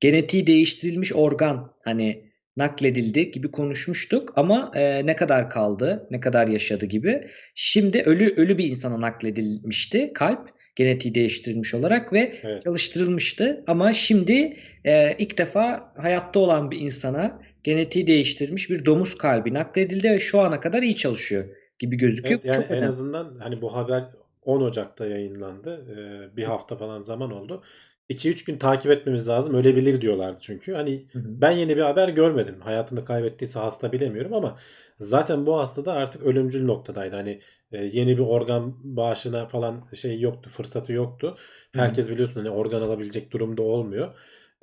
genetiği 0.00 0.46
değiştirilmiş 0.46 1.12
organ 1.12 1.74
hani 1.80 2.25
nakledildi 2.56 3.30
gibi 3.30 3.50
konuşmuştuk 3.50 4.32
ama 4.36 4.70
e, 4.74 5.06
ne 5.06 5.16
kadar 5.16 5.50
kaldı, 5.50 6.06
ne 6.10 6.20
kadar 6.20 6.48
yaşadı 6.48 6.86
gibi. 6.86 7.28
Şimdi 7.54 8.02
ölü 8.02 8.34
ölü 8.36 8.58
bir 8.58 8.64
insana 8.64 9.00
nakledilmişti 9.00 10.12
kalp 10.12 10.56
genetiği 10.76 11.14
değiştirilmiş 11.14 11.74
olarak 11.74 12.12
ve 12.12 12.38
Evet. 12.42 12.62
çalıştırılmıştı 12.62 13.64
ama 13.66 13.92
şimdi 13.92 14.56
e, 14.84 15.16
ilk 15.18 15.38
defa 15.38 15.92
hayatta 15.96 16.40
olan 16.40 16.70
bir 16.70 16.80
insana 16.80 17.40
genetiği 17.64 18.06
değiştirilmiş 18.06 18.70
bir 18.70 18.84
domuz 18.84 19.18
kalbi 19.18 19.54
nakledildi 19.54 20.10
ve 20.10 20.20
şu 20.20 20.40
ana 20.40 20.60
kadar 20.60 20.82
iyi 20.82 20.96
çalışıyor 20.96 21.44
gibi 21.78 21.96
gözüküyor. 21.96 22.40
Evet 22.44 22.44
yani 22.44 22.56
Çok 22.56 22.70
en 22.70 22.76
önemli. 22.76 22.88
azından 22.88 23.38
hani 23.38 23.62
bu 23.62 23.74
haber 23.74 24.04
10 24.42 24.60
Ocak'ta 24.60 25.06
yayınlandı. 25.06 25.86
Ee, 25.90 26.36
bir 26.36 26.44
hafta 26.44 26.76
falan 26.76 27.00
zaman 27.00 27.30
oldu. 27.32 27.62
2-3 28.08 28.44
gün 28.44 28.58
takip 28.58 28.90
etmemiz 28.90 29.28
lazım. 29.28 29.54
Ölebilir 29.54 30.00
diyorlardı 30.00 30.38
çünkü. 30.40 30.74
Hani 30.74 31.06
Hı 31.12 31.18
hı. 31.18 31.24
ben 31.28 31.50
yeni 31.50 31.76
bir 31.76 31.82
haber 31.82 32.08
görmedim. 32.08 32.60
Hayatını 32.60 33.04
kaybettiyse 33.04 33.58
hasta 33.58 33.92
bilemiyorum 33.92 34.34
ama 34.34 34.58
zaten 35.00 35.46
bu 35.46 35.58
hasta 35.58 35.84
da 35.84 35.92
artık 35.92 36.22
ölümcül 36.22 36.64
noktadaydı. 36.64 37.16
Hani 37.16 37.40
e, 37.72 37.84
yeni 37.84 38.18
bir 38.18 38.22
organ 38.22 38.96
bağışına 38.96 39.46
falan 39.46 39.84
şey 39.94 40.20
yoktu, 40.20 40.50
fırsatı 40.50 40.92
yoktu. 40.92 41.36
Hı 41.72 41.78
hı. 41.78 41.82
Herkes 41.82 42.10
biliyorsun 42.10 42.40
hani 42.40 42.50
organ 42.50 42.82
alabilecek 42.82 43.32
durumda 43.32 43.62
olmuyor. 43.62 44.06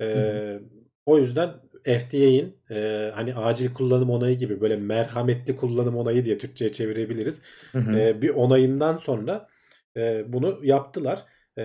Hı 0.00 0.04
hı. 0.04 0.08
Ee, 0.10 0.60
o 1.06 1.18
yüzden 1.18 1.50
FDA'in 1.84 2.56
e, 2.70 3.10
hani 3.14 3.34
acil 3.34 3.74
kullanım 3.74 4.10
onayı 4.10 4.38
gibi 4.38 4.60
böyle 4.60 4.76
merhametli 4.76 5.56
kullanım 5.56 5.96
onayı 5.96 6.24
diye 6.24 6.38
Türkçe'ye 6.38 6.72
çevirebiliriz. 6.72 7.42
Hı 7.72 7.78
hı. 7.78 7.98
E, 7.98 8.22
bir 8.22 8.28
onayından 8.28 8.96
sonra 8.96 9.48
e, 9.96 10.32
bunu 10.32 10.60
yaptılar. 10.62 11.24
E, 11.58 11.62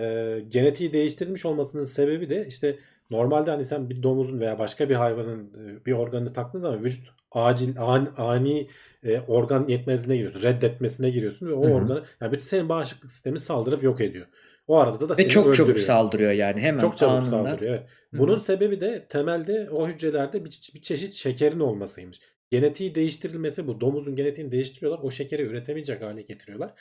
genetiği 0.47 0.93
değiştirilmiş 0.93 1.45
olmasının 1.45 1.83
sebebi 1.83 2.29
de 2.29 2.45
işte 2.47 2.79
normalde 3.09 3.51
hani 3.51 3.65
sen 3.65 3.89
bir 3.89 4.03
domuzun 4.03 4.39
veya 4.39 4.59
başka 4.59 4.89
bir 4.89 4.95
hayvanın 4.95 5.53
e, 5.53 5.85
bir 5.85 5.91
organını 5.93 6.33
taktığın 6.33 6.59
zaman 6.59 6.83
vücut 6.83 7.07
acil 7.31 7.73
ani, 7.81 8.09
ani 8.17 8.67
e, 9.03 9.19
organ 9.19 9.67
yetmezliğine 9.67 10.15
giriyorsun. 10.15 10.41
Reddetmesine 10.43 11.09
giriyorsun 11.09 11.47
ve 11.47 11.53
o 11.53 11.63
Hı 11.63 11.67
hı. 11.67 11.73
organı 11.73 12.03
yani 12.21 12.31
bütün 12.31 12.45
senin 12.47 12.69
bağışıklık 12.69 13.11
sistemi 13.11 13.39
saldırıp 13.39 13.83
yok 13.83 14.01
ediyor. 14.01 14.25
O 14.67 14.77
arada 14.77 15.09
da 15.09 15.17
Ve 15.17 15.23
seni 15.23 15.29
çok 15.29 15.53
çabuk 15.53 15.69
öldürüyor. 15.69 15.85
saldırıyor 15.85 16.31
yani 16.31 16.61
hemen 16.61 16.77
Çok 16.77 16.97
çabuk 16.97 17.13
anında. 17.13 17.25
saldırıyor. 17.25 17.75
Evet. 17.75 17.89
Bunun 18.13 18.35
hı. 18.35 18.39
sebebi 18.39 18.81
de 18.81 19.05
temelde 19.09 19.69
o 19.69 19.87
hücrelerde 19.87 20.45
bir, 20.45 20.71
bir 20.75 20.81
çeşit 20.81 21.13
şekerin 21.13 21.59
olmasıymış. 21.59 22.19
Genetiği 22.51 22.95
değiştirilmesi 22.95 23.67
bu. 23.67 23.81
Domuzun 23.81 24.15
genetiğini 24.15 24.51
değiştiriyorlar. 24.51 24.99
O 25.03 25.11
şekeri 25.11 25.41
üretemeyecek 25.43 26.01
hale 26.01 26.21
getiriyorlar. 26.21 26.73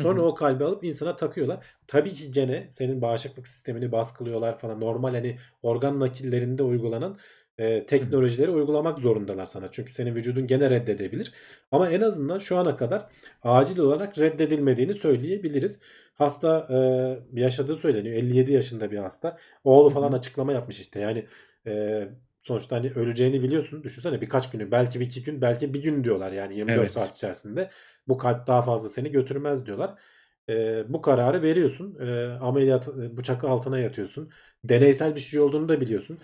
Sonra 0.00 0.20
hı. 0.20 0.24
o 0.24 0.34
kalbi 0.34 0.64
alıp 0.64 0.84
insana 0.84 1.16
takıyorlar. 1.16 1.66
Tabii 1.86 2.12
ki 2.12 2.30
gene 2.30 2.66
senin 2.70 3.02
bağışıklık 3.02 3.48
sistemini 3.48 3.92
baskılıyorlar 3.92 4.58
falan. 4.58 4.80
Normal 4.80 5.14
hani 5.14 5.38
organ 5.62 6.00
nakillerinde 6.00 6.62
uygulanan 6.62 7.18
e, 7.58 7.86
teknolojileri 7.86 8.50
uygulamak 8.50 8.98
zorundalar 8.98 9.46
sana. 9.46 9.70
Çünkü 9.70 9.94
senin 9.94 10.14
vücudun 10.14 10.46
gene 10.46 10.70
reddedebilir. 10.70 11.32
Ama 11.70 11.90
en 11.90 12.00
azından 12.00 12.38
şu 12.38 12.56
ana 12.56 12.76
kadar 12.76 13.06
acil 13.42 13.78
olarak 13.78 14.18
reddedilmediğini 14.18 14.94
söyleyebiliriz. 14.94 15.80
Hasta 16.14 16.68
e, 17.34 17.40
yaşadığı 17.40 17.76
söyleniyor. 17.76 18.14
57 18.16 18.52
yaşında 18.52 18.90
bir 18.90 18.98
hasta. 18.98 19.38
Oğlu 19.64 19.90
Hı 19.90 19.94
falan 19.94 20.12
açıklama 20.12 20.52
yapmış 20.52 20.80
işte. 20.80 21.00
Yani 21.00 21.26
e, 21.66 22.08
sonuçta 22.46 22.76
hani 22.76 22.90
öleceğini 22.92 23.42
biliyorsun. 23.42 23.82
Düşünsene 23.82 24.20
birkaç 24.20 24.50
günü, 24.50 24.70
belki 24.70 25.00
bir 25.00 25.06
iki 25.06 25.22
gün, 25.22 25.40
belki 25.40 25.74
bir 25.74 25.82
gün 25.82 26.04
diyorlar 26.04 26.32
yani 26.32 26.56
24 26.56 26.88
Evet. 26.88 26.92
saat 26.92 27.14
içerisinde. 27.14 27.70
Bu 28.08 28.18
kalp 28.18 28.46
daha 28.46 28.62
fazla 28.62 28.88
seni 28.88 29.10
götürmez 29.10 29.66
diyorlar. 29.66 30.00
E, 30.48 30.84
bu 30.92 31.00
kararı 31.00 31.42
veriyorsun. 31.42 31.98
E, 32.00 32.38
ameliyat 32.40 32.88
bıçak 32.96 33.44
altına 33.44 33.78
yatıyorsun. 33.78 34.30
Deneysel 34.64 35.14
bir 35.14 35.20
şey 35.20 35.40
olduğunu 35.40 35.68
da 35.68 35.80
biliyorsun. 35.80 36.18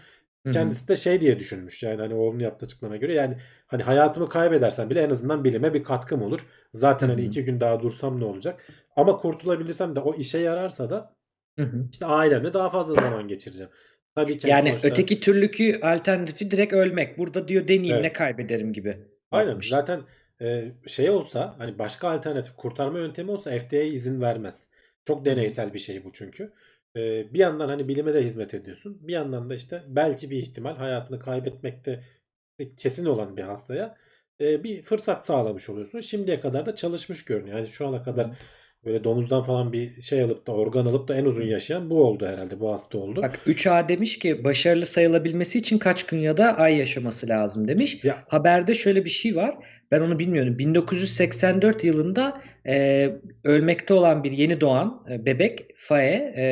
Kendisi 0.51 0.89
de 0.89 0.97
şey 0.97 1.21
diye 1.21 1.39
düşünmüş 1.39 1.83
yani 1.83 2.01
hani 2.01 2.15
oğlunun 2.15 2.39
yaptığı 2.41 2.67
açıklamaya 2.67 2.99
göre 3.01 3.13
yani 3.15 3.39
hani 3.67 3.83
hayatımı 3.83 4.29
kaybedersem 4.29 4.91
bile 4.91 5.03
en 5.03 5.11
azından 5.11 5.45
bilime 5.45 5.75
bir 5.75 5.85
katkım 5.85 6.23
olur. 6.23 6.47
Zaten 6.75 7.09
hani 7.09 7.23
iki 7.25 7.45
gün 7.45 7.61
daha 7.61 7.81
dursam 7.81 8.21
ne 8.21 8.25
olacak? 8.25 8.67
Ama 8.97 9.17
kurtulabilirsem 9.17 9.97
de 9.97 10.01
o 10.01 10.15
işe 10.15 10.39
yararsa 10.39 10.91
da 10.91 11.17
işte 11.93 12.07
ailemle 12.07 12.55
daha 12.55 12.71
fazla 12.71 12.97
zaman 12.97 13.29
geçireceğim. 13.29 13.73
Tabii 14.15 14.39
ki 14.39 14.49
Yani 14.49 14.69
sonuçta 14.69 14.89
öteki 14.89 15.21
türlükü 15.21 15.81
alternatifi 15.81 16.51
direkt 16.51 16.73
ölmek. 16.73 17.19
Burada 17.19 17.49
diyor 17.49 17.69
deneyeyim 17.69 17.97
ne 17.97 18.07
evet. 18.07 18.13
kaybederim 18.13 18.73
gibi 18.73 18.99
Aynen 19.31 19.51
bakmış. 19.51 19.69
zaten 19.69 20.03
e, 20.41 20.73
şey 20.87 21.11
olsa 21.11 21.55
hani 21.59 21.79
başka 21.79 22.09
alternatif 22.09 22.57
kurtarma 22.57 22.99
yöntemi 22.99 23.31
olsa 23.31 23.59
FDA 23.59 23.77
izin 23.77 24.21
vermez. 24.21 24.69
Çok 25.05 25.25
deneysel 25.25 25.75
bir 25.75 25.79
şey 25.79 26.05
bu 26.05 26.13
çünkü. 26.13 26.53
E, 26.97 27.35
bir 27.35 27.39
yandan 27.39 27.69
hani 27.69 27.89
bilime 27.89 28.15
de 28.15 28.23
hizmet 28.23 28.55
ediyorsun. 28.55 28.99
Bir 29.01 29.13
yandan 29.13 29.51
da 29.51 29.55
işte 29.55 29.83
belki 29.89 30.31
bir 30.31 30.37
ihtimal 30.37 30.77
hayatını 30.77 31.19
kaybetmekte 31.19 32.05
kesin 32.77 33.07
olan 33.07 33.37
bir 33.37 33.43
hastaya 33.43 33.97
e, 34.41 34.65
bir 34.65 34.83
fırsat 34.83 35.27
sağlamış 35.27 35.69
oluyorsun. 35.69 36.01
Şimdiye 36.01 36.41
kadar 36.41 36.67
da 36.67 36.75
çalışmış 36.75 37.25
görünüyor. 37.25 37.59
Yani 37.59 37.69
şu 37.69 37.87
ana 37.87 38.03
kadar. 38.03 38.31
Böyle 38.85 39.05
domuzdan 39.05 39.43
falan 39.43 39.73
bir 39.73 40.03
şey 40.03 40.23
alıp 40.23 40.47
da 40.47 40.53
organ 40.53 40.87
alıp 40.87 41.09
da 41.09 41.17
en 41.17 41.25
uzun 41.25 41.47
yaşayan 41.47 41.91
bu 41.91 42.05
oldu 42.05 42.27
herhalde. 42.27 42.61
Bu 42.61 42.73
hasta 42.73 42.99
oldu. 42.99 43.23
Bak 43.23 43.41
3A 43.47 43.89
demiş 43.89 44.19
ki 44.19 44.45
başarılı 44.45 44.87
sayılabilmesi 44.87 45.59
için 45.59 45.79
kaç 45.79 46.07
gün 46.07 46.19
ya 46.19 46.37
da 46.37 46.59
ay 46.59 46.77
yaşaması 46.77 47.29
lazım 47.29 47.69
demiş. 47.69 48.05
Ya 48.05 48.25
Haberde 48.29 48.75
şöyle 48.75 49.05
bir 49.05 49.11
şey 49.11 49.37
var. 49.37 49.55
Ben 49.91 50.01
onu 50.01 50.19
bilmiyorum. 50.19 50.59
1984 50.59 51.85
yılında 51.85 52.43
e, 52.67 53.09
ölmekte 53.45 53.95
olan 53.95 54.25
bir 54.25 54.33
yeni 54.33 54.61
doğan 54.61 55.07
e, 55.11 55.27
bebek 55.27 55.67
Fae 55.77 56.35
e, 56.37 56.45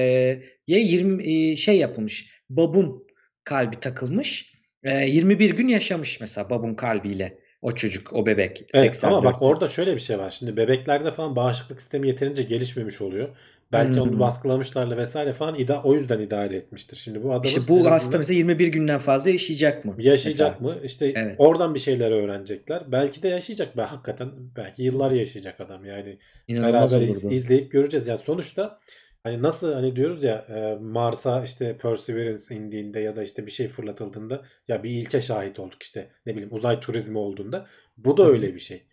ye 0.66 0.80
20 0.80 1.32
e, 1.32 1.56
şey 1.56 1.78
yapılmış. 1.78 2.44
Babun 2.50 3.06
kalbi 3.44 3.80
takılmış. 3.80 4.54
E, 4.84 5.06
21 5.06 5.50
gün 5.50 5.68
yaşamış 5.68 6.20
mesela 6.20 6.50
babun 6.50 6.74
kalbiyle 6.74 7.38
o 7.62 7.72
çocuk, 7.74 8.12
o 8.12 8.26
bebek 8.26 8.64
Evet 8.72 9.04
ama 9.04 9.24
bak 9.24 9.42
84'te. 9.42 9.42
orada 9.42 9.66
şöyle 9.68 9.94
bir 9.94 10.00
şey 10.00 10.18
var. 10.18 10.30
Şimdi 10.30 10.56
bebeklerde 10.56 11.12
falan 11.12 11.36
bağışıklık 11.36 11.80
sistemi 11.80 12.08
yeterince 12.08 12.42
gelişmemiş 12.42 13.00
oluyor. 13.00 13.36
Belki 13.72 14.00
onu 14.00 14.12
Hmm. 14.12 14.18
baskılamışlarla 14.18 14.96
vesaire 14.96 15.32
falan 15.32 15.54
ida 15.58 15.82
o 15.82 15.94
yüzden 15.94 16.20
idare 16.20 16.56
etmiştir. 16.56 16.96
Şimdi 16.96 17.22
bu 17.22 17.34
İşte 17.42 17.60
adamın 17.60 17.70
en 17.74 17.84
bu 17.84 17.90
hasta 17.90 18.18
azından 18.18 18.18
mesela 18.18 18.36
21 18.36 18.68
günden 18.68 18.98
fazla 18.98 19.30
yaşayacak 19.30 19.84
mı? 19.84 19.96
yaşayacak 19.96 20.60
Mesela. 20.60 20.60
mı? 20.60 20.78
İşte 20.84 21.14
Evet. 21.14 21.36
oradan 21.36 21.74
bir 21.74 21.78
şeyler 21.80 22.10
öğrenecekler. 22.10 22.92
Belki 22.92 23.22
de 23.22 23.28
yaşayacak. 23.28 23.76
Ben 23.76 23.86
hakikaten 23.86 24.30
belki 24.56 24.82
yıllar 24.82 25.10
yaşayacak 25.10 25.60
adam. 25.60 25.84
Yani 25.84 26.18
İnanılmaz 26.48 26.94
beraber 26.94 27.00
iz- 27.00 27.24
izleyip 27.24 27.72
göreceğiz. 27.72 28.06
Yani 28.06 28.18
sonuçta 28.18 28.80
hani 29.22 29.42
nasıl 29.42 29.72
hani 29.72 29.96
diyoruz 29.96 30.24
ya 30.24 30.46
e, 30.48 30.76
Mars'a 30.80 31.44
işte 31.44 31.78
Perseverance 31.78 32.54
indiğinde 32.54 33.00
ya 33.00 33.16
da 33.16 33.22
işte 33.22 33.46
bir 33.46 33.50
şey 33.50 33.68
fırlatıldığında 33.68 34.42
ya 34.68 34.82
bir 34.82 34.90
ilke 34.90 35.20
şahit 35.20 35.58
olduk 35.58 35.82
işte 35.82 36.10
ne 36.26 36.32
bileyim 36.32 36.54
uzay 36.54 36.80
turizmi 36.80 37.18
olduğunda. 37.18 37.66
Bu 37.96 38.16
da 38.16 38.26
öyle 38.28 38.54
bir 38.54 38.60
şey. 38.60 38.86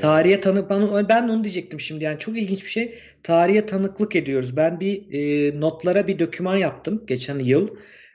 Tarihe 0.00 0.40
tanık 0.40 0.70
ben, 0.70 1.08
ben 1.08 1.28
onu 1.28 1.44
diyecektim 1.44 1.80
şimdi 1.80 2.04
yani 2.04 2.18
çok 2.18 2.38
ilginç 2.38 2.64
bir 2.64 2.70
şey. 2.70 2.94
Tarihe 3.22 3.66
tanıklık 3.66 4.16
ediyoruz. 4.16 4.56
Ben 4.56 4.80
bir 4.80 5.12
e, 5.12 5.60
notlara 5.60 6.06
bir 6.06 6.18
doküman 6.18 6.56
yaptım 6.56 7.04
geçen 7.06 7.38
yıl. 7.38 7.68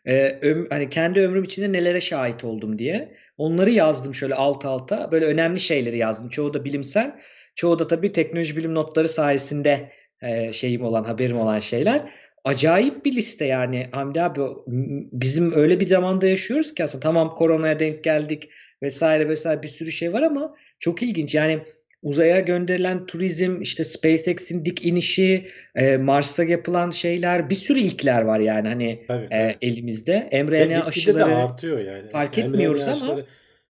E, 0.05 0.39
öm- 0.41 0.67
hani 0.69 0.89
kendi 0.89 1.19
ömrüm 1.19 1.43
içinde 1.43 1.71
nelere 1.71 1.99
şahit 2.01 2.43
oldum 2.43 2.79
diye. 2.79 3.15
Onları 3.37 3.71
yazdım 3.71 4.13
şöyle 4.13 4.35
alt 4.35 4.65
alta. 4.65 5.11
Böyle 5.11 5.25
önemli 5.25 5.59
şeyleri 5.59 5.97
yazdım. 5.97 6.29
Çoğu 6.29 6.53
da 6.53 6.65
bilimsel. 6.65 7.19
Çoğu 7.55 7.79
da 7.79 7.87
tabii 7.87 8.13
teknoloji 8.13 8.57
bilim 8.57 8.75
notları 8.75 9.09
sayesinde 9.09 9.91
e, 10.21 10.53
şeyim 10.53 10.81
olan, 10.81 11.03
haberim 11.03 11.37
olan 11.37 11.59
şeyler. 11.59 12.01
Acayip 12.43 13.05
bir 13.05 13.15
liste 13.15 13.45
yani 13.45 13.87
Hamdi 13.91 14.21
abi 14.21 14.41
bizim 15.11 15.51
öyle 15.51 15.79
bir 15.79 15.87
zamanda 15.87 16.27
yaşıyoruz 16.27 16.73
ki 16.73 16.83
aslında 16.83 17.03
tamam 17.03 17.35
koronaya 17.35 17.79
denk 17.79 18.03
geldik 18.03 18.49
vesaire 18.83 19.29
vesaire 19.29 19.63
bir 19.63 19.67
sürü 19.67 19.91
şey 19.91 20.13
var 20.13 20.21
ama 20.21 20.55
çok 20.79 21.03
ilginç 21.03 21.35
yani 21.35 21.59
uzaya 22.03 22.39
gönderilen 22.39 23.05
turizm 23.05 23.61
işte 23.61 23.83
SpaceX'in 23.83 24.65
dik 24.65 24.85
inişi 24.85 25.47
e, 25.75 25.97
Mars'a 25.97 26.43
yapılan 26.43 26.91
şeyler 26.91 27.49
bir 27.49 27.55
sürü 27.55 27.79
ilkler 27.79 28.21
var 28.21 28.39
yani 28.39 28.67
hani 28.67 29.03
tabii 29.07 29.23
e, 29.23 29.53
tabii. 29.53 29.57
elimizde 29.61 30.29
mRNA 30.31 30.63
gitgide 30.63 30.75
de 30.75 30.83
aşıları 30.83 31.35
artıyor 31.35 31.79
yani. 31.79 32.09
fark 32.09 32.29
İşte 32.29 32.41
etmiyoruz 32.41 32.79
mRNA 32.79 32.91
ama 32.91 32.95
aşıları 32.95 33.21
o 33.21 33.25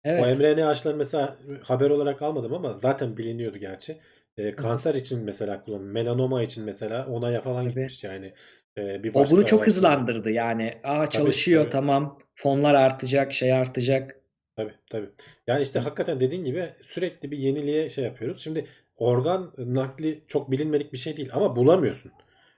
evet 0.04 0.38
mRNA 0.38 0.68
aşıları 0.68 0.96
mesela 0.96 1.36
haber 1.62 1.90
olarak 1.90 2.22
almadım 2.22 2.54
ama 2.54 2.72
zaten 2.72 3.16
biliniyordu 3.16 3.58
gerçi. 3.58 3.96
E, 4.38 4.56
Hı 4.56 4.62
hı. 4.62 4.66
kanser 4.66 4.94
için 4.94 5.24
mesela 5.24 5.64
kullanılıyor. 5.64 5.92
Melanoma 5.92 6.42
için 6.42 6.64
mesela 6.64 7.06
onaya 7.06 7.40
falan 7.40 7.68
tabii. 7.68 7.68
gitmiş 7.68 8.04
yani. 8.04 8.34
E, 8.78 9.02
bir 9.04 9.14
O 9.14 9.30
bunu 9.30 9.44
başka 9.44 9.46
çok 9.46 9.66
araştırma. 9.66 9.66
hızlandırdı 9.66 10.30
yani. 10.30 10.80
Aa 10.84 11.10
çalışıyor 11.10 11.70
tabii. 11.70 11.70
tamam. 11.70 12.18
Fonlar 12.34 12.74
artacak, 12.74 13.32
şey 13.34 13.52
artacak. 13.52 14.20
Tabii 14.56 14.74
tabii. 14.90 15.10
Yani 15.46 15.62
işte 15.62 15.78
Hı 15.78 15.80
hakikaten 15.80 16.20
dediğin 16.20 16.44
gibi 16.44 16.74
sürekli 16.82 17.30
bir 17.30 17.38
yeniliğe 17.38 17.88
şey 17.88 18.04
yapıyoruz. 18.04 18.40
Şimdi 18.42 18.66
organ 18.96 19.52
nakli 19.58 20.24
çok 20.28 20.50
bilinmedik 20.50 20.92
bir 20.92 20.98
şey 20.98 21.16
değil 21.16 21.28
ama 21.32 21.56
bulamıyorsun. 21.56 22.12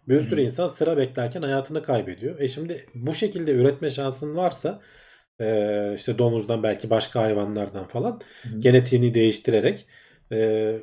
Bir 0.08 0.20
hı. 0.20 0.20
sürü 0.20 0.40
insan 0.40 0.66
sıra 0.66 0.96
beklerken 0.96 1.42
hayatını 1.42 1.82
kaybediyor. 1.82 2.40
E 2.40 2.48
şimdi 2.48 2.86
bu 2.94 3.14
şekilde 3.14 3.52
üretme 3.52 3.90
şansın 3.90 4.36
varsa 4.36 4.80
e, 5.40 5.94
işte 5.94 6.18
domuzdan 6.18 6.62
belki 6.62 6.90
başka 6.90 7.20
hayvanlardan 7.22 7.88
falan 7.88 8.20
Hı 8.42 8.48
hı. 8.48 8.58
genetiğini 8.58 9.14
değiştirerek 9.14 9.86
e, 10.32 10.78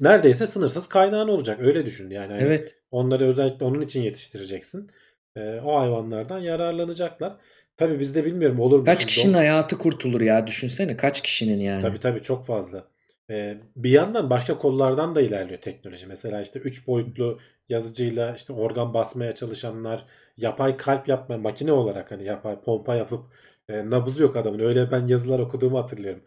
neredeyse 0.00 0.46
sınırsız 0.46 0.86
kaynağın 0.86 1.28
olacak. 1.28 1.60
Öyle 1.60 1.86
düşün 1.86 2.10
yani 2.10 2.32
hani 2.32 2.42
Evet. 2.42 2.78
onları 2.90 3.24
özellikle 3.24 3.64
onun 3.64 3.80
için 3.80 4.02
yetiştireceksin. 4.02 4.90
E, 5.36 5.60
o 5.64 5.80
hayvanlardan 5.80 6.38
yararlanacaklar. 6.38 7.36
Tabii 7.76 8.00
bizde 8.00 8.24
bilmiyorum 8.24 8.60
olur 8.60 8.78
mu 8.78 8.84
Kaç 8.84 9.06
kişinin 9.06 9.32
dom 9.32 9.38
hayatı 9.38 9.78
kurtulur 9.78 10.20
ya 10.20 10.46
düşünsene 10.46 10.96
kaç 10.96 11.20
kişinin 11.20 11.60
yani. 11.60 11.82
Tabii 11.82 12.00
tabii 12.00 12.22
çok 12.22 12.46
fazla. 12.46 12.84
Ee, 13.30 13.56
bir 13.76 13.90
yandan 13.90 14.30
başka 14.30 14.58
kollardan 14.58 15.14
da 15.14 15.20
ilerliyor 15.20 15.60
teknoloji. 15.60 16.06
Mesela 16.06 16.40
işte 16.40 16.58
3 16.58 16.86
boyutlu 16.86 17.38
yazıcıyla 17.68 18.34
işte 18.34 18.52
organ 18.52 18.94
basmaya 18.94 19.34
çalışanlar, 19.34 20.04
yapay 20.36 20.76
kalp 20.76 21.08
yapma 21.08 21.36
makine 21.36 21.72
olarak 21.72 22.10
hani 22.10 22.24
yapay 22.24 22.60
pompa 22.60 22.94
yapıp 22.94 23.24
e, 23.68 23.90
nabızı 23.90 24.22
yok 24.22 24.36
adamın. 24.36 24.58
Öyle 24.58 24.90
ben 24.92 25.06
yazılar 25.06 25.38
okuduğumu 25.38 25.78
hatırlıyorum. 25.78 26.22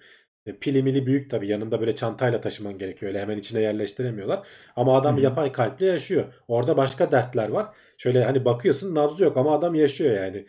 E, 0.45 0.53
pili 0.59 0.83
mili 0.83 1.05
büyük 1.05 1.29
tabii. 1.29 1.47
Yanında 1.47 1.79
böyle 1.79 1.95
çantayla 1.95 2.41
taşıman 2.41 2.77
gerekiyor. 2.77 3.09
Öyle 3.09 3.21
hemen 3.21 3.37
içine 3.37 3.61
yerleştiremiyorlar. 3.61 4.47
Ama 4.75 4.97
adam 4.97 5.15
Hı 5.15 5.19
hı. 5.19 5.23
yapay 5.23 5.51
kalple 5.51 5.85
yaşıyor. 5.85 6.33
Orada 6.47 6.77
başka 6.77 7.11
dertler 7.11 7.49
var. 7.49 7.75
Şöyle 7.97 8.23
hani 8.23 8.45
bakıyorsun 8.45 8.95
nabzı 8.95 9.23
yok 9.23 9.37
ama 9.37 9.53
adam 9.55 9.75
yaşıyor 9.75 10.15
yani. 10.15 10.45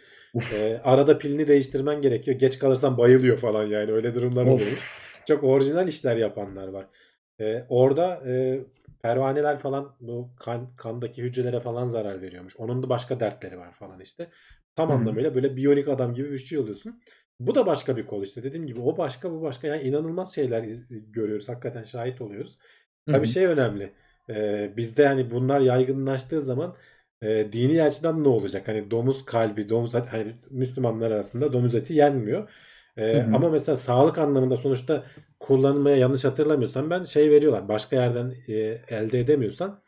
E, 0.55 0.80
arada 0.84 1.18
pilini 1.18 1.47
değiştirmen 1.47 2.01
gerekiyor. 2.01 2.38
Geç 2.38 2.59
kalırsan 2.59 2.99
bayılıyor 2.99 3.36
falan 3.36 3.66
yani. 3.66 3.92
Öyle 3.92 4.14
durumlar 4.14 4.47
oluyor. 4.47 4.78
Çok 5.26 5.45
orijinal 5.45 5.88
işler 5.88 6.16
yapanlar 6.16 6.68
var. 6.68 6.86
E, 7.40 7.64
orada 7.68 8.22
e, 8.26 8.61
pervaneler 9.03 9.59
falan 9.59 9.97
bu 10.01 10.30
kan, 10.40 10.74
kandaki 10.76 11.22
hücrelere 11.22 11.61
falan 11.61 11.86
zarar 11.86 12.22
veriyormuş. 12.22 12.57
Onun 12.57 12.82
da 12.82 12.88
başka 12.88 13.20
dertleri 13.20 13.59
var 13.59 13.72
falan 13.72 14.01
işte. 14.01 14.30
Tam 14.76 14.88
Hı 14.88 14.92
hı. 14.92 14.97
anlamıyla 14.99 15.34
böyle 15.34 15.57
biyonik 15.57 15.88
adam 15.88 16.14
gibi 16.14 16.32
bir 16.32 16.38
şey 16.38 16.59
oluyorsun. 16.59 17.01
Bu 17.41 17.55
da 17.55 17.66
başka 17.66 17.97
bir 17.97 18.07
kol 18.07 18.22
işte. 18.22 18.43
Dediğim 18.43 18.66
gibi 18.66 18.80
o 18.80 18.97
başka 18.97 19.30
bu 19.32 19.43
başka. 19.43 19.66
Yani 19.66 19.82
inanılmaz 19.82 20.35
şeyler 20.35 20.64
görüyoruz. 20.91 21.49
Hakikaten 21.49 21.82
şahit 21.82 22.20
oluyoruz. 22.20 22.59
Hı 23.09 23.12
Tabii 23.12 23.26
hı. 23.26 23.26
şey 23.26 23.45
önemli. 23.47 23.93
Ee, 24.30 24.72
bizde 24.76 25.03
yani 25.03 25.30
bunlar 25.30 25.61
yaygınlaştığı 25.61 26.43
zaman 26.43 26.76
e, 27.22 27.53
dini 27.53 27.82
açıdan 27.82 28.24
ne 28.24 28.28
olacak? 28.28 28.68
Hani 28.68 28.91
domuz 28.91 29.24
kalbi, 29.24 29.68
domuz 29.68 29.95
eti, 29.95 30.09
hani 30.09 30.37
Müslümanlar 30.51 31.11
arasında 31.11 31.53
domuz 31.53 31.74
eti 31.74 31.95
yenmiyor. 31.95 32.51
Ee, 32.97 33.12
Hı 33.12 33.18
hı. 33.20 33.32
ama 33.32 33.51
mesela 33.51 33.76
sağlık 33.76 34.18
anlamında 34.18 34.57
sonuçta 34.57 35.05
kullanmaya 35.41 35.97
yanlış 35.97 36.24
hatırlamıyorsam 36.24 36.91
ben 36.91 37.05
şey 37.05 37.30
veriyorlar. 37.30 37.68
Başka 37.68 37.97
yerden 37.97 38.35
e, 38.49 38.55
elde 38.89 39.20
edemiyorsan 39.20 39.82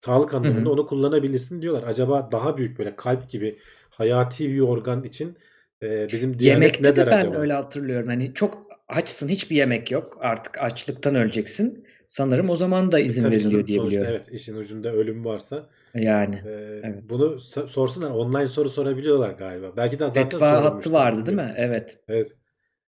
sağlık 0.00 0.34
Hı 0.42 0.48
anlamında 0.48 0.70
hı. 0.70 0.70
onu 0.70 0.86
kullanabilirsin 0.86 1.62
diyorlar. 1.62 1.82
Acaba 1.88 2.28
daha 2.30 2.56
büyük 2.58 2.78
böyle 2.78 2.96
kalp 2.96 3.28
gibi 3.30 3.58
hayati 3.90 4.50
bir 4.50 4.60
organ 4.60 5.04
için 5.04 5.38
e, 5.82 6.12
bizim 6.12 6.38
Diyanet 6.38 6.80
Yemekte 6.80 6.82
ne 6.82 6.96
de 6.96 6.96
der 6.96 7.06
ben 7.10 7.16
acaba? 7.16 7.34
öyle 7.34 7.52
hatırlıyorum. 7.52 8.08
Hani 8.08 8.34
çok 8.34 8.66
açsın 8.88 9.28
hiçbir 9.28 9.56
yemek 9.56 9.90
yok. 9.90 10.18
Artık 10.20 10.58
açlıktan 10.58 11.14
öleceksin. 11.14 11.86
Sanırım 12.08 12.50
o 12.50 12.56
zaman 12.56 12.92
da 12.92 13.00
E 13.00 13.00
izin 13.00 13.22
tabii 13.22 13.38
veriliyor 13.38 13.38
canım 13.38 13.66
diye 13.66 13.82
biliyorum. 13.82 14.04
evet 14.04 14.28
işin 14.32 14.56
ucunda 14.56 14.92
ölüm 14.92 15.24
varsa 15.24 15.70
Yani 15.94 16.44
e, 16.44 16.48
evet. 16.82 17.04
bunu 17.10 17.24
so- 17.40 17.68
sorsunlar. 17.68 18.10
Online 18.10 18.48
soru 18.48 18.70
sorabiliyorlar 18.70 19.30
galiba. 19.30 19.76
Belki 19.76 19.98
de 19.98 20.08
zaten 20.08 20.30
Fetva 20.30 20.64
hattı 20.64 20.92
vardı 20.92 21.26
değil 21.26 21.36
mi? 21.36 21.54
Evet. 21.56 22.00
Evet. 22.08 22.36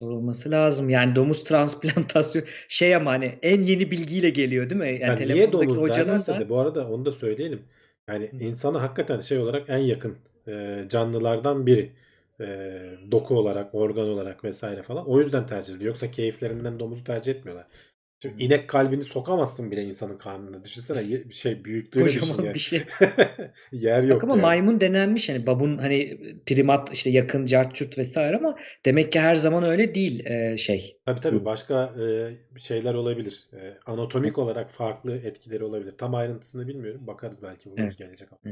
Sorulması 0.03 0.51
lazım. 0.51 0.91
Yani 0.91 1.17
domuz 1.17 1.45
transplantasyon 1.45 2.45
şey 2.69 2.95
ama 2.97 3.13
hani 3.13 3.39
en 3.43 3.63
yeni 3.63 3.91
bilgiyle 3.91 4.31
geliyor 4.31 4.71
değil 4.71 4.81
mi? 4.81 4.99
Yani 5.03 5.03
Yani 5.03 5.29
niye 5.29 5.53
domuz 5.53 5.87
derlerse 5.87 6.33
da 6.41 6.49
bu 6.49 6.59
arada 6.61 6.89
onu 6.89 7.05
da 7.05 7.13
söyleyelim. 7.13 7.63
Yani 8.09 8.25
Hı. 8.31 8.37
insana 8.39 8.83
hakikaten 8.83 9.21
şey 9.21 9.39
olarak 9.39 9.71
en 9.71 9.79
yakın 9.79 10.19
e, 10.49 10.85
canlılardan 10.89 11.67
biri. 11.67 11.93
E, 12.41 12.47
doku 13.11 13.35
olarak, 13.35 13.75
organ 13.75 14.09
olarak 14.09 14.45
vesaire 14.45 14.83
falan. 14.83 15.07
O 15.07 15.21
yüzden 15.21 15.47
tercih 15.47 15.73
ediliyor. 15.73 15.89
Yoksa 15.89 16.11
keyiflerinden 16.11 16.81
domuzu 16.81 17.05
tercih 17.05 17.33
etmiyorlar. 17.33 17.67
Şimdi 18.25 18.43
inek 18.43 18.69
kalbini 18.69 19.03
sokamazsın 19.03 19.71
bile 19.71 19.83
insanın 19.83 20.19
karnına. 20.19 20.65
Düşünsene 20.65 21.33
şey 21.33 21.65
büyüklüğünü 21.65 22.07
düşün 22.07 22.27
yani. 22.43 22.55
bir 22.55 22.59
şey. 22.59 22.83
Yer 23.73 24.03
Bak 24.03 24.09
yok 24.09 24.25
ama 24.25 24.33
yani. 24.33 24.43
maymun 24.43 24.81
denenmiş 24.81 25.29
hani 25.29 25.47
babun 25.47 25.79
hani 25.79 26.19
primat 26.47 26.93
işte 26.93 27.11
yakın 27.11 27.47
cart 27.47 27.75
curt 27.75 27.99
vesaire 27.99 28.37
ama 28.37 28.59
demek 28.85 29.13
ki 29.13 29.21
her 29.21 29.35
zaman 29.35 29.65
öyle 29.65 29.95
değil 29.95 30.27
e, 30.27 30.57
şey. 30.57 30.99
Tabii 31.07 31.21
tabii 31.21 31.45
başka 31.45 31.85
e, 31.85 32.59
şeyler 32.59 32.95
olabilir. 32.95 33.49
E, 33.53 33.79
anatomik 33.87 34.39
olarak 34.39 34.71
farklı 34.71 35.17
etkileri 35.17 35.65
olabilir. 35.65 35.95
Tam 35.99 36.15
ayrıntısını 36.15 36.69
bilmiyorum. 36.69 37.07
Bakarız 37.07 37.43
belki 37.43 37.71
buluruz 37.71 37.85
Evet. 37.85 37.99
gelecek 37.99 38.33
hafta. 38.33 38.51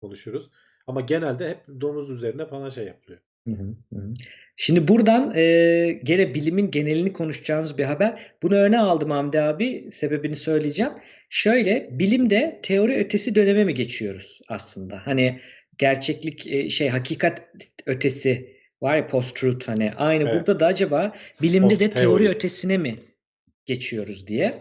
Konuşuruz. 0.00 0.50
Ama 0.86 1.00
genelde 1.00 1.48
hep 1.48 1.80
domuz 1.80 2.10
üzerine 2.10 2.46
falan 2.46 2.70
şey 2.70 2.84
yapılıyor. 2.84 3.20
Hı 3.46 3.50
hı, 3.52 3.74
hı. 3.92 4.12
Şimdi 4.56 4.88
buradan 4.88 5.32
e, 5.36 6.00
gene 6.04 6.34
bilimin 6.34 6.70
genelini 6.70 7.12
konuşacağımız 7.12 7.78
bir 7.78 7.84
haber. 7.84 8.32
Bunu 8.42 8.54
öne 8.54 8.78
aldım 8.78 9.10
Hamdi 9.10 9.40
abi. 9.40 9.88
Sebebini 9.90 10.36
söyleyeceğim. 10.36 10.92
Şöyle 11.30 11.88
bilimde 11.92 12.60
teori 12.62 12.96
ötesi 12.96 13.34
döneme 13.34 13.64
mi 13.64 13.74
geçiyoruz 13.74 14.40
aslında? 14.48 15.00
Hani 15.04 15.40
gerçeklik 15.78 16.46
e, 16.46 16.70
şey 16.70 16.88
hakikat 16.88 17.42
ötesi 17.86 18.56
var 18.82 18.96
ya 18.96 19.06
post-truth 19.06 19.68
hani 19.68 19.92
aynı 19.96 20.22
Evet. 20.22 20.34
burada 20.34 20.60
da 20.60 20.66
acaba 20.66 21.12
bilimde 21.42 21.78
de 21.78 21.90
teori 21.90 22.28
ötesine 22.28 22.78
mi 22.78 22.98
geçiyoruz 23.66 24.26
diye 24.26 24.54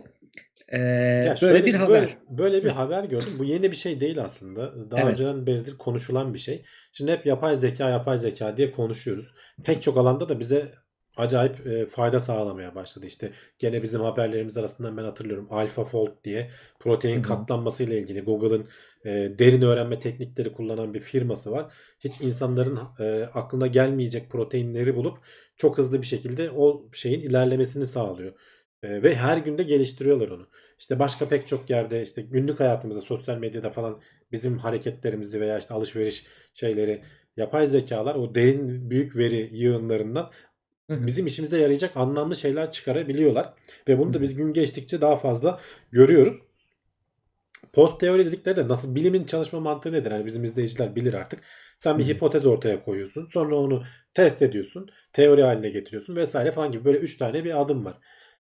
e, 0.68 0.78
Ya 1.24 1.38
böyle 1.42 1.66
şöyle 1.66 1.66
bir 1.66 1.74
haber. 1.76 1.90
böyle, 1.90 2.20
böyle 2.30 2.64
bir 2.64 2.70
haber 2.70 3.04
gördüm. 3.04 3.40
Bu 3.40 3.44
yeni 3.44 3.72
bir 3.72 3.76
şey 3.76 4.00
değil 4.00 4.24
aslında. 4.24 4.92
Daha 4.92 5.02
Evet. 5.02 5.12
önceden 5.12 5.48
beridir 5.48 5.78
konuşulan 5.78 6.34
bir 6.34 6.40
şey. 6.40 6.66
Şimdi 6.94 7.12
hep 7.12 7.26
yapay 7.26 7.58
zeka, 7.58 7.90
yapay 7.90 8.18
zeka 8.18 8.58
diye 8.58 8.72
konuşuyoruz. 8.72 9.34
Pek 9.64 9.82
çok 9.82 9.98
alanda 9.98 10.30
da 10.30 10.40
bize 10.40 10.72
acayip 11.18 11.68
e, 11.68 11.86
fayda 11.86 12.20
sağlamaya 12.20 12.76
başladı. 12.76 13.06
İşte 13.06 13.32
gene 13.60 13.84
bizim 13.84 14.02
haberlerimiz 14.02 14.58
arasından 14.58 14.98
ben 14.98 15.04
hatırlıyorum. 15.04 15.48
AlphaFold 15.52 16.24
diye 16.24 16.52
protein 16.80 17.18
hı. 17.18 17.22
katlanması 17.22 17.84
ile 17.84 18.00
ilgili 18.00 18.22
Google'ın 18.22 18.68
e, 19.06 19.10
derin 19.40 19.62
öğrenme 19.62 20.00
teknikleri 20.00 20.54
kullanan 20.54 20.94
bir 20.94 21.00
firması 21.00 21.52
var. 21.52 21.74
Hiç 22.00 22.22
insanların 22.22 22.80
e, 23.00 23.24
aklına 23.34 23.68
gelmeyecek 23.68 24.30
proteinleri 24.30 24.96
bulup 24.96 25.18
çok 25.58 25.78
hızlı 25.78 26.02
bir 26.02 26.08
şekilde 26.08 26.52
o 26.52 26.90
şeyin 26.94 27.22
ilerlemesini 27.22 27.88
sağlıyor. 27.88 28.34
E, 28.84 29.04
ve 29.04 29.16
her 29.16 29.38
günde 29.38 29.64
geliştiriyorlar 29.64 30.30
onu. 30.30 30.48
İşte 30.80 31.00
başka 31.00 31.30
pek 31.30 31.48
çok 31.48 31.70
yerde 31.70 32.02
işte 32.02 32.22
günlük 32.22 32.60
hayatımızda 32.60 33.02
sosyal 33.02 33.38
medyada 33.38 33.70
falan 33.70 34.02
bizim 34.32 34.58
hareketlerimizi 34.58 35.42
veya 35.42 35.58
işte 35.58 35.74
alışveriş 35.74 36.26
şeyleri 36.54 37.02
yapay 37.38 37.68
zekalar 37.68 38.16
o 38.16 38.36
derin 38.36 38.90
büyük 38.90 39.18
veri 39.18 39.50
yığınlarından 39.54 40.32
bizim 40.90 41.26
işimize 41.26 41.60
yarayacak 41.60 41.98
anlamlı 41.98 42.36
şeyler 42.36 42.72
çıkarabiliyorlar. 42.72 43.54
Ve 43.88 44.00
bunu 44.00 44.14
da 44.14 44.22
biz 44.22 44.36
gün 44.36 44.54
geçtikçe 44.54 45.02
daha 45.02 45.16
fazla 45.16 45.60
görüyoruz. 45.92 46.36
Post 47.74 48.00
teori 48.00 48.26
dedikleri 48.26 48.56
de 48.56 48.68
nasıl 48.68 48.96
bilimin 48.96 49.24
çalışma 49.24 49.60
mantığı 49.60 49.92
nedir? 49.92 50.12
Yani 50.12 50.26
bizim 50.26 50.44
izleyiciler 50.44 50.96
bilir 50.96 51.14
artık. 51.14 51.40
Sen 51.80 52.00
bir 52.00 52.08
hipotez 52.08 52.46
ortaya 52.46 52.84
koyuyorsun. 52.84 53.26
Sonra 53.26 53.56
onu 53.56 53.84
test 54.14 54.42
ediyorsun. 54.42 54.90
Teori 55.14 55.44
haline 55.44 55.70
getiriyorsun 55.70 56.16
vesaire 56.16 56.52
falan 56.52 56.72
gibi 56.72 56.86
böyle 56.86 56.98
üç 56.98 57.18
tane 57.18 57.44
bir 57.44 57.62
adım 57.62 57.86
var. 57.86 57.98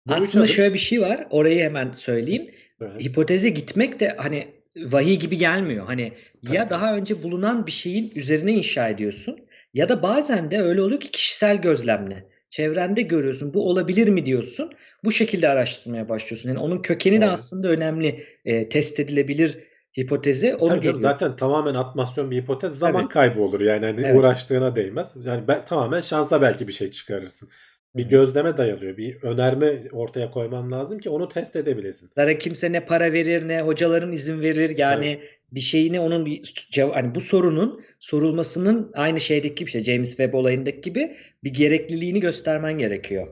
Bu 0.06 0.14
Aslında 0.14 0.44
adım 0.44 0.54
şöyle 0.54 0.74
bir 0.74 0.78
şey 0.78 1.00
var. 1.00 1.26
Orayı 1.30 1.62
hemen 1.62 1.92
söyleyeyim. 1.92 2.50
Söyle. 2.78 3.04
Hipoteze 3.04 3.48
gitmek 3.48 4.00
de 4.00 4.08
hani 4.16 4.48
vahiy 4.76 5.16
gibi 5.18 5.38
gelmiyor. 5.38 5.86
Hani 5.86 6.12
Tabii, 6.46 6.56
ya 6.56 6.62
tabii. 6.66 6.70
daha 6.70 6.96
önce 6.96 7.22
bulunan 7.22 7.66
bir 7.66 7.72
şeyin 7.72 8.12
üzerine 8.14 8.52
inşa 8.52 8.88
ediyorsun 8.88 9.38
ya 9.74 9.88
da 9.88 10.02
bazen 10.02 10.50
de 10.50 10.60
öyle 10.60 10.82
oluyor 10.82 11.00
ki 11.00 11.10
kişisel 11.10 11.56
gözlemle. 11.62 12.26
Çevrende 12.50 13.02
görüyorsun. 13.02 13.54
Bu 13.54 13.68
olabilir 13.68 14.08
mi 14.08 14.26
diyorsun. 14.26 14.72
Bu 15.04 15.12
şekilde 15.12 15.48
araştırmaya 15.48 16.08
başlıyorsun. 16.08 16.48
Yani 16.48 16.58
onun 16.58 16.82
kökeni 16.82 17.20
de 17.20 17.24
Doğru. 17.24 17.30
aslında 17.30 17.68
önemli. 17.68 18.24
E, 18.44 18.68
test 18.68 19.00
edilebilir 19.00 19.58
hipotezi 19.98 20.46
onu 20.54 20.58
Tabii 20.58 20.68
canım 20.68 20.80
geliyorsun. 20.80 21.02
zaten 21.02 21.36
tamamen 21.36 21.74
atmasyon 21.74 22.30
bir 22.30 22.42
hipotez 22.42 22.78
zaman 22.78 23.02
Tabii. 23.02 23.12
kaybı 23.12 23.40
olur 23.40 23.60
yani 23.60 23.86
hani 23.86 24.00
Evet. 24.00 24.16
uğraştığına 24.16 24.76
değmez. 24.76 25.14
Yani 25.24 25.48
ben, 25.48 25.64
tamamen 25.64 26.00
şansla 26.00 26.42
belki 26.42 26.68
bir 26.68 26.72
şey 26.72 26.90
çıkarırsın. 26.90 27.48
Bir 27.96 28.08
gözleme 28.08 28.56
dayalıyor. 28.56 28.96
Bir 28.96 29.22
önerme 29.22 29.80
ortaya 29.92 30.30
koyman 30.30 30.72
lazım 30.72 30.98
ki 30.98 31.10
onu 31.10 31.28
test 31.28 31.56
edebilesin. 31.56 32.10
Zaten 32.16 32.38
kimse 32.38 32.72
ne 32.72 32.86
para 32.86 33.12
verir 33.12 33.48
ne 33.48 33.60
hocaların 33.60 34.12
izin 34.12 34.40
verir. 34.40 34.78
Yani 34.78 35.20
bir 35.52 35.60
şeyini 35.60 36.00
onun 36.00 36.26
bir 36.26 36.42
hani 36.92 37.14
bu 37.14 37.20
sorunun 37.20 37.82
sorulmasının 38.00 38.90
aynı 38.94 39.20
şeydeki 39.20 39.66
bir 39.66 39.70
şey 39.70 39.84
James 39.84 40.08
Webb 40.08 40.34
olayındaki 40.34 40.80
gibi 40.80 41.16
bir 41.44 41.54
gerekliliğini 41.54 42.20
göstermen 42.20 42.78
gerekiyor. 42.78 43.28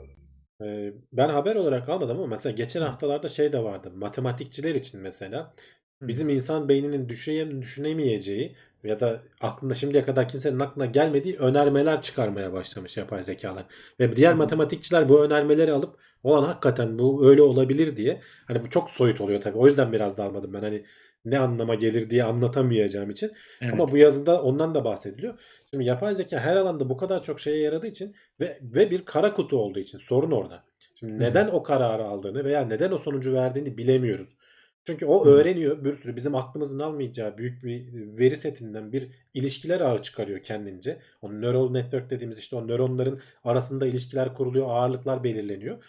Ee, 0.62 0.92
ben 1.12 1.28
haber 1.28 1.54
olarak 1.56 1.88
almadım 1.88 2.16
ama 2.16 2.26
mesela 2.26 2.52
geçen 2.52 2.80
haftalarda 2.80 3.28
şey 3.28 3.52
de 3.52 3.62
vardı. 3.62 3.90
Matematikçiler 3.94 4.74
için 4.74 5.00
mesela 5.00 5.54
bizim 6.02 6.28
insan 6.28 6.68
beyninin 6.68 7.08
düşüne, 7.08 7.62
düşünemeyeceği 7.62 8.56
ya 8.84 9.00
da 9.00 9.20
aklında 9.40 9.74
şimdiye 9.74 10.04
kadar 10.04 10.28
kimsenin 10.28 10.60
aklına 10.60 10.86
gelmediği 10.86 11.36
önermeler 11.36 12.02
çıkarmaya 12.02 12.52
başlamış 12.52 12.96
yapay 12.96 13.22
zekalar. 13.22 13.64
Ve 14.00 14.16
diğer 14.16 14.32
hı. 14.32 14.36
matematikçiler 14.36 15.08
bu 15.08 15.24
önermeleri 15.24 15.72
alıp 15.72 15.96
olan 16.22 16.44
hakikaten 16.44 16.98
bu 16.98 17.28
öyle 17.28 17.42
olabilir 17.42 17.96
diye 17.96 18.20
hani 18.46 18.62
bu 18.62 18.70
çok 18.70 18.90
soyut 18.90 19.20
oluyor 19.20 19.40
tabii. 19.40 19.58
O 19.58 19.66
yüzden 19.66 19.92
biraz 19.92 20.18
da 20.18 20.24
almadım 20.24 20.52
ben 20.52 20.60
hani 20.60 20.84
ne 21.24 21.38
anlama 21.38 21.74
gelir 21.74 22.10
diye 22.10 22.24
anlatamayacağım 22.24 23.10
için. 23.10 23.32
Evet. 23.60 23.72
Ama 23.72 23.88
bu 23.88 23.96
yazıda 23.96 24.42
ondan 24.42 24.74
da 24.74 24.84
bahsediliyor. 24.84 25.38
Şimdi 25.70 25.84
yapay 25.84 26.14
zeka 26.14 26.40
her 26.40 26.56
alanda 26.56 26.88
bu 26.88 26.96
kadar 26.96 27.22
çok 27.22 27.40
şeye 27.40 27.60
yaradığı 27.60 27.86
için 27.86 28.14
ve 28.40 28.58
ve 28.62 28.90
bir 28.90 29.04
kara 29.04 29.32
kutu 29.32 29.56
olduğu 29.56 29.78
için 29.78 29.98
sorun 29.98 30.30
orada. 30.30 30.64
Şimdi 30.94 31.12
hı. 31.12 31.18
neden 31.18 31.48
o 31.48 31.62
kararı 31.62 32.04
aldığını 32.04 32.44
veya 32.44 32.64
neden 32.64 32.92
o 32.92 32.98
sonucu 32.98 33.34
verdiğini 33.34 33.78
bilemiyoruz. 33.78 34.36
Çünkü 34.84 35.06
o 35.06 35.24
öğreniyor 35.26 35.84
bir 35.84 35.92
sürü 35.92 36.16
bizim 36.16 36.34
aklımızın 36.34 36.78
almayacağı 36.80 37.38
büyük 37.38 37.64
bir 37.64 37.88
veri 38.18 38.36
setinden 38.36 38.92
bir 38.92 39.08
ilişkiler 39.34 39.80
ağı 39.80 40.02
çıkarıyor 40.02 40.42
kendince. 40.42 40.98
O 41.22 41.32
neural 41.32 41.70
network 41.70 42.10
dediğimiz 42.10 42.38
işte 42.38 42.56
o 42.56 42.68
nöronların 42.68 43.20
arasında 43.44 43.86
ilişkiler 43.86 44.34
kuruluyor, 44.34 44.66
ağırlıklar 44.70 45.24
belirleniyor. 45.24 45.84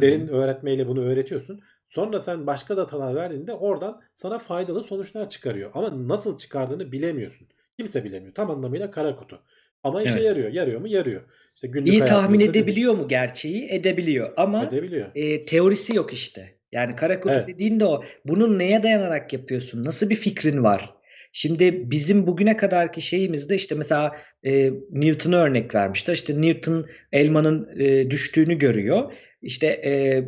Derin 0.00 0.28
öğretmeyle 0.28 0.88
bunu 0.88 1.00
öğretiyorsun. 1.04 1.60
Sonra 1.86 2.20
sen 2.20 2.46
başka 2.46 2.76
datalar 2.76 3.14
verdiğinde 3.14 3.52
oradan 3.52 4.00
sana 4.14 4.38
faydalı 4.38 4.82
sonuçlar 4.82 5.30
çıkarıyor. 5.30 5.70
Ama 5.74 6.08
nasıl 6.08 6.38
çıkardığını 6.38 6.92
bilemiyorsun. 6.92 7.48
Kimse 7.78 8.04
bilemiyor. 8.04 8.34
Tam 8.34 8.50
anlamıyla 8.50 8.90
kara 8.90 9.16
kutu. 9.16 9.42
Ama 9.82 10.02
işe 10.02 10.12
Evet. 10.12 10.22
yarıyor. 10.24 10.52
Yarıyor 10.52 10.80
mu? 10.80 10.88
Yarıyor. 10.88 11.22
İşte 11.54 11.68
günlük 11.68 11.88
İyi 11.92 12.04
tahmin 12.04 12.40
edebiliyor 12.40 12.94
mu 12.94 13.08
gerçeği? 13.08 13.68
Edebiliyor 13.70 14.32
ama 14.36 14.64
Edebiliyor. 14.64 15.10
e, 15.14 15.44
teorisi 15.44 15.96
yok 15.96 16.12
işte. 16.12 16.59
Yani 16.72 16.96
kara 16.96 17.20
kutu 17.20 17.34
Evet. 17.34 17.48
dediğin 17.48 17.80
de 17.80 17.84
o. 17.84 18.04
Bunun 18.24 18.58
neye 18.58 18.82
dayanarak 18.82 19.32
yapıyorsun? 19.32 19.84
Nasıl 19.84 20.10
bir 20.10 20.14
fikrin 20.14 20.64
var? 20.64 20.94
Şimdi 21.32 21.90
bizim 21.90 22.26
bugüne 22.26 22.56
kadarki 22.56 23.00
şeyimizde 23.00 23.54
işte 23.54 23.74
mesela 23.74 24.16
e, 24.44 24.70
Newton'a 24.90 25.36
örnek 25.36 25.74
vermişler. 25.74 26.14
İşte 26.14 26.42
Newton 26.42 26.86
elmanın 27.12 27.78
e, 27.80 28.10
düştüğünü 28.10 28.58
görüyor. 28.58 29.12
İşte 29.42 29.66
e, 29.66 30.24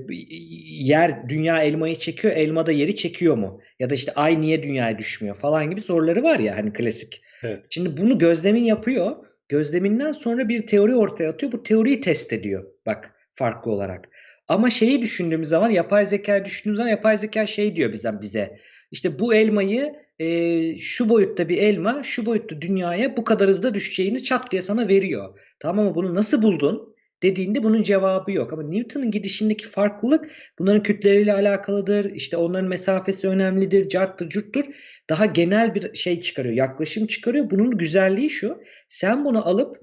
yer 0.69 1.29
dünya 1.29 1.63
elmayı 1.63 1.97
çekiyor, 1.97 2.37
elma 2.37 2.67
da 2.67 2.73
yeri 2.73 2.97
çekiyor 2.97 3.37
mu? 3.37 3.61
Ya 3.79 3.91
da 3.91 3.95
işte 3.95 4.13
ay 4.13 4.41
niye 4.41 4.63
dünyaya 4.63 4.99
düşmüyor 4.99 5.37
falan 5.37 5.71
gibi 5.71 5.81
soruları 5.81 6.23
var 6.23 6.39
ya 6.39 6.57
hani 6.57 6.73
klasik. 6.73 7.23
Evet. 7.43 7.61
Şimdi 7.71 7.97
bunu 7.97 8.19
gözlemin 8.19 8.65
yapıyor. 8.65 9.17
Gözleminden 9.49 10.13
sonra 10.13 10.49
bir 10.49 10.67
teori 10.67 10.95
ortaya 10.95 11.31
atıyor. 11.31 11.53
Bu 11.53 11.63
teoriyi 11.63 12.01
test 12.01 12.33
ediyor. 12.33 12.65
Bak 12.87 13.15
farklı 13.35 13.71
olarak. 13.71 14.09
Ama 14.53 14.71
şeyi 14.71 15.03
düşündüğümüz 15.03 15.49
zaman 15.49 15.71
yapay 15.71 16.07
zeka 16.07 16.45
düşündüğümüz 16.45 16.77
zaman 16.77 16.91
yapay 16.91 17.19
zeka 17.19 17.47
şey 17.47 17.77
diyor 17.77 17.93
bizden 17.93 18.21
bize. 18.21 18.59
İşte 18.91 19.19
bu 19.19 19.35
elmayı 19.35 19.95
e, 20.19 20.77
şu 20.77 21.09
boyutta 21.09 21.49
bir 21.49 21.59
elma 21.59 22.03
şu 22.03 22.27
boyutta 22.27 22.61
dünyaya 22.61 23.17
bu 23.17 23.25
kadar 23.25 23.49
hızda 23.49 23.75
düşeceğini 23.75 24.23
çat 24.23 24.51
diye 24.51 24.63
sana 24.63 24.89
veriyor. 24.89 25.39
Tamam 25.61 25.87
ama 25.87 25.95
bunu 25.95 26.15
nasıl 26.15 26.43
buldun? 26.43 26.93
dediğinde 27.23 27.63
bunun 27.63 27.83
cevabı 27.83 28.33
yok. 28.33 28.53
Ama 28.53 28.63
Newton'un 28.63 29.11
gidişindeki 29.11 29.67
farklılık 29.67 30.31
bunların 30.59 30.83
kütleleriyle 30.83 31.33
alakalıdır. 31.33 32.13
İşte 32.15 32.37
onların 32.37 32.69
mesafesi 32.69 33.29
önemlidir, 33.29 33.89
carttır, 33.89 34.29
curttur. 34.29 34.65
Daha 35.11 35.27
genel 35.27 35.75
bir 35.75 35.95
şey 35.95 36.21
çıkarıyor, 36.21 36.55
yaklaşım 36.55 37.07
çıkarıyor. 37.07 37.51
Bunun 37.51 37.79
güzelliği 37.79 38.31
şu. 38.31 38.63
Sen 38.89 39.25
bunu 39.25 39.49
alıp 39.49 39.77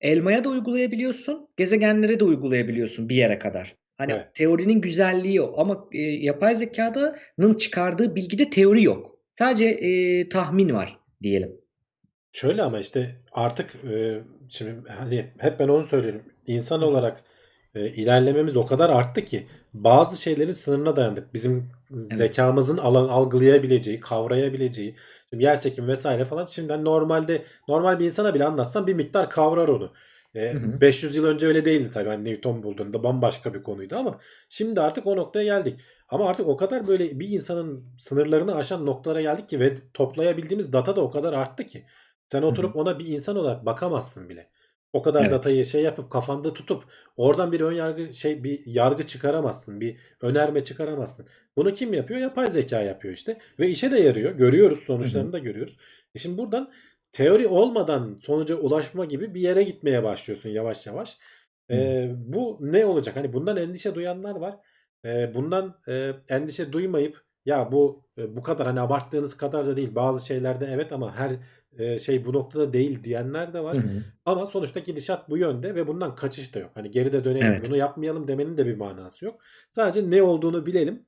elmaya 0.00 0.44
da 0.44 0.48
uygulayabiliyorsun, 0.48 1.48
gezegenlere 1.56 2.20
de 2.20 2.24
uygulayabiliyorsun 2.24 3.08
bir 3.08 3.16
yere 3.16 3.38
kadar. 3.38 3.81
Hani 4.02 4.12
Evet. 4.12 4.34
teorinin 4.34 4.80
güzelliği 4.80 5.42
o. 5.42 5.60
Ama 5.60 5.88
e, 5.92 6.00
yapay 6.00 6.54
zekadanın 6.54 7.54
çıkardığı 7.58 8.14
bilgide 8.14 8.50
teori 8.50 8.82
yok. 8.82 9.18
Sadece 9.32 9.64
e, 9.66 10.28
tahmin 10.28 10.74
var 10.74 10.98
diyelim. 11.22 11.52
Şöyle 12.32 12.62
ama 12.62 12.78
işte 12.78 13.16
artık 13.32 13.74
e, 13.84 14.20
şimdi 14.48 14.88
hani 14.88 15.26
hep 15.38 15.58
ben 15.58 15.68
onu 15.68 15.84
söylüyorum. 15.84 16.22
İnsan 16.46 16.82
olarak 16.82 17.24
e, 17.74 17.88
ilerlememiz 17.88 18.56
o 18.56 18.66
kadar 18.66 18.90
arttı 18.90 19.24
ki 19.24 19.46
bazı 19.74 20.22
şeylerin 20.22 20.52
sınırına 20.52 20.96
dayandık. 20.96 21.34
Bizim 21.34 21.70
zekamızın 21.90 22.78
alan 22.78 23.08
algılayabileceği, 23.08 24.00
kavrayabileceği, 24.00 24.96
şimdi 25.30 25.44
yer 25.44 25.60
çekim 25.60 25.88
vesaire 25.88 26.24
falan 26.24 26.44
şimdiden 26.44 26.84
normalde 26.84 27.42
normal 27.68 27.98
bir 27.98 28.04
insana 28.04 28.34
bile 28.34 28.44
anlatsan 28.44 28.86
bir 28.86 28.94
miktar 28.94 29.30
kavrar 29.30 29.68
onu. 29.68 29.92
E, 30.34 30.52
Hı 30.52 30.58
hı. 30.58 30.80
500 30.80 31.16
yıl 31.16 31.24
önce 31.24 31.46
öyle 31.46 31.64
değildi 31.64 31.90
tabii. 31.94 32.08
Hani 32.08 32.24
Newton 32.24 32.62
bulduğunda 32.62 33.02
bambaşka 33.02 33.54
bir 33.54 33.62
konuydu 33.62 33.96
ama 33.96 34.20
şimdi 34.48 34.80
artık 34.80 35.06
o 35.06 35.16
noktaya 35.16 35.44
geldik. 35.44 35.80
Ama 36.08 36.28
artık 36.28 36.48
o 36.48 36.56
kadar 36.56 36.86
böyle 36.86 37.20
bir 37.20 37.28
insanın 37.28 37.94
sınırlarını 37.98 38.54
aşan 38.54 38.86
noktalara 38.86 39.22
geldik 39.22 39.48
ki 39.48 39.60
ve 39.60 39.74
toplayabildiğimiz 39.94 40.72
data 40.72 40.96
da 40.96 41.00
o 41.00 41.10
kadar 41.10 41.32
arttı 41.32 41.66
ki. 41.66 41.86
Sen 42.32 42.42
oturup 42.42 42.76
ona 42.76 42.98
bir 42.98 43.06
insan 43.06 43.36
olarak 43.36 43.66
bakamazsın 43.66 44.28
bile. 44.28 44.50
O 44.92 45.02
kadar 45.02 45.20
Evet. 45.22 45.32
datayı 45.32 45.64
şey 45.64 45.82
yapıp 45.82 46.10
kafanda 46.10 46.52
tutup 46.52 46.84
oradan 47.16 47.52
bir 47.52 47.60
ön 47.60 47.72
yargı 47.72 48.14
şey 48.14 48.44
bir 48.44 48.62
yargı 48.66 49.06
çıkaramazsın. 49.06 49.80
Bir 49.80 49.96
önerme 50.20 50.64
çıkaramazsın. 50.64 51.26
Bunu 51.56 51.72
kim 51.72 51.94
yapıyor? 51.94 52.20
Yapay 52.20 52.50
zeka 52.50 52.80
yapıyor 52.80 53.14
işte. 53.14 53.38
Ve 53.58 53.68
işe 53.68 53.90
de 53.90 53.98
yarıyor. 54.00 54.32
Görüyoruz 54.32 54.78
sonuçlarını 54.78 55.32
da 55.32 55.38
görüyoruz. 55.38 55.76
E 56.14 56.18
şimdi 56.18 56.38
buradan 56.38 56.72
teori 57.12 57.46
olmadan 57.46 58.18
sonuca 58.22 58.56
ulaşma 58.56 59.04
gibi 59.04 59.34
bir 59.34 59.40
yere 59.40 59.62
gitmeye 59.62 60.02
başlıyorsun 60.02 60.50
yavaş 60.50 60.86
yavaş. 60.86 61.18
E, 61.70 62.08
bu 62.16 62.58
ne 62.60 62.86
olacak? 62.86 63.16
Hani 63.16 63.32
bundan 63.32 63.56
endişe 63.56 63.94
duyanlar 63.94 64.34
var. 64.36 64.56
E, 65.04 65.34
bundan 65.34 65.80
e, 65.88 66.12
endişe 66.28 66.72
duymayıp 66.72 67.20
ya 67.46 67.72
bu 67.72 68.04
e, 68.18 68.36
bu 68.36 68.42
kadar 68.42 68.66
hani 68.66 68.80
abarttığınız 68.80 69.36
kadar 69.36 69.66
da 69.66 69.76
değil. 69.76 69.94
Bazı 69.94 70.26
şeylerde 70.26 70.68
evet 70.70 70.92
ama 70.92 71.16
her 71.16 71.32
e, 71.78 71.98
şey 71.98 72.24
bu 72.24 72.32
noktada 72.32 72.72
değil 72.72 73.04
diyenler 73.04 73.54
de 73.54 73.60
var. 73.60 73.76
Hı 73.76 73.80
hı. 73.80 74.02
Ama 74.24 74.46
sonuçta 74.46 74.80
gidişat 74.80 75.30
bu 75.30 75.38
yönde 75.38 75.74
ve 75.74 75.86
bundan 75.86 76.14
kaçış 76.14 76.54
da 76.54 76.58
yok. 76.58 76.70
Hani 76.74 76.90
geride 76.90 77.24
dönelim 77.24 77.46
Evet. 77.46 77.68
bunu 77.68 77.76
yapmayalım 77.76 78.28
demenin 78.28 78.56
de 78.56 78.66
bir 78.66 78.76
manası 78.76 79.24
yok. 79.24 79.40
Sadece 79.72 80.10
ne 80.10 80.22
olduğunu 80.22 80.66
bilelim. 80.66 81.06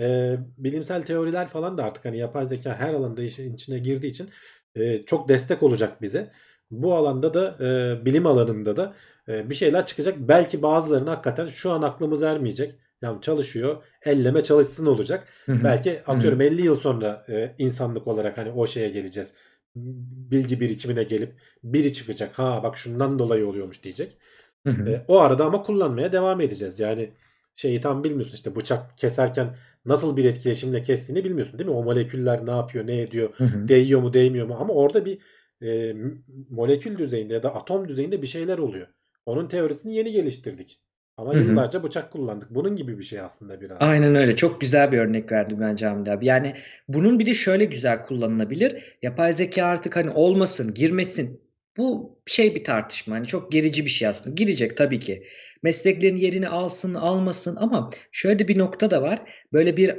Ee, 0.00 0.36
bilimsel 0.58 1.02
teoriler 1.02 1.48
falan 1.48 1.78
da 1.78 1.84
artık 1.84 2.04
hani 2.04 2.18
yapay 2.18 2.46
zeka 2.46 2.74
her 2.76 2.94
alanda 2.94 3.22
işin 3.22 3.54
içine 3.54 3.78
girdiği 3.78 4.06
için 4.06 4.30
e, 4.74 5.02
çok 5.02 5.28
destek 5.28 5.62
olacak 5.62 6.02
bize. 6.02 6.30
Bu 6.70 6.94
alanda 6.94 7.34
da 7.34 7.56
e, 7.60 8.04
bilim 8.04 8.26
alanında 8.26 8.76
da 8.76 8.94
e, 9.28 9.50
bir 9.50 9.54
şeyler 9.54 9.86
çıkacak. 9.86 10.18
Belki 10.18 10.62
bazılarını 10.62 11.10
hakikaten 11.10 11.48
şu 11.48 11.70
an 11.70 11.82
aklımız 11.82 12.22
ermeyecek. 12.22 12.74
Yani 13.02 13.20
çalışıyor, 13.20 13.84
elleme 14.04 14.42
çalışsın 14.44 14.86
olacak. 14.86 15.28
Belki 15.48 16.02
atıyorum 16.06 16.40
50 16.40 16.62
yıl 16.62 16.76
sonra 16.76 17.24
e, 17.28 17.54
insanlık 17.58 18.06
olarak 18.06 18.38
hani 18.38 18.50
o 18.50 18.66
şeye 18.66 18.88
geleceğiz. 18.88 19.34
Bilgi 19.76 20.60
birikimine 20.60 21.02
gelip 21.04 21.32
biri 21.64 21.92
çıkacak. 21.92 22.38
Ha 22.38 22.60
bak 22.62 22.78
şundan 22.78 23.18
dolayı 23.18 23.46
oluyormuş 23.46 23.82
diyecek. 23.82 24.18
E, 24.66 25.04
o 25.08 25.18
arada 25.20 25.44
ama 25.44 25.62
kullanmaya 25.62 26.12
devam 26.12 26.40
edeceğiz. 26.40 26.80
Yani 26.80 27.10
şeyi 27.54 27.80
tam 27.80 28.04
bilmiyorsun 28.04 28.34
işte 28.34 28.56
bıçak 28.56 28.98
keserken 28.98 29.56
nasıl 29.84 30.16
bir 30.16 30.24
etkileşimle 30.24 30.82
kestiğini 30.82 31.24
bilmiyorsun 31.24 31.58
değil 31.58 31.70
mi? 31.70 31.76
O 31.76 31.82
moleküller 31.82 32.46
ne 32.46 32.50
yapıyor, 32.50 32.86
ne 32.86 33.00
ediyor, 33.00 33.30
Hı 33.36 33.44
hı. 33.44 33.68
değiyor 33.68 34.00
mu, 34.00 34.12
değmiyor 34.12 34.46
mu? 34.46 34.56
Ama 34.60 34.74
orada 34.74 35.04
bir 35.04 35.18
e, 35.62 35.94
molekül 36.50 36.98
düzeyinde 36.98 37.34
ya 37.34 37.42
da 37.42 37.54
atom 37.54 37.88
düzeyinde 37.88 38.22
bir 38.22 38.26
şeyler 38.26 38.58
oluyor. 38.58 38.86
Onun 39.26 39.48
teorisini 39.48 39.94
yeni 39.94 40.12
geliştirdik. 40.12 40.80
Ama 41.16 41.34
Hı 41.34 41.38
hı. 41.38 41.44
yıllarca 41.44 41.82
bıçak 41.82 42.12
kullandık. 42.12 42.50
Bunun 42.50 42.76
gibi 42.76 42.98
bir 42.98 43.04
şey 43.04 43.20
aslında 43.20 43.60
biraz. 43.60 43.76
Aynen 43.80 44.14
öyle. 44.14 44.36
Çok 44.36 44.60
güzel 44.60 44.92
bir 44.92 44.98
örnek 44.98 45.32
verdim 45.32 45.58
bence 45.60 45.86
Hamdi 45.86 46.10
abi. 46.10 46.26
Yani 46.26 46.56
bunun 46.88 47.18
bir 47.18 47.26
de 47.26 47.34
şöyle 47.34 47.64
güzel 47.64 48.02
kullanılabilir. 48.02 48.96
Yapay 49.02 49.32
zeka 49.32 49.64
artık 49.64 49.96
hani 49.96 50.10
olmasın, 50.10 50.74
girmesin. 50.74 51.40
Bu 51.76 52.18
şey 52.26 52.54
bir 52.54 52.64
tartışma. 52.64 53.16
Hani 53.16 53.26
çok 53.26 53.52
gerici 53.52 53.84
bir 53.84 53.90
şey 53.90 54.08
aslında. 54.08 54.34
Girecek 54.34 54.76
tabii 54.76 55.00
ki. 55.00 55.24
Mesleklerin 55.64 56.16
yerini 56.16 56.48
alsın, 56.48 56.94
almasın 56.94 57.56
ama 57.56 57.90
şöyle 58.12 58.48
bir 58.48 58.58
nokta 58.58 58.90
da 58.90 59.02
var. 59.02 59.22
Böyle 59.52 59.76
bir 59.76 59.94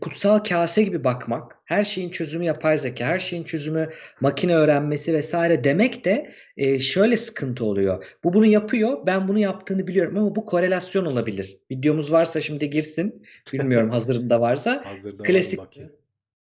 kutsal 0.00 0.38
kase 0.38 0.82
gibi 0.82 1.04
bakmak, 1.04 1.58
her 1.64 1.84
şeyin 1.84 2.10
çözümü 2.10 2.44
yapay 2.44 2.76
zeka, 2.76 3.06
her 3.06 3.18
şeyin 3.18 3.44
çözümü 3.44 3.90
makine 4.20 4.56
öğrenmesi 4.56 5.14
vesaire 5.14 5.64
demek 5.64 6.04
de 6.04 6.34
e, 6.56 6.78
şöyle 6.78 7.16
sıkıntı 7.16 7.64
oluyor. 7.64 8.04
Bu 8.24 8.32
bunu 8.32 8.46
yapıyor, 8.46 9.06
ben 9.06 9.28
bunu 9.28 9.38
yaptığını 9.38 9.86
biliyorum 9.86 10.18
ama 10.18 10.36
bu 10.36 10.44
korelasyon 10.44 11.06
olabilir. 11.06 11.58
Videomuz 11.70 12.12
varsa 12.12 12.40
şimdi 12.40 12.70
girsin. 12.70 13.22
Bilmiyorum 13.52 13.90
hazırında 13.96 14.40
varsa. 14.40 14.82
Hazırda 14.84 15.22
Klasik. 15.22 15.58
bakayım. 15.58 15.92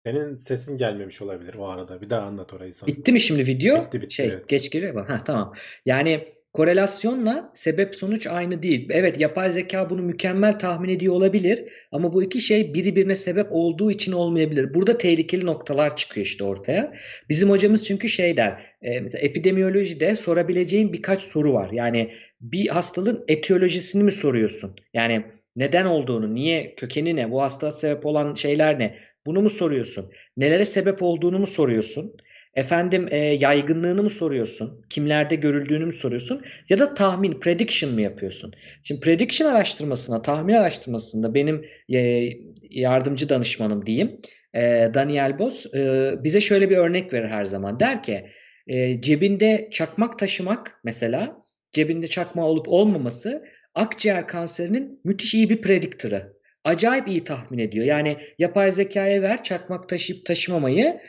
Senin 0.05 0.35
sesin 0.35 0.77
gelmemiş 0.77 1.21
olabilir 1.21 1.55
o 1.57 1.67
arada. 1.67 2.01
Bir 2.01 2.09
daha 2.09 2.21
anlat 2.21 2.53
orayı 2.53 2.73
sana. 2.73 2.87
Bitti 2.87 3.11
mi 3.11 3.19
şimdi 3.19 3.47
video? 3.47 3.85
Bitti, 3.85 4.01
bitti, 4.01 4.15
Şey, 4.15 4.25
evet. 4.25 4.47
geç 4.47 4.69
geliyor 4.69 4.93
mu? 4.93 5.05
Ha, 5.07 5.23
tamam. 5.25 5.53
Yani 5.85 6.34
korelasyonla 6.55 7.51
sebep 7.53 7.95
sonuç 7.95 8.27
aynı 8.27 8.63
değil. 8.63 8.89
Evet, 8.91 9.19
yapay 9.19 9.51
zeka 9.51 9.89
bunu 9.89 10.01
mükemmel 10.01 10.59
tahmin 10.59 10.89
ediyor 10.89 11.13
olabilir 11.13 11.63
ama 11.91 12.13
bu 12.13 12.23
iki 12.23 12.41
şey 12.41 12.73
birbirine 12.73 13.15
sebep 13.15 13.47
olduğu 13.51 13.91
için 13.91 14.11
olmayabilir. 14.11 14.73
Burada 14.73 14.97
tehlikeli 14.97 15.45
noktalar 15.45 15.95
çıkıyor 15.95 16.25
işte 16.25 16.43
ortaya. 16.43 16.93
Bizim 17.29 17.49
hocamız 17.49 17.85
çünkü 17.85 18.09
şey 18.09 18.37
der, 18.37 18.61
e, 18.81 18.99
mesela 18.99 19.21
epidemiyolojide 19.21 20.15
sorabileceğin 20.15 20.93
birkaç 20.93 21.23
soru 21.23 21.53
var. 21.53 21.69
Yani 21.71 22.11
bir 22.41 22.67
hastalığın 22.67 23.25
etiyolojisini 23.27 24.03
mi 24.03 24.11
soruyorsun? 24.11 24.75
Yani 24.93 25.23
neden 25.55 25.85
olduğunu, 25.85 26.35
niye, 26.35 26.75
kökeni 26.75 27.15
ne, 27.15 27.31
bu 27.31 27.41
hastalığa 27.41 27.71
sebep 27.71 28.05
olan 28.05 28.33
şeyler 28.33 28.79
ne? 28.79 28.97
Bunu 29.25 29.41
mu 29.41 29.49
soruyorsun? 29.49 30.11
Nelere 30.37 30.65
sebep 30.65 31.03
olduğunu 31.03 31.39
mu 31.39 31.47
soruyorsun? 31.47 32.15
Efendim 32.55 33.07
e, 33.11 33.17
yaygınlığını 33.17 34.03
mı 34.03 34.09
soruyorsun? 34.09 34.85
Kimlerde 34.89 35.35
görüldüğünü 35.35 35.85
mü 35.85 35.93
soruyorsun? 35.93 36.41
Ya 36.69 36.77
da 36.77 36.93
tahmin, 36.93 37.39
prediction 37.39 37.93
mı 37.93 38.01
yapıyorsun? 38.01 38.53
Şimdi 38.83 39.01
prediction 39.01 39.51
araştırmasına, 39.51 40.21
tahmin 40.21 40.53
araştırmasında 40.53 41.33
benim 41.33 41.65
e, 41.93 42.29
yardımcı 42.69 43.29
danışmanım 43.29 43.85
diyeyim. 43.85 44.21
e, 44.53 44.61
Daniel 44.93 45.39
Boz 45.39 45.75
e, 45.75 46.11
bize 46.23 46.41
şöyle 46.41 46.69
bir 46.69 46.77
örnek 46.77 47.13
verir 47.13 47.27
her 47.27 47.45
zaman. 47.45 47.79
Der 47.79 48.03
ki 48.03 48.25
e, 48.67 49.01
cebinde 49.01 49.69
çakmak 49.71 50.19
taşımak 50.19 50.79
mesela 50.83 51.41
cebinde 51.71 52.07
çakma 52.07 52.47
olup 52.47 52.69
olmaması 52.69 53.45
akciğer 53.75 54.27
kanserinin 54.27 54.99
müthiş 55.03 55.33
iyi 55.33 55.49
bir 55.49 55.61
prediktörü. 55.61 56.21
Acayip 56.63 57.07
iyi 57.07 57.23
tahmin 57.23 57.59
ediyor. 57.59 57.85
Yani 57.85 58.17
yapay 58.39 58.71
zekaya 58.71 59.21
ver 59.21 59.43
çakmak 59.43 59.89
taşıyıp 59.89 60.25
taşımamayı 60.25 60.99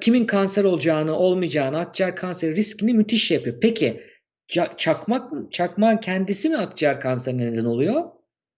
kimin 0.00 0.26
kanser 0.26 0.64
olacağını, 0.64 1.16
olmayacağını, 1.18 1.78
akciğer 1.78 2.16
kanseri 2.16 2.56
riskini 2.56 2.94
müthiş 2.94 3.30
yapıyor. 3.30 3.56
Peki 3.60 4.00
ça- 4.48 4.76
çakmak 4.76 5.52
çakmağın 5.52 5.96
kendisi 5.96 6.48
mi 6.48 6.56
akciğer 6.56 7.00
kanserine 7.00 7.52
neden 7.52 7.64
oluyor? 7.64 8.04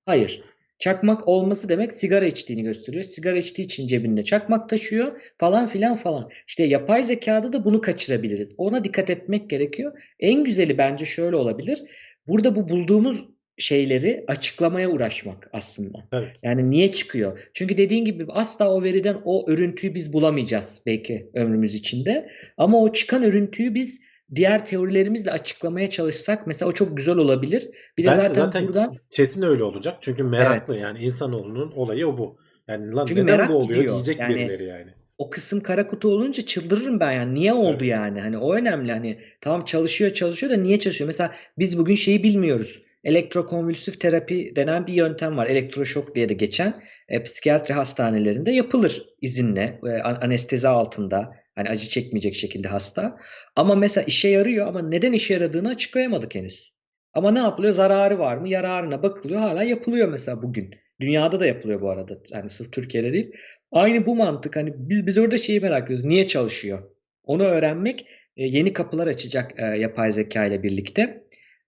Hayır. 0.06 0.42
Çakmak 0.78 1.28
olması 1.28 1.68
demek 1.68 1.92
sigara 1.92 2.26
içtiğini 2.26 2.62
gösteriyor. 2.62 3.04
Sigara 3.04 3.36
içtiği 3.36 3.62
için 3.62 3.86
cebinde 3.86 4.24
çakmak 4.24 4.68
taşıyor 4.68 5.20
falan 5.38 5.66
filan 5.66 5.96
falan. 5.96 6.30
İşte 6.46 6.64
yapay 6.64 7.02
zekada 7.02 7.52
da 7.52 7.64
bunu 7.64 7.80
kaçırabiliriz. 7.80 8.54
Ona 8.58 8.84
dikkat 8.84 9.10
etmek 9.10 9.50
gerekiyor. 9.50 10.02
En 10.20 10.44
güzeli 10.44 10.78
bence 10.78 11.04
şöyle 11.04 11.36
olabilir. 11.36 11.84
Burada 12.26 12.56
bu 12.56 12.68
bulduğumuz 12.68 13.28
şeyleri 13.58 14.24
açıklamaya 14.28 14.90
uğraşmak 14.90 15.50
aslında. 15.52 15.98
Evet. 16.12 16.36
Yani 16.42 16.70
niye 16.70 16.92
çıkıyor? 16.92 17.38
Çünkü 17.52 17.78
dediğin 17.78 18.04
gibi 18.04 18.26
asla 18.28 18.74
o 18.74 18.82
veriden 18.82 19.16
o 19.24 19.50
örüntüyü 19.50 19.94
biz 19.94 20.12
bulamayacağız 20.12 20.82
belki 20.86 21.30
ömrümüz 21.34 21.74
içinde. 21.74 22.30
Ama 22.56 22.82
o 22.82 22.92
çıkan 22.92 23.22
örüntüyü 23.22 23.74
biz 23.74 24.00
diğer 24.34 24.64
teorilerimizle 24.64 25.30
açıklamaya 25.30 25.90
çalışsak 25.90 26.46
mesela 26.46 26.68
o 26.68 26.72
çok 26.72 26.96
güzel 26.96 27.16
olabilir. 27.16 27.68
Bir 27.98 28.04
de 28.04 28.08
Bence 28.08 28.16
zaten, 28.24 28.34
zaten 28.34 28.66
buradan 28.66 28.96
kesin 29.10 29.42
öyle 29.42 29.62
olacak. 29.62 29.96
Çünkü 30.00 30.22
meraklı 30.22 30.76
yani 30.76 30.98
insanoğlunun 30.98 31.72
olayı 31.72 32.08
o 32.08 32.18
bu. 32.18 32.36
Yani 32.68 32.92
lan 32.92 33.06
Çünkü 33.06 33.22
neden 33.22 33.36
merak 33.36 33.50
bu 33.50 33.54
oluyor 33.54 33.74
gidiyor. 33.80 33.94
diyecek 33.94 34.18
Yani- 34.18 34.34
birileri 34.34 34.64
yani. 34.64 34.90
o 35.18 35.30
kısım 35.30 35.60
kara 35.60 35.86
kutu 35.86 36.08
olunca 36.08 36.42
çıldırırım 36.46 37.00
ben 37.00 37.12
yani. 37.12 37.34
Niye 37.34 37.52
oldu 37.52 37.74
Tabii. 37.78 37.86
yani? 37.86 38.20
Hani 38.20 38.38
o 38.38 38.54
önemli 38.54 38.92
hani. 38.92 39.18
Tamam 39.40 39.64
çalışıyor 39.64 40.10
çalışıyor 40.10 40.52
da 40.52 40.56
niye 40.56 40.78
çalışıyor? 40.78 41.06
Mesela 41.06 41.32
biz 41.58 41.78
bugün 41.78 41.94
şeyi 41.94 42.22
bilmiyoruz. 42.22 42.82
Elektrokonvülsif 43.04 44.00
terapi 44.00 44.52
denen 44.56 44.86
bir 44.86 44.92
yöntem 44.92 45.36
var. 45.36 45.46
Elektroşok 45.46 46.14
diye 46.14 46.28
de 46.28 46.34
geçen 46.34 46.82
e, 47.08 47.22
psikiyatri 47.22 47.74
hastanelerinde 47.74 48.50
yapılır 48.50 49.06
izinle, 49.20 49.80
e, 49.86 50.02
an- 50.02 50.18
anestezi 50.20 50.68
altında. 50.68 51.32
Hani 51.54 51.68
acı 51.68 51.88
çekmeyecek 51.88 52.34
şekilde 52.34 52.68
hasta. 52.68 53.18
Ama 53.56 53.74
mesela 53.74 54.04
işe 54.04 54.28
yarıyor 54.28 54.66
ama 54.66 54.82
neden 54.82 55.12
işe 55.12 55.34
yaradığını 55.34 55.68
açıklayamadık 55.68 56.34
henüz. 56.34 56.72
Ama 57.14 57.30
ne 57.30 57.38
yapılıyor? 57.38 57.72
Zararı 57.72 58.18
var 58.18 58.36
mı? 58.36 58.48
Yararına 58.48 59.02
bakılıyor. 59.02 59.40
Hala 59.40 59.62
yapılıyor 59.62 60.08
mesela 60.08 60.42
bugün. 60.42 60.70
Dünyada 61.00 61.40
da 61.40 61.46
yapılıyor 61.46 61.80
bu 61.80 61.90
arada. 61.90 62.18
Yani 62.30 62.50
sırf 62.50 62.72
Türkiye'de 62.72 63.12
değil. 63.12 63.32
Aynı 63.72 64.06
bu 64.06 64.16
mantık. 64.16 64.56
Hani 64.56 64.72
biz 64.76 65.06
biz 65.06 65.18
orada 65.18 65.38
şeyi 65.38 65.60
merak 65.60 65.84
ediyoruz. 65.84 66.04
Niye 66.04 66.26
çalışıyor? 66.26 66.78
Onu 67.24 67.42
öğrenmek 67.44 68.06
e, 68.36 68.46
yeni 68.46 68.72
kapılar 68.72 69.06
açacak 69.06 69.60
e, 69.60 69.62
yapay 69.64 70.10
zeka 70.12 70.44
ile 70.46 70.62
birlikte. 70.62 71.24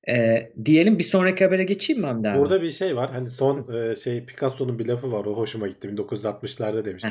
E, 0.08 0.52
diyelim 0.64 0.98
bir 0.98 1.04
sonraki 1.04 1.44
habere 1.44 1.64
geçeyim 1.64 2.02
mi 2.02 2.06
Hamdi 2.06 2.28
abi? 2.28 2.38
Burada 2.38 2.62
bir 2.62 2.70
şey 2.70 2.96
var. 2.96 3.10
Hani 3.10 3.28
son 3.28 3.72
e, 3.72 3.96
şey 3.96 4.24
Picasso'nun 4.24 4.78
bir 4.78 4.86
lafı 4.86 5.12
var. 5.12 5.24
O 5.24 5.36
hoşuma 5.36 5.68
gitti. 5.68 5.88
1960'larda 5.88 6.84
demiş. 6.84 7.04
Heh. 7.04 7.10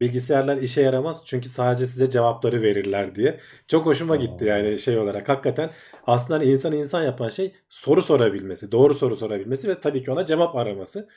Bilgisayarlar 0.00 0.56
işe 0.56 0.82
yaramaz 0.82 1.22
çünkü 1.26 1.48
sadece 1.48 1.86
size 1.86 2.10
cevapları 2.10 2.62
verirler 2.62 3.14
diye. 3.14 3.40
Çok 3.68 3.86
hoşuma 3.86 4.16
gitti 4.16 4.44
Oo. 4.44 4.48
yani 4.48 4.78
şey 4.78 4.98
olarak. 4.98 5.28
Hakikaten 5.28 5.70
aslında 6.06 6.44
insan 6.44 6.72
insan 6.72 7.02
yapan 7.02 7.28
şey 7.28 7.52
soru 7.68 8.02
sorabilmesi, 8.02 8.72
doğru 8.72 8.94
soru 8.94 9.16
sorabilmesi 9.16 9.68
ve 9.68 9.80
tabii 9.80 10.04
ki 10.04 10.10
ona 10.10 10.26
cevap 10.26 10.56
araması. 10.56 11.08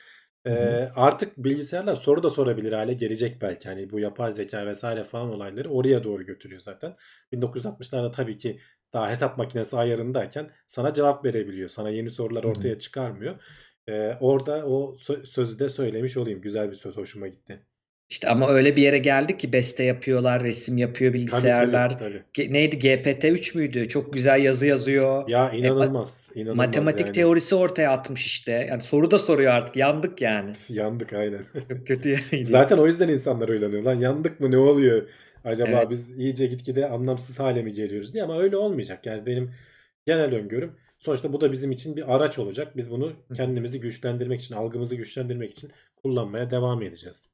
Ee, 0.46 0.90
artık 0.96 1.36
bilgisayarlar 1.36 1.94
soru 1.94 2.22
da 2.22 2.30
sorabilir 2.30 2.72
hale 2.72 2.94
gelecek 2.94 3.42
belki. 3.42 3.68
Hani 3.68 3.90
bu 3.90 4.00
yapay 4.00 4.32
zeka 4.32 4.66
vesaire 4.66 5.04
falan 5.04 5.30
olayları 5.30 5.70
oraya 5.70 6.04
doğru 6.04 6.22
götürüyor 6.22 6.60
zaten. 6.60 6.96
1960'larda 7.32 8.12
tabii 8.12 8.36
ki 8.36 8.60
daha 8.94 9.10
hesap 9.10 9.38
makinesi 9.38 9.76
ayarındayken 9.76 10.50
sana 10.66 10.92
cevap 10.92 11.24
verebiliyor. 11.24 11.68
Sana 11.68 11.90
yeni 11.90 12.10
sorular 12.10 12.44
ortaya 12.44 12.78
çıkarmıyor. 12.78 13.34
Ee, 13.88 14.12
orada 14.20 14.66
o 14.66 14.96
sö- 14.98 15.26
sözü 15.26 15.58
de 15.58 15.70
söylemiş 15.70 16.16
olayım. 16.16 16.40
Güzel 16.40 16.70
bir 16.70 16.76
söz 16.76 16.96
hoşuma 16.96 17.28
gitti. 17.28 17.58
İşte 18.10 18.28
ama 18.28 18.48
öyle 18.48 18.76
bir 18.76 18.82
yere 18.82 18.98
geldik 18.98 19.40
ki 19.40 19.52
beste 19.52 19.84
yapıyorlar, 19.84 20.42
resim 20.44 20.78
yapıyor 20.78 21.10
Tabii 21.12 21.18
bilgisayarlar. 21.20 21.90
tabii 21.98 21.98
tabii. 21.98 22.22
Ge- 22.48 22.52
neydi? 22.52 22.76
GPT-3 22.78 23.58
müydü? 23.58 23.88
Çok 23.88 24.12
güzel 24.12 24.40
yazı 24.44 24.66
yazıyor. 24.66 25.28
Ya 25.28 25.48
E, 25.48 25.52
ma- 25.52 25.56
inanılmaz. 25.56 26.30
inanılmaz 26.34 26.66
matematik 26.66 27.06
yani. 27.06 27.12
teorisi 27.14 27.54
ortaya 27.54 27.90
atmış 27.90 28.26
işte. 28.26 28.52
Yani 28.52 28.82
soru 28.82 29.10
da 29.10 29.18
soruyor 29.18 29.52
artık. 29.52 29.76
Yandık 29.76 30.22
yani. 30.22 30.52
Yandık 30.68 31.12
aynen. 31.12 31.42
Çok 31.68 31.86
kötü 31.86 32.08
yere 32.08 32.20
gidiyor. 32.22 32.44
Zaten 32.60 32.78
o 32.78 32.86
yüzden 32.86 33.08
insanlar 33.08 33.48
uylanıyor. 33.48 33.82
Lan 33.82 33.94
yandık 33.94 34.40
mı 34.40 34.50
ne 34.50 34.56
oluyor? 34.58 35.02
Acaba 35.44 35.70
Evet. 35.78 35.90
biz 35.90 36.10
iyice 36.18 36.46
gitgide 36.46 36.88
anlamsız 36.88 37.40
hale 37.40 37.62
mi 37.62 37.72
geliyoruz 37.72 38.14
diye 38.14 38.24
ama 38.24 38.38
öyle 38.40 38.56
olmayacak. 38.56 39.06
Yani 39.06 39.26
benim 39.26 39.54
genel 40.06 40.34
öngörüm 40.34 40.76
sonuçta 40.98 41.32
bu 41.32 41.40
da 41.40 41.52
bizim 41.52 41.72
için 41.72 41.96
bir 41.96 42.14
araç 42.14 42.38
olacak. 42.38 42.76
Biz 42.76 42.90
bunu 42.90 43.12
kendimizi 43.34 43.80
güçlendirmek 43.80 44.40
için, 44.40 44.54
algımızı 44.54 44.96
güçlendirmek 44.96 45.52
için 45.52 45.70
kullanmaya 45.96 46.50
devam 46.50 46.82
edeceğiz. 46.82 47.28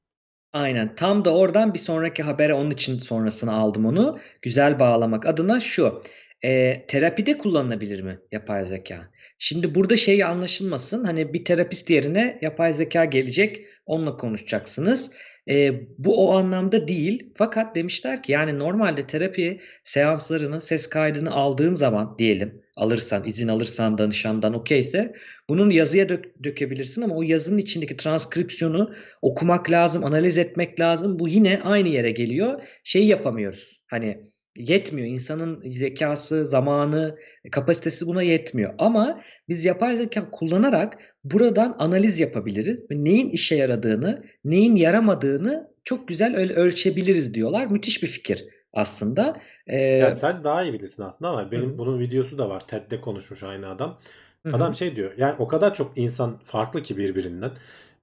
Aynen. 0.53 0.95
Tam 0.95 1.25
da 1.25 1.35
oradan 1.35 1.75
bir 1.75 1.79
sonraki 1.79 2.23
habere 2.23 2.55
onun 2.55 2.71
için 2.71 2.99
sonrasını 2.99 3.53
aldım 3.53 3.87
onu. 3.87 4.19
Güzel 4.43 4.79
bağlamak 4.81 5.27
adına 5.27 5.61
şu. 5.61 6.01
E, 6.43 6.87
terapide 6.87 7.39
kullanılabilir 7.39 8.03
mi 8.03 8.19
yapay 8.33 8.65
zeka? 8.65 9.11
Şimdi 9.39 9.75
burada 9.75 9.97
şey 9.97 10.25
anlaşılmasın. 10.25 11.05
Hani 11.05 11.33
bir 11.33 11.45
terapist 11.45 11.91
yerine 11.91 12.39
yapay 12.43 12.73
zeka 12.73 13.05
gelecek, 13.05 13.67
onunla 13.87 14.17
konuşacaksınız. 14.17 15.13
E, 15.49 15.81
bu 15.99 16.29
o 16.29 16.37
anlamda 16.37 16.89
değil. 16.89 17.33
Fakat 17.37 17.75
demişler 17.77 18.23
ki 18.23 18.33
yani 18.33 18.59
normalde 18.59 19.07
terapi 19.07 19.61
seanslarının 19.85 20.59
ses 20.59 20.87
kaydını 20.87 21.31
aldığın 21.35 21.75
zaman 21.75 22.19
diyelim 22.19 22.63
alırsan, 22.77 23.27
izin 23.27 23.49
alırsan 23.49 23.99
danışandan 23.99 24.55
okeyse 24.55 25.13
bunun 25.49 25.71
yazıya 25.71 26.09
dök- 26.09 26.45
dökebilirsin 26.45 27.03
ama 27.03 27.15
o 27.15 27.23
yazının 27.23 27.59
içindeki 27.59 27.97
transkripsiyonu 27.97 28.95
okumak 29.23 29.71
lazım, 29.71 30.05
analiz 30.05 30.39
etmek 30.39 30.81
lazım. 30.81 31.19
Bu 31.19 31.29
yine 31.29 31.61
aynı 31.65 31.89
yere 31.89 32.11
geliyor. 32.11 32.63
Şeyi 32.85 33.07
yapamıyoruz. 33.07 33.81
Hani 33.87 34.23
yetmiyor. 34.57 35.09
İnsanın 35.09 35.61
zekası, 35.69 36.47
zamanı, 36.47 37.19
kapasitesi 37.53 38.07
buna 38.07 38.23
yetmiyor. 38.23 38.75
Ama 38.79 39.21
biz 39.49 39.65
yapay 39.65 39.97
zeka 39.97 40.31
kullanarak 40.31 40.99
buradan 41.25 41.77
analiz 41.79 42.21
yapabiliriz 42.21 42.85
neyin 42.91 43.31
işe 43.31 43.55
yaradığını, 43.57 44.25
neyin 44.45 44.77
yaramadığını 44.77 45.71
çok 45.85 46.09
güzel 46.09 46.35
öl- 46.37 46.55
ölçebiliriz 46.55 47.35
diyorlar. 47.35 47.67
Müthiş 47.67 48.03
bir 48.03 48.09
fikir 48.09 48.47
aslında. 48.73 49.41
Ee, 49.67 49.77
Ya 49.79 50.11
sen 50.11 50.45
daha 50.45 50.63
iyi 50.65 50.73
bilirsin 50.73 51.03
aslında 51.03 51.31
ama 51.31 51.51
benim 51.53 51.75
Hı. 51.75 51.79
bunun 51.79 52.01
videosu 52.01 52.39
da 52.39 52.49
var. 52.49 52.67
TED'de 52.69 53.01
konuşmuş 53.01 53.43
aynı 53.43 53.69
adam. 53.69 54.01
hı 54.47 54.53
hı. 54.53 54.57
Adam 54.57 54.75
şey 54.75 54.97
diyor. 54.97 55.13
Yani 55.19 55.35
o 55.39 55.49
kadar 55.49 55.75
çok 55.75 55.99
insan 55.99 56.39
farklı 56.45 56.83
ki 56.83 56.97
birbirinden. 56.97 57.51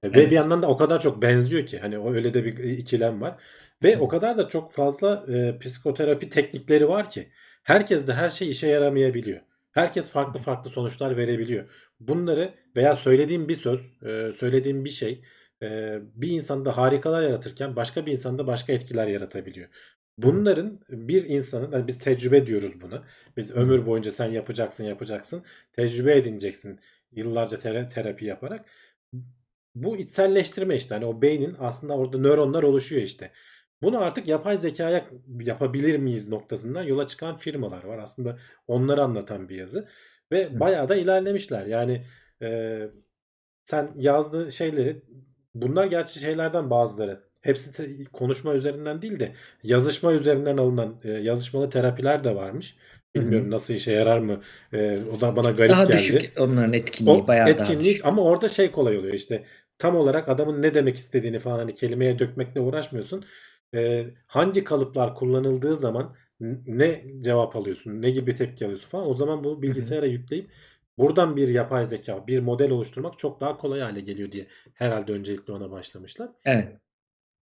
E, 0.02 0.14
Ve 0.14 0.20
Evet. 0.20 0.30
bir 0.30 0.36
yandan 0.36 0.62
da 0.62 0.66
o 0.68 0.76
kadar 0.76 1.00
çok 1.00 1.22
benziyor 1.22 1.66
ki 1.66 1.78
hani 1.78 1.98
o 1.98 2.12
öyle 2.14 2.34
de 2.34 2.44
bir 2.44 2.58
ikilem 2.58 3.20
var. 3.20 3.36
Ve 3.82 3.98
o 3.98 4.08
kadar 4.08 4.38
da 4.38 4.48
çok 4.48 4.72
fazla 4.72 5.24
e, 5.28 5.58
psikoterapi 5.58 6.30
teknikleri 6.30 6.88
var 6.88 7.10
ki 7.10 7.28
herkes 7.64 8.06
de 8.06 8.12
her 8.14 8.30
şey 8.30 8.50
işe 8.50 8.68
yaramayabiliyor. 8.68 9.40
Herkes 9.72 10.10
farklı 10.10 10.40
farklı 10.40 10.70
sonuçlar 10.70 11.16
verebiliyor. 11.16 11.70
Bunları 12.00 12.54
veya 12.76 12.94
söylediğim 12.96 13.48
bir 13.48 13.54
söz, 13.54 14.02
e, 14.02 14.32
söylediğim 14.32 14.84
bir 14.84 14.90
şey 14.90 15.22
e, 15.62 15.98
bir 16.14 16.28
insanda 16.30 16.76
harikalar 16.76 17.22
yaratırken 17.22 17.76
başka 17.76 18.06
bir 18.06 18.12
insanda 18.12 18.46
başka 18.46 18.72
etkiler 18.72 19.06
yaratabiliyor. 19.06 19.68
Bunların 20.18 20.80
bir 20.88 21.24
insanın, 21.24 21.72
hani 21.72 21.86
biz 21.86 21.98
tecrübe 21.98 22.46
diyoruz 22.46 22.80
buna. 22.80 23.04
Biz 23.36 23.50
ömür 23.50 23.86
boyunca 23.86 24.10
sen 24.10 24.30
yapacaksın, 24.30 24.84
yapacaksın. 24.84 25.44
Tecrübe 25.72 26.16
edineceksin 26.16 26.80
yıllarca 27.12 27.56
tera- 27.58 27.88
terapi 27.88 28.24
yaparak. 28.24 28.64
Bu 29.74 29.96
içselleştirme 29.96 30.76
işte. 30.76 30.94
Hani 30.94 31.04
o 31.06 31.22
beynin 31.22 31.56
aslında 31.58 31.96
orada 31.96 32.18
nöronlar 32.18 32.62
oluşuyor 32.62 33.02
işte. 33.02 33.32
Bunu 33.82 34.00
artık 34.00 34.28
yapay 34.28 34.56
zekaya 34.56 35.06
yapabilir 35.40 35.96
miyiz 35.98 36.28
noktasından 36.28 36.82
yola 36.82 37.06
çıkan 37.06 37.36
firmalar 37.36 37.84
var. 37.84 37.98
Aslında 37.98 38.38
onları 38.66 39.02
anlatan 39.04 39.48
bir 39.48 39.56
yazı. 39.56 39.88
Ve 40.32 40.50
Hı. 40.52 40.60
bayağı 40.60 40.88
da 40.88 40.96
ilerlemişler. 40.96 41.66
Yani 41.66 42.06
e, 42.42 42.80
sen 43.64 43.90
yazdığın 43.96 44.48
şeyleri 44.48 45.02
bunlar 45.54 45.86
gerçi 45.86 46.20
şeylerden 46.20 46.70
bazıları. 46.70 47.28
Hepsi 47.40 47.72
te- 47.72 48.04
konuşma 48.04 48.54
üzerinden 48.54 49.02
değil 49.02 49.20
de 49.20 49.34
yazışma 49.62 50.12
üzerinden 50.12 50.56
alınan 50.56 51.00
e, 51.04 51.10
yazışmalı 51.12 51.70
terapiler 51.70 52.24
de 52.24 52.34
varmış. 52.34 52.76
Hı 53.16 53.22
hı. 53.22 53.22
Bilmiyorum 53.22 53.50
nasıl 53.50 53.74
işe 53.74 53.92
yarar 53.92 54.18
mı? 54.18 54.42
E, 54.72 54.98
o 55.16 55.20
da 55.20 55.36
bana 55.36 55.50
garip 55.50 55.74
Daha 55.74 55.84
geldi. 55.86 55.92
düşük 55.92 56.32
onların 56.40 56.72
etkinliği 56.72 57.16
O 57.16 57.26
bayağı 57.26 57.58
daha 57.58 57.68
etkinlik 57.68 57.80
düşük. 57.80 58.06
ama 58.06 58.22
orada 58.22 58.48
şey 58.48 58.70
kolay 58.70 58.98
oluyor 58.98 59.14
işte 59.14 59.44
tam 59.78 59.96
olarak 59.96 60.28
adamın 60.28 60.62
ne 60.62 60.74
demek 60.74 60.96
istediğini 60.96 61.38
falan 61.38 61.58
hani 61.58 61.74
kelimeye 61.74 62.18
dökmekle 62.18 62.60
uğraşmıyorsun. 62.60 63.24
Ee, 63.74 64.06
hangi 64.26 64.64
kalıplar 64.64 65.14
kullanıldığı 65.14 65.76
zaman 65.76 66.14
ne 66.66 67.04
cevap 67.20 67.56
alıyorsun, 67.56 68.02
ne 68.02 68.10
gibi 68.10 68.36
tepki 68.36 68.64
alıyorsun 68.64 68.88
falan. 68.88 69.08
O 69.08 69.14
zaman 69.14 69.44
bu 69.44 69.62
bilgisayara 69.62 70.06
yükleyip 70.06 70.50
buradan 70.98 71.36
bir 71.36 71.48
yapay 71.48 71.86
zeka, 71.86 72.26
bir 72.26 72.40
model 72.40 72.70
oluşturmak 72.70 73.18
çok 73.18 73.40
daha 73.40 73.56
kolay 73.56 73.80
hale 73.80 74.00
geliyor 74.00 74.32
diye 74.32 74.46
herhalde 74.74 75.12
öncelikle 75.12 75.52
ona 75.52 75.70
başlamışlar. 75.70 76.30
Evet. 76.44 76.78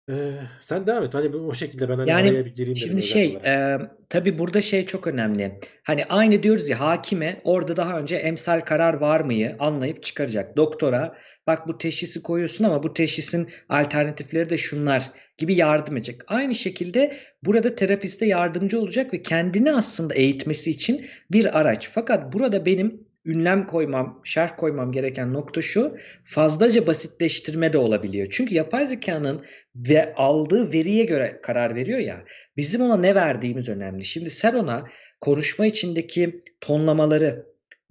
Ee, 0.09 0.31
sen 0.61 0.87
devam 0.87 1.03
et. 1.03 1.13
Hani 1.13 1.33
bu- 1.33 1.37
o 1.37 1.53
şekilde 1.53 1.89
ben 1.89 1.97
hani 1.97 2.09
Yani 2.09 2.29
araya 2.29 2.45
bir 2.45 2.55
gireyim 2.55 2.75
dedim 2.75 2.75
Şimdi 2.77 2.93
özet 2.97 3.09
şey, 3.09 3.27
olarak. 3.37 3.81
e, 3.81 3.89
tabii 4.09 4.37
burada 4.37 4.61
şey 4.61 4.85
çok 4.85 5.07
önemli. 5.07 5.59
Hani 5.83 6.05
aynı 6.05 6.43
diyoruz 6.43 6.69
ya 6.69 6.79
hakime 6.79 7.41
orada 7.43 7.75
daha 7.77 7.99
önce 7.99 8.15
emsal 8.15 8.59
karar 8.61 8.93
var 8.93 9.19
mıyı 9.19 9.55
anlayıp 9.59 10.03
çıkaracak. 10.03 10.57
Doktora 10.57 11.15
bak 11.47 11.67
bu 11.67 11.77
teşhisi 11.77 12.21
koyuyorsun 12.23 12.63
ama 12.63 12.83
bu 12.83 12.93
teşhisin 12.93 13.49
alternatifleri 13.69 14.49
de 14.49 14.57
şunlar 14.57 15.11
gibi 15.37 15.55
yardım 15.55 15.97
edecek. 15.97 16.21
Aynı 16.27 16.55
şekilde 16.55 17.17
burada 17.43 17.75
terapiste 17.75 18.25
yardımcı 18.25 18.79
olacak 18.81 19.13
ve 19.13 19.21
kendini 19.21 19.73
aslında 19.73 20.13
eğitmesi 20.13 20.71
için 20.71 21.05
bir 21.31 21.59
araç. 21.59 21.89
Fakat 21.93 22.33
burada 22.33 22.65
benim 22.65 23.06
ünlem 23.27 23.67
koymam, 23.67 24.21
şerh 24.23 24.57
koymam 24.57 24.91
gereken 24.91 25.33
nokta 25.33 25.61
şu. 25.61 25.97
Fazlaca 26.23 26.87
basitleştirme 26.87 27.73
de 27.73 27.77
olabiliyor. 27.77 28.27
Çünkü 28.31 28.55
yapay 28.55 28.87
zekanın 28.87 29.45
ve 29.75 30.13
aldığı 30.15 30.73
veriye 30.73 31.03
göre 31.03 31.39
karar 31.43 31.75
veriyor 31.75 31.99
ya. 31.99 32.23
Bizim 32.57 32.81
ona 32.81 32.97
ne 32.97 33.15
verdiğimiz 33.15 33.69
önemli. 33.69 34.05
Şimdi 34.05 34.29
sen 34.29 34.53
ona 34.53 34.87
konuşma 35.21 35.65
içindeki 35.65 36.39
tonlamaları, 36.61 37.45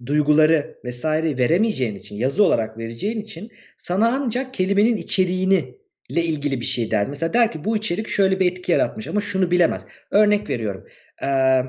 duyguları 0.05 0.79
vesaire 0.85 1.37
veremeyeceğin 1.37 1.95
için, 1.95 2.15
yazı 2.15 2.43
olarak 2.43 2.77
vereceğin 2.77 3.19
için 3.19 3.51
sana 3.77 4.19
ancak 4.21 4.53
kelimenin 4.53 4.97
içeriğini 4.97 5.77
ile 6.09 6.23
ilgili 6.23 6.59
bir 6.59 6.65
şey 6.65 6.91
der. 6.91 7.07
Mesela 7.07 7.33
der 7.33 7.51
ki 7.51 7.63
bu 7.65 7.77
içerik 7.77 8.07
şöyle 8.07 8.39
bir 8.39 8.51
etki 8.51 8.71
yaratmış 8.71 9.07
ama 9.07 9.21
şunu 9.21 9.51
bilemez. 9.51 9.85
Örnek 10.11 10.49
veriyorum. 10.49 10.87
Ee, 11.23 11.61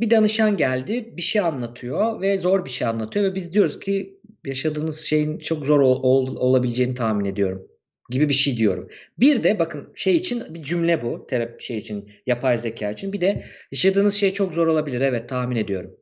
bir 0.00 0.10
danışan 0.10 0.56
geldi, 0.56 1.16
bir 1.16 1.22
şey 1.22 1.42
anlatıyor 1.42 2.20
ve 2.20 2.38
zor 2.38 2.64
bir 2.64 2.70
şey 2.70 2.88
anlatıyor 2.88 3.24
ve 3.24 3.34
biz 3.34 3.54
diyoruz 3.54 3.80
ki 3.80 4.20
yaşadığınız 4.46 5.00
şeyin 5.00 5.38
çok 5.38 5.66
zor 5.66 5.80
ol, 5.80 6.02
ol, 6.02 6.36
olabileceğini 6.36 6.94
tahmin 6.94 7.24
ediyorum 7.24 7.68
gibi 8.10 8.28
bir 8.28 8.34
şey 8.34 8.56
diyorum. 8.56 8.88
Bir 9.18 9.42
de 9.42 9.58
bakın 9.58 9.92
şey 9.94 10.16
için 10.16 10.54
bir 10.54 10.62
cümle 10.62 11.02
bu. 11.02 11.26
Terapi 11.26 11.64
şey 11.64 11.76
için, 11.76 12.10
yapay 12.26 12.56
zeka 12.56 12.90
için. 12.90 13.12
Bir 13.12 13.20
de 13.20 13.44
yaşadığınız 13.72 14.14
şey 14.14 14.32
çok 14.32 14.54
zor 14.54 14.66
olabilir. 14.66 15.00
Evet 15.00 15.28
tahmin 15.28 15.56
ediyorum 15.56 15.96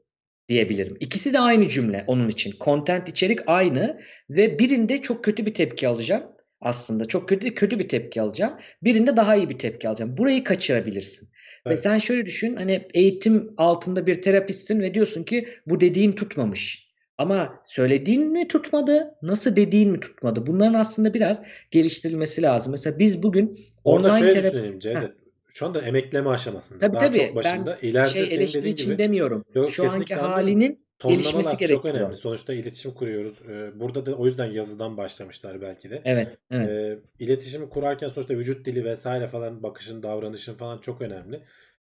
diyebilirim. 0.49 0.97
İkisi 1.01 1.33
de 1.33 1.41
aynı 1.41 1.69
cümle 1.69 2.05
onun 2.07 2.29
için. 2.29 2.55
Content 2.61 3.09
içerik 3.09 3.41
aynı 3.47 4.01
ve 4.31 4.59
birinde 4.59 5.03
çok 5.03 5.25
kötü 5.25 5.47
bir 5.47 5.55
tepki 5.55 5.89
alacağım 5.89 6.25
aslında. 6.61 7.05
Çok 7.05 7.29
kötü 7.29 7.55
kötü 7.55 7.79
bir 7.79 7.89
tepki 7.89 8.21
alacağım. 8.21 8.55
Birinde 8.83 9.17
daha 9.17 9.37
iyi 9.37 9.49
bir 9.49 9.59
tepki 9.59 9.89
alacağım. 9.89 10.17
Burayı 10.17 10.45
kaçırabilirsin. 10.45 11.29
Ve 11.67 11.71
Evet. 11.71 11.79
sen 11.79 11.99
şöyle 11.99 12.27
düşün 12.27 12.57
hani 12.57 12.89
eğitim 12.95 13.55
altında 13.57 14.07
bir 14.07 14.23
terapistsin 14.23 14.81
ve 14.81 14.95
diyorsun 14.95 15.25
ki 15.25 15.49
bu 15.67 15.81
dediğin 15.81 16.13
tutmamış. 16.13 16.87
Ama 17.19 17.61
söylediğin 17.65 18.33
mi 18.33 18.49
tutmadı, 18.49 19.15
nasıl 19.23 19.57
dediğin 19.57 19.91
mi 19.91 20.01
tutmadı? 20.01 20.47
Bunların 20.47 20.75
aslında 20.75 21.15
biraz 21.15 21.43
geliştirilmesi 21.71 22.43
lazım. 22.43 22.71
Mesela 22.71 22.99
biz 22.99 23.23
bugün 23.23 23.59
Orada 23.85 24.09
online 24.09 24.19
şöyle 24.19 24.33
terapi 24.33 24.57
düşünelim. 24.57 24.79
Cevdet. 24.79 25.13
Şu 25.49 25.67
anda 25.67 25.83
emekleme 25.83 26.31
aşamasında. 26.31 26.79
Tabii 26.79 26.95
Daha 26.95 27.05
tabii 27.05 27.17
çok 27.19 27.29
ben 27.29 27.35
başında. 27.35 27.79
İleride 27.83 28.11
şey 28.11 28.35
eleştiri 28.35 28.69
için 28.69 28.91
gibi 28.91 28.99
demiyorum. 28.99 29.45
yok 29.55 29.71
Şu 29.71 29.83
anki 29.83 29.93
kesinlikle 29.93 30.17
anlıyorum. 30.17 30.77
Halinin 30.99 31.17
gelişmesi 31.17 31.57
Tonlamalar 31.57 31.65
çok 31.65 31.85
gerekiyor. 31.85 31.85
önemli. 31.85 32.17
Sonuçta 32.17 32.55
iletişim 32.55 32.95
kuruyoruz. 32.95 33.43
Ee, 33.49 33.81
Burada 33.81 34.07
da 34.07 34.15
o 34.15 34.27
yüzden 34.27 34.47
yazıdan 34.51 34.97
başlamışlar 34.97 35.61
belki 35.61 35.91
de. 35.91 36.05
Evet, 36.05 36.39
evet. 36.51 36.77
İletişimi 37.19 37.69
kurarken 37.69 38.09
sonuçta 38.09 38.35
vücut 38.35 38.67
dili 38.67 38.85
vesaire 38.85 39.29
falan 39.29 39.63
bakışın, 39.63 40.03
davranışın 40.03 40.55
falan 40.55 40.79
çok 40.79 41.01
önemli. 41.03 41.43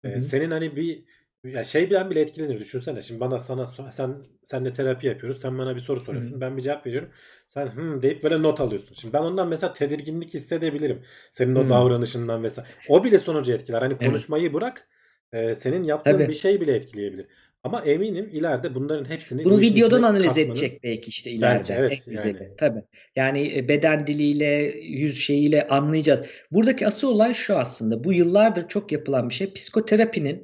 Hı 0.04 0.08
Ee, 0.08 0.18
hı. 0.18 0.20
senin 0.20 0.50
hani 0.50 0.76
bir 0.76 1.04
ya 1.44 1.64
şeyden 1.64 2.10
bile 2.10 2.20
etkilenir. 2.20 2.58
Düşünsene. 2.60 3.02
Şimdi 3.02 3.20
bana 3.20 3.38
sana 3.38 3.66
sen 3.66 4.24
senle 4.44 4.72
terapi 4.72 5.06
yapıyoruz. 5.06 5.40
Sen 5.40 5.58
bana 5.58 5.74
bir 5.74 5.80
soru 5.80 6.00
Hı 6.10 6.16
hı. 6.16 6.34
soruyorsun. 6.34 6.40
Ben 6.40 6.56
bir 6.56 6.62
cevap 6.62 6.86
veriyorum. 6.86 7.10
Sen 7.46 7.66
hmm 7.68 8.02
deyip 8.02 8.22
böyle 8.24 8.42
not 8.42 8.60
alıyorsun. 8.60 8.94
Şimdi 8.94 9.14
ben 9.14 9.22
ondan 9.22 9.48
mesela 9.48 9.72
tedirginlik 9.72 10.34
hissedebilirim. 10.34 11.02
Senin 11.30 11.54
o 11.54 11.68
Hmm. 11.68 11.68
davranışından 11.68 12.42
vesaire. 12.42 12.68
O 12.86 13.04
bile 13.04 13.18
sonucu 13.18 13.52
etkiler. 13.52 13.82
Hani 13.82 13.98
Evet. 13.98 13.98
konuşmayı 13.98 14.54
bırak. 14.54 14.88
e, 15.32 15.54
senin 15.54 15.84
yaptığın 15.84 16.28
bir 16.28 16.32
Tabii. 16.32 16.34
şey 16.34 16.60
bile 16.60 16.74
etkileyebilir. 16.76 17.26
Ama 17.64 17.80
eminim 17.80 18.28
ileride 18.32 18.74
bunların 18.74 19.04
hepsini 19.04 19.44
Bunu 19.44 19.52
bu 19.52 19.60
videodan 19.60 20.02
analiz 20.02 20.26
katmanın 20.26 20.48
edecek 20.48 20.82
belki 20.82 21.08
işte 21.08 21.30
belki 21.30 21.38
ileride 21.38 21.72
en 21.72 21.78
evet 21.78 22.06
güzeli. 22.06 22.42
yani. 22.42 22.56
Tabii. 22.56 22.82
Yani 23.16 23.56
e, 23.56 23.68
beden 23.68 24.06
diliyle, 24.06 24.72
yüz 24.82 25.18
şeyiyle 25.20 25.68
anlayacağız. 25.68 26.22
Buradaki 26.50 26.86
asıl 26.86 27.08
olay 27.08 27.34
şu 27.34 27.56
aslında. 27.56 28.04
Bu 28.04 28.12
yıllardır 28.12 28.68
çok 28.68 28.92
yapılan 28.92 29.28
bir 29.28 29.34
şey. 29.34 29.52
Psikoterapinin 29.52 30.42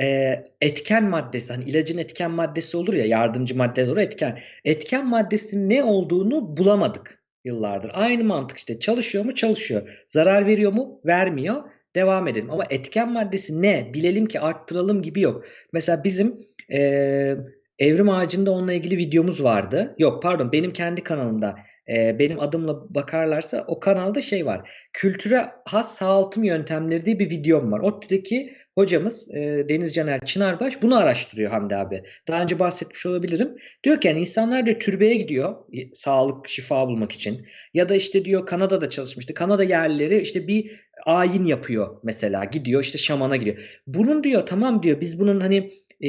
e, 0.00 0.34
etken 0.60 1.04
maddesi, 1.04 1.54
hani 1.54 1.64
ilacın 1.64 1.98
etken 1.98 2.30
maddesi 2.30 2.76
olur 2.76 2.94
ya, 2.94 3.04
yardımcı 3.04 3.56
madde 3.56 3.84
olur 3.84 3.96
etken. 3.96 4.38
Etken 4.64 5.06
maddesinin 5.06 5.70
ne 5.70 5.84
olduğunu 5.84 6.56
bulamadık 6.56 7.24
yıllardır. 7.44 7.90
Aynı 7.94 8.24
mantık 8.24 8.58
işte. 8.58 8.80
Çalışıyor 8.80 9.24
mu? 9.24 9.34
Çalışıyor. 9.34 10.04
Zarar 10.06 10.46
veriyor 10.46 10.72
mu? 10.72 11.00
Vermiyor. 11.06 11.64
Devam 11.94 12.28
edelim. 12.28 12.50
Ama 12.50 12.64
etken 12.70 13.12
maddesi 13.12 13.62
ne? 13.62 13.90
Bilelim 13.94 14.26
ki 14.26 14.40
arttıralım 14.40 15.02
gibi 15.02 15.20
yok. 15.20 15.44
Mesela 15.72 16.04
bizim 16.04 16.38
e, 16.72 17.36
Evrim 17.78 18.08
Ağacı'nda 18.08 18.50
onunla 18.50 18.72
ilgili 18.72 18.96
videomuz 18.96 19.44
vardı. 19.44 19.94
Yok 19.98 20.22
pardon 20.22 20.52
benim 20.52 20.72
kendi 20.72 21.02
kanalımda. 21.02 21.56
e, 21.88 22.18
benim 22.18 22.40
adımla 22.40 22.94
bakarlarsa 22.94 23.64
o 23.66 23.80
kanalda 23.80 24.20
şey 24.20 24.46
var. 24.46 24.70
Kültüre 24.92 25.50
has 25.64 25.94
sağaltım 25.94 26.44
yöntemleri 26.44 27.06
diye 27.06 27.18
bir 27.18 27.30
videom 27.30 27.72
var. 27.72 27.80
ODTÜ'deki 27.80 28.52
hocamız 28.74 29.30
e, 29.34 29.68
Deniz 29.68 29.94
Caner 29.94 30.20
Çınarbaş 30.20 30.82
bunu 30.82 30.96
araştırıyor 30.96 31.50
Hamdi 31.50 31.76
abi. 31.76 32.02
Daha 32.28 32.42
önce 32.42 32.58
bahsetmiş 32.58 33.06
olabilirim. 33.06 33.56
Diyor 33.84 34.00
ki 34.00 34.08
yani 34.08 34.20
insanlar 34.20 34.66
diyor 34.66 34.80
türbeye 34.80 35.14
gidiyor 35.14 35.56
e, 35.72 35.94
sağlık 35.94 36.48
şifa 36.48 36.88
bulmak 36.88 37.12
için. 37.12 37.46
Ya 37.74 37.88
da 37.88 37.94
işte 37.94 38.24
diyor 38.24 38.46
Kanada'da 38.46 38.90
çalışmıştı. 38.90 39.34
Kanada 39.34 39.64
yerlileri 39.64 40.20
işte 40.22 40.48
bir 40.48 40.84
ayin 41.06 41.44
yapıyor 41.44 41.96
mesela. 42.02 42.44
Gidiyor 42.44 42.82
işte 42.82 42.98
şamana 42.98 43.36
gidiyor. 43.36 43.80
Bunun 43.86 44.24
diyor 44.24 44.46
tamam 44.46 44.82
diyor 44.82 45.00
biz 45.00 45.20
bunun 45.20 45.40
hani 45.40 45.70
e, 46.02 46.08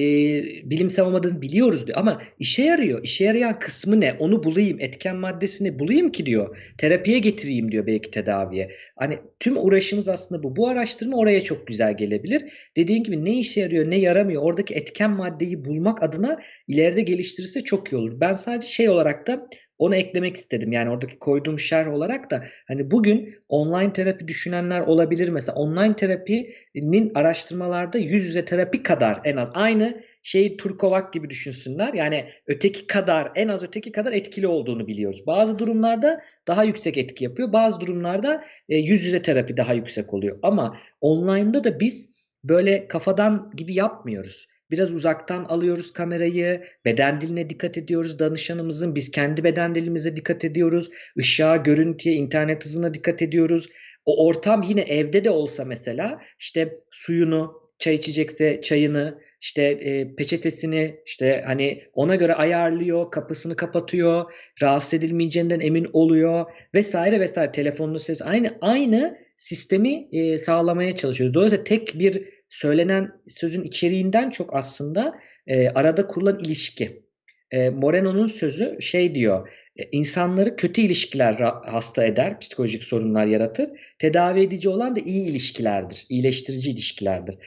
bilimsel 0.70 1.06
olmadığını 1.06 1.42
biliyoruz 1.42 1.88
diyor. 1.88 1.98
Ama 1.98 2.22
işe 2.40 2.64
yarıyor. 2.64 3.04
İşe 3.04 3.26
yarayan 3.26 3.60
kısmı 3.60 4.02
ne? 4.02 4.14
Onu 4.14 4.44
bulayım. 4.44 4.80
Etken 4.80 5.16
maddesini 5.16 5.80
bulayım 5.80 6.12
ki 6.12 6.26
diyor. 6.26 6.58
Terapiye 6.78 7.20
getireyim 7.20 7.72
diyor 7.72 7.88
belki 7.88 8.12
tedaviye. 8.12 8.72
Hani 8.96 9.18
tüm 9.40 9.58
uğraşımız 9.58 10.10
aslında 10.10 10.44
bu. 10.44 10.56
Bu 10.56 10.68
araştırma 10.68 11.18
oraya 11.18 11.44
çok 11.44 11.68
güzel 11.68 11.98
gelebilir. 11.98 12.42
Dediğin 12.78 13.04
gibi 13.04 13.26
ne 13.26 13.40
işe 13.40 13.62
yarıyor 13.62 13.92
ne 13.92 13.98
yaramıyor. 13.98 14.42
Oradaki 14.42 14.74
etken 14.74 15.12
maddeyi 15.12 15.66
bulmak 15.66 16.04
adına 16.04 16.40
ileride 16.68 17.02
geliştirirse 17.02 17.62
çok 17.62 17.94
iyi 17.94 17.96
olur. 17.96 18.20
Ben 18.20 18.34
sadece 18.34 18.68
şey 18.68 18.90
olarak 18.90 19.28
da 19.28 19.48
onu 19.78 19.96
eklemek 19.96 20.36
istedim. 20.36 20.72
Yani 20.72 20.90
oradaki 20.90 21.20
koyduğum 21.20 21.60
şerh 21.60 21.94
olarak 21.94 22.32
da 22.32 22.44
hani 22.68 22.92
bugün 22.92 23.36
online 23.50 23.94
terapi 23.94 24.28
düşünenler 24.28 24.80
olabilir. 24.82 25.30
Mesela 25.30 25.56
online 25.56 25.96
terapinin 25.96 27.12
araştırmalarda 27.16 27.98
yüz 27.98 28.26
yüze 28.26 28.46
terapi 28.46 28.84
kadar 28.84 29.22
en 29.24 29.38
az 29.38 29.50
aynı 29.54 30.04
şeyi 30.24 30.58
Turkovak 30.58 31.14
gibi 31.14 31.30
düşünsünler. 31.30 31.94
Yani 31.94 32.26
öteki 32.48 32.88
kadar 32.88 33.32
en 33.36 33.48
az 33.48 33.64
öteki 33.64 33.92
kadar 33.92 34.14
etkili 34.14 34.48
olduğunu 34.48 34.88
biliyoruz. 34.88 35.28
Bazı 35.28 35.60
durumlarda 35.60 36.22
daha 36.48 36.64
yüksek 36.64 36.98
etki 36.98 37.24
yapıyor. 37.24 37.54
Bazı 37.54 37.80
durumlarda 37.80 38.44
e, 38.70 38.78
yüz 38.78 39.06
yüze 39.06 39.22
terapi 39.22 39.58
daha 39.58 39.74
yüksek 39.74 40.14
oluyor. 40.14 40.40
Ama 40.44 40.78
online'da 41.02 41.64
da 41.64 41.80
biz 41.80 42.16
böyle 42.44 42.88
kafadan 42.88 43.52
gibi 43.56 43.74
yapmıyoruz. 43.74 44.48
Biraz 44.72 44.94
uzaktan 44.94 45.44
alıyoruz 45.44 45.94
kamerayı, 45.94 46.64
beden 46.86 47.22
diline 47.22 47.50
dikkat 47.50 47.78
ediyoruz 47.78 48.20
danışanımızın, 48.20 48.96
biz 48.96 49.12
kendi 49.12 49.44
beden 49.44 49.76
dilimize 49.76 50.16
dikkat 50.16 50.46
ediyoruz, 50.46 50.90
ışığa, 51.20 51.56
görüntüye, 51.56 52.16
internet 52.16 52.66
hızına 52.66 52.94
dikkat 52.94 53.22
ediyoruz. 53.22 53.70
O 54.06 54.26
ortam 54.28 54.62
yine 54.62 54.82
evde 54.82 55.24
de 55.24 55.30
olsa 55.30 55.66
mesela 55.66 56.22
işte 56.40 56.80
suyunu, 56.92 57.54
çay 57.80 57.96
içecekse 57.96 58.62
çayını, 58.62 59.20
işte 59.42 59.62
e, 59.64 60.16
peçetesini 60.16 61.00
işte 61.06 61.44
hani 61.46 61.84
ona 61.94 62.16
göre 62.16 62.34
ayarlıyor, 62.34 63.12
kapısını 63.12 63.56
kapatıyor, 63.56 64.32
rahatsız 64.62 64.94
edilmeyeceğinden 64.94 65.60
emin 65.60 65.88
oluyor 65.94 66.46
vesaire 66.74 67.20
vesaire. 67.20 67.52
Telefonunu 67.52 68.00
ses 68.00 68.22
aynı 68.22 68.50
aynı 68.62 69.18
sistemi 69.36 70.08
e, 70.12 70.38
sağlamaya 70.38 70.96
çalışıyor. 70.96 71.34
Dolayısıyla 71.34 71.64
tek 71.64 72.00
bir 72.00 72.30
söylenen 72.56 73.12
sözün 73.28 73.62
içeriğinden 73.62 74.30
çok 74.30 74.56
aslında 74.56 75.20
e, 75.48 75.70
arada 75.70 76.08
kurulan 76.08 76.40
ilişki. 76.40 77.06
E, 77.52 77.70
Moreno'nun 77.70 78.28
sözü 78.28 78.82
şey 78.82 79.16
diyor. 79.16 79.50
e, 79.76 79.84
insanları 79.92 80.56
kötü 80.56 80.82
ilişkiler 80.82 81.34
hasta 81.66 82.06
eder, 82.06 82.40
psikolojik 82.40 82.84
sorunlar 82.84 83.26
yaratır. 83.26 83.70
Tedavi 84.00 84.42
edici 84.42 84.70
olan 84.70 84.96
da 84.96 85.00
iyi 85.00 85.30
ilişkilerdir, 85.30 86.06
iyileştirici 86.10 86.72
ilişkilerdir. 86.72 87.38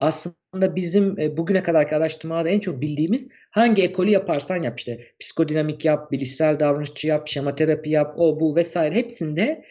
Aslında 0.00 0.76
bizim 0.76 1.20
e, 1.20 1.36
bugüne 1.36 1.62
kadarki 1.62 1.96
araştırmalarda 1.96 2.48
en 2.48 2.60
çok 2.60 2.80
bildiğimiz 2.80 3.28
hangi 3.50 3.82
ekolü 3.82 4.10
yaparsan 4.10 4.62
yap 4.62 4.78
işte 4.78 5.00
psikodinamik 5.20 5.84
yap, 5.84 6.12
bilişsel 6.12 6.60
davranışçı 6.60 7.08
yap, 7.08 7.28
şematerapi 7.28 7.90
yap, 7.90 8.14
o 8.16 8.40
bu 8.40 8.56
vesaire 8.56 8.94
hepsinde 8.94 9.64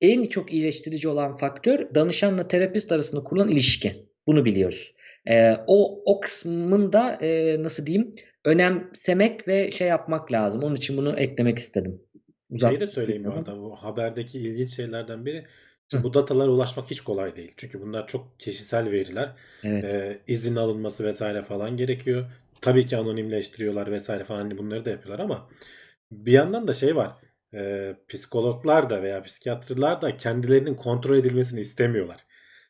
en 0.00 0.24
çok 0.24 0.52
iyileştirici 0.52 1.08
olan 1.08 1.36
faktör 1.36 1.94
danışanla 1.94 2.48
terapist 2.48 2.92
arasında 2.92 3.24
kurulan 3.24 3.48
ilişki. 3.48 4.11
Bunu 4.26 4.44
biliyoruz. 4.44 4.92
Ee, 5.26 5.52
o 5.66 6.02
o 6.04 6.20
kısmında 6.20 7.12
e, 7.14 7.62
nasıl 7.62 7.86
diyeyim 7.86 8.14
önemsemek 8.44 9.48
ve 9.48 9.70
şey 9.70 9.88
yapmak 9.88 10.32
lazım. 10.32 10.62
Onun 10.62 10.76
için 10.76 10.96
bunu 10.96 11.18
eklemek 11.18 11.58
istedim. 11.58 12.00
Şeyi 12.60 12.80
de 12.80 12.86
söyleyeyim 12.86 13.24
bu 13.24 13.32
arada 13.32 13.58
bu 13.58 13.76
haberdeki 13.76 14.38
ilginç 14.38 14.76
şeylerden 14.76 15.26
biri. 15.26 15.46
Şimdi 15.90 16.04
bu 16.04 16.14
datalara 16.14 16.50
ulaşmak 16.50 16.90
hiç 16.90 17.00
kolay 17.00 17.36
değil. 17.36 17.52
Çünkü 17.56 17.80
bunlar 17.80 18.06
çok 18.06 18.40
kişisel 18.40 18.90
veriler. 18.90 19.32
Evet. 19.64 19.84
Ee, 19.84 20.18
izin 20.26 20.56
alınması 20.56 21.04
vesaire 21.04 21.42
falan 21.42 21.76
gerekiyor. 21.76 22.24
Tabii 22.60 22.86
ki 22.86 22.96
anonimleştiriyorlar 22.96 23.90
vesaire 23.90 24.24
falan 24.24 24.38
hani 24.38 24.58
bunları 24.58 24.84
da 24.84 24.90
yapıyorlar 24.90 25.24
ama 25.24 25.48
bir 26.12 26.32
yandan 26.32 26.68
da 26.68 26.72
şey 26.72 26.96
var. 26.96 27.12
Ee, 27.54 27.96
psikologlar 28.08 28.90
da 28.90 29.02
veya 29.02 29.22
psikiyatrlar 29.22 30.02
da 30.02 30.16
kendilerinin 30.16 30.74
kontrol 30.74 31.16
edilmesini 31.16 31.60
istemiyorlar. 31.60 32.20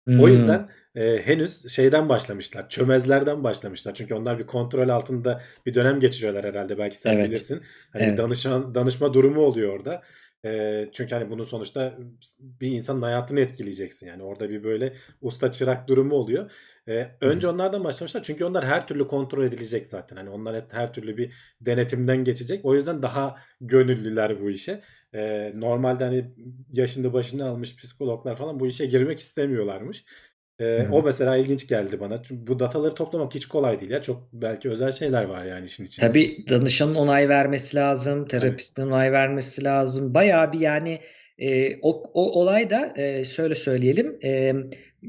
O 0.08 0.12
Hmm. 0.12 0.28
yüzden 0.28 0.70
e, 0.94 1.22
henüz 1.26 1.68
şeyden 1.72 2.08
başlamışlar. 2.08 2.68
Çömezlerden 2.68 3.44
başlamışlar. 3.44 3.94
Çünkü 3.94 4.14
onlar 4.14 4.38
bir 4.38 4.46
kontrol 4.46 4.88
altında 4.88 5.42
bir 5.66 5.74
dönem 5.74 6.00
geçiriyorlar 6.00 6.44
herhalde. 6.44 6.78
Belki 6.78 6.98
sen 6.98 7.12
Evet. 7.12 7.28
bilirsin. 7.28 7.62
Hani 7.92 8.02
Evet. 8.02 8.18
danışan 8.18 8.74
danışma 8.74 9.14
durumu 9.14 9.40
oluyor 9.40 9.72
orada. 9.78 10.02
E, 10.44 10.84
çünkü 10.92 11.14
hani 11.14 11.30
bunun 11.30 11.44
sonuçta 11.44 11.98
bir 12.40 12.68
insanın 12.70 13.02
hayatını 13.02 13.40
etkileyeceksin. 13.40 14.06
Yani 14.06 14.22
orada 14.22 14.50
bir 14.50 14.64
böyle 14.64 14.96
usta 15.20 15.50
çırak 15.52 15.88
durumu 15.88 16.14
oluyor. 16.14 16.50
E, 16.88 17.08
önce 17.20 17.48
onlardan 17.48 17.84
başlamışlar. 17.84 18.22
Çünkü 18.22 18.44
onlar 18.44 18.64
her 18.64 18.86
türlü 18.86 19.08
kontrol 19.08 19.44
edilecek 19.44 19.86
zaten. 19.86 20.16
Hani 20.16 20.30
onlar 20.30 20.64
her 20.70 20.92
türlü 20.92 21.16
bir 21.16 21.32
denetimden 21.60 22.24
geçecek. 22.24 22.64
O 22.64 22.74
yüzden 22.74 23.02
daha 23.02 23.36
gönüllüler 23.60 24.40
bu 24.40 24.50
işe. 24.50 24.82
E, 25.14 25.52
normalde 25.54 26.04
hani 26.04 26.30
yaşında 26.72 27.12
başını 27.12 27.48
almış 27.48 27.76
psikologlar 27.76 28.36
falan 28.36 28.60
bu 28.60 28.66
işe 28.66 28.86
girmek 28.86 29.18
istemiyorlarmış. 29.18 30.04
E, 30.60 30.88
o 30.92 31.02
mesela 31.02 31.36
ilginç 31.36 31.68
geldi 31.68 32.00
bana. 32.00 32.22
Çünkü 32.22 32.46
bu 32.46 32.58
dataları 32.58 32.94
toplamak 32.94 33.34
hiç 33.34 33.46
kolay 33.46 33.80
değil 33.80 33.90
ya. 33.90 34.02
Çok 34.02 34.28
belki 34.32 34.70
özel 34.70 34.92
şeyler 34.92 35.24
var 35.24 35.44
yani 35.44 35.66
işin 35.66 35.84
içinde. 35.84 36.06
Tabii 36.06 36.44
danışanın 36.48 36.94
onay 36.94 37.28
vermesi 37.28 37.76
lazım, 37.76 38.26
terapistin 38.28 38.86
onay 38.86 39.12
vermesi 39.12 39.64
lazım. 39.64 40.14
Bayağı 40.14 40.52
bir 40.52 40.60
yani 40.60 41.00
e, 41.38 41.76
o, 41.82 42.02
o 42.14 42.40
olay 42.40 42.70
da 42.70 42.92
e, 42.96 43.24
şöyle 43.24 43.54
söyleyelim. 43.54 44.18
e, 44.24 44.52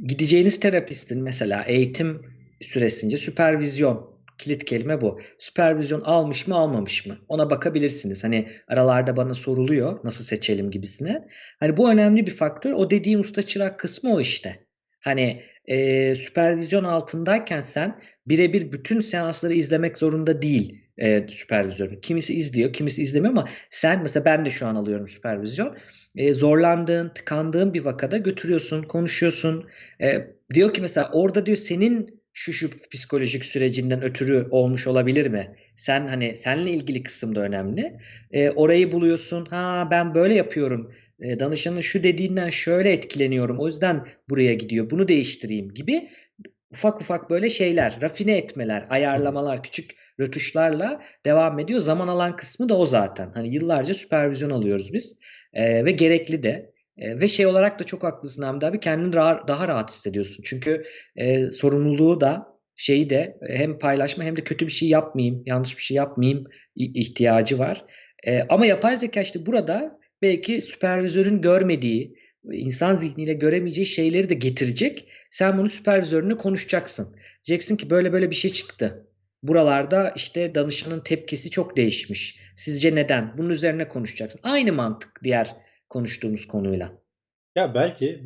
gideceğiniz 0.07 0.59
terapistin 0.59 1.23
mesela 1.23 1.63
eğitim 1.63 2.21
süresince 2.61 3.17
süpervizyon 3.17 4.13
kilit 4.37 4.65
kelime 4.65 5.01
bu. 5.01 5.19
Süpervizyon 5.37 6.01
almış 6.01 6.47
mı 6.47 6.55
almamış 6.55 7.05
mı? 7.05 7.17
Ona 7.27 7.49
bakabilirsiniz. 7.49 8.23
Hani 8.23 8.49
aralarda 8.67 9.17
bana 9.17 9.33
soruluyor 9.33 9.99
nasıl 10.03 10.23
seçelim 10.23 10.71
gibisine. 10.71 11.27
Hani 11.59 11.77
bu 11.77 11.91
önemli 11.91 12.25
bir 12.25 12.35
faktör. 12.35 12.71
O 12.71 12.89
dediğim 12.89 13.19
usta 13.19 13.41
çırak 13.41 13.79
kısmı 13.79 14.13
o 14.13 14.19
işte. 14.21 14.65
Hani 15.03 15.43
e, 15.65 16.15
süpervizyon 16.15 16.83
altındayken 16.83 17.61
sen 17.61 17.95
birebir 18.27 18.71
bütün 18.71 19.01
seansları 19.01 19.53
izlemek 19.53 19.97
zorunda 19.97 20.41
değil 20.41 20.83
e, 20.97 21.27
süpervizörün. 21.27 22.01
Kimisi 22.01 22.33
izliyor, 22.33 22.73
kimisi 22.73 23.01
izlemiyor 23.01 23.33
ama 23.33 23.49
sen 23.69 24.03
mesela 24.03 24.25
ben 24.25 24.45
de 24.45 24.49
şu 24.49 24.67
an 24.67 24.75
alıyorum 24.75 25.07
süpervizyon. 25.07 25.77
E, 26.15 26.33
zorlandığın, 26.33 27.09
tıkandığın 27.09 27.73
bir 27.73 27.85
vakada 27.85 28.17
götürüyorsun, 28.17 28.83
konuşuyorsun. 28.83 29.69
E, 30.01 30.27
diyor 30.53 30.73
ki 30.73 30.81
mesela 30.81 31.09
orada 31.13 31.45
diyor 31.45 31.57
senin 31.57 32.23
şu 32.33 32.53
şu 32.53 32.69
psikolojik 32.91 33.45
sürecinden 33.45 34.03
ötürü 34.03 34.47
olmuş 34.51 34.87
olabilir 34.87 35.27
mi? 35.27 35.55
Sen 35.75 36.07
hani 36.07 36.35
seninle 36.35 36.71
ilgili 36.71 37.03
kısım 37.03 37.35
da 37.35 37.39
önemli. 37.41 37.99
E, 38.31 38.49
orayı 38.49 38.91
buluyorsun. 38.91 39.45
Ha 39.45 39.87
ben 39.91 40.15
böyle 40.15 40.35
yapıyorum. 40.35 40.93
E, 41.23 41.39
danışanın 41.39 41.81
şu 41.81 42.03
dediğinden 42.03 42.49
şöyle 42.49 42.91
etkileniyorum. 42.91 43.59
O 43.59 43.67
yüzden 43.67 44.07
buraya 44.29 44.53
gidiyor. 44.53 44.89
Bunu 44.89 45.07
değiştireyim 45.07 45.73
gibi 45.73 46.09
ufak 46.71 47.01
ufak 47.01 47.29
böyle 47.29 47.49
şeyler, 47.49 47.97
rafine 48.01 48.37
etmeler, 48.37 48.85
ayarlamalar, 48.89 49.63
küçük 49.63 49.91
rötuşlarla 50.19 51.01
devam 51.25 51.59
ediyor. 51.59 51.79
Zaman 51.79 52.07
alan 52.07 52.35
kısmı 52.35 52.69
da 52.69 52.77
o 52.77 52.85
zaten. 52.85 53.31
Hani 53.33 53.53
yıllarca 53.53 53.93
süpervizyon 53.93 54.49
alıyoruz 54.49 54.93
biz 54.93 55.19
Ee, 55.53 55.85
ve 55.85 55.91
gerekli 55.91 56.43
de. 56.43 56.73
Ee, 56.97 57.19
ve 57.19 57.27
şey 57.27 57.45
olarak 57.45 57.79
da 57.79 57.83
çok 57.83 58.03
haklısın 58.03 58.43
Hamdi 58.43 58.65
abi 58.65 58.79
kendini 58.79 59.13
rahat, 59.15 59.47
daha 59.47 59.67
rahat 59.67 59.91
hissediyorsun. 59.91 60.43
Çünkü 60.43 60.83
e, 61.15 61.51
sorumluluğu 61.51 62.21
da 62.21 62.47
şeyi 62.75 63.09
de 63.09 63.37
hem 63.47 63.79
paylaşma 63.79 64.23
hem 64.23 64.35
de 64.35 64.43
kötü 64.43 64.67
bir 64.67 64.71
şey 64.71 64.89
yapmayayım, 64.89 65.43
yanlış 65.45 65.77
bir 65.77 65.81
şey 65.81 65.97
yapmayayım 65.97 66.45
ihtiyacı 66.75 67.59
var. 67.59 67.85
Ee, 68.27 68.41
ama 68.49 68.65
yapay 68.65 68.97
zeka 68.97 69.21
işte 69.21 69.45
burada 69.45 69.99
belki 70.23 70.61
süpervizörün 70.61 71.41
görmediği, 71.41 72.15
insan 72.51 72.95
zihniyle 72.95 73.33
göremeyeceği 73.33 73.85
şeyleri 73.85 74.29
de 74.29 74.33
getirecek. 74.33 75.07
Sen 75.29 75.57
bunu 75.57 75.69
süpervizörüne 75.69 76.37
konuşacaksın. 76.37 77.15
Diyeceksin 77.47 77.77
ki 77.77 77.89
böyle 77.89 78.13
böyle 78.13 78.29
bir 78.29 78.35
şey 78.35 78.51
çıktı. 78.51 79.07
Buralarda 79.43 80.13
işte 80.15 80.55
danışanın 80.55 80.99
tepkisi 80.99 81.49
çok 81.49 81.77
değişmiş. 81.77 82.39
Sizce 82.55 82.95
neden? 82.95 83.37
Bunun 83.37 83.49
üzerine 83.49 83.87
konuşacaksın. 83.87 84.39
Aynı 84.43 84.73
mantık 84.73 85.23
diğer 85.23 85.55
konuştuğumuz 85.89 86.47
konuyla. 86.47 86.91
Ya 87.55 87.75
belki 87.75 88.23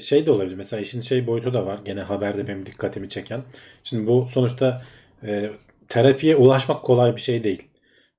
şey 0.00 0.26
de 0.26 0.30
olabilir. 0.30 0.54
Mesela 0.54 0.80
işin 0.80 1.00
şey 1.00 1.26
boyutu 1.26 1.54
da 1.54 1.66
var. 1.66 1.80
Gene 1.84 2.00
haberde 2.00 2.48
benim 2.48 2.66
dikkatimi 2.66 3.08
çeken. 3.08 3.42
Şimdi 3.82 4.06
bu 4.06 4.26
sonuçta 4.28 4.82
terapiye 5.88 6.36
ulaşmak 6.36 6.82
kolay 6.82 7.16
bir 7.16 7.20
şey 7.20 7.44
değil. 7.44 7.67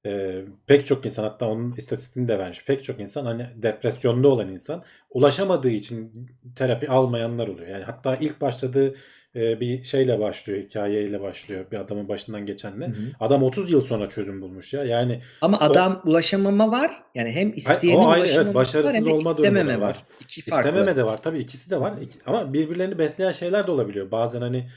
E, 0.05 0.41
pek 0.67 0.85
çok 0.85 1.05
insan 1.05 1.23
hatta 1.23 1.45
onun 1.45 1.73
istatistiğini 1.77 2.27
de 2.29 2.39
vermiş. 2.39 2.65
Pek 2.65 2.83
çok 2.83 2.99
insan 2.99 3.25
hani 3.25 3.47
depresyonda 3.55 4.27
olan 4.27 4.49
insan 4.49 4.83
ulaşamadığı 5.09 5.69
için 5.69 6.13
terapi 6.55 6.89
almayanlar 6.89 7.47
oluyor. 7.47 7.67
Yani 7.67 7.83
hatta 7.83 8.15
ilk 8.15 8.41
başladığı 8.41 8.95
e, 9.35 9.59
bir 9.59 9.83
şeyle 9.83 10.19
başlıyor, 10.19 10.59
hikayeyle 10.59 11.21
başlıyor. 11.21 11.65
Bir 11.71 11.77
adamın 11.77 12.07
başından 12.07 12.45
geçenle. 12.45 12.85
Hı 12.85 12.91
hı. 12.91 12.95
Adam 13.19 13.43
30 13.43 13.71
yıl 13.71 13.81
sonra 13.81 14.09
çözüm 14.09 14.41
bulmuş 14.41 14.73
ya. 14.73 14.83
Yani 14.83 15.21
Ama 15.41 15.59
adam 15.59 16.01
ulaşamama 16.05 16.71
var. 16.71 17.03
Yani 17.15 17.31
hem 17.31 17.53
isteyenin 17.53 18.01
o 18.01 18.07
ayrı, 18.09 18.25
evet, 18.25 18.35
ulaşamaması 18.35 18.47
var 18.47 18.55
başarısız 18.55 18.95
hem 18.95 19.05
de 19.05 19.09
olma 19.09 19.31
istememe 19.31 19.79
var. 19.79 19.87
var. 19.87 19.97
İki 20.19 20.41
farklı. 20.41 20.69
İstememe 20.69 20.95
de 20.95 21.03
var. 21.03 21.21
Tabii 21.21 21.39
ikisi 21.39 21.69
de 21.69 21.81
var. 21.81 21.93
İki- 22.01 22.19
ama 22.25 22.53
birbirlerini 22.53 22.99
besleyen 22.99 23.31
şeyler 23.31 23.67
de 23.67 23.71
olabiliyor. 23.71 24.11
Bazen 24.11 24.41
hani 24.41 24.69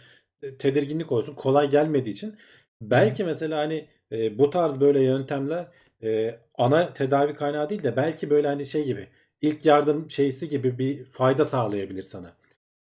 e, 0.43 0.57
tedirginlik 0.57 1.13
olsun 1.13 1.35
kolay 1.35 1.71
gelmediği 1.71 2.13
için. 2.13 2.37
Belki 2.81 3.25
mesela 3.25 3.59
hani 3.59 3.89
e, 4.13 4.39
bu 4.39 4.51
tarz 4.51 4.81
böyle 4.81 5.03
yöntemler 5.05 5.67
e, 6.03 6.39
ana 6.55 6.93
tedavi 6.93 7.35
kaynağı 7.35 7.71
değil 7.71 7.83
de 7.83 7.97
belki 7.97 8.31
böyle 8.31 8.49
hani 8.49 8.67
şey 8.67 8.85
gibi 8.85 9.09
ilk 9.41 9.67
yardım 9.67 10.11
şeysi 10.11 10.49
gibi 10.49 10.79
bir 10.79 11.05
fayda 11.05 11.45
sağlayabilir 11.45 12.03
sana. 12.03 12.33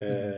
E, 0.03 0.33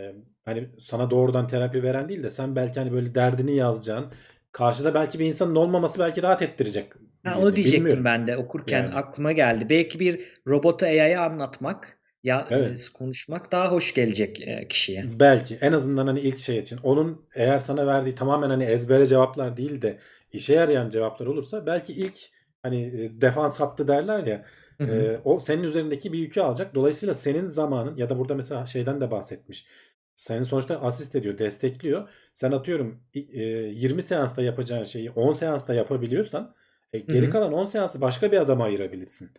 hani 0.45 0.69
sana 0.79 1.09
doğrudan 1.09 1.47
terapi 1.47 1.83
veren 1.83 2.09
değil 2.09 2.23
de 2.23 2.29
sen 2.29 2.55
belki 2.55 2.79
hani 2.79 2.91
böyle 2.91 3.15
derdini 3.15 3.55
yazacağın 3.55 4.05
karşıda 4.51 4.93
belki 4.93 5.19
bir 5.19 5.25
insanın 5.25 5.55
olmaması 5.55 5.99
belki 5.99 6.23
rahat 6.23 6.41
ettirecek. 6.41 6.93
Ha, 7.23 7.39
onu 7.39 7.55
diyecektim 7.55 7.85
Bilmiyorum. 7.85 8.05
ben 8.05 8.27
de 8.27 8.37
okurken 8.37 8.83
Yani. 8.83 8.95
aklıma 8.95 9.31
geldi. 9.31 9.69
Belki 9.69 9.99
bir 9.99 10.33
robota 10.47 10.85
AI'ye 10.85 11.19
anlatmak 11.19 11.99
ya 12.23 12.47
Evet. 12.49 12.89
e, 12.91 12.97
konuşmak 12.97 13.51
daha 13.51 13.71
hoş 13.71 13.93
gelecek 13.93 14.41
e, 14.41 14.67
kişiye. 14.67 15.05
Belki 15.19 15.57
en 15.61 15.71
azından 15.71 16.07
hani 16.07 16.19
ilk 16.19 16.37
şey 16.37 16.57
için 16.57 16.79
onun 16.83 17.25
eğer 17.35 17.59
sana 17.59 17.87
verdiği 17.87 18.15
tamamen 18.15 18.49
hani 18.49 18.63
ezbere 18.63 19.07
cevaplar 19.07 19.57
değil 19.57 19.81
de 19.81 19.97
işe 20.35 20.53
yarayan 20.53 20.89
cevaplar 20.89 21.25
olursa 21.27 21.65
belki 21.65 21.93
ilk 21.93 22.15
hani 22.63 22.81
e, 22.83 23.21
defans 23.21 23.59
hattı 23.59 23.87
derler 23.87 24.23
ya 24.27 24.45
Hı 24.77 24.83
hı. 24.83 24.91
e, 24.91 25.19
o 25.23 25.39
senin 25.39 25.63
üzerindeki 25.63 26.13
bir 26.13 26.19
yükü 26.19 26.41
alacak. 26.41 26.75
Dolayısıyla 26.75 27.13
senin 27.13 27.47
zamanın 27.47 27.97
ya 27.97 28.09
da 28.09 28.17
burada 28.19 28.35
mesela 28.35 28.65
şeyden 28.65 29.01
de 29.01 29.11
bahsetmiş. 29.11 29.65
Senin 30.15 30.41
sonuçta 30.41 30.81
asist 30.81 31.15
ediyor, 31.15 31.37
destekliyor. 31.37 32.09
Sen 32.33 32.51
atıyorum 32.51 33.03
e, 33.13 33.21
20 33.41 34.01
seansta 34.01 34.41
yapacağın 34.43 34.83
şeyi 34.83 35.11
10 35.11 35.33
seansta 35.33 35.73
yapabiliyorsan 35.73 36.55
e, 36.93 36.99
geri 36.99 37.25
hı. 37.25 37.29
kalan 37.29 37.53
10 37.53 37.65
seansı 37.65 38.01
başka 38.01 38.31
bir 38.31 38.37
adama 38.37 38.63
ayırabilirsin. 38.63 39.31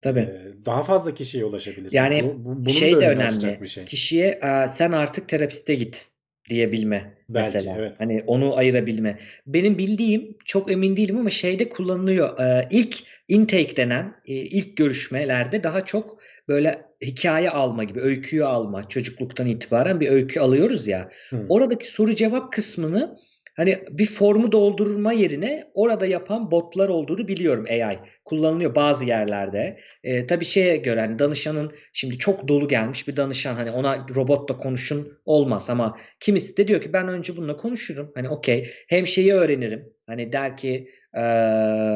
Tabii. 0.00 0.20
E, 0.20 0.52
daha 0.66 0.82
fazla 0.82 1.14
kişiye 1.14 1.44
ulaşabilirsin. 1.44 1.96
Yani 1.96 2.24
Bu, 2.24 2.44
bu- 2.44 2.56
bunun 2.56 2.68
şey 2.68 2.94
da 2.96 3.00
de 3.00 3.08
önemli. 3.08 3.58
bir 3.62 3.66
şey. 3.66 3.84
Kişiye 3.84 4.38
"Aa, 4.42 4.68
sen 4.68 4.92
artık 4.92 5.28
terapiste 5.28 5.74
git 5.74 6.08
diyebilme 6.50 7.14
Belki, 7.28 7.46
mesela. 7.54 7.76
evet. 7.78 7.92
Hani 7.98 8.24
onu 8.26 8.56
ayırabilme. 8.56 9.18
Benim 9.46 9.78
bildiğim 9.78 10.36
çok 10.44 10.72
emin 10.72 10.96
değilim 10.96 11.18
ama 11.18 11.30
şeyde 11.30 11.68
kullanılıyor. 11.68 12.40
Ee, 12.40 12.68
ilk 12.70 12.96
intake 13.28 13.76
denen 13.76 14.14
e, 14.26 14.34
ilk 14.34 14.76
görüşmelerde 14.76 15.62
daha 15.62 15.84
çok 15.84 16.18
böyle 16.48 16.82
hikaye 17.02 17.50
alma 17.50 17.84
gibi, 17.84 18.00
öyküyü 18.00 18.44
alma. 18.44 18.88
Çocukluktan 18.88 19.46
itibaren 19.46 20.00
bir 20.00 20.10
öykü 20.10 20.40
alıyoruz 20.40 20.88
ya. 20.88 21.10
Hı. 21.30 21.46
Oradaki 21.48 21.90
soru 21.90 22.14
cevap 22.14 22.52
kısmını 22.52 23.16
hani 23.56 23.78
bir 23.90 24.06
formu 24.06 24.52
doldurma 24.52 25.12
yerine 25.12 25.64
orada 25.74 26.06
yapan 26.06 26.50
botlar 26.50 26.88
olduğunu 26.88 27.28
biliyorum 27.28 27.66
AI. 27.70 27.98
Kullanılıyor 28.24 28.74
bazı 28.74 29.04
yerlerde. 29.04 29.78
E, 30.04 30.26
tabii 30.26 30.44
şeye 30.44 30.76
göre 30.76 31.00
hani 31.00 31.18
danışanın 31.18 31.72
şimdi 31.92 32.18
çok 32.18 32.48
dolu 32.48 32.68
gelmiş 32.68 33.08
bir 33.08 33.16
danışan 33.16 33.54
hani 33.54 33.70
ona 33.70 34.06
robotla 34.14 34.58
konuşun 34.58 35.18
olmaz 35.24 35.70
ama 35.70 35.98
kimisi 36.20 36.56
de 36.56 36.68
diyor 36.68 36.80
ki 36.82 36.92
ben 36.92 37.08
önce 37.08 37.36
bununla 37.36 37.56
konuşurum. 37.56 38.12
Hani 38.14 38.28
okey 38.28 38.70
hem 38.88 39.06
şeyi 39.06 39.32
öğrenirim. 39.32 39.92
Hani 40.06 40.32
der 40.32 40.56
ki 40.56 40.88
e, 41.14 41.20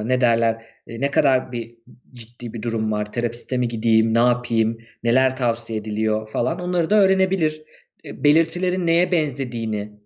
ne 0.09 0.21
derler 0.21 0.67
e, 0.87 1.01
ne 1.01 1.11
kadar 1.11 1.53
bir 1.53 1.77
ciddi 2.13 2.53
bir 2.53 2.63
durum 2.63 2.93
var. 2.93 3.13
Terapiste 3.13 3.59
mi 3.59 3.69
gideyim, 3.69 4.15
ne 4.15 4.19
yapayım, 4.19 4.79
neler 5.03 5.37
tavsiye 5.37 5.79
ediliyor 5.79 6.29
falan. 6.29 6.61
Onları 6.61 6.91
da 6.91 6.95
öğrenebilir. 6.97 7.63
E, 8.05 8.25
belirtilerin 8.25 8.87
neye 8.87 9.13
benzediğini 9.13 10.00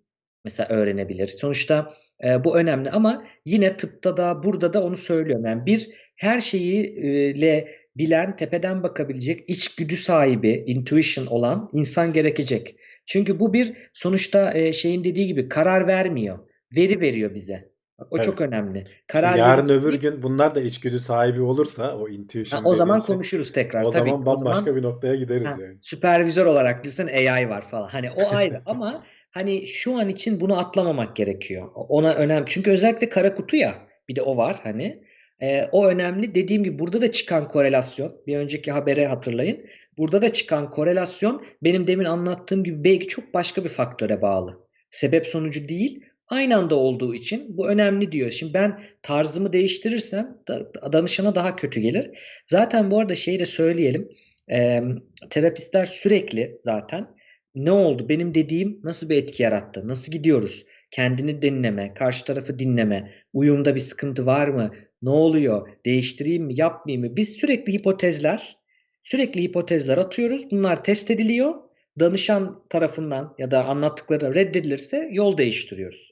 mesela 0.45 0.69
öğrenebilir. 0.69 1.27
Sonuçta 1.29 1.93
e, 2.25 2.45
bu 2.45 2.57
önemli 2.59 2.91
ama 2.91 3.25
yine 3.45 3.77
tıpta 3.77 4.17
da 4.17 4.43
burada 4.43 4.73
da 4.73 4.85
onu 4.85 4.97
söylüyorum. 4.97 5.45
Yani 5.45 5.67
bir 5.67 5.91
her 6.17 6.41
şeyi 6.41 6.85
e, 6.85 7.41
le 7.41 7.69
bilen, 7.97 8.37
tepeden 8.37 8.83
bakabilecek, 8.83 9.51
içgüdü 9.51 9.97
sahibi, 9.97 10.65
intuition 10.67 11.27
olan 11.27 11.71
insan 11.73 12.13
gerekecek. 12.13 12.77
Çünkü 13.07 13.41
bu 13.41 13.53
bir 13.53 13.73
sonuçta 13.93 14.53
e, 14.59 14.73
şeyin 14.73 15.05
dediği 15.05 15.27
gibi 15.27 15.49
karar 15.49 15.87
vermiyor. 15.87 16.39
Veri 16.77 17.01
veriyor 17.01 17.35
bize. 17.35 17.75
Bak, 17.99 18.07
o 18.11 18.17
Evet. 18.17 18.25
çok 18.25 18.41
önemli. 18.41 18.79
İşte 18.79 18.91
Karar 19.07 19.37
yarın 19.37 19.69
verici 19.69 19.73
öbür 19.75 20.01
gün 20.01 20.23
bunlar 20.23 20.55
da 20.55 20.61
içgüdü 20.61 21.01
sahibi 21.01 21.41
olursa 21.41 21.97
o 21.97 22.07
Ha, 22.07 22.13
intuition 22.13 22.61
o 22.61 22.63
dediğin 22.63 22.75
zaman 22.75 22.99
şey 22.99 23.07
konuşuruz 23.07 23.53
tekrar. 23.53 23.85
o 23.85 23.91
Tabii 23.91 24.11
zaman 24.11 24.23
O 24.23 24.27
bambaşka 24.27 24.65
zaman 24.65 24.77
bir 24.77 24.83
noktaya 24.83 25.15
gideriz 25.15 25.47
ha, 25.47 25.57
yani. 25.61 25.79
süpervizör 25.83 26.47
olarak 26.47 26.85
diyorsun 26.85 27.07
AI 27.07 27.49
var 27.49 27.69
falan. 27.69 27.89
Hani 27.89 28.11
o 28.11 28.37
ayrı 28.37 28.63
ama 28.67 29.05
hani 29.35 29.67
şu 29.67 29.97
an 29.97 30.09
için 30.09 30.41
bunu 30.41 30.59
atlamamak 30.59 31.17
gerekiyor. 31.17 31.71
Ona 31.75 32.15
önemli. 32.15 32.45
Çünkü 32.49 32.71
özellikle 32.71 33.09
kara 33.09 33.35
kutu 33.35 33.57
ya 33.57 33.75
bir 34.09 34.17
de 34.17 34.23
o 34.23 34.37
var 34.37 34.61
hani. 34.63 35.05
Ee, 35.43 35.69
o 35.73 35.87
önemli. 35.87 36.35
Dediğim 36.35 36.65
gibi 36.65 36.79
burada 36.79 37.01
da 37.01 37.13
çıkan 37.13 37.49
korelasyon. 37.49 38.23
Bir 38.27 38.37
önceki 38.37 38.73
habere 38.73 39.07
hatırlayın. 39.07 39.67
Burada 39.99 40.23
da 40.23 40.33
çıkan 40.33 40.71
korelasyon 40.71 41.43
benim 41.63 41.87
demin 41.87 42.05
anlattığım 42.05 42.65
gibi 42.65 42.85
belki 42.85 43.09
çok 43.09 43.35
başka 43.35 43.65
bir 43.65 43.69
faktöre 43.69 44.23
bağlı. 44.23 44.61
Sebep 44.91 45.27
sonucu 45.27 45.69
değil. 45.69 46.05
Aynı 46.29 46.57
anda 46.57 46.75
olduğu 46.75 47.15
için 47.15 47.57
bu 47.57 47.69
önemli 47.69 48.13
diyor. 48.13 48.31
Şimdi 48.31 48.55
ben 48.55 48.81
tarzımı 49.03 49.53
değiştirirsem 49.53 50.39
da- 50.49 50.93
danışana 50.93 51.35
daha 51.35 51.57
kötü 51.57 51.81
gelir. 51.81 52.11
Zaten 52.47 52.91
bu 52.91 53.01
arada 53.01 53.15
şeyi 53.15 53.39
de 53.39 53.47
söyleyelim. 53.47 54.09
Ee, 54.51 54.83
terapistler 55.31 55.87
sürekli 55.87 56.59
zaten 56.61 57.07
ne 57.55 57.71
oldu? 57.71 58.09
Benim 58.09 58.35
dediğim 58.35 58.81
nasıl 58.85 59.09
bir 59.09 59.17
etki 59.17 59.43
yarattı? 59.43 59.89
Nasıl 59.89 60.13
gidiyoruz? 60.13 60.67
Kendini 60.91 61.43
dinleme, 61.43 61.95
karşı 61.95 62.25
tarafı 62.25 62.59
dinleme, 62.59 63.13
uyumda 63.33 63.75
bir 63.75 63.81
sıkıntı 63.81 64.27
var 64.27 64.49
mı? 64.49 64.71
Ne 65.03 65.11
oluyor? 65.11 65.69
Değiştireyim 65.87 66.45
mi, 66.45 66.55
yapmayayım 66.57 67.11
mı? 67.11 67.17
Biz 67.17 67.29
sürekli 67.29 67.73
hipotezler, 67.73 68.59
sürekli 69.03 69.43
hipotezler 69.43 69.99
atıyoruz. 69.99 70.51
Bunlar 70.51 70.85
test 70.85 71.11
ediliyor. 71.11 71.55
Danışan 72.01 72.65
tarafından 72.71 73.35
ya 73.39 73.51
da 73.51 73.65
anlattıkları 73.65 74.35
reddedilirse 74.35 75.09
yol 75.13 75.37
değiştiriyoruz 75.37 76.11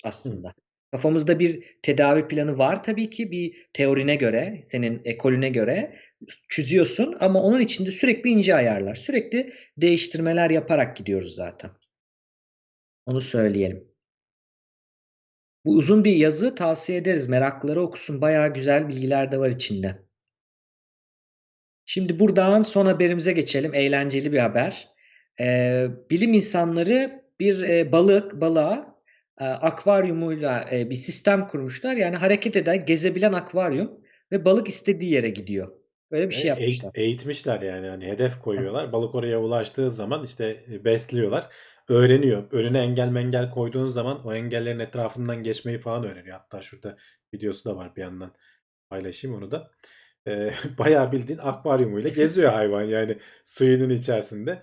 Hı. 0.53 0.62
Kafamızda 0.93 1.39
bir 1.39 1.77
tedavi 1.83 2.29
planı 2.29 2.59
var 2.59 2.83
tabii 2.83 3.11
ki 3.11 3.31
bir 3.31 3.69
teorine 3.73 4.17
göre, 4.17 4.61
senin 4.63 5.03
ekolüne 5.05 5.49
göre 5.49 5.99
çiziyorsun 6.49 7.17
ama 7.21 7.43
onun 7.43 7.61
içinde 7.61 7.93
sürekli 7.93 8.31
ince 8.31 8.55
ayarlar, 8.55 8.95
sürekli 8.95 9.53
değiştirmeler 9.77 10.51
yaparak 10.51 10.97
gidiyoruz 10.97 11.35
zaten. 11.35 11.71
Onu 13.07 13.21
söyleyelim. 13.21 13.93
Bu 15.65 15.75
uzun 15.75 16.05
bir 16.05 16.17
yazı 16.17 16.55
tavsiye 16.55 16.99
ederiz. 16.99 17.29
Meraklıları 17.29 17.83
okusun. 17.83 18.21
Bayağı 18.21 18.55
güzel 18.55 18.89
bilgiler 18.89 19.33
de 19.33 19.39
var 19.39 19.49
içinde. 19.49 20.03
Şimdi 21.87 22.21
buradan 22.21 22.63
son 22.63 22.87
haberimize 22.87 23.33
geçelim. 23.33 23.75
Eğlenceli 23.75 24.33
bir 24.33 24.39
haber. 24.39 24.89
Ee, 25.41 25.87
bilim 26.11 26.35
insanları 26.35 27.25
bir 27.41 27.63
e, 27.63 27.93
balık, 27.93 28.41
balığa 28.41 28.92
e, 29.41 29.45
akvaryumuyla 29.45 30.69
e, 30.73 30.91
bir 30.91 30.95
sistem 30.95 31.49
kurmuşlar. 31.49 31.97
Yani 31.97 32.17
hareket 32.17 32.57
eden, 32.57 32.87
gezebilen 32.87 33.33
akvaryum 33.33 33.91
ve 34.33 34.45
balık 34.45 34.69
istediği 34.69 35.13
yere 35.13 35.31
gidiyor. 35.31 35.83
Böyle 36.11 36.29
bir 36.31 36.35
şey 36.35 36.49
yapmışlar. 36.49 36.91
eğitmişler 36.95 37.61
yani 37.61 37.89
hani 37.89 38.07
hedef 38.07 38.41
koyuyorlar. 38.41 38.93
Balık 38.93 39.15
oraya 39.15 39.41
ulaştığı 39.41 39.91
zaman 39.91 40.25
işte 40.25 40.65
e, 40.73 40.85
besliyorlar. 40.85 41.49
Öğreniyor. 41.89 42.53
Önüne 42.53 42.79
engel 42.79 43.09
mengel 43.09 43.51
koyduğun 43.51 43.87
zaman 43.87 44.27
o 44.27 44.35
engellerin 44.35 44.79
etrafından 44.79 45.43
geçmeyi 45.43 45.79
falan 45.79 46.05
öğreniyor. 46.05 46.39
Hatta 46.39 46.63
şurada 46.63 46.97
videosu 47.35 47.65
da 47.65 47.77
var 47.77 47.97
bir 47.97 48.01
yandan 48.01 48.35
paylaşayım 48.91 49.37
onu 49.37 49.51
da. 49.51 49.71
E, 50.29 50.51
bayağı 50.79 51.13
bildiğin 51.13 51.39
akvaryumuyla 51.39 52.11
geziyor 52.11 52.53
hayvan 52.53 52.83
yani 52.83 53.19
suyunun 53.45 53.91
içerisinde. 53.91 54.63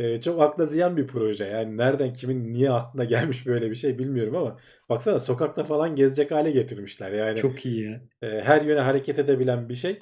E, 0.00 0.20
çok 0.20 0.42
akla 0.42 0.66
ziyan 0.66 0.96
bir 0.96 1.06
proje. 1.06 1.44
Yani 1.44 1.76
nereden 1.76 2.12
kimin 2.12 2.52
niye 2.52 2.70
aklına 2.70 3.04
gelmiş 3.14 3.46
böyle 3.46 3.70
bir 3.70 3.76
şey 3.76 3.98
bilmiyorum 3.98 4.36
ama 4.36 4.58
baksana 4.88 5.18
sokakta 5.18 5.64
falan 5.64 5.94
gezecek 5.94 6.30
hale 6.30 6.50
getirmişler. 6.50 7.12
Yani 7.12 7.38
Çok 7.40 7.66
iyi 7.66 7.84
ya. 7.84 8.00
e, 8.22 8.40
her 8.40 8.62
yöne 8.62 8.80
hareket 8.80 9.18
edebilen 9.18 9.68
bir 9.68 9.74
şey. 9.74 9.98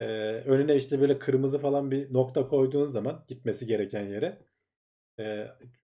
E, 0.00 0.06
önüne 0.32 0.76
işte 0.76 1.00
böyle 1.00 1.18
kırmızı 1.18 1.58
falan 1.58 1.90
bir 1.90 2.12
nokta 2.12 2.48
koyduğun 2.48 2.86
zaman 2.86 3.24
gitmesi 3.28 3.66
gereken 3.66 4.02
yere 4.04 4.38
e, 5.20 5.46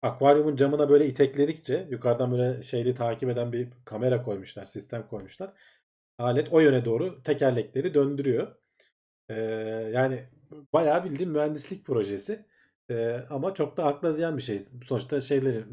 akvaryumun 0.02 0.56
camına 0.56 0.88
böyle 0.88 1.06
itekledikçe 1.06 1.86
yukarıdan 1.90 2.32
böyle 2.32 2.62
şeyli 2.62 2.94
takip 2.94 3.30
eden 3.30 3.52
bir 3.52 3.68
kamera 3.84 4.22
koymuşlar, 4.22 4.64
sistem 4.64 5.06
koymuşlar. 5.06 5.52
Alet 6.18 6.52
o 6.52 6.60
yöne 6.60 6.84
doğru 6.84 7.22
tekerlekleri 7.22 7.94
döndürüyor. 7.94 8.56
E, 9.28 9.34
yani 9.94 10.24
bayağı 10.72 11.04
bildiğin 11.04 11.30
mühendislik 11.32 11.86
projesi. 11.86 12.49
E, 12.90 13.20
ama 13.30 13.54
çok 13.54 13.76
da 13.76 13.84
akla 13.84 14.12
ziyan 14.12 14.36
bir 14.36 14.42
şey. 14.42 14.60
Sonuçta 14.84 15.20
şeyleri 15.20 15.64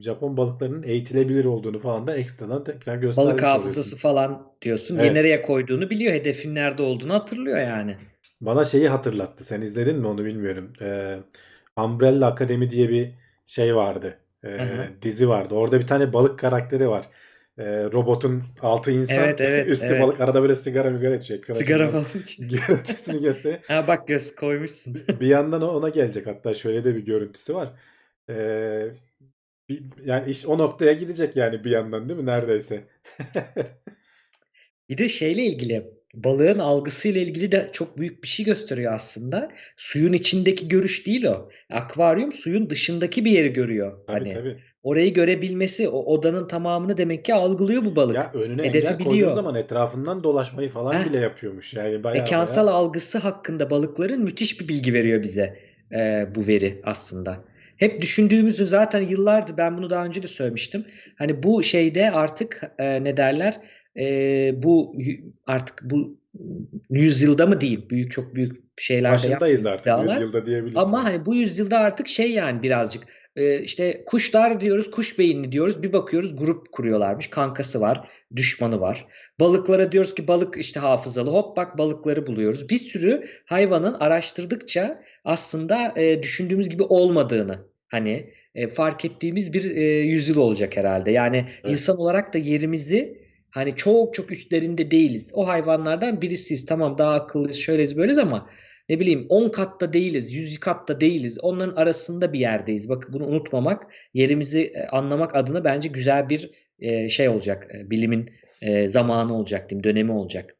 Japon 0.00 0.36
balıklarının 0.36 0.82
eğitilebilir 0.82 1.44
olduğunu 1.44 1.78
falan 1.78 2.06
da 2.06 2.16
ekstradan 2.16 2.64
tekrar 2.64 2.94
Balık 2.94 3.02
göstermiş 3.02 3.42
hafızası 3.42 3.80
oluyorsun. 3.80 3.96
falan 3.96 4.52
diyorsun. 4.62 4.96
Evet. 4.98 5.10
Ve 5.10 5.14
nereye 5.14 5.42
koyduğunu 5.42 5.90
biliyor. 5.90 6.12
Hedefin 6.12 6.54
nerede 6.54 6.82
olduğunu 6.82 7.14
hatırlıyor 7.14 7.58
yani. 7.58 7.96
Bana 8.40 8.64
şeyi 8.64 8.88
hatırlattı. 8.88 9.44
Sen 9.44 9.60
izledin 9.60 9.96
mi 9.96 10.06
onu 10.06 10.24
bilmiyorum. 10.24 10.72
Ee, 10.82 11.18
Umbrella 11.76 12.32
Academy 12.32 12.70
diye 12.70 12.88
bir 12.88 13.14
şey 13.46 13.76
vardı. 13.76 14.18
Ee, 14.44 14.88
dizi 15.02 15.28
vardı. 15.28 15.54
Orada 15.54 15.80
bir 15.80 15.86
tane 15.86 16.12
balık 16.12 16.38
karakteri 16.38 16.88
var. 16.88 17.04
Ee, 17.58 17.64
robotun 17.84 18.42
altı 18.60 18.90
insan, 18.90 19.18
Evet 19.24 19.40
evet 19.40 19.68
üstü 19.68 19.86
evet. 19.86 20.02
balık. 20.02 20.20
Arada 20.20 20.42
böyle 20.42 20.56
sigara 20.56 21.14
içiyor. 21.14 21.40
Ekrana 21.40 21.58
Sigara 21.58 21.90
falan. 21.90 22.04
Görüntüsünü 22.38 23.22
gösteriyor. 23.22 23.60
Ha 23.68 23.84
bak 23.88 24.08
göz 24.08 24.34
koymuşsun. 24.34 24.96
Bir 25.20 25.26
yandan 25.26 25.62
ona 25.62 25.88
gelecek. 25.88 26.26
Hatta 26.26 26.54
şöyle 26.54 26.84
de 26.84 26.94
bir 26.94 27.04
görüntüsü 27.04 27.54
var. 27.54 27.68
Ee, 28.30 28.86
bir- 29.68 29.82
yani 30.04 30.30
iş 30.30 30.46
o 30.46 30.58
noktaya 30.58 30.92
gidecek 30.92 31.36
yani 31.36 31.64
bir 31.64 31.70
yandan 31.70 32.08
değil 32.08 32.20
mi? 32.20 32.26
Neredeyse. 32.26 32.84
Bir 34.88 34.98
de 34.98 35.08
şeyle 35.08 35.42
ilgili 35.42 35.86
balığın 36.14 36.58
algısıyla 36.58 37.20
ilgili 37.20 37.52
de 37.52 37.70
çok 37.72 37.98
büyük 37.98 38.22
bir 38.22 38.28
şey 38.28 38.46
gösteriyor 38.46 38.92
aslında. 38.92 39.52
Suyun 39.76 40.12
içindeki 40.12 40.68
görüş 40.68 41.06
değil 41.06 41.24
o. 41.24 41.48
Akvaryum 41.72 42.32
suyun 42.32 42.70
dışındaki 42.70 43.24
bir 43.24 43.30
yeri 43.30 43.52
görüyor. 43.52 44.06
Tabii 44.06 44.18
Hani 44.18 44.34
tabii. 44.34 44.62
Orayı 44.82 45.14
görebilmesi, 45.14 45.88
o 45.88 45.98
odanın 45.98 46.48
tamamını 46.48 46.98
demek 46.98 47.24
ki 47.24 47.34
algılıyor 47.34 47.84
bu 47.84 47.96
balık. 47.96 48.16
Ya 48.16 48.30
önüne 48.34 48.62
Hedefi 48.62 48.86
engel 48.86 48.98
biliyor. 48.98 49.32
zaman 49.32 49.54
etrafından 49.54 50.24
dolaşmayı 50.24 50.68
falan 50.68 50.92
Heh. 50.92 51.06
bile 51.06 51.18
yapıyormuş. 51.18 51.74
Yani 51.74 52.04
bayağı 52.04 52.22
Mekansal 52.22 52.66
bayağı. 52.66 52.78
algısı 52.78 53.18
hakkında 53.18 53.70
balıkların 53.70 54.22
müthiş 54.22 54.60
bir 54.60 54.68
bilgi 54.68 54.94
veriyor 54.94 55.22
bize 55.22 55.58
e, 55.92 56.26
bu 56.34 56.46
veri 56.46 56.80
aslında. 56.84 57.44
Hep 57.76 58.00
düşündüğümüzü 58.00 58.66
zaten 58.66 59.00
yıllardır 59.00 59.56
ben 59.56 59.78
bunu 59.78 59.90
daha 59.90 60.04
önce 60.04 60.22
de 60.22 60.26
söylemiştim. 60.26 60.84
Hani 61.16 61.42
bu 61.42 61.62
şeyde 61.62 62.10
artık 62.10 62.62
e, 62.78 63.04
ne 63.04 63.16
derler 63.16 63.60
e, 63.98 64.04
bu 64.62 64.94
artık 65.46 65.80
bu 65.82 66.16
yüzyılda 66.90 67.46
mı 67.46 67.60
diyeyim 67.60 67.84
büyük 67.90 68.12
çok 68.12 68.34
büyük 68.34 68.62
şeylerde 68.76 69.14
Başındayız 69.14 69.66
artık. 69.66 69.82
iddialar. 69.86 70.14
Yüzyılda 70.14 70.46
diyebilirsin. 70.46 70.80
Ama 70.80 71.04
hani 71.04 71.26
bu 71.26 71.34
yüzyılda 71.34 71.78
artık 71.78 72.08
şey 72.08 72.30
yani 72.32 72.62
birazcık 72.62 73.04
e, 73.36 73.62
işte 73.62 74.04
kuşlar 74.06 74.60
diyoruz, 74.60 74.90
kuş 74.90 75.18
beyinli 75.18 75.52
diyoruz. 75.52 75.82
Bir 75.82 75.92
bakıyoruz 75.92 76.36
grup 76.36 76.72
kuruyorlarmış. 76.72 77.26
Kankası 77.26 77.80
var, 77.80 78.08
düşmanı 78.36 78.80
var. 78.80 79.06
Balıklara 79.40 79.92
diyoruz 79.92 80.14
ki 80.14 80.28
balık 80.28 80.56
işte 80.56 80.80
hafızalı. 80.80 81.30
Hop 81.30 81.56
bak 81.56 81.78
balıkları 81.78 82.26
buluyoruz. 82.26 82.68
Bir 82.68 82.76
sürü 82.76 83.28
hayvanın 83.46 83.94
araştırdıkça 83.94 85.02
aslında 85.24 85.92
e, 85.96 86.22
düşündüğümüz 86.22 86.68
gibi 86.68 86.82
olmadığını 86.82 87.58
hani 87.88 88.30
e, 88.54 88.68
fark 88.68 89.04
ettiğimiz 89.04 89.52
bir 89.52 89.76
e, 89.76 89.82
yüzyıl 89.84 90.36
olacak 90.36 90.76
herhalde. 90.76 91.10
Yani 91.10 91.36
Evet. 91.64 91.72
insan 91.72 91.96
olarak 91.96 92.34
da 92.34 92.38
yerimizi 92.38 93.22
hani 93.50 93.76
çok 93.76 94.14
çok 94.14 94.32
üstlerinde 94.32 94.90
değiliz. 94.90 95.30
O 95.34 95.48
hayvanlardan 95.48 96.22
birisiyiz. 96.22 96.66
Tamam 96.66 96.98
daha 96.98 97.14
akıllıyız, 97.14 97.56
şöyleyiz, 97.56 97.96
böyleyiz 97.96 98.18
ama 98.18 98.48
ne 98.88 99.00
bileyim 99.00 99.26
10 99.28 99.48
katta 99.48 99.92
değiliz, 99.92 100.32
100 100.32 100.60
katta 100.60 101.00
değiliz. 101.00 101.38
Onların 101.42 101.76
arasında 101.76 102.32
bir 102.32 102.38
yerdeyiz. 102.40 102.88
Bak 102.88 103.08
bunu 103.12 103.26
unutmamak, 103.26 103.86
yerimizi 104.14 104.62
e, 104.74 104.86
anlamak 104.86 105.36
adına 105.36 105.64
bence 105.64 105.88
güzel 105.88 106.28
bir 106.28 106.50
e, 106.78 107.08
şey 107.08 107.28
olacak. 107.28 107.68
E, 107.74 107.90
Bilimin 107.90 108.30
zamanı 108.86 109.36
olacak 109.36 109.70
diyeyim, 109.70 109.84
dönemi 109.84 110.12
olacak. 110.12 110.56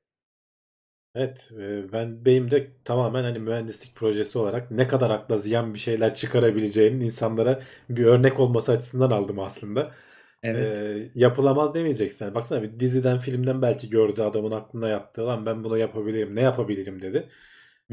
Evet, 1.14 1.50
ben 1.92 2.24
benim 2.24 2.50
de 2.50 2.70
tamamen 2.84 3.22
hani 3.22 3.38
mühendislik 3.38 3.94
projesi 3.96 4.38
olarak 4.38 4.70
ne 4.70 4.88
kadar 4.88 5.10
akla 5.10 5.36
ziyan 5.38 5.74
bir 5.74 5.78
şeyler 5.78 6.14
çıkarabileceğinin 6.14 7.00
insanlara 7.00 7.62
bir 7.90 8.04
örnek 8.04 8.40
olması 8.40 8.72
açısından 8.72 9.10
aldım 9.10 9.38
aslında. 9.38 9.94
Evet. 10.42 10.82
E, 10.86 11.10
yapılamaz 11.14 11.74
demeyeceksin. 11.74 12.24
Yani 12.24 12.34
baksana 12.34 12.62
bir 12.62 12.80
diziden, 12.80 13.18
filmden 13.18 13.62
belki 13.62 13.90
gördü 13.90 14.22
adamın 14.22 14.50
aklına 14.52 14.88
yattı. 14.88 15.26
Lan 15.26 15.46
ben 15.46 15.64
bunu 15.64 15.78
yapabilirim, 15.78 16.36
ne 16.36 16.40
yapabilirim 16.40 17.02
dedi. 17.02 17.28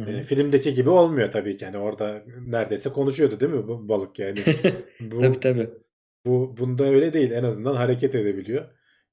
E, 0.08 0.22
filmdeki 0.24 0.74
gibi 0.74 0.90
olmuyor 0.90 1.32
tabii 1.32 1.58
ki. 1.58 1.66
Yani 1.66 1.78
orada 1.78 2.24
neredeyse 2.48 2.90
konuşuyordu 2.90 3.40
değil 3.40 3.52
mi 3.52 3.68
bu 3.68 3.90
balık 3.90 4.20
yani. 4.20 4.40
Bu 5.00 5.20
Tabii 5.20 5.40
tabii. 5.40 5.70
Bu 6.26 6.58
bunda 6.58 6.84
öyle 6.84 7.14
değil. 7.14 7.32
En 7.32 7.44
azından 7.44 7.76
hareket 7.76 8.16
edebiliyor. 8.16 8.66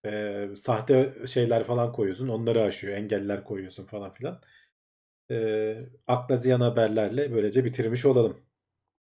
Ee, 0.07 0.49
sahte 0.57 1.15
şeyler 1.27 1.65
falan 1.65 1.93
koyuyorsun. 1.93 2.29
Onları 2.29 2.63
aşıyor. 2.63 2.97
Engeller 2.97 3.45
koyuyorsun 3.45 3.85
falan 3.85 4.15
filan. 4.15 4.41
Ee, 5.31 5.79
akla 6.07 6.37
ziyan 6.37 6.61
haberlerle 6.61 7.33
böylece 7.33 7.65
bitirmiş 7.65 8.05
olalım. 8.05 8.41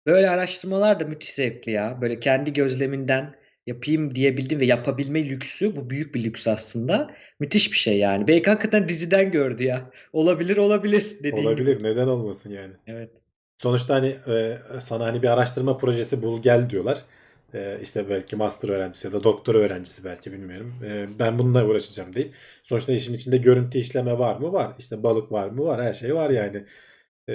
Böyle 0.07 0.31
araştırmalar 0.31 1.01
da 1.01 1.05
müthiş 1.05 1.35
zevkli 1.35 1.73
ya. 1.73 1.99
Böyle 2.01 2.21
kendi 2.21 2.53
gözleminden 2.53 3.35
yapayım 3.67 4.15
diyebildiğim 4.15 4.61
ve 4.61 4.67
yapabilme 4.67 5.29
lüksü 5.29 5.77
bu 5.77 5.91
büyük 5.91 6.15
bir 6.15 6.25
lüks 6.25 6.49
aslında. 6.49 7.15
Müthiş 7.41 7.73
bir 7.73 7.77
şey 7.77 7.99
yani. 7.99 8.29
Belki 8.29 8.51
hakikaten 8.51 8.89
diziden 8.89 9.31
gördü 9.31 9.65
ya. 9.65 9.91
Olabilir 10.13 10.57
olabilir 10.57 11.19
dediğin 11.23 11.53
gibi. 11.53 11.63
Olabilir. 11.63 11.83
Neden 11.83 12.07
olmasın 12.07 12.51
yani. 12.51 12.75
Evet. 12.87 13.11
Sonuçta 13.59 13.95
hani 13.95 14.09
e, 14.09 14.59
sana 14.81 15.05
hani 15.07 15.23
bir 15.23 15.29
araştırma 15.29 15.77
projesi 15.79 16.23
bul 16.23 16.43
gel 16.43 16.71
diyorlar. 16.71 16.99
E, 17.55 17.79
işte 17.83 18.09
belki 18.09 18.37
master 18.37 18.69
öğrencisi 18.69 19.07
ya 19.07 19.13
da 19.13 19.25
doktora 19.25 19.59
öğrencisi 19.59 20.05
belki 20.05 20.33
bilmiyorum. 20.33 20.75
E, 20.85 21.19
ben 21.19 21.39
bununla 21.39 21.67
uğraşacağım 21.67 22.15
deyip. 22.15 22.35
Sonuçta 22.63 22.93
işin 22.93 23.15
içinde 23.15 23.37
görüntü 23.37 23.79
işleme 23.79 24.19
var 24.19 24.37
mı? 24.37 24.53
Var. 24.53 24.75
İşte 24.79 25.03
balık 25.03 25.33
var 25.33 25.49
mı? 25.49 25.65
Var. 25.65 25.83
Her 25.83 25.95
şey 25.95 26.15
var 26.15 26.31
yani. 26.31 26.67
E, 27.29 27.35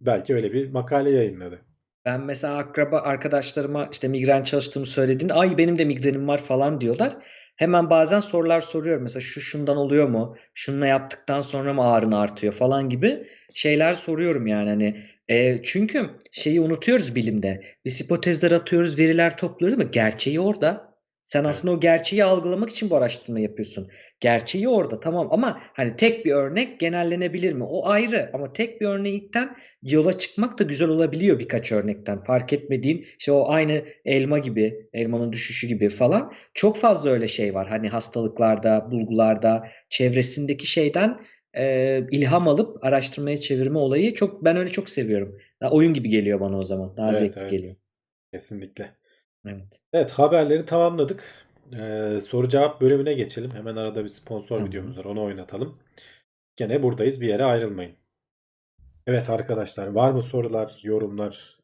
belki 0.00 0.34
öyle 0.34 0.52
bir 0.52 0.70
makale 0.70 1.10
yayınladı. 1.10 1.60
Ben 2.04 2.20
mesela 2.20 2.58
akraba 2.58 3.00
arkadaşlarıma 3.00 3.88
işte 3.92 4.08
migren 4.08 4.42
çalıştığımı 4.42 4.86
söylediğimde 4.86 5.34
ay 5.34 5.58
benim 5.58 5.78
de 5.78 5.84
migrenim 5.84 6.28
var 6.28 6.38
falan 6.38 6.80
diyorlar. 6.80 7.16
Hemen 7.56 7.90
bazen 7.90 8.20
sorular 8.20 8.60
soruyorum. 8.60 9.02
Mesela 9.02 9.20
şu 9.20 9.40
şundan 9.40 9.76
oluyor 9.76 10.08
mu? 10.08 10.36
Şununla 10.54 10.86
yaptıktan 10.86 11.40
sonra 11.40 11.74
mı 11.74 11.84
ağrın 11.92 12.12
artıyor 12.12 12.52
falan 12.52 12.88
gibi 12.88 13.26
şeyler 13.54 13.94
soruyorum 13.94 14.46
yani 14.46 14.68
hani 14.68 15.04
e, 15.28 15.62
çünkü 15.62 16.10
şeyi 16.32 16.60
unutuyoruz 16.60 17.14
bilimde. 17.14 17.64
Biz 17.84 18.00
hipotezler 18.00 18.52
atıyoruz, 18.52 18.98
veriler 18.98 19.36
topluyoruz 19.36 19.80
ama 19.80 19.88
gerçeği 19.90 20.40
orada. 20.40 20.91
Sen 21.22 21.44
aslında 21.44 21.74
o 21.74 21.80
gerçeği 21.80 22.24
algılamak 22.24 22.70
için 22.70 22.90
bu 22.90 22.96
araştırma 22.96 23.40
yapıyorsun. 23.40 23.88
Gerçeği 24.20 24.68
orada 24.68 25.00
tamam 25.00 25.28
ama 25.30 25.60
hani 25.72 25.96
tek 25.96 26.24
bir 26.24 26.32
örnek 26.32 26.80
genellenebilir 26.80 27.52
mi? 27.52 27.64
O 27.64 27.88
ayrı 27.88 28.30
ama 28.34 28.52
tek 28.52 28.80
bir 28.80 28.86
örnekten 28.86 29.56
yola 29.82 30.18
çıkmak 30.18 30.58
da 30.58 30.62
güzel 30.64 30.88
olabiliyor 30.88 31.38
birkaç 31.38 31.72
örnekten. 31.72 32.22
Fark 32.22 32.52
etmediğin 32.52 33.06
işte 33.18 33.32
o 33.32 33.48
aynı 33.50 33.84
elma 34.04 34.38
gibi, 34.38 34.88
elmanın 34.92 35.32
düşüşü 35.32 35.66
gibi 35.66 35.88
falan. 35.88 36.32
Çok 36.54 36.76
fazla 36.76 37.10
öyle 37.10 37.28
şey 37.28 37.54
var. 37.54 37.68
Hani 37.68 37.88
hastalıklarda, 37.88 38.90
bulgularda, 38.90 39.68
çevresindeki 39.90 40.66
şeyden 40.66 41.18
e, 41.56 42.00
ilham 42.10 42.48
alıp 42.48 42.84
araştırmaya 42.84 43.36
çevirme 43.36 43.78
olayı 43.78 44.14
çok 44.14 44.44
ben 44.44 44.56
öyle 44.56 44.70
çok 44.70 44.88
seviyorum. 44.88 45.38
Daha 45.60 45.70
oyun 45.70 45.94
gibi 45.94 46.08
geliyor 46.08 46.40
bana 46.40 46.58
o 46.58 46.62
zaman. 46.62 46.96
Daha 46.96 47.08
Evet, 47.08 47.18
zevkli 47.18 47.40
evet. 47.40 47.50
geliyor. 47.50 47.74
Kesinlikle. 48.32 49.01
Evet. 49.46 49.80
Evet 49.92 50.10
haberleri 50.10 50.64
tamamladık. 50.64 51.24
Ee, 51.78 52.18
soru 52.22 52.48
cevap 52.48 52.80
bölümüne 52.80 53.12
geçelim. 53.14 53.50
Hemen 53.50 53.76
arada 53.76 54.04
bir 54.04 54.08
sponsor 54.08 54.56
Tamam. 54.56 54.70
videomuz 54.70 54.98
var. 54.98 55.04
Onu 55.04 55.22
oynatalım. 55.22 55.78
Gene 56.56 56.82
buradayız. 56.82 57.20
Bir 57.20 57.28
yere 57.28 57.44
ayrılmayın. 57.44 57.96
Evet 59.06 59.30
arkadaşlar 59.30 59.86
var 59.86 60.10
mı 60.10 60.22
sorular, 60.22 60.80
yorumlar? 60.82 61.56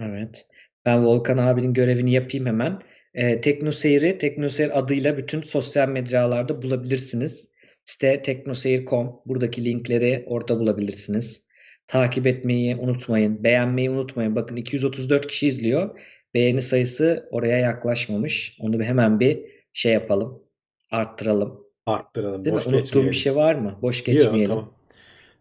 Evet. 0.00 0.46
Ben 0.86 1.06
Volkan 1.06 1.38
abinin 1.38 1.74
görevini 1.74 2.12
yapayım 2.12 2.46
hemen. 2.46 2.82
Ee, 3.14 3.40
Teknoseyir'i 3.40 4.18
Teknoseyir 4.18 4.78
adıyla 4.78 5.16
bütün 5.16 5.42
sosyal 5.42 5.88
mecralarda 5.88 6.62
bulabilirsiniz. 6.62 7.52
Site 7.84 8.22
teknoseyir.com. 8.22 9.20
Buradaki 9.26 9.64
linkleri 9.64 10.24
orada 10.26 10.58
bulabilirsiniz. 10.58 11.48
Takip 11.86 12.26
etmeyi 12.26 12.76
unutmayın. 12.76 13.44
Beğenmeyi 13.44 13.90
unutmayın. 13.90 14.36
Bakın 14.36 14.56
234 14.56 15.26
kişi 15.26 15.46
izliyor. 15.46 16.00
Beğeni 16.34 16.62
sayısı 16.62 17.28
oraya 17.30 17.58
yaklaşmamış. 17.58 18.56
Onu 18.60 18.78
bir 18.78 18.84
hemen 18.84 19.20
bir 19.20 19.40
şey 19.72 19.92
yapalım. 19.92 20.42
Arttıralım. 20.90 21.64
Arttıralım. 21.86 22.44
Değil 22.44 22.56
boş 22.56 22.66
mi? 22.66 22.76
Unuttuğum 22.76 23.04
bir 23.04 23.12
şey 23.12 23.34
var 23.36 23.54
mı? 23.54 23.78
Boş 23.82 23.98
Yok, 23.98 24.06
geçmeyelim. 24.06 24.46
tamam. 24.46 24.74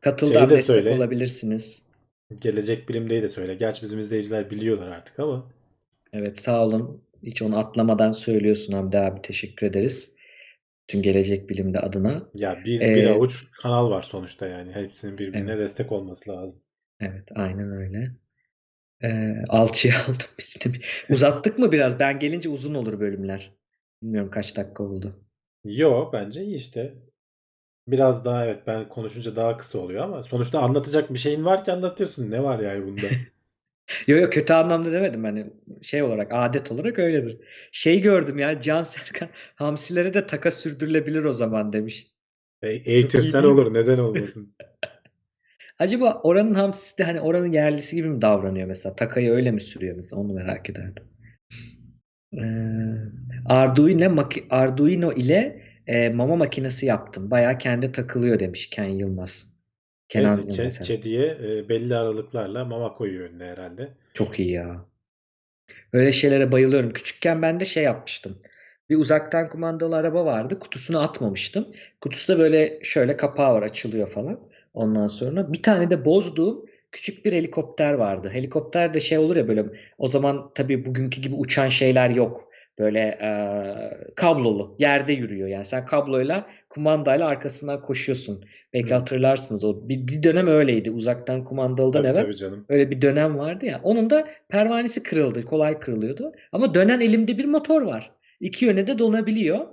Katıldan 0.01 0.34
Şeyi 0.34 0.49
de 0.49 0.53
destek 0.53 0.76
söyle. 0.76 0.89
olabilirsiniz. 0.95 1.85
Gelecek 2.41 2.89
bilimdeyi 2.89 3.22
de 3.22 3.30
söyle. 3.30 3.53
Gerçi 3.55 3.81
bizim 3.84 3.99
izleyiciler 3.99 4.49
biliyorlar 4.51 4.88
artık 4.88 5.19
ama. 5.19 5.51
Evet 6.14 6.39
sağ 6.39 6.65
olun. 6.65 7.01
Hiç 7.23 7.41
onu 7.41 7.57
atlamadan 7.57 8.11
söylüyorsun 8.11 8.73
Hamdi 8.73 8.97
abi. 8.97 9.22
Teşekkür 9.22 9.68
ederiz. 9.68 10.11
Tüm 10.88 11.01
Gelecek 11.01 11.49
Bilim'de 11.49 11.80
adına. 11.80 12.30
Ya 12.34 12.61
bir, 12.65 12.81
Ee, 12.81 12.95
bir 12.95 13.05
avuç 13.05 13.51
kanal 13.51 13.89
var 13.89 14.01
sonuçta 14.01 14.47
yani. 14.47 14.72
Hepsinin 14.72 15.18
birbirine 15.18 15.51
Evet. 15.51 15.61
destek 15.64 15.91
olması 15.91 16.30
lazım. 16.31 16.61
Evet 16.99 17.30
aynen 17.35 17.72
öyle. 17.72 18.11
Ee, 19.03 19.44
alçıya 19.49 19.95
aldım 20.03 20.28
biz 20.40 20.56
de. 20.65 20.69
Uzattık 21.10 21.60
mı 21.60 21.72
biraz? 21.72 21.99
Ben 21.99 22.19
gelince 22.19 22.49
uzun 22.49 22.74
olur 22.74 22.99
bölümler. 22.99 23.52
Bilmiyorum 24.03 24.30
kaç 24.32 24.57
dakika 24.57 24.84
oldu. 24.84 25.14
Yo 25.64 26.10
bence 26.14 26.44
iyi 26.44 26.56
işte. 26.56 26.94
Biraz 27.88 28.26
daha 28.26 28.45
evet 28.45 28.64
ben 28.68 28.90
konuşunca 28.90 29.36
daha 29.36 29.57
kısa 29.57 29.80
oluyor 29.80 30.03
ama 30.03 30.24
sonuçta 30.24 30.61
anlatacak 30.61 31.14
bir 31.14 31.19
şeyin 31.19 31.45
var 31.45 31.64
ki 31.64 31.72
anlatıyorsun. 31.72 32.32
Ne 32.32 32.44
var 32.44 32.60
yani 32.60 32.86
bunda? 32.86 33.07
Yo 34.07 34.18
yo 34.18 34.30
kötü 34.30 34.53
anlamda 34.53 34.91
demedim 34.91 35.24
hani 35.24 35.45
şey 35.82 36.03
olarak 36.03 36.34
adet 36.34 36.72
olarak 36.72 36.99
öyledir. 36.99 37.38
Şey 37.72 38.02
gördüm 38.02 38.40
ya 38.40 38.61
Can 38.61 38.82
Serkan 38.82 39.30
hamsilere 39.56 40.14
de 40.14 40.26
taka 40.26 40.52
sürdürülebilir 40.52 41.24
o 41.24 41.34
zaman 41.34 41.74
demiş. 41.74 42.07
E, 42.61 42.69
eğitirsen 42.69 43.44
olur. 43.44 43.74
Neden 43.74 43.98
olmasın? 43.98 44.53
Acaba 45.80 46.22
oranın 46.24 46.54
hamsisi 46.54 46.98
de 46.98 47.04
hani 47.04 47.22
oranın 47.22 47.52
yerlisi 47.52 47.95
gibi 47.95 48.10
mi 48.10 48.22
davranıyor 48.22 48.68
mesela? 48.68 48.95
Takayı 48.95 49.32
öyle 49.32 49.52
mi 49.52 49.62
sürüyor 49.62 49.95
mesela? 49.95 50.22
Onu 50.22 50.34
merak 50.34 50.70
ederdim. 50.70 51.04
Ee, 52.34 52.41
Arduino, 53.45 54.30
Arduino 54.49 55.14
ile 55.14 55.62
e, 55.88 56.10
mama 56.10 56.36
makinesi 56.36 56.86
yaptım. 56.86 57.32
Bayağı 57.32 57.58
kendi 57.58 57.91
takılıyor 57.91 58.40
demiş 58.40 58.70
Ken 58.70 58.84
Yılmaz. 58.90 59.54
Kenan 60.10 60.40
Evet, 60.40 60.58
Yılmaz. 60.58 60.80
kediye 60.80 61.26
e, 61.28 61.70
belli 61.70 61.95
aralıklarla 61.95 62.66
mama 62.66 62.94
koyuyor 62.94 63.30
önüne 63.30 63.45
herhalde. 63.45 63.90
Çok 64.14 64.40
iyi 64.40 64.52
ya. 64.52 64.86
Böyle 65.94 66.12
şeylere 66.12 66.52
bayılıyorum. 66.52 66.94
Küçükken 66.94 67.41
ben 67.41 67.60
de 67.60 67.66
şey 67.66 67.84
yapmıştım. 67.84 68.38
Bir 68.90 68.95
uzaktan 68.98 69.49
kumandalı 69.49 69.95
araba 69.95 70.26
vardı. 70.26 70.60
Kutusunu 70.60 70.99
atmamıştım. 70.99 71.68
Kutusu 72.02 72.34
da 72.34 72.40
böyle 72.40 72.80
şöyle 72.84 73.18
kapağı 73.18 73.54
var 73.54 73.62
açılıyor 73.64 74.08
falan. 74.10 74.40
Ondan 74.78 75.08
sonra 75.08 75.54
bir 75.54 75.64
tane 75.64 75.90
de 75.90 76.06
bozduğum 76.06 76.66
küçük 76.91 77.26
bir 77.26 77.34
helikopter 77.34 77.94
vardı. 77.94 78.30
Helikopter 78.34 78.94
de 78.94 78.99
şey 78.99 79.18
olur 79.18 79.36
ya 79.36 79.48
böyle 79.48 79.66
o 79.98 80.08
zaman 80.08 80.52
tabii 80.56 80.86
bugünkü 80.86 81.22
gibi 81.22 81.36
uçan 81.36 81.70
şeyler 81.70 82.10
yok. 82.10 82.49
Böyle 82.80 82.99
e, 82.99 83.32
kablolu 84.16 84.76
yerde 84.80 85.14
yürüyor. 85.14 85.48
Yani 85.48 85.66
sen 85.66 85.86
kabloyla 85.86 86.48
kumandayla 86.70 87.28
arkasından 87.28 87.82
koşuyorsun. 87.82 88.45
Belki 88.74 88.90
Hı. 88.90 88.94
hatırlarsınız 88.94 89.64
o. 89.64 89.90
Bir, 89.90 90.08
bir 90.08 90.24
dönem 90.24 90.48
öyleydi. 90.48 90.91
Uzaktan 90.91 91.44
kumandalıdan 91.44 92.04
Tabii 92.04 92.12
evvel 92.14 92.24
tabii 92.24 92.36
canım. 92.36 92.66
Öyle 92.70 92.91
bir 92.91 93.02
dönem 93.02 93.38
vardı 93.38 93.66
ya. 93.66 93.82
Onun 93.84 94.10
da 94.10 94.28
pervanesi 94.49 95.04
kırıldı. 95.04 95.45
Kolay 95.45 95.80
kırılıyordu. 95.80 96.32
Ama 96.52 96.74
dönen 96.74 96.99
elimde 96.99 97.38
bir 97.38 97.45
motor 97.45 97.82
var. 97.82 98.12
İki 98.40 98.66
yöne 98.66 98.88
de 98.88 98.99
donabiliyor. 98.99 99.68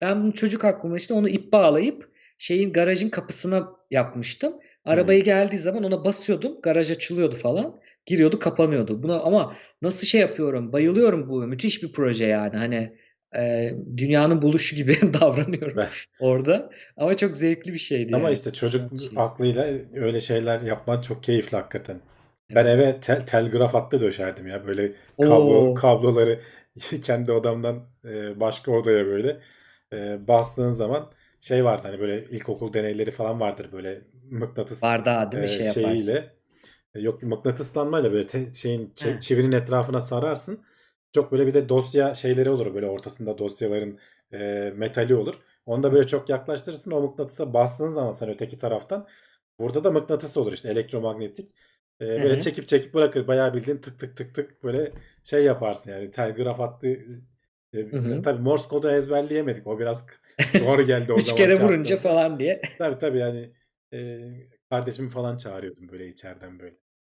Ben 0.00 0.22
bunu 0.22 0.32
çocuk 0.32 0.64
aklımda 0.64 0.96
işte 0.96 1.14
onu 1.14 1.28
ip 1.28 1.52
bağlayıp 1.52 2.13
şeyin 2.38 2.72
garajın 2.72 3.08
kapısına 3.08 3.68
yapmıştım. 3.90 4.54
Arabayı 4.84 5.20
Hmm. 5.20 5.24
geldiği 5.24 5.56
zaman 5.58 5.84
ona 5.84 6.04
basıyordum. 6.04 6.60
Garaj 6.62 6.90
açılıyordu 6.90 7.34
falan. 7.36 7.76
Giriyordu 8.06 8.38
kapanıyordu. 8.38 9.02
Buna 9.02 9.20
ama 9.20 9.54
nasıl 9.82 10.06
şey 10.06 10.20
yapıyorum? 10.20 10.72
Bayılıyorum 10.72 11.28
bu. 11.28 11.40
Müthiş 11.46 11.82
bir 11.82 11.92
proje 11.92 12.26
yani. 12.26 12.56
Hani 12.56 12.96
e, 13.36 13.70
dünyanın 13.96 14.42
buluşu 14.42 14.76
gibi 14.76 14.96
davranıyorum 15.20 15.76
Ben- 15.76 15.88
orada. 16.20 16.70
Ama 16.96 17.16
çok 17.16 17.36
zevkli 17.36 17.72
bir 17.72 17.78
şeydi 17.78 18.16
Ama 18.16 18.24
yani. 18.24 18.34
işte 18.34 18.52
çocuk 18.52 19.00
şey. 19.00 19.08
aklıyla 19.16 19.66
öyle 19.94 20.20
şeyler 20.20 20.60
yapman 20.60 21.00
çok 21.00 21.22
keyifli 21.22 21.56
hakikaten. 21.56 22.00
Ben 22.54 22.66
eve 22.66 23.00
tel, 23.00 23.26
telgraf 23.26 23.74
hattı 23.74 24.00
döşerdim 24.00 24.46
ya 24.46 24.66
böyle 24.66 24.92
kablo 25.20 25.70
Oo. 25.70 25.74
kabloları 25.74 26.40
kendi 27.02 27.32
odamdan 27.32 27.86
e, 28.04 28.40
başka 28.40 28.72
odaya 28.72 29.06
böyle 29.06 29.40
e, 29.92 30.28
bastığın 30.28 30.70
zaman 30.70 31.10
şey 31.44 31.64
vardı 31.64 31.82
hani 31.88 32.00
böyle 32.00 32.24
ilkokul 32.30 32.72
deneyleri 32.72 33.10
falan 33.10 33.40
vardır 33.40 33.72
böyle 33.72 34.02
mıknatıs 34.30 34.82
Bardağı 34.82 35.32
değil 35.32 35.40
mi 35.42 35.48
e, 35.48 35.48
şey 35.48 35.66
yaparsın. 35.66 36.20
şeyiyle 36.20 36.36
E, 36.94 37.00
yok 37.00 37.22
mıknatıslanmayla 37.22 38.12
böyle 38.12 38.26
te- 38.26 38.52
şeyin 38.52 38.94
He. 39.00 39.18
çivinin 39.20 39.52
etrafına 39.52 40.00
sararsın. 40.00 40.64
Çok 41.12 41.32
böyle 41.32 41.46
bir 41.46 41.54
de 41.54 41.68
dosya 41.68 42.14
şeyleri 42.14 42.50
olur 42.50 42.74
böyle 42.74 42.86
ortasında 42.86 43.38
dosyaların 43.38 43.98
e, 44.32 44.38
metali 44.76 45.14
olur. 45.14 45.34
Onu 45.66 45.82
da 45.82 45.92
böyle 45.92 46.06
çok 46.06 46.28
yaklaştırırsın 46.28 46.90
o 46.90 47.00
mıknatısa 47.00 47.54
bastığın 47.54 47.88
zaman 47.88 48.12
sen 48.12 48.28
öteki 48.30 48.58
taraftan 48.58 49.08
burada 49.58 49.84
da 49.84 49.90
mıknatıs 49.90 50.36
olur 50.36 50.52
işte 50.52 50.70
elektromanyetik. 50.70 51.50
E, 52.00 52.22
böyle 52.22 52.38
hı. 52.38 52.40
çekip 52.40 52.68
çekip 52.68 52.94
bırakır 52.94 53.26
bayağı 53.28 53.54
bildiğin 53.54 53.78
tık 53.78 53.98
tık 54.00 54.16
tık 54.16 54.34
tık 54.34 54.62
böyle 54.64 54.92
şey 55.24 55.44
yaparsın 55.44 55.92
yani 55.92 56.10
telgraf 56.10 56.58
hattı 56.58 56.98
Hı 57.90 57.96
hı. 57.98 58.22
tabii 58.22 58.42
Morse 58.42 58.68
kodu 58.68 58.90
ezberleyemedik 58.90 59.66
o 59.66 59.78
biraz 59.78 60.06
zor 60.54 60.80
geldi 60.80 61.12
o 61.12 61.20
Üç 61.20 61.24
zamanki 61.24 61.60
kere 61.60 61.60
vurunca 61.60 61.96
aklımıza. 61.96 61.96
falan 61.96 62.38
diye. 62.38 62.62
Tabii 62.78 62.98
tabii 62.98 63.18
yani 63.18 63.52
e, 63.94 64.48
kardeşimi 64.70 65.10
falan 65.10 65.36
çağırıyordum 65.36 65.88
böyle 65.88 66.08
içeriden 66.08 66.58
böyle. 66.58 66.76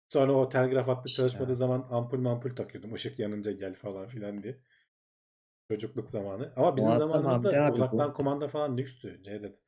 Sonra 0.08 0.34
o 0.34 0.50
telgraf 0.50 0.88
hattı 0.88 1.12
İşte. 1.12 1.14
çalışmadığı 1.14 1.56
zaman 1.56 1.88
ampul 1.92 2.20
mampul 2.20 2.56
takıyordum. 2.56 2.96
Işık 2.96 3.20
yanınca 3.20 3.52
gel 3.52 3.74
falan 3.76 4.08
filan 4.08 4.44
diye. 4.44 4.58
Çocukluk 5.68 6.10
zamanı. 6.10 6.54
Ama 6.56 6.76
bizim 6.76 6.96
Muazzam 6.96 6.96
zamanımızda 6.96 7.54
uzaktan 7.74 8.14
bu. 8.14 8.14
kumanda 8.14 8.48
falan 8.48 8.78
lükstü 8.78 9.22
Cevdet. 9.24 9.60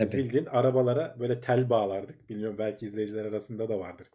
Biz 0.00 0.12
Tabii. 0.12 0.16
bildiğin 0.16 0.46
arabalara 0.46 1.16
böyle 1.20 1.40
tel 1.40 1.70
bağlardık. 1.70 2.28
Bilmiyorum 2.28 2.58
belki 2.58 2.86
izleyiciler 2.86 3.24
arasında 3.24 3.68
da 3.68 3.78
vardır. 3.78 4.10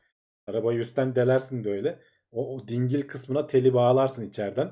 Arabayı 0.48 0.80
üstten 0.80 1.16
delersin 1.16 1.64
böyle. 1.64 2.00
O, 2.32 2.56
o 2.56 2.68
dingil 2.68 3.02
kısmına 3.08 3.48
teli 3.48 3.74
bağlarsın 3.74 4.30
içeriden. 4.30 4.72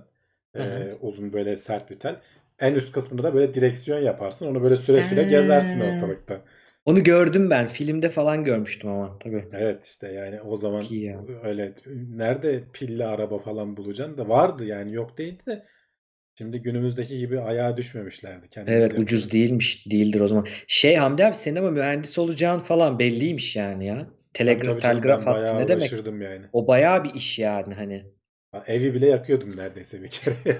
Hı 0.56 0.64
hı. 0.64 0.98
uzun 1.02 1.34
böyle 1.34 1.58
sert 1.58 1.92
bir 1.92 2.00
tel. 2.00 2.22
En 2.60 2.76
üst 2.76 2.92
kısmında 2.92 3.24
da 3.24 3.34
böyle 3.34 3.54
direksiyon 3.54 4.00
yaparsın. 4.00 4.48
Onu 4.48 4.64
böyle 4.64 4.76
süre 4.76 5.04
süre 5.04 5.24
gezersin 5.24 5.80
ortalıkta. 5.80 6.42
Onu 6.86 7.04
gördüm 7.04 7.50
ben. 7.50 7.68
Filmde 7.68 8.10
falan 8.10 8.44
görmüştüm 8.44 8.90
ama 8.90 9.20
tabii. 9.20 9.46
Evet 9.54 9.86
işte 9.86 10.12
yani 10.12 10.42
o 10.42 10.56
zaman 10.58 10.84
ya. 10.84 11.26
öyle 11.44 11.76
nerede 11.96 12.64
pilli 12.74 13.06
araba 13.06 13.38
falan 13.38 13.78
bulacaksın 13.78 14.18
da 14.18 14.30
vardı 14.30 14.66
yani 14.66 14.94
yok 14.94 15.18
değildi 15.18 15.46
de 15.48 15.66
şimdi 16.36 16.62
günümüzdeki 16.62 17.20
gibi 17.20 17.42
ayağa 17.42 17.78
düşmemişlerdi. 17.78 18.50
Kendimiz 18.50 18.78
Evet 18.78 18.92
yapıyoruz. 18.92 19.04
ucuz 19.04 19.32
değilmiş. 19.32 19.86
Değildir 19.92 20.20
o 20.20 20.28
zaman. 20.28 20.48
Şey 20.68 20.96
Hamdi 20.96 21.26
abi 21.26 21.36
senin 21.36 21.56
ama 21.56 21.72
mühendis 21.72 22.18
olacağın 22.20 22.60
falan 22.60 23.00
belliymiş 23.00 23.56
yani 23.56 23.86
ya. 23.86 24.08
Tabii 24.44 24.62
Telegra 24.62 24.64
tabii 24.64 24.82
canım 24.82 25.04
telgraf 25.04 25.26
hattı 25.26 25.58
ne 25.58 25.68
demek? 25.68 25.92
yani. 26.22 26.46
O 26.54 26.68
bayağı 26.68 27.04
bir 27.04 27.14
iş 27.14 27.40
yani 27.40 27.74
hani. 27.74 28.06
Evi 28.68 28.94
bile 28.94 29.08
yakıyordum 29.08 29.58
neredeyse 29.58 30.02
bir 30.04 30.08
kere. 30.08 30.38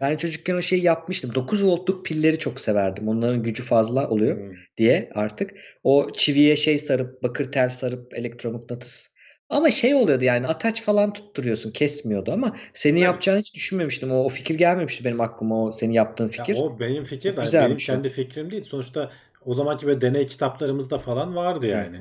Ben 0.00 0.16
çocukken 0.16 0.54
o 0.54 0.62
şeyi 0.62 0.82
yapmıştım. 0.82 1.34
9 1.34 1.64
voltluk 1.66 2.06
pilleri 2.06 2.38
çok 2.38 2.60
severdim. 2.60 3.08
Onların 3.08 3.42
gücü 3.42 3.62
fazla 3.62 4.08
oluyor 4.10 4.36
Hmm. 4.36 4.56
diye 4.76 5.10
artık. 5.14 5.54
O 5.84 6.12
çiviye 6.12 6.56
şey 6.56 6.78
sarıp, 6.78 7.22
bakır 7.22 7.52
tel 7.52 7.68
sarıp 7.68 8.14
elektromıknatıs. 8.14 9.14
Ama 9.48 9.70
şey 9.70 9.94
oluyordu 9.94 10.24
yani 10.24 10.46
ataç 10.46 10.82
falan 10.82 11.12
tutturuyorsun. 11.12 11.70
Kesmiyordu 11.72 12.32
ama 12.32 12.56
senin 12.72 12.96
Evet. 12.96 13.04
yapacağını 13.04 13.38
hiç 13.40 13.54
düşünmemiştim. 13.54 14.12
O, 14.12 14.24
o 14.24 14.28
fikir 14.28 14.54
gelmemişti 14.54 15.04
benim 15.04 15.20
aklıma 15.20 15.64
o 15.64 15.72
senin 15.72 15.92
yaptığın 15.92 16.24
Ya 16.24 16.30
fikir. 16.30 16.56
o 16.58 16.80
benim 16.80 17.04
fikir 17.04 17.36
de 17.36 17.42
benim 17.60 17.72
o. 17.72 17.76
kendi 17.76 18.08
fikrim 18.08 18.50
değil. 18.50 18.62
Sonuçta 18.62 19.12
o 19.44 19.54
zamanki 19.54 19.86
böyle 19.86 20.00
deney 20.00 20.26
kitaplarımızda 20.26 20.98
falan 20.98 21.36
vardı 21.36 21.66
yani. 21.66 22.00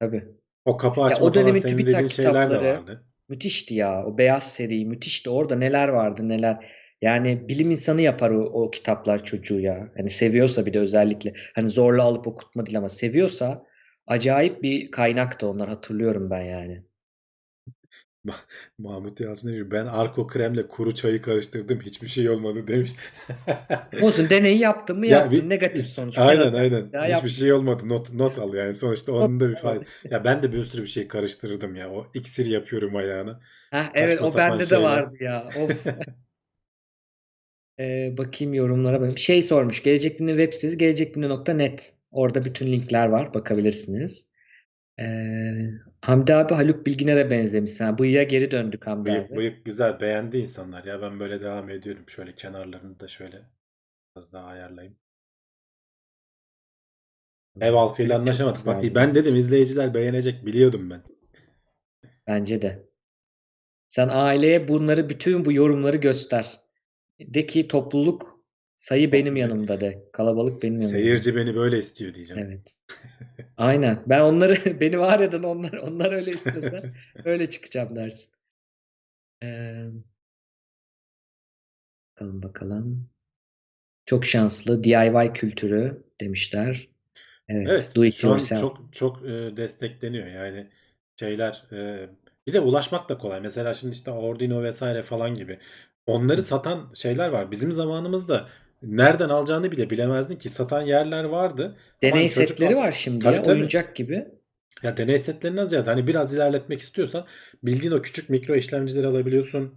Tabii. 0.00 0.41
O 0.64 0.76
kapı 0.76 1.00
Ya 1.00 1.06
açma 1.06 1.26
o 1.26 1.30
falan 1.30 1.34
dönemin 1.34 1.60
senin 1.60 1.72
TÜBİTAK 1.72 1.94
dediğin 1.94 2.06
şeyler 2.08 2.50
de 2.50 2.54
vardı. 2.64 3.04
müthişti 3.28 3.74
ya. 3.74 4.06
O 4.06 4.18
beyaz 4.18 4.52
seri 4.52 4.84
müthişti. 4.84 5.30
Orada 5.30 5.56
neler 5.56 5.88
vardı 5.88 6.28
neler. 6.28 6.72
Yani 7.02 7.48
bilim 7.48 7.70
insanı 7.70 8.02
yapar 8.02 8.30
o, 8.30 8.44
o 8.44 8.70
kitaplar 8.70 9.24
çocuğu 9.24 9.60
ya. 9.60 9.90
Hani 9.96 10.10
seviyorsa 10.10 10.66
bir 10.66 10.72
de 10.72 10.78
özellikle. 10.80 11.34
Hani 11.54 11.70
zorla 11.70 12.02
alıp 12.02 12.26
okutma 12.26 12.66
değil 12.66 12.78
ama 12.78 12.88
seviyorsa 12.88 13.66
acayip 14.06 14.62
bir 14.62 14.90
kaynaktı 14.90 15.46
onlar 15.48 15.68
hatırlıyorum 15.68 16.30
ben 16.30 16.42
yani. 16.42 16.82
Ma- 18.24 18.34
Mahmut 18.78 19.20
Yalçın 19.20 19.48
demiş 19.48 19.70
ben 19.70 19.86
arko 19.86 20.26
kremle 20.26 20.68
kuru 20.68 20.94
çayı 20.94 21.22
karıştırdım 21.22 21.80
hiçbir 21.80 22.06
şey 22.06 22.30
olmadı 22.30 22.68
demiş. 22.68 22.92
Olsun 23.98 24.30
deneyi 24.30 24.58
yaptın 24.58 24.98
mı 24.98 25.06
Ya 25.06 25.12
yaptın. 25.12 25.30
bir 25.30 25.50
Negatif 25.50 25.86
sonuç. 25.86 26.16
aynen 26.16 26.52
aynen 26.54 26.92
daha 26.92 27.08
hiçbir 27.08 27.28
yap. 27.28 27.30
şey 27.30 27.52
olmadı 27.52 27.88
not 27.88 28.12
not 28.14 28.38
al 28.38 28.54
yani 28.54 28.74
sonuçta 28.74 29.12
onun 29.12 29.40
da 29.40 29.50
bir 29.50 29.56
fayda. 29.56 29.84
Ya 30.10 30.24
ben 30.24 30.42
de 30.42 30.52
bir 30.52 30.62
sürü 30.62 30.82
bir 30.82 30.86
şey 30.86 31.08
karıştırırdım 31.08 31.76
ya 31.76 31.90
o 31.92 32.06
iksir 32.14 32.46
yapıyorum 32.46 32.96
ayağına. 32.96 33.40
Heh, 33.70 33.90
evet 33.94 34.18
Saçma 34.18 34.26
o 34.26 34.36
bende 34.36 34.70
de 34.70 34.82
şeyler. 34.82 34.82
vardı 34.82 35.16
ya. 35.20 35.50
Ee, 37.80 38.14
bakayım 38.18 38.54
yorumlara 38.54 38.96
bakayım. 39.00 39.18
Şey 39.18 39.42
sormuş. 39.42 39.82
Gelecek 39.82 40.20
Bilim'in 40.20 40.36
web 40.38 40.52
sitesi 40.54 40.78
gelecekbilim.net. 40.78 41.94
Orada 42.10 42.44
bütün 42.44 42.66
linkler 42.72 43.06
var. 43.08 43.34
Bakabilirsiniz. 43.34 44.31
Ee, 44.98 45.70
Hamdi 46.02 46.34
abi 46.34 46.54
Haluk 46.54 46.86
Bilginer'e 46.86 47.30
benzemiş. 47.30 47.80
Ha, 47.80 47.98
bıyığa 47.98 48.22
geri 48.22 48.50
döndük 48.50 48.86
Hamdi 48.86 49.10
Bıyık 49.10 49.30
abi. 49.30 49.36
bıyık 49.36 49.64
güzel 49.64 50.00
beğendi 50.00 50.38
insanlar 50.38 50.84
ya 50.84 51.02
ben 51.02 51.20
böyle 51.20 51.40
devam 51.40 51.70
ediyorum. 51.70 52.08
Şöyle 52.08 52.34
kenarlarını 52.34 53.00
da 53.00 53.08
şöyle 53.08 53.42
biraz 54.16 54.32
daha 54.32 54.46
ayarlayayım. 54.46 54.96
Ev 57.60 57.72
halkıyla 57.74 58.18
anlaşamadık. 58.18 58.66
Bak 58.66 58.84
ben 58.94 59.14
dedim 59.14 59.36
izleyiciler 59.36 59.94
beğenecek 59.94 60.46
biliyordum 60.46 60.90
ben. 60.90 61.02
Bence 62.26 62.62
de. 62.62 62.88
Sen 63.88 64.08
aileye 64.08 64.68
bunları 64.68 65.08
bütün 65.08 65.44
bu 65.44 65.52
yorumları 65.52 65.96
göster. 65.96 66.60
De 67.20 67.46
ki 67.46 67.68
topluluk 67.68 68.31
sayı 68.82 69.12
benim 69.12 69.36
yanımda 69.36 69.80
de. 69.80 70.04
Kalabalık 70.12 70.62
benim 70.62 70.74
yanımda. 70.74 70.92
Seyirci 70.92 71.36
beni 71.36 71.54
böyle 71.54 71.78
istiyor 71.78 72.14
diyeceğim. 72.14 72.46
Evet. 72.46 72.74
Aynen. 73.56 74.02
Ben 74.06 74.20
onları 74.20 74.56
beni 74.80 74.98
var 74.98 75.20
eden 75.20 75.42
onlar 75.42 75.72
onlar 75.72 76.12
öyle 76.12 76.30
istiyorsa 76.30 76.82
öyle 77.24 77.50
çıkacağım 77.50 77.96
dersin. 77.96 78.32
Ee, 79.42 79.86
bakalım 82.10 82.42
bakalım. 82.42 83.08
Çok 84.06 84.26
şanslı 84.26 84.84
DIY 84.84 85.32
kültürü 85.34 86.02
demişler. 86.20 86.88
Evet, 87.48 87.66
Evet, 87.68 87.92
do 87.96 88.04
it 88.04 88.14
şu 88.14 88.28
an 88.28 88.30
yourself. 88.30 88.60
çok 88.60 88.92
çok 88.92 89.22
e, 89.22 89.56
destekleniyor 89.56 90.26
yani 90.26 90.70
şeyler. 91.20 91.64
e, 91.72 92.08
bir 92.46 92.52
de 92.52 92.60
ulaşmak 92.60 93.08
da 93.08 93.18
kolay. 93.18 93.40
Mesela 93.40 93.74
şimdi 93.74 93.94
işte 93.94 94.10
Arduino 94.10 94.62
vesaire 94.62 95.02
falan 95.02 95.34
gibi. 95.34 95.58
Onları 96.06 96.42
satan 96.42 96.90
şeyler 96.94 97.28
var. 97.28 97.50
Bizim 97.50 97.72
zamanımızda 97.72 98.48
nereden 98.82 99.28
alacağını 99.28 99.72
bile 99.72 99.90
bilemezdin 99.90 100.36
ki 100.36 100.48
satan 100.48 100.82
yerler 100.82 101.24
vardı. 101.24 101.76
Deney 102.02 102.12
hani 102.12 102.28
çocuk 102.30 102.48
setleri 102.48 102.76
var 102.76 102.92
şimdi 102.92 103.24
Tabii, 103.24 103.34
ya, 103.34 103.42
tabii. 103.42 103.54
oyuncak 103.58 103.96
gibi. 103.96 104.28
Ya 104.82 104.96
deney 104.96 105.18
setlerinden 105.18 105.66
ziyade 105.66 105.90
hani 105.90 106.06
biraz 106.06 106.34
ilerletmek 106.34 106.80
istiyorsan 106.80 107.26
bildiğin 107.62 107.92
o 107.92 108.02
küçük 108.02 108.30
mikro 108.30 108.54
işlemcileri 108.54 109.06
alabiliyorsun. 109.06 109.74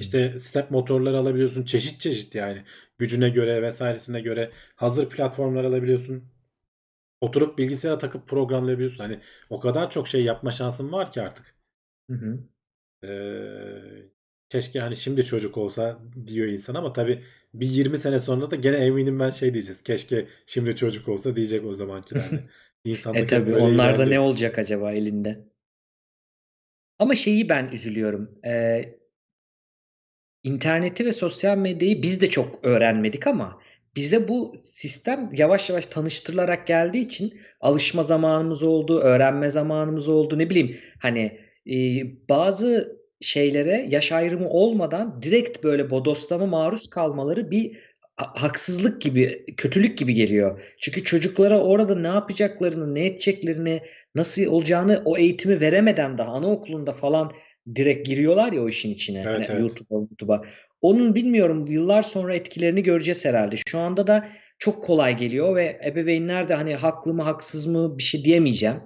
İşte 0.00 0.38
step 0.38 0.70
motorları 0.70 1.18
alabiliyorsun. 1.18 1.64
Çeşit 1.64 2.00
çeşit 2.00 2.34
yani. 2.34 2.64
Gücüne 2.98 3.28
göre 3.28 3.62
vesairesine 3.62 4.20
göre 4.20 4.50
hazır 4.76 5.08
platformlar 5.08 5.64
alabiliyorsun. 5.64 6.24
Oturup 7.20 7.58
bilgisayara 7.58 7.98
takıp 7.98 8.28
programlayabiliyorsun. 8.28 9.04
Hani 9.04 9.20
o 9.50 9.60
kadar 9.60 9.90
çok 9.90 10.08
şey 10.08 10.24
yapma 10.24 10.50
şansın 10.50 10.92
var 10.92 11.12
ki 11.12 11.22
artık. 11.22 11.54
Hı 12.10 12.16
hı. 12.16 12.38
Ee, 13.06 14.10
keşke 14.48 14.80
hani 14.80 14.96
şimdi 14.96 15.24
çocuk 15.24 15.58
olsa 15.58 15.98
diyor 16.26 16.48
insan 16.48 16.74
ama 16.74 16.92
tabii 16.92 17.24
bir 17.54 17.66
20 17.66 17.98
sene 17.98 18.18
sonra 18.18 18.50
da 18.50 18.56
gene 18.56 18.76
eminim 18.76 19.20
ben 19.20 19.30
şey 19.30 19.54
diyeceğiz. 19.54 19.82
Keşke 19.82 20.26
şimdi 20.46 20.76
çocuk 20.76 21.08
olsa 21.08 21.36
diyecek 21.36 21.64
o 21.64 21.74
zamankilerde. 21.74 22.40
İnsanlık 22.84 23.32
E 23.32 23.46
böyle 23.46 23.56
onlarda 23.56 24.06
ne 24.06 24.20
olacak 24.20 24.58
acaba 24.58 24.92
elinde? 24.92 25.44
Ama 26.98 27.14
şeyi 27.14 27.48
ben 27.48 27.68
üzülüyorum. 27.72 28.38
Ee, 28.44 28.98
interneti 30.42 31.06
ve 31.06 31.12
sosyal 31.12 31.56
medyayı 31.56 32.02
biz 32.02 32.20
de 32.20 32.30
çok 32.30 32.64
öğrenmedik 32.64 33.26
ama 33.26 33.62
bize 33.96 34.28
bu 34.28 34.56
sistem 34.64 35.30
yavaş 35.32 35.70
yavaş 35.70 35.86
tanıştırılarak 35.86 36.66
geldiği 36.66 37.00
için 37.00 37.40
alışma 37.60 38.02
zamanımız 38.02 38.62
oldu, 38.62 39.00
öğrenme 39.00 39.50
zamanımız 39.50 40.08
oldu. 40.08 40.38
Ne 40.38 40.50
bileyim 40.50 40.80
hani 40.98 41.40
e, 41.66 41.76
bazı 42.28 43.01
şeylere 43.22 43.86
yaş 43.88 44.12
ayrımı 44.12 44.48
olmadan 44.48 45.22
direkt 45.22 45.64
böyle 45.64 45.90
bodoslama 45.90 46.46
maruz 46.46 46.90
kalmaları 46.90 47.50
bir 47.50 47.76
ha- 48.16 48.32
haksızlık 48.36 49.02
gibi, 49.02 49.44
kötülük 49.56 49.98
gibi 49.98 50.14
geliyor. 50.14 50.60
Çünkü 50.80 51.04
çocuklara 51.04 51.60
orada 51.60 51.94
ne 51.94 52.06
yapacaklarını, 52.06 52.94
ne 52.94 53.06
edeceklerini, 53.06 53.80
nasıl 54.14 54.46
olacağını 54.46 55.02
o 55.04 55.18
eğitimi 55.18 55.60
veremeden 55.60 56.18
daha 56.18 56.32
anaokulunda 56.32 56.92
falan 56.92 57.32
direkt 57.74 58.08
giriyorlar 58.08 58.52
ya 58.52 58.62
o 58.62 58.68
işin 58.68 58.94
içine. 58.94 59.18
Evet, 59.26 59.34
Hani 59.34 59.46
evet. 59.48 59.60
YouTube'a, 59.60 59.98
YouTube'a. 59.98 60.42
Onun 60.80 61.14
bilmiyorum 61.14 61.66
yıllar 61.66 62.02
sonra 62.02 62.34
etkilerini 62.34 62.82
göreceğiz 62.82 63.24
herhalde. 63.24 63.56
Şu 63.66 63.78
anda 63.78 64.06
da 64.06 64.28
çok 64.58 64.84
kolay 64.84 65.16
geliyor 65.16 65.56
ve 65.56 65.80
ebeveynler 65.86 66.48
de 66.48 66.54
hani 66.54 66.74
haklı 66.74 67.14
mı 67.14 67.22
haksız 67.22 67.66
mı 67.66 67.98
bir 67.98 68.02
şey 68.02 68.24
diyemeyeceğim. 68.24 68.76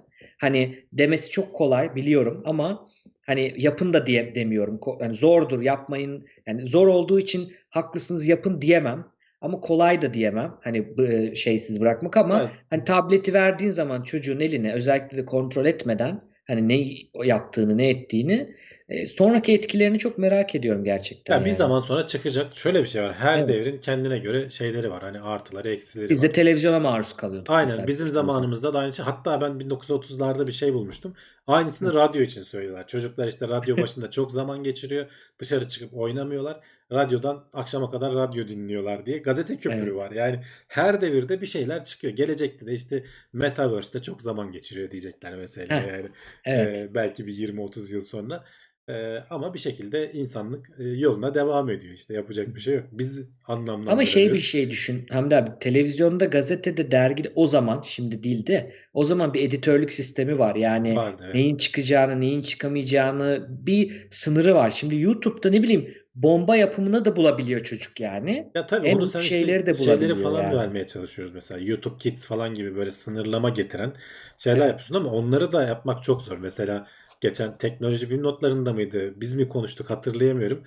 Hani 0.40 0.78
demesi 0.92 1.30
çok 1.30 1.54
kolay 1.54 1.94
biliyorum 1.94 2.42
ama 2.46 2.86
hani 3.26 3.54
yapın 3.56 3.92
da 3.92 4.06
diye 4.06 4.34
demiyorum. 4.34 4.80
Yani 5.00 5.14
zordur 5.14 5.62
yapmayın. 5.62 6.26
Yani 6.46 6.66
zor 6.66 6.86
olduğu 6.88 7.18
için 7.18 7.52
haklısınız 7.70 8.28
yapın 8.28 8.60
diyemem. 8.60 9.06
Ama 9.40 9.60
kolay 9.60 10.02
da 10.02 10.14
diyemem. 10.14 10.54
Hani 10.60 10.98
b- 10.98 11.34
şeysiz 11.34 11.80
bırakmak 11.80 12.16
ama 12.16 12.40
Evet. 12.40 12.50
hani 12.70 12.84
tableti 12.84 13.34
verdiğin 13.34 13.70
zaman 13.70 14.02
çocuğun 14.02 14.40
eline 14.40 14.72
özellikle 14.72 15.16
de 15.18 15.24
kontrol 15.24 15.66
etmeden 15.66 16.20
hani 16.46 16.68
ne 16.68 16.84
yaptığını 17.26 17.78
ne 17.78 17.88
ettiğini 17.88 18.54
e, 18.88 19.06
sonraki 19.06 19.52
etkilerini 19.54 19.98
çok 19.98 20.18
merak 20.18 20.54
ediyorum 20.54 20.84
gerçekten 20.84 21.34
Ya 21.34 21.40
bir 21.40 21.46
yani. 21.46 21.56
zaman 21.56 21.78
sonra 21.78 22.06
çıkacak. 22.06 22.56
Şöyle 22.56 22.82
bir 22.82 22.86
şey 22.86 23.02
var. 23.02 23.14
Her 23.14 23.38
Evet. 23.38 23.48
devrin 23.48 23.78
kendine 23.80 24.18
göre 24.18 24.50
şeyleri 24.50 24.90
var. 24.90 25.02
Hani 25.02 25.20
artıları, 25.20 25.70
eksileri 25.70 26.08
Biz 26.08 26.24
var. 26.24 26.28
de 26.28 26.32
televizyona 26.32 26.80
maruz 26.80 27.12
kalıyorduk 27.16 27.50
Aynen 27.50 27.66
mesela 27.66 27.88
bizim 27.88 28.06
zamanımızda 28.06 28.74
da 28.74 28.78
aynı 28.78 28.92
şey. 28.92 29.04
Hatta 29.04 29.40
ben 29.40 29.60
1930'larda 29.60 30.46
bir 30.46 30.52
şey 30.52 30.74
bulmuştum. 30.74 31.14
Aynısını 31.46 31.94
radyo 31.94 32.22
için 32.22 32.42
söylüyorlar. 32.42 32.86
Çocuklar 32.86 33.28
işte 33.28 33.48
radyo 33.48 33.76
başında 33.82 34.10
çok 34.10 34.32
zaman 34.32 34.62
geçiriyor. 34.62 35.06
Dışarı 35.38 35.68
çıkıp 35.68 35.94
oynamıyorlar. 35.94 36.60
Radyodan 36.92 37.44
akşama 37.52 37.90
kadar 37.90 38.14
radyo 38.14 38.48
dinliyorlar 38.48 39.06
diye 39.06 39.18
gazete 39.18 39.56
köpürü 39.56 39.80
Evet. 39.90 39.94
var. 39.94 40.10
Yani 40.10 40.40
her 40.68 41.00
devirde 41.00 41.40
bir 41.40 41.46
şeyler 41.46 41.84
çıkıyor. 41.84 42.12
Gelecekte 42.12 42.66
de 42.66 42.72
işte 42.72 43.04
Metaverse'te 43.32 44.02
çok 44.02 44.22
zaman 44.22 44.52
geçiriyor 44.52 44.90
diyecekler 44.90 45.34
mesela 45.34 45.80
Heh, 45.80 45.88
yani. 45.88 46.08
Evet. 46.44 46.76
Ee, 46.76 46.94
belki 46.94 47.26
bir 47.26 47.34
20-30 47.34 47.92
yıl 47.94 48.00
sonra. 48.00 48.44
Ee, 48.88 49.18
ama 49.30 49.54
bir 49.54 49.58
şekilde 49.58 50.12
insanlık 50.12 50.70
yoluna 50.78 51.34
devam 51.34 51.70
ediyor 51.70 51.94
işte 51.94 52.14
yapacak 52.14 52.54
bir 52.54 52.60
şey 52.60 52.74
yok. 52.74 52.84
Biz 52.92 53.22
anlamlandıramıyoruz. 53.44 53.92
Ama 53.92 54.04
şey 54.04 54.32
bir 54.32 54.38
şey 54.38 54.70
düşün 54.70 55.06
Hamdi 55.10 55.36
abi 55.36 55.50
televizyonda 55.60 56.24
gazetede 56.24 56.90
dergide 56.90 57.32
o 57.34 57.46
zaman 57.46 57.82
şimdi 57.82 58.22
değil 58.22 58.46
de 58.46 58.72
o 58.94 59.04
zaman 59.04 59.34
bir 59.34 59.42
editörlük 59.42 59.92
sistemi 59.92 60.38
var 60.38 60.54
yani 60.54 60.96
Vardı, 60.96 61.22
evet. 61.24 61.34
neyin 61.34 61.56
çıkacağını 61.56 62.20
neyin 62.20 62.42
çıkamayacağını 62.42 63.46
bir 63.48 64.06
sınırı 64.10 64.54
var. 64.54 64.70
Şimdi 64.70 65.00
YouTube'da 65.00 65.50
ne 65.50 65.62
bileyim 65.62 65.94
bomba 66.14 66.56
yapımını 66.56 67.04
da 67.04 67.16
bulabiliyor 67.16 67.60
çocuk 67.60 68.00
yani. 68.00 68.50
Ya 68.54 68.66
tabii 68.66 68.88
En 68.88 68.96
onu 68.96 69.06
sen 69.06 69.20
şeyleri 69.20 69.58
işte 69.58 69.66
de 69.66 69.74
şeyleri 69.74 69.98
bulabiliyor 70.00 70.16
falan 70.16 70.42
yani. 70.42 70.56
vermeye 70.56 70.86
çalışıyoruz 70.86 71.34
mesela. 71.34 71.60
YouTube 71.60 71.96
Kids 71.96 72.26
falan 72.26 72.54
gibi 72.54 72.76
böyle 72.76 72.90
sınırlama 72.90 73.50
getiren 73.50 73.92
şeyler 74.38 74.56
Evet. 74.58 74.66
yapıyorsun 74.68 74.94
ama 74.94 75.10
onları 75.10 75.52
da 75.52 75.62
yapmak 75.66 76.02
çok 76.02 76.22
zor. 76.22 76.38
Mesela 76.38 76.86
geçen 77.20 77.58
teknoloji 77.58 78.10
bilim 78.10 78.22
notlarında 78.22 78.72
mıydı? 78.72 79.20
Biz 79.20 79.34
mi 79.34 79.48
konuştuk 79.48 79.90
hatırlayamıyorum. 79.90 80.64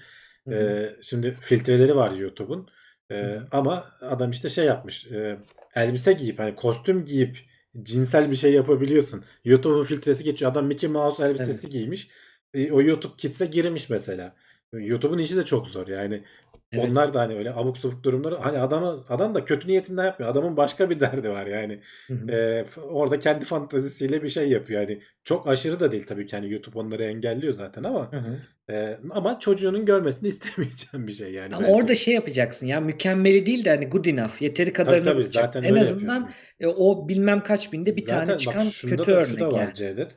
Hı 0.47 0.55
hı. 0.55 0.97
Şimdi 1.01 1.37
filtreleri 1.41 1.95
var 1.95 2.11
YouTube'un. 2.11 2.67
Hı 3.11 3.21
hı. 3.21 3.47
ama 3.51 3.85
adam 4.01 4.31
işte 4.31 4.49
şey 4.49 4.65
yapmış. 4.65 5.07
e, 5.07 5.39
elbise 5.75 6.13
giyip 6.13 6.39
hani 6.39 6.55
kostüm 6.55 7.05
giyip 7.05 7.37
cinsel 7.81 8.31
bir 8.31 8.35
şey 8.35 8.53
yapabiliyorsun. 8.53 9.23
YouTube'un 9.45 9.83
filtresi 9.85 10.23
geçiyor. 10.23 10.51
Adam 10.51 10.65
Mickey 10.65 10.89
Mouse 10.89 11.23
elbisesi 11.23 11.69
giymiş. 11.69 12.09
E, 12.53 12.71
o 12.71 12.81
YouTube 12.81 13.13
Kids'e 13.17 13.45
girmiş 13.45 13.89
mesela. 13.89 14.35
YouTube'un 14.73 15.17
işi 15.17 15.37
de 15.37 15.45
çok 15.45 15.67
zor 15.67 15.87
yani. 15.87 16.23
Evet. 16.71 16.85
Onlar 16.89 17.13
da 17.13 17.19
hani 17.19 17.35
öyle 17.35 17.53
abuk 17.53 17.77
sabuk 17.77 18.03
durumları 18.03 18.35
hani 18.35 18.59
adama 18.59 18.97
adam 19.09 19.35
da 19.35 19.43
kötü 19.45 19.67
niyetinden 19.67 20.05
yapmıyor. 20.05 20.31
Adamın 20.31 20.57
başka 20.57 20.89
bir 20.89 20.99
derdi 20.99 21.29
var 21.29 21.45
yani. 21.45 21.81
Hı. 22.07 22.31
Ee, 22.31 22.65
orada 22.81 23.19
kendi 23.19 23.45
fantazisiyle 23.45 24.23
bir 24.23 24.29
şey 24.29 24.49
yapıyor. 24.49 24.81
Yani 24.81 25.01
çok 25.23 25.47
aşırı 25.47 25.79
da 25.79 25.91
değil 25.91 26.05
tabii 26.07 26.25
ki 26.25 26.35
hani 26.35 26.51
YouTube 26.51 26.79
onları 26.79 27.03
engelliyor 27.03 27.53
zaten 27.53 27.83
ama 27.83 28.11
Hı 28.11 28.17
hı. 28.17 28.39
e, 28.73 28.99
ama 29.09 29.39
çocuğunun 29.39 29.85
görmesini 29.85 30.27
istemeyeceğim 30.29 31.07
bir 31.07 31.11
şey 31.11 31.31
yani 31.33 31.55
Ama 31.55 31.67
belki. 31.67 31.75
orada 31.77 31.95
şey 31.95 32.13
yapacaksın 32.13 32.67
ya 32.67 32.81
mükemmeli 32.81 33.45
değil 33.45 33.65
de 33.65 33.69
hani 33.69 33.87
good 33.89 34.05
enough 34.05 34.41
yeteri 34.41 34.73
Tabii 34.85 35.01
kadarını 35.01 35.03
tabii 35.03 35.21
yapacaksın. 35.21 35.59
zaten 35.61 35.63
En 35.63 35.75
azından 35.75 36.15
yapıyorsun. 36.19 36.35
e, 36.59 36.67
o 36.67 37.07
bilmem 37.07 37.43
kaç 37.43 37.73
binde 37.73 37.95
bir 37.95 38.01
Zaten 38.01 38.25
tane 38.25 38.45
bak 38.45 38.59
çıkan 38.59 38.69
şunda 38.69 38.95
kötü 38.95 39.11
da 39.11 39.23
şu 39.23 39.39
da 39.39 39.45
örnek 39.45 39.53
var 39.53 39.61
yani. 39.61 39.73
Cevdet. 39.73 40.15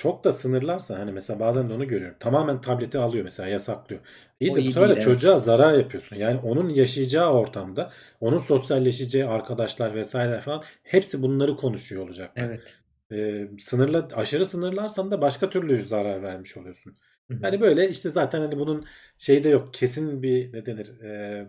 Çok 0.00 0.24
da 0.24 0.32
sınırlarsa 0.32 0.98
hani 0.98 1.12
mesela 1.12 1.40
bazen 1.40 1.68
de 1.68 1.72
onu 1.72 1.86
görüyorum. 1.88 2.16
Tamamen 2.20 2.60
tableti 2.60 2.98
alıyor 2.98 3.24
mesela 3.24 3.48
yasaklıyor. 3.48 4.00
İyi 4.40 4.50
O 4.50 4.56
de 4.56 4.64
bu 4.66 4.70
sefer 4.70 4.88
de 4.90 4.92
evet. 4.92 5.02
çocuğa 5.02 5.38
zarar 5.38 5.72
yapıyorsun. 5.74 6.16
Yani 6.16 6.40
onun 6.40 6.68
yaşayacağı 6.68 7.32
ortamda, 7.32 7.92
onun 8.20 8.38
sosyalleşeceği 8.38 9.26
arkadaşlar 9.26 9.94
vesaire 9.94 10.40
falan 10.40 10.64
hepsi 10.82 11.22
bunları 11.22 11.56
konuşuyor 11.56 12.02
olacaklar. 12.04 12.44
Evet. 12.44 12.80
Ee, 13.12 13.48
sınırla 13.58 14.08
aşırı 14.12 14.46
sınırlarsan 14.46 15.10
da 15.10 15.20
başka 15.20 15.50
türlü 15.50 15.86
zarar 15.86 16.22
vermiş 16.22 16.56
oluyorsun. 16.56 16.98
Hı 17.30 17.34
hı. 17.34 17.40
Yani 17.42 17.60
böyle 17.60 17.88
işte 17.88 18.10
zaten 18.10 18.40
hani 18.40 18.58
bunun 18.58 18.86
şeyi 19.18 19.44
de 19.44 19.48
yok. 19.48 19.74
Kesin 19.74 20.22
bir 20.22 20.52
ne 20.52 20.66
denir? 20.66 21.00
e, 21.00 21.48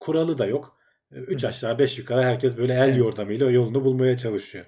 kuralı 0.00 0.38
da 0.38 0.46
yok. 0.46 0.78
3 1.10 1.44
Hı 1.44 1.48
aşağı 1.48 1.78
5 1.78 1.98
yukarı 1.98 2.22
herkes 2.22 2.58
böyle 2.58 2.74
el 2.74 2.96
Evet. 2.96 2.96
yordamıyla 2.96 3.50
yolunu 3.50 3.84
bulmaya 3.84 4.16
çalışıyor. 4.16 4.66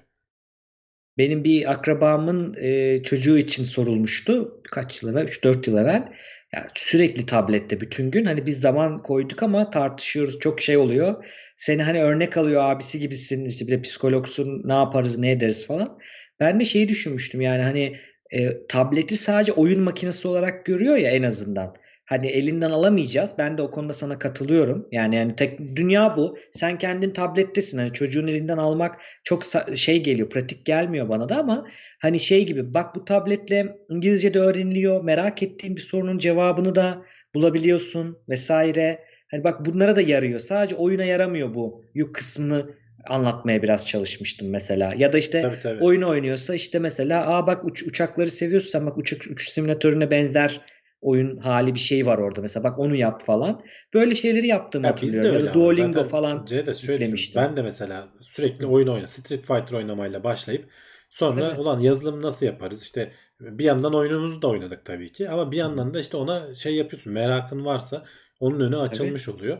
Benim 1.17 1.43
bir 1.43 1.71
akrabamın 1.71 2.55
e, 2.57 3.03
çocuğu 3.03 3.37
için 3.37 3.63
sorulmuştu. 3.63 4.61
Kaç 4.71 5.03
yıl 5.03 5.11
evvel? 5.11 5.27
3-4 5.27 5.69
yıl 5.69 5.77
evvel. 5.77 6.13
Ya 6.53 6.67
sürekli 6.75 7.25
tablette 7.25 7.81
bütün 7.81 8.11
gün. 8.11 8.25
Hani 8.25 8.45
biz 8.45 8.59
zaman 8.59 9.03
koyduk 9.03 9.43
ama 9.43 9.69
tartışıyoruz. 9.69 10.39
Çok 10.39 10.61
şey 10.61 10.77
oluyor. 10.77 11.25
Seni 11.55 11.83
hani 11.83 12.03
örnek 12.03 12.37
alıyor 12.37 12.63
abisi 12.63 12.99
gibisin. 12.99 13.45
işte 13.45 13.67
bir 13.67 13.71
de 13.71 13.81
psikologsun. 13.81 14.61
Ne 14.65 14.73
yaparız, 14.73 15.17
ne 15.17 15.31
ederiz 15.31 15.67
falan. 15.67 15.99
Ben 16.39 16.59
de 16.59 16.65
şeyi 16.65 16.89
düşünmüştüm 16.89 17.41
yani 17.41 17.61
hani 17.61 17.97
e, 18.31 18.67
tableti 18.67 19.17
sadece 19.17 19.51
oyun 19.53 19.81
makinesi 19.81 20.27
olarak 20.27 20.65
görüyor 20.65 20.97
ya 20.97 21.11
en 21.11 21.23
azından. 21.23 21.75
Hani 22.07 22.27
elinden 22.27 22.71
alamayacağız. 22.71 23.31
Ben 23.37 23.57
de 23.57 23.61
o 23.61 23.71
konuda 23.71 23.93
sana 23.93 24.19
katılıyorum. 24.19 24.87
Yani 24.91 25.15
yani 25.15 25.35
tek 25.35 25.75
dünya 25.75 26.17
bu. 26.17 26.37
Sen 26.51 26.77
kendin 26.77 27.11
tablettesin. 27.11 27.77
Hani 27.77 27.93
çocuğun 27.93 28.27
elinden 28.27 28.57
almak 28.57 29.01
çok 29.23 29.43
şey 29.75 30.03
geliyor, 30.03 30.29
pratik 30.29 30.65
gelmiyor 30.65 31.09
bana 31.09 31.29
da 31.29 31.37
ama 31.37 31.67
hani 32.01 32.19
şey 32.19 32.45
gibi 32.45 32.73
bak 32.73 32.95
bu 32.95 33.05
tabletle 33.05 33.77
İngilizce 33.89 34.33
de 34.33 34.39
öğreniliyor. 34.39 35.03
Merak 35.03 35.43
ettiğin 35.43 35.75
bir 35.75 35.81
sorunun 35.81 36.17
cevabını 36.17 36.75
da 36.75 37.01
bulabiliyorsun 37.35 38.17
vesaire. 38.29 38.99
Hani 39.31 39.43
bak 39.43 39.65
bunlara 39.65 39.95
da 39.95 40.01
yarıyor. 40.01 40.39
Sadece 40.39 40.75
oyuna 40.75 41.03
yaramıyor 41.03 41.53
bu 41.55 41.85
yük 41.93 42.15
kısmını 42.15 42.65
anlatmaya 43.07 43.63
biraz 43.63 43.87
çalışmıştım 43.87 44.49
mesela. 44.49 44.93
Ya 44.97 45.13
da 45.13 45.17
işte 45.17 45.41
Tabii 45.41 45.59
tabii. 45.63 45.83
oyun 45.83 46.01
oynuyorsa 46.01 46.55
işte 46.55 46.79
mesela 46.79 47.27
aa 47.27 47.47
bak 47.47 47.65
uç- 47.65 47.83
uçakları 47.83 48.29
seviyorsan 48.29 48.85
bak 48.85 48.97
uçak 48.97 49.21
uçuş 49.31 49.49
simülatörüne 49.49 50.11
benzer 50.11 50.61
oyun 51.07 51.37
hali 51.37 51.73
bir 51.73 51.79
şey 51.79 52.05
var 52.05 52.17
orada 52.17 52.41
mesela 52.41 52.63
bak 52.63 52.79
onu 52.79 52.95
yap 52.95 53.21
falan. 53.25 53.61
Böyle 53.93 54.15
şeyleri 54.15 54.47
yaptığımı 54.47 54.85
Ya 54.85 54.91
hatırlıyorum. 54.91 55.45
Ya 55.45 55.45
da 55.45 55.53
Duolingo 55.53 55.93
zaten 55.93 56.09
falan 56.09 56.45
Cevdet 56.45 56.75
şöyle 56.75 57.11
düşün. 57.11 57.35
Ben 57.35 57.57
de 57.57 57.61
mesela 57.61 58.07
sürekli 58.21 58.65
oyun 58.65 58.87
oyna, 58.87 59.07
Street 59.07 59.45
Fighter 59.45 59.77
oynamayla 59.77 60.23
başlayıp 60.23 60.69
sonra 61.09 61.49
Tabii. 61.49 61.61
ulan 61.61 61.79
yazılım 61.79 62.21
nasıl 62.21 62.45
yaparız? 62.45 62.83
İşte 62.83 63.11
bir 63.39 63.63
yandan 63.63 63.93
oyunumuzu 63.93 64.41
da 64.41 64.47
oynadık 64.47 64.85
tabii 64.85 65.11
ki 65.11 65.29
ama 65.29 65.51
bir 65.51 65.57
yandan 65.57 65.93
da 65.93 65.99
işte 65.99 66.17
ona 66.17 66.53
şey 66.53 66.75
yapıyorsun. 66.75 67.13
Merakın 67.13 67.65
varsa 67.65 68.05
onun 68.39 68.59
önü 68.59 68.77
açılmış 68.77 69.29
oluyor. 69.29 69.57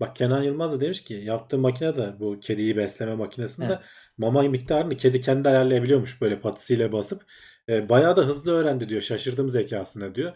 Bak 0.00 0.16
Kenan 0.16 0.42
Yılmaz 0.42 0.72
da 0.72 0.80
demiş 0.80 1.04
ki 1.04 1.14
yaptığı 1.14 1.58
makine 1.58 1.96
de 1.96 2.20
bu 2.20 2.40
kediyi 2.40 2.76
besleme 2.76 3.14
makinesinde 3.14 3.74
He. 3.74 3.78
mama 4.18 4.42
miktarını 4.42 4.96
kedi 4.96 5.20
kendi 5.20 5.48
ayarlayabiliyormuş 5.48 6.20
böyle 6.20 6.40
patisiyle 6.40 6.92
basıp. 6.92 7.22
E, 7.68 7.88
bayağı 7.88 8.16
da 8.16 8.22
hızlı 8.22 8.52
öğrendi 8.52 8.88
diyor. 8.88 9.02
Şaşırdım 9.02 9.48
zekasına 9.48 10.14
diyor. 10.14 10.32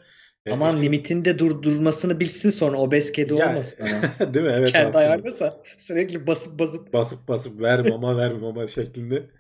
E, 0.47 0.51
Aman 0.53 0.69
işte 0.69 0.83
limitinde 0.83 1.39
dur 1.39 1.63
durmasını 1.63 2.21
bilsin 2.21 2.51
sonra 2.51 2.79
obez 2.79 3.13
kedi 3.13 3.35
ya 3.35 3.49
olmasın 3.49 3.85
ama. 3.85 4.19
değil 4.35 4.47
mi? 4.47 4.53
Evet 4.57 4.73
Kendi 4.73 4.87
aslında. 4.89 4.99
ayarlasa 4.99 5.63
sürekli 5.79 6.27
basıp 6.27 6.59
basıp 6.59 6.93
basıp 6.93 7.29
basıp 7.29 7.61
ver 7.63 7.81
mama 7.81 8.17
ver 8.17 8.33
mama 8.33 8.67
şeklinde 8.67 9.31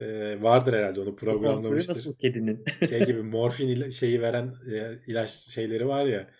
e, 0.00 0.42
vardır 0.42 0.72
herhalde 0.72 1.00
onu 1.00 1.16
programlamıştır. 1.16 1.94
nasıl 1.94 2.14
kedinin? 2.14 2.64
Şey 2.88 3.04
gibi 3.04 3.22
morfin 3.22 3.68
ila- 3.68 3.92
şeyi 3.92 4.20
veren 4.22 4.54
e, 4.72 4.98
ilaç 5.06 5.30
şeyleri 5.30 5.88
var 5.88 6.04
ya 6.06 6.30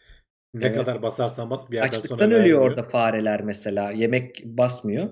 ne 0.55 0.67
Evet. 0.67 0.77
kadar 0.77 1.03
basarsan 1.03 1.51
bas 1.51 1.71
bir 1.71 1.77
yerden 1.77 1.89
sonra 1.91 1.99
Açlıktan 1.99 2.31
ölüyor 2.31 2.41
vermiyor. 2.41 2.71
orada 2.71 2.83
fareler 2.83 3.43
mesela. 3.43 3.91
Yemek 3.91 4.43
basmıyor. 4.45 5.09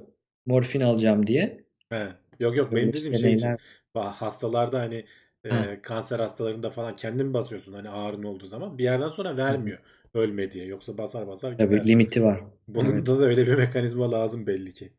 Morfin 0.47 0.81
alacağım 0.81 1.27
diye. 1.27 1.65
He. 1.91 2.09
Yok 2.41 2.57
yok 2.57 2.73
benim 2.73 2.93
dediğim 2.93 3.15
şey 3.15 3.33
için 3.33 3.57
hastalarda 3.95 4.81
hani 4.81 5.05
e, 5.45 5.81
kanser 5.83 6.19
hastalarında 6.21 6.71
falan 6.71 6.97
kendin 6.97 7.35
basıyorsun 7.35 7.73
hani 7.73 7.89
ağrın 7.91 8.23
olduğu 8.23 8.47
zaman 8.47 8.79
bir 8.79 8.85
yerden 8.85 9.09
sonra 9.09 9.37
Hı 9.49 9.53
hı. 9.53 9.65
vermiyor 9.65 9.79
ölme 10.15 10.51
diye 10.51 10.65
yoksa 10.67 10.99
basar 10.99 11.27
basar 11.27 11.53
Tabii 11.59 11.65
gidersin. 11.67 11.91
limiti 11.91 12.23
var. 12.23 12.41
Bunun 12.69 12.91
Evet. 12.95 13.07
da 13.07 13.13
öyle 13.27 13.47
bir 13.47 13.55
mekanizma 13.55 14.13
lazım 14.13 14.47
belli 14.47 14.73
ki. 14.75 14.93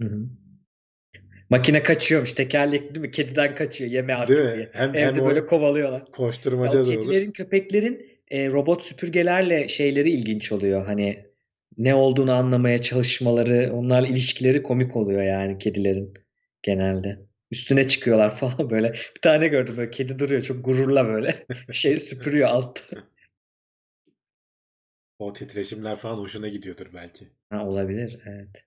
Hı 0.00 0.08
hı. 0.08 0.28
Makine 1.50 1.82
kaçıyormuş. 1.82 2.32
Tekerlekli 2.32 2.94
değil 2.94 3.06
mi? 3.06 3.10
Kediden 3.10 3.54
kaçıyor. 3.54 3.90
Yeme 3.90 4.12
Değil 4.12 4.20
artık 4.20 4.38
mi? 4.40 4.54
diye. 4.54 4.70
Hem 4.72 4.98
hem 4.98 5.18
Evde 5.18 5.20
o 5.20 5.26
böyle 5.26 5.46
kovalıyorlar. 5.46 6.00
Ya 6.00 6.06
koşturmaca 6.12 6.78
da 6.86 6.90
olur. 6.90 6.90
kedilerin, 6.90 7.32
köpeklerin 7.32 8.06
e, 8.30 8.48
robot 8.52 8.82
süpürgelerle 8.82 9.68
şeyleri 9.68 10.10
ilginç 10.10 10.52
oluyor. 10.52 10.86
Hani 10.86 11.26
ne 11.78 11.94
olduğunu 11.94 12.32
anlamaya 12.32 12.78
çalışmaları, 12.82 13.72
onlarla 13.74 14.06
ilişkileri 14.08 14.62
komik 14.62 14.96
oluyor 14.96 15.22
yani 15.22 15.58
kedilerin 15.58 16.14
genelde. 16.62 17.27
Üstüne 17.50 17.88
çıkıyorlar 17.88 18.36
falan 18.36 18.70
böyle. 18.70 18.92
Bir 18.92 19.20
tane 19.22 19.48
gördüm 19.48 19.76
böyle 19.76 19.90
kedi 19.90 20.18
duruyor 20.18 20.42
çok 20.42 20.64
gururla 20.64 21.06
böyle. 21.06 21.46
Şey 21.72 21.96
süpürüyor 21.96 22.48
altta. 22.48 22.82
O 25.18 25.32
titreşimler 25.32 25.96
falan 25.96 26.18
hoşuna 26.18 26.48
gidiyordur 26.48 26.86
belki. 26.94 27.28
Ha, 27.50 27.66
olabilir 27.66 28.20
evet. 28.26 28.64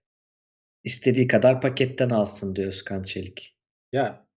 İstediği 0.84 1.28
kadar 1.28 1.62
paketten 1.62 2.10
alsın 2.10 2.56
diyor 2.56 2.68
Özkan 2.68 3.04
Çelik. 3.04 3.58
Ya 3.92 4.28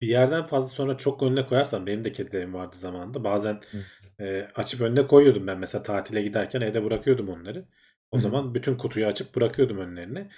bir 0.00 0.08
yerden 0.08 0.44
fazla 0.44 0.68
sonra 0.68 0.96
çok 0.96 1.22
önüne 1.22 1.46
koyarsan 1.46 1.86
benim 1.86 2.04
de 2.04 2.12
kedilerim 2.12 2.54
vardı 2.54 2.76
zamanında. 2.76 3.24
Bazen 3.24 3.60
Hı. 3.70 4.24
e, 4.24 4.48
açıp 4.54 4.80
önüne 4.80 5.06
koyuyordum 5.06 5.46
ben 5.46 5.58
mesela 5.58 5.82
tatile 5.82 6.22
giderken 6.22 6.60
evde 6.60 6.84
bırakıyordum 6.84 7.28
onları. 7.28 7.68
O 8.12 8.16
Hı 8.16 8.20
zaman 8.20 8.54
bütün 8.54 8.74
kutuyu 8.74 9.06
açıp 9.06 9.36
bırakıyordum 9.36 9.78
önlerine. 9.78 10.28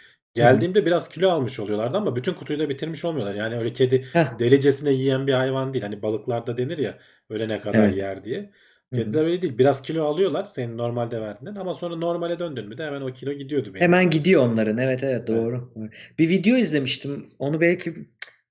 Hı 0.47 0.47
hı. 0.51 0.57
Geldiğimde 0.57 0.87
biraz 0.87 1.09
kilo 1.09 1.31
almış 1.31 1.61
oluyorlardı 1.61 1.97
ama 1.97 2.17
bütün 2.17 2.35
kutuyu 2.35 2.59
da 2.59 2.69
bitirmiş 2.69 3.05
olmuyorlar. 3.05 3.35
Yani 3.35 3.57
öyle 3.57 3.73
kedi 3.73 4.05
Heh, 4.13 4.39
delicesine 4.39 4.93
yiyen 4.93 5.27
bir 5.27 5.33
hayvan 5.33 5.73
değil. 5.75 5.83
Hani 5.85 6.03
balıklarda 6.03 6.57
denir 6.57 6.79
ya 6.79 6.99
ölene 7.31 7.61
kadar 7.61 7.89
evet. 7.89 7.97
yer 7.97 8.25
diye. 8.25 8.53
Hı 8.93 9.01
hı. 9.01 9.01
Kediler 9.01 9.25
öyle 9.25 9.43
değil. 9.43 9.59
Biraz 9.59 9.83
kilo 9.83 10.05
alıyorlar 10.05 10.45
senin 10.45 10.79
normalde 10.79 11.21
verdiğinden 11.21 11.61
ama 11.61 11.75
sonra 11.75 11.97
normale 11.97 12.39
döndün 12.39 12.69
mü 12.69 12.79
de 12.79 12.85
hemen 12.87 13.01
o 13.01 13.13
kilo 13.13 13.33
gidiyordu 13.33 13.75
benim. 13.75 13.81
Hemen 13.81 14.11
gidiyor 14.11 14.43
onların. 14.43 14.79
Evet 14.79 15.05
evet 15.05 15.25
Evet. 15.29 15.29
doğru. 15.29 15.73
Bir 16.19 16.29
video 16.29 16.57
izlemiştim. 16.57 17.31
Onu 17.39 17.61
belki 17.61 17.95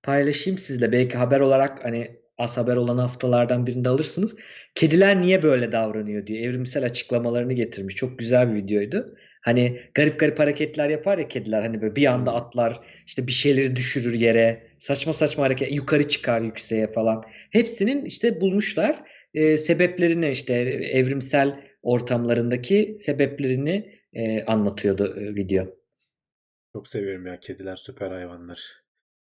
paylaşayım 0.03 0.59
sizle. 0.59 0.91
Belki 0.91 1.17
haber 1.17 1.39
olarak 1.39 1.85
hani 1.85 2.20
az 2.41 2.57
haber 2.57 2.75
olan 2.75 2.97
haftalardan 2.97 3.67
birinde 3.67 3.89
alırsınız. 3.89 4.35
Kediler 4.75 5.21
niye 5.21 5.43
böyle 5.43 5.71
davranıyor 5.71 6.27
diye 6.27 6.41
evrimsel 6.43 6.85
açıklamalarını 6.85 7.53
getirmiş. 7.53 7.95
Çok 7.95 8.19
güzel 8.19 8.49
bir 8.51 8.55
videoydu. 8.63 9.15
Hani 9.41 9.79
garip 9.93 10.19
garip 10.19 10.39
hareketler 10.39 10.89
yapar 10.89 11.17
ya 11.17 11.27
kediler. 11.27 11.61
Hani 11.61 11.81
böyle 11.81 11.95
bir 11.95 12.05
anda 12.05 12.31
Hmm. 12.31 12.37
atlar, 12.37 12.79
işte 13.07 13.27
bir 13.27 13.31
şeyleri 13.31 13.75
düşürür 13.75 14.13
yere. 14.13 14.67
Saçma 14.79 15.13
saçma 15.13 15.43
hareket, 15.43 15.71
yukarı 15.75 16.07
çıkar 16.07 16.41
yükseğe 16.41 16.91
falan. 16.91 17.23
Hepsinin 17.51 18.05
işte 18.05 18.41
bulmuşlar. 18.41 19.03
e, 19.33 19.57
sebeplerini 19.57 20.29
işte 20.29 20.53
evrimsel 20.93 21.59
ortamlarındaki 21.81 22.95
sebeplerini 22.99 23.99
e, 24.13 24.43
anlatıyordu 24.43 25.15
e, 25.19 25.35
video. 25.35 25.67
Çok 26.73 26.87
seviyorum 26.87 27.25
ya 27.25 27.39
kediler 27.39 27.75
süper 27.75 28.11
hayvanlar. 28.11 28.83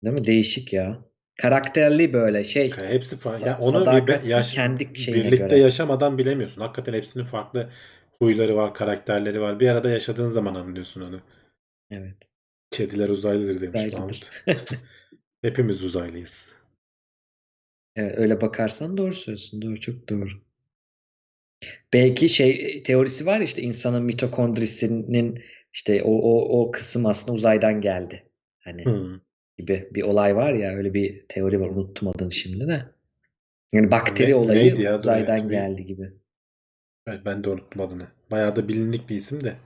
Değil 0.04 0.14
mi? 0.14 0.26
Değişik 0.26 0.72
ya. 0.72 1.07
Karakterli 1.38 2.12
böyle 2.12 2.44
şey. 2.44 2.72
Yani 2.78 2.94
hepsi 2.94 3.16
farklı. 3.16 3.46
Yani 3.46 3.62
onu 3.62 4.06
bir 4.06 4.22
yaş, 4.22 4.54
kendi 4.54 4.94
birlikte 4.94 5.36
göre. 5.36 5.58
yaşamadan 5.58 6.18
bilemiyorsun. 6.18 6.60
Hakikaten 6.60 6.92
hepsinin 6.92 7.24
farklı 7.24 7.70
huyları 8.18 8.56
var, 8.56 8.74
karakterleri 8.74 9.40
var. 9.40 9.60
Bir 9.60 9.68
arada 9.68 9.90
yaşadığın 9.90 10.26
zaman 10.26 10.54
anlıyorsun 10.54 11.00
onu. 11.00 11.20
Evet. 11.90 12.30
Kediler 12.70 13.08
uzaylıdır 13.08 13.60
demiş 13.60 13.84
Uzaylıdır. 13.84 13.98
Mahmut. 13.98 14.30
Hepimiz 15.42 15.84
uzaylıyız. 15.84 16.52
Evet, 17.96 18.18
öyle 18.18 18.40
bakarsan 18.40 18.96
doğru 18.96 19.14
söylüyorsun. 19.14 19.62
Doğru, 19.62 19.80
çok 19.80 20.08
doğru. 20.08 20.28
Belki 21.92 22.28
şey 22.28 22.82
teorisi 22.82 23.26
var 23.26 23.40
işte 23.40 23.62
insanın 23.62 24.04
mitokondrisinin 24.04 25.42
işte 25.72 26.02
o 26.02 26.10
o 26.10 26.60
o 26.62 26.70
kısım 26.70 27.06
aslında 27.06 27.32
uzaydan 27.32 27.80
geldi. 27.80 28.24
Hani 28.58 28.84
Hı. 28.84 29.20
Gibi 29.58 29.88
bir 29.94 30.02
olay 30.02 30.36
var 30.36 30.52
ya 30.52 30.74
öyle 30.74 30.94
bir 30.94 31.24
teori 31.28 31.60
var 31.60 31.68
unuttum 31.68 32.08
adını 32.08 32.32
şimdi 32.32 32.68
de. 32.68 32.84
Yani 33.72 33.90
bakteri 33.90 34.30
Ne- 34.30 34.34
olayı 34.34 34.58
neydi 34.58 34.82
ya? 34.82 34.98
Uzaydan 34.98 35.38
evet, 35.38 35.50
geldi 35.50 35.86
gibi. 35.86 36.12
Ben, 37.06 37.20
ben 37.24 37.44
de 37.44 37.50
unuttum 37.50 37.82
adını. 37.82 38.08
Bayağı 38.30 38.56
da 38.56 38.68
bilindik 38.68 39.08
bir 39.08 39.16
isim 39.16 39.44
de. 39.44 39.56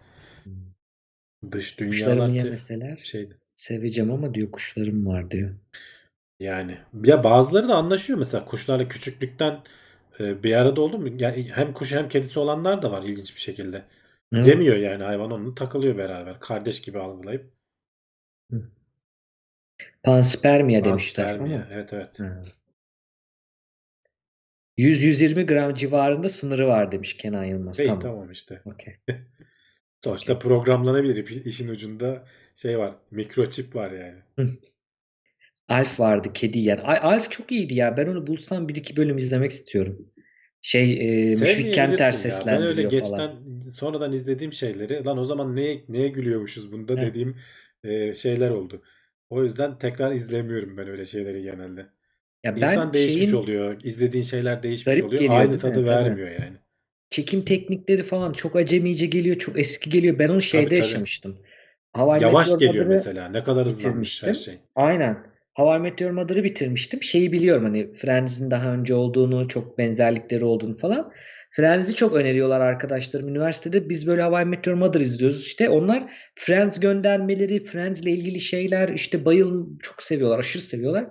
Hmm. 0.44 1.52
Dış 1.52 1.80
dünyalar 1.80 2.28
yemeseler 2.28 3.00
şeydi. 3.02 3.36
seveceğim 3.56 4.10
ama 4.10 4.34
diyor 4.34 4.50
kuşlarım 4.50 5.06
var 5.06 5.30
diyor. 5.30 5.50
Yani 6.40 6.78
ya 7.04 7.24
bazıları 7.24 7.68
da 7.68 7.76
anlaşıyor 7.76 8.18
mesela 8.18 8.44
kuşlarla 8.44 8.88
küçüklükten 8.88 9.60
e, 10.20 10.42
bir 10.42 10.52
arada 10.52 10.80
oldu 10.80 10.98
mu? 10.98 11.08
Yani 11.18 11.50
hem 11.52 11.72
kuş 11.72 11.92
hem 11.92 12.08
kedisi 12.08 12.38
olanlar 12.38 12.82
da 12.82 12.92
var 12.92 13.02
ilginç 13.02 13.34
bir 13.34 13.40
şekilde. 13.40 13.84
Evet. 14.34 14.46
Yemiyor 14.46 14.76
yani 14.76 15.02
hayvan 15.02 15.30
onu 15.30 15.54
takılıyor 15.54 15.98
beraber. 15.98 16.40
Kardeş 16.40 16.80
gibi 16.80 16.98
algılayıp. 16.98 17.52
Panspermia 20.02 20.84
demişler 20.84 21.26
Panspermia. 21.26 21.68
Evet 21.72 21.92
evet. 21.92 22.20
Ha. 22.20 22.42
100-120 24.78 25.46
gram 25.46 25.74
civarında 25.74 26.28
sınırı 26.28 26.66
var 26.68 26.92
demiş 26.92 27.16
Kenan 27.16 27.44
Yılmaz. 27.44 27.80
İyi, 27.80 27.84
Tamam. 27.84 28.00
tamam 28.00 28.30
işte. 28.30 28.62
Okey. 28.64 28.94
Sonuçta 30.04 30.38
programlanabilir. 30.38 31.16
İpi- 31.16 31.48
İşin 31.48 31.68
ucunda 31.68 32.24
şey 32.56 32.78
var. 32.78 32.94
Mikroçip 33.10 33.76
var 33.76 33.90
yani. 33.90 34.48
Alf 35.68 36.00
vardı 36.00 36.32
kedi. 36.34 36.74
Ay, 36.74 36.98
Alf 37.02 37.30
çok 37.30 37.52
iyiydi 37.52 37.74
ya. 37.74 37.96
Ben 37.96 38.06
onu 38.06 38.26
bulsam 38.26 38.68
bir 38.68 38.74
iki 38.74 38.96
bölüm 38.96 39.18
izlemek 39.18 39.50
istiyorum. 39.50 40.08
Şey 40.62 40.92
e, 40.92 41.26
Müşfik 41.34 41.74
Kenter 41.74 41.90
ya. 41.90 41.98
Ben 41.98 42.02
öyle 42.02 42.12
seslendiriyor 42.12 42.90
geçten 42.90 43.16
falan. 43.16 43.70
sonradan 43.70 44.12
izlediğim 44.12 44.52
şeyleri 44.52 45.04
lan 45.04 45.18
o 45.18 45.24
zaman 45.24 45.56
neye 45.56 45.84
neye 45.88 46.08
gülüyormuşuz 46.08 46.72
bunda 46.72 46.92
Evet. 46.92 47.02
dediğim 47.02 47.36
e, 47.84 48.14
şeyler 48.14 48.50
oldu. 48.50 48.82
O 49.32 49.42
yüzden 49.44 49.78
tekrar 49.78 50.12
izlemiyorum 50.12 50.76
ben 50.76 50.88
öyle 50.88 51.06
şeyleri 51.06 51.42
genelde. 51.42 51.86
Ya 52.44 52.56
ben 52.56 52.68
İnsan 52.70 52.92
değişmiş 52.92 53.24
şeyin 53.24 53.32
oluyor. 53.32 53.80
İzlediğin 53.84 54.24
şeyler 54.24 54.62
değişmiş 54.62 55.02
oluyor. 55.02 55.20
geliyor 55.20 55.40
Aynı 55.40 55.58
tadı 55.58 55.74
Tabii. 55.74 55.88
vermiyor 55.88 56.30
yani. 56.30 56.56
çekim 57.10 57.44
teknikleri 57.44 58.02
falan 58.02 58.32
çok 58.32 58.56
acemice 58.56 59.06
geliyor. 59.06 59.36
Çok 59.36 59.58
eski 59.58 59.90
geliyor. 59.90 60.18
Ben 60.18 60.28
onu 60.28 60.40
şeyde 60.40 60.64
tabii. 60.64 60.74
yaşamıştım. 60.74 61.38
How 61.96 62.18
I 62.18 62.22
Yavaş 62.22 62.46
Met 62.48 62.52
Your 62.52 62.60
geliyor 62.60 62.84
Mother'ı 62.84 62.88
mesela. 62.88 63.28
Ne 63.28 63.44
kadar 63.44 63.66
hızlanmış 63.66 64.22
her 64.22 64.34
şey. 64.34 64.54
Aynen. 64.74 65.18
How 65.54 65.76
I 65.76 65.80
Met 65.80 66.00
Your 66.00 66.10
Mother'ı 66.10 66.44
bitirmiştim. 66.44 67.02
Şeyi 67.02 67.32
biliyorum 67.32 67.64
hani 67.64 67.94
Friends'in 67.94 68.50
daha 68.50 68.74
önce 68.74 68.94
olduğunu, 68.94 69.48
çok 69.48 69.78
benzerlikleri 69.78 70.44
olduğunu 70.44 70.78
falan. 70.78 71.12
Friends'i 71.52 71.94
çok 71.94 72.14
öneriyorlar 72.14 72.60
arkadaşlarım 72.60 73.28
üniversitede. 73.28 73.88
Biz 73.88 74.06
böyle 74.06 74.22
How 74.22 74.42
I 74.42 74.44
Met 74.44 74.66
Your 74.66 74.78
Mother 74.78 75.00
izliyoruz. 75.00 75.46
İşte 75.46 75.68
onlar 75.68 76.12
Friends 76.34 76.80
göndermeleri, 76.80 77.64
Friends'le 77.64 78.06
ilgili 78.06 78.40
şeyler 78.40 78.88
işte 78.88 79.24
bayıl 79.24 79.78
çok 79.82 80.02
seviyorlar, 80.02 80.38
aşırı 80.38 80.62
seviyorlar. 80.62 81.06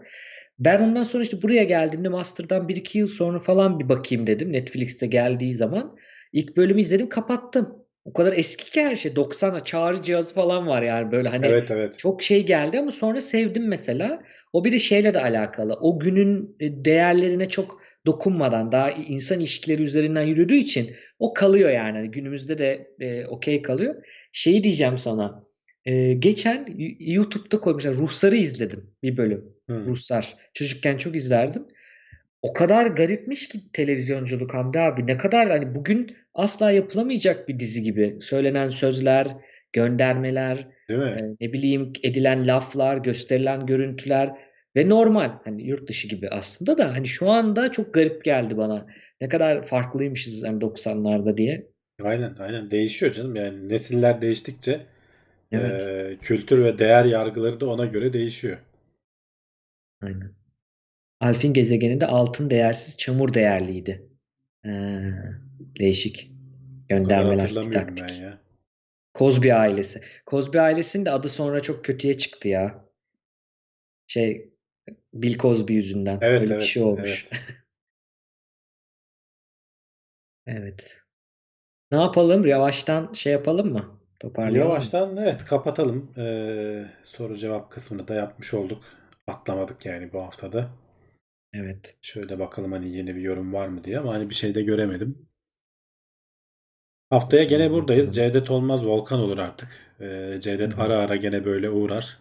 Ben 0.59 0.81
ondan 0.81 1.03
sonra 1.03 1.23
işte 1.23 1.41
buraya 1.41 1.63
geldiğimde 1.63 2.09
Master'dan 2.09 2.67
1-2 2.67 2.97
yıl 2.97 3.07
sonra 3.07 3.39
falan 3.39 3.79
bir 3.79 3.89
bakayım 3.89 4.27
dedim. 4.27 4.53
Netflix'te 4.53 5.07
geldiği 5.07 5.55
zaman. 5.55 5.97
İlk 6.33 6.57
bölümü 6.57 6.81
izledim 6.81 7.09
kapattım. 7.09 7.75
O 8.05 8.13
kadar 8.13 8.33
eski 8.33 8.71
ki 8.71 8.83
her 8.83 8.95
şey. 8.95 9.11
90'a 9.11 9.59
çağrı 9.59 10.03
cihazı 10.03 10.33
falan 10.33 10.67
var 10.67 10.81
yani 10.81 11.11
böyle 11.11 11.29
hani 11.29 11.45
Evet 11.45 11.71
evet. 11.71 11.99
çok 11.99 12.23
şey 12.23 12.45
geldi 12.45 12.79
ama 12.79 12.91
sonra 12.91 13.21
sevdim 13.21 13.67
mesela. 13.67 14.23
O 14.53 14.65
bir 14.65 14.71
de 14.71 14.79
şeyle 14.79 15.13
de 15.13 15.21
alakalı. 15.21 15.73
O 15.73 15.99
günün 15.99 16.55
e, 16.59 16.85
değerlerine 16.85 17.49
çok 17.49 17.80
dokunmadan 18.05 18.71
daha 18.71 18.91
insan 18.91 19.39
ilişkileri 19.39 19.83
üzerinden 19.83 20.23
yürüdüğü 20.23 20.55
için 20.55 20.91
o 21.19 21.33
kalıyor 21.33 21.69
yani. 21.69 21.97
Hani 21.97 22.11
günümüzde 22.11 22.57
de 22.57 22.87
e, 22.99 23.25
okey 23.25 23.61
kalıyor. 23.61 23.95
Şeyi 24.31 24.63
diyeceğim 24.63 24.97
sana. 24.97 25.43
E, 25.85 26.13
geçen 26.13 26.67
YouTube'da 26.99 27.59
koymuşlar. 27.59 27.93
Ruhsar'ı 27.93 28.35
izledim 28.35 28.93
bir 29.03 29.17
bölüm. 29.17 29.45
Hı. 29.69 29.85
Ruslar. 29.85 30.35
Çocukken 30.53 30.97
çok 30.97 31.15
izlerdim. 31.15 31.65
O 32.41 32.53
kadar 32.53 32.85
garipmiş 32.85 33.49
ki 33.49 33.59
televizyonculuk 33.73 34.53
Hamdi 34.53 34.79
abi. 34.79 35.07
Ne 35.07 35.17
kadar 35.17 35.49
hani 35.49 35.75
bugün 35.75 36.17
asla 36.33 36.71
yapılamayacak 36.71 37.47
bir 37.47 37.59
dizi 37.59 37.81
gibi. 37.81 38.17
Söylenen 38.21 38.69
sözler, 38.69 39.27
göndermeler, 39.73 40.67
Değil 40.89 40.99
mi? 40.99 41.35
e, 41.41 41.45
ne 41.45 41.53
bileyim 41.53 41.93
edilen 42.03 42.47
laflar, 42.47 42.97
gösterilen 42.97 43.65
görüntüler 43.65 44.31
ve 44.75 44.89
normal 44.89 45.31
hani 45.43 45.63
yurt 45.63 45.89
dışı 45.89 46.07
gibi 46.07 46.29
aslında 46.29 46.77
da 46.77 46.93
hani 46.93 47.07
şu 47.07 47.29
anda 47.29 47.71
çok 47.71 47.93
garip 47.93 48.23
geldi 48.25 48.57
bana. 48.57 48.87
Ne 49.21 49.29
kadar 49.29 49.65
farklıymışız 49.65 50.43
yani 50.43 50.61
90'larda 50.61 51.37
diye. 51.37 51.71
Aynen 52.03 52.35
aynen 52.39 52.71
değişiyor 52.71 53.11
canım. 53.11 53.35
Yani 53.35 53.69
nesiller 53.69 54.21
değiştikçe 54.21 54.85
Evet. 55.51 55.87
e, 55.87 56.17
kültür 56.21 56.63
ve 56.63 56.79
değer 56.79 57.05
yargıları 57.05 57.59
da 57.59 57.69
ona 57.69 57.85
göre 57.85 58.13
değişiyor. 58.13 58.57
Aynen. 60.01 60.31
Alf'in 61.19 61.53
gezegeninde 61.53 62.05
altın 62.05 62.49
değersiz, 62.49 62.97
çamur 62.97 63.33
değerliydi. 63.33 64.07
Ee, 64.65 64.69
değişik 65.79 66.31
göndermeler, 66.89 67.39
hatırlamıyorum 67.39 67.95
ben 68.01 68.13
ya. 68.13 68.41
Cosby 69.15 69.53
ailesi. 69.53 70.01
Cosby 70.27 70.59
ailesinin 70.59 71.05
de 71.05 71.11
adı 71.11 71.29
sonra 71.29 71.61
çok 71.61 71.85
kötüye 71.85 72.17
çıktı 72.17 72.47
ya. 72.47 72.85
Şey 74.07 74.50
Bill 75.13 75.37
Cosby 75.37 75.73
yüzünden. 75.73 76.17
Evet 76.21 76.41
Öyle 76.41 76.55
bir 76.55 76.61
evet 76.61 76.63
şey 76.63 76.83
olmuş. 76.83 77.27
evet. 77.29 77.31
Evet. 80.45 81.01
Ne 81.91 81.97
yapalım? 82.01 82.47
Yavaştan 82.47 83.13
şey 83.13 83.33
yapalım 83.33 83.73
mı? 83.73 83.99
Toparlayalım 84.19 84.81
mı? 84.83 84.91
Yavaştan 84.91 85.17
evet 85.17 85.45
kapatalım. 85.45 86.13
Ee, 86.17 86.85
soru 87.03 87.37
cevap 87.37 87.71
kısmını 87.71 88.07
da 88.07 88.13
yapmış 88.13 88.53
olduk. 88.53 88.83
Atlamadık 89.27 89.85
yani 89.85 90.13
bu 90.13 90.21
haftada. 90.21 90.69
Evet. 91.53 91.97
Şöyle 92.01 92.39
bakalım 92.39 92.71
hani 92.71 92.89
yeni 92.97 93.15
bir 93.15 93.21
yorum 93.21 93.53
var 93.53 93.67
mı 93.67 93.83
diye 93.83 93.99
ama 93.99 94.13
hani 94.13 94.29
bir 94.29 94.35
şey 94.35 94.55
de 94.55 94.61
göremedim. 94.61 95.27
Haftaya 97.09 97.43
gene 97.43 97.71
buradayız. 97.71 98.15
Cevdet 98.15 98.51
olmaz 98.51 98.85
Volkan 98.85 99.19
olur 99.19 99.37
artık. 99.37 99.69
Ee, 100.01 100.37
Cevdet 100.41 100.73
Hı 100.73 100.81
hı. 100.81 100.81
ara 100.81 100.97
ara 100.99 101.15
gene 101.15 101.45
böyle 101.45 101.69
uğrar. 101.69 102.17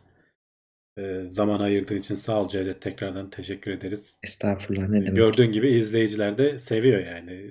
Ee, 1.01 1.31
zaman 1.31 1.61
ayırdığın 1.61 1.99
için 1.99 2.15
sağ 2.15 2.43
ol 2.43 2.49
Cevdet. 2.49 2.81
Tekrardan 2.81 3.31
teşekkür 3.31 3.71
ederiz. 3.71 4.15
Estağfurullah 4.23 4.89
ne 4.89 5.01
demek. 5.01 5.17
Gördüğün 5.17 5.53
gibi 5.53 5.71
izleyiciler 5.71 6.39
de 6.39 6.59
seviyor 6.59 7.07
yani. 7.07 7.51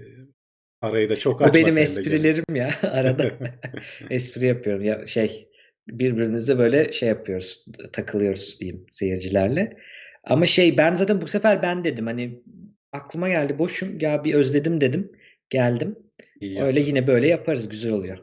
Arayı 0.82 1.10
da 1.10 1.16
çok 1.16 1.42
açma 1.42 1.54
benim 1.54 1.66
de 1.68 1.72
gene. 1.72 1.82
esprilerim 1.82 2.56
ya. 2.56 2.74
Arada 2.92 3.32
espri 4.10 4.46
yapıyorum. 4.46 4.84
Ya 4.84 5.06
şey 5.06 5.50
birbirimizle 5.88 6.58
böyle 6.58 6.92
şey 6.92 7.10
yapıyoruz. 7.10 7.66
Takılıyoruz 7.94 8.60
diyeyim 8.60 8.86
seyircilerle. 8.90 9.78
Ama 10.24 10.46
şey 10.46 10.78
ben 10.78 10.96
zaten 10.96 11.22
bu 11.22 11.28
sefer 11.28 11.62
ben 11.62 11.84
dedim 11.84 12.06
hani 12.08 12.44
aklıma 12.92 13.30
geldi 13.30 13.60
boşum 13.60 14.00
ya 14.00 14.24
bir 14.24 14.34
özledim 14.34 14.82
dedim. 14.82 15.12
Geldim. 15.50 15.96
İyi 16.42 16.54
yaptın. 16.54 16.68
Öyle 16.68 16.82
yine 16.82 17.08
böyle 17.08 17.28
yaparız. 17.28 17.70
Güzel 17.70 17.92
oluyor. 17.92 18.18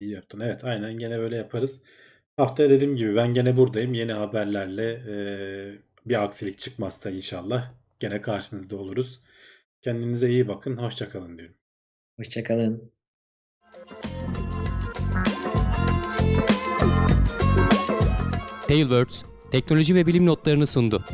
İyi 0.00 0.10
yaptın. 0.10 0.40
Evet 0.40 0.64
aynen 0.64 0.98
gene 0.98 1.18
böyle 1.18 1.36
yaparız. 1.36 1.82
Haftaya 2.36 2.70
dediğim 2.70 2.96
gibi 2.96 3.16
ben 3.16 3.34
gene 3.34 3.56
buradayım. 3.56 3.94
Yeni 3.94 4.12
haberlerle 4.12 4.92
e, 4.92 5.16
bir 6.06 6.22
aksilik 6.24 6.58
çıkmazsa 6.58 7.10
inşallah 7.10 7.70
gene 8.00 8.20
karşınızda 8.20 8.76
oluruz. 8.76 9.20
Kendinize 9.82 10.30
iyi 10.30 10.48
bakın. 10.48 10.76
Hoşçakalın 10.76 11.38
diyorum. 11.38 11.56
Hoşçakalın. 12.16 12.92
Tailwords 18.68 19.22
teknoloji 19.50 19.94
ve 19.94 20.06
bilim 20.06 20.26
notlarını 20.26 20.66
sundu. 20.66 21.04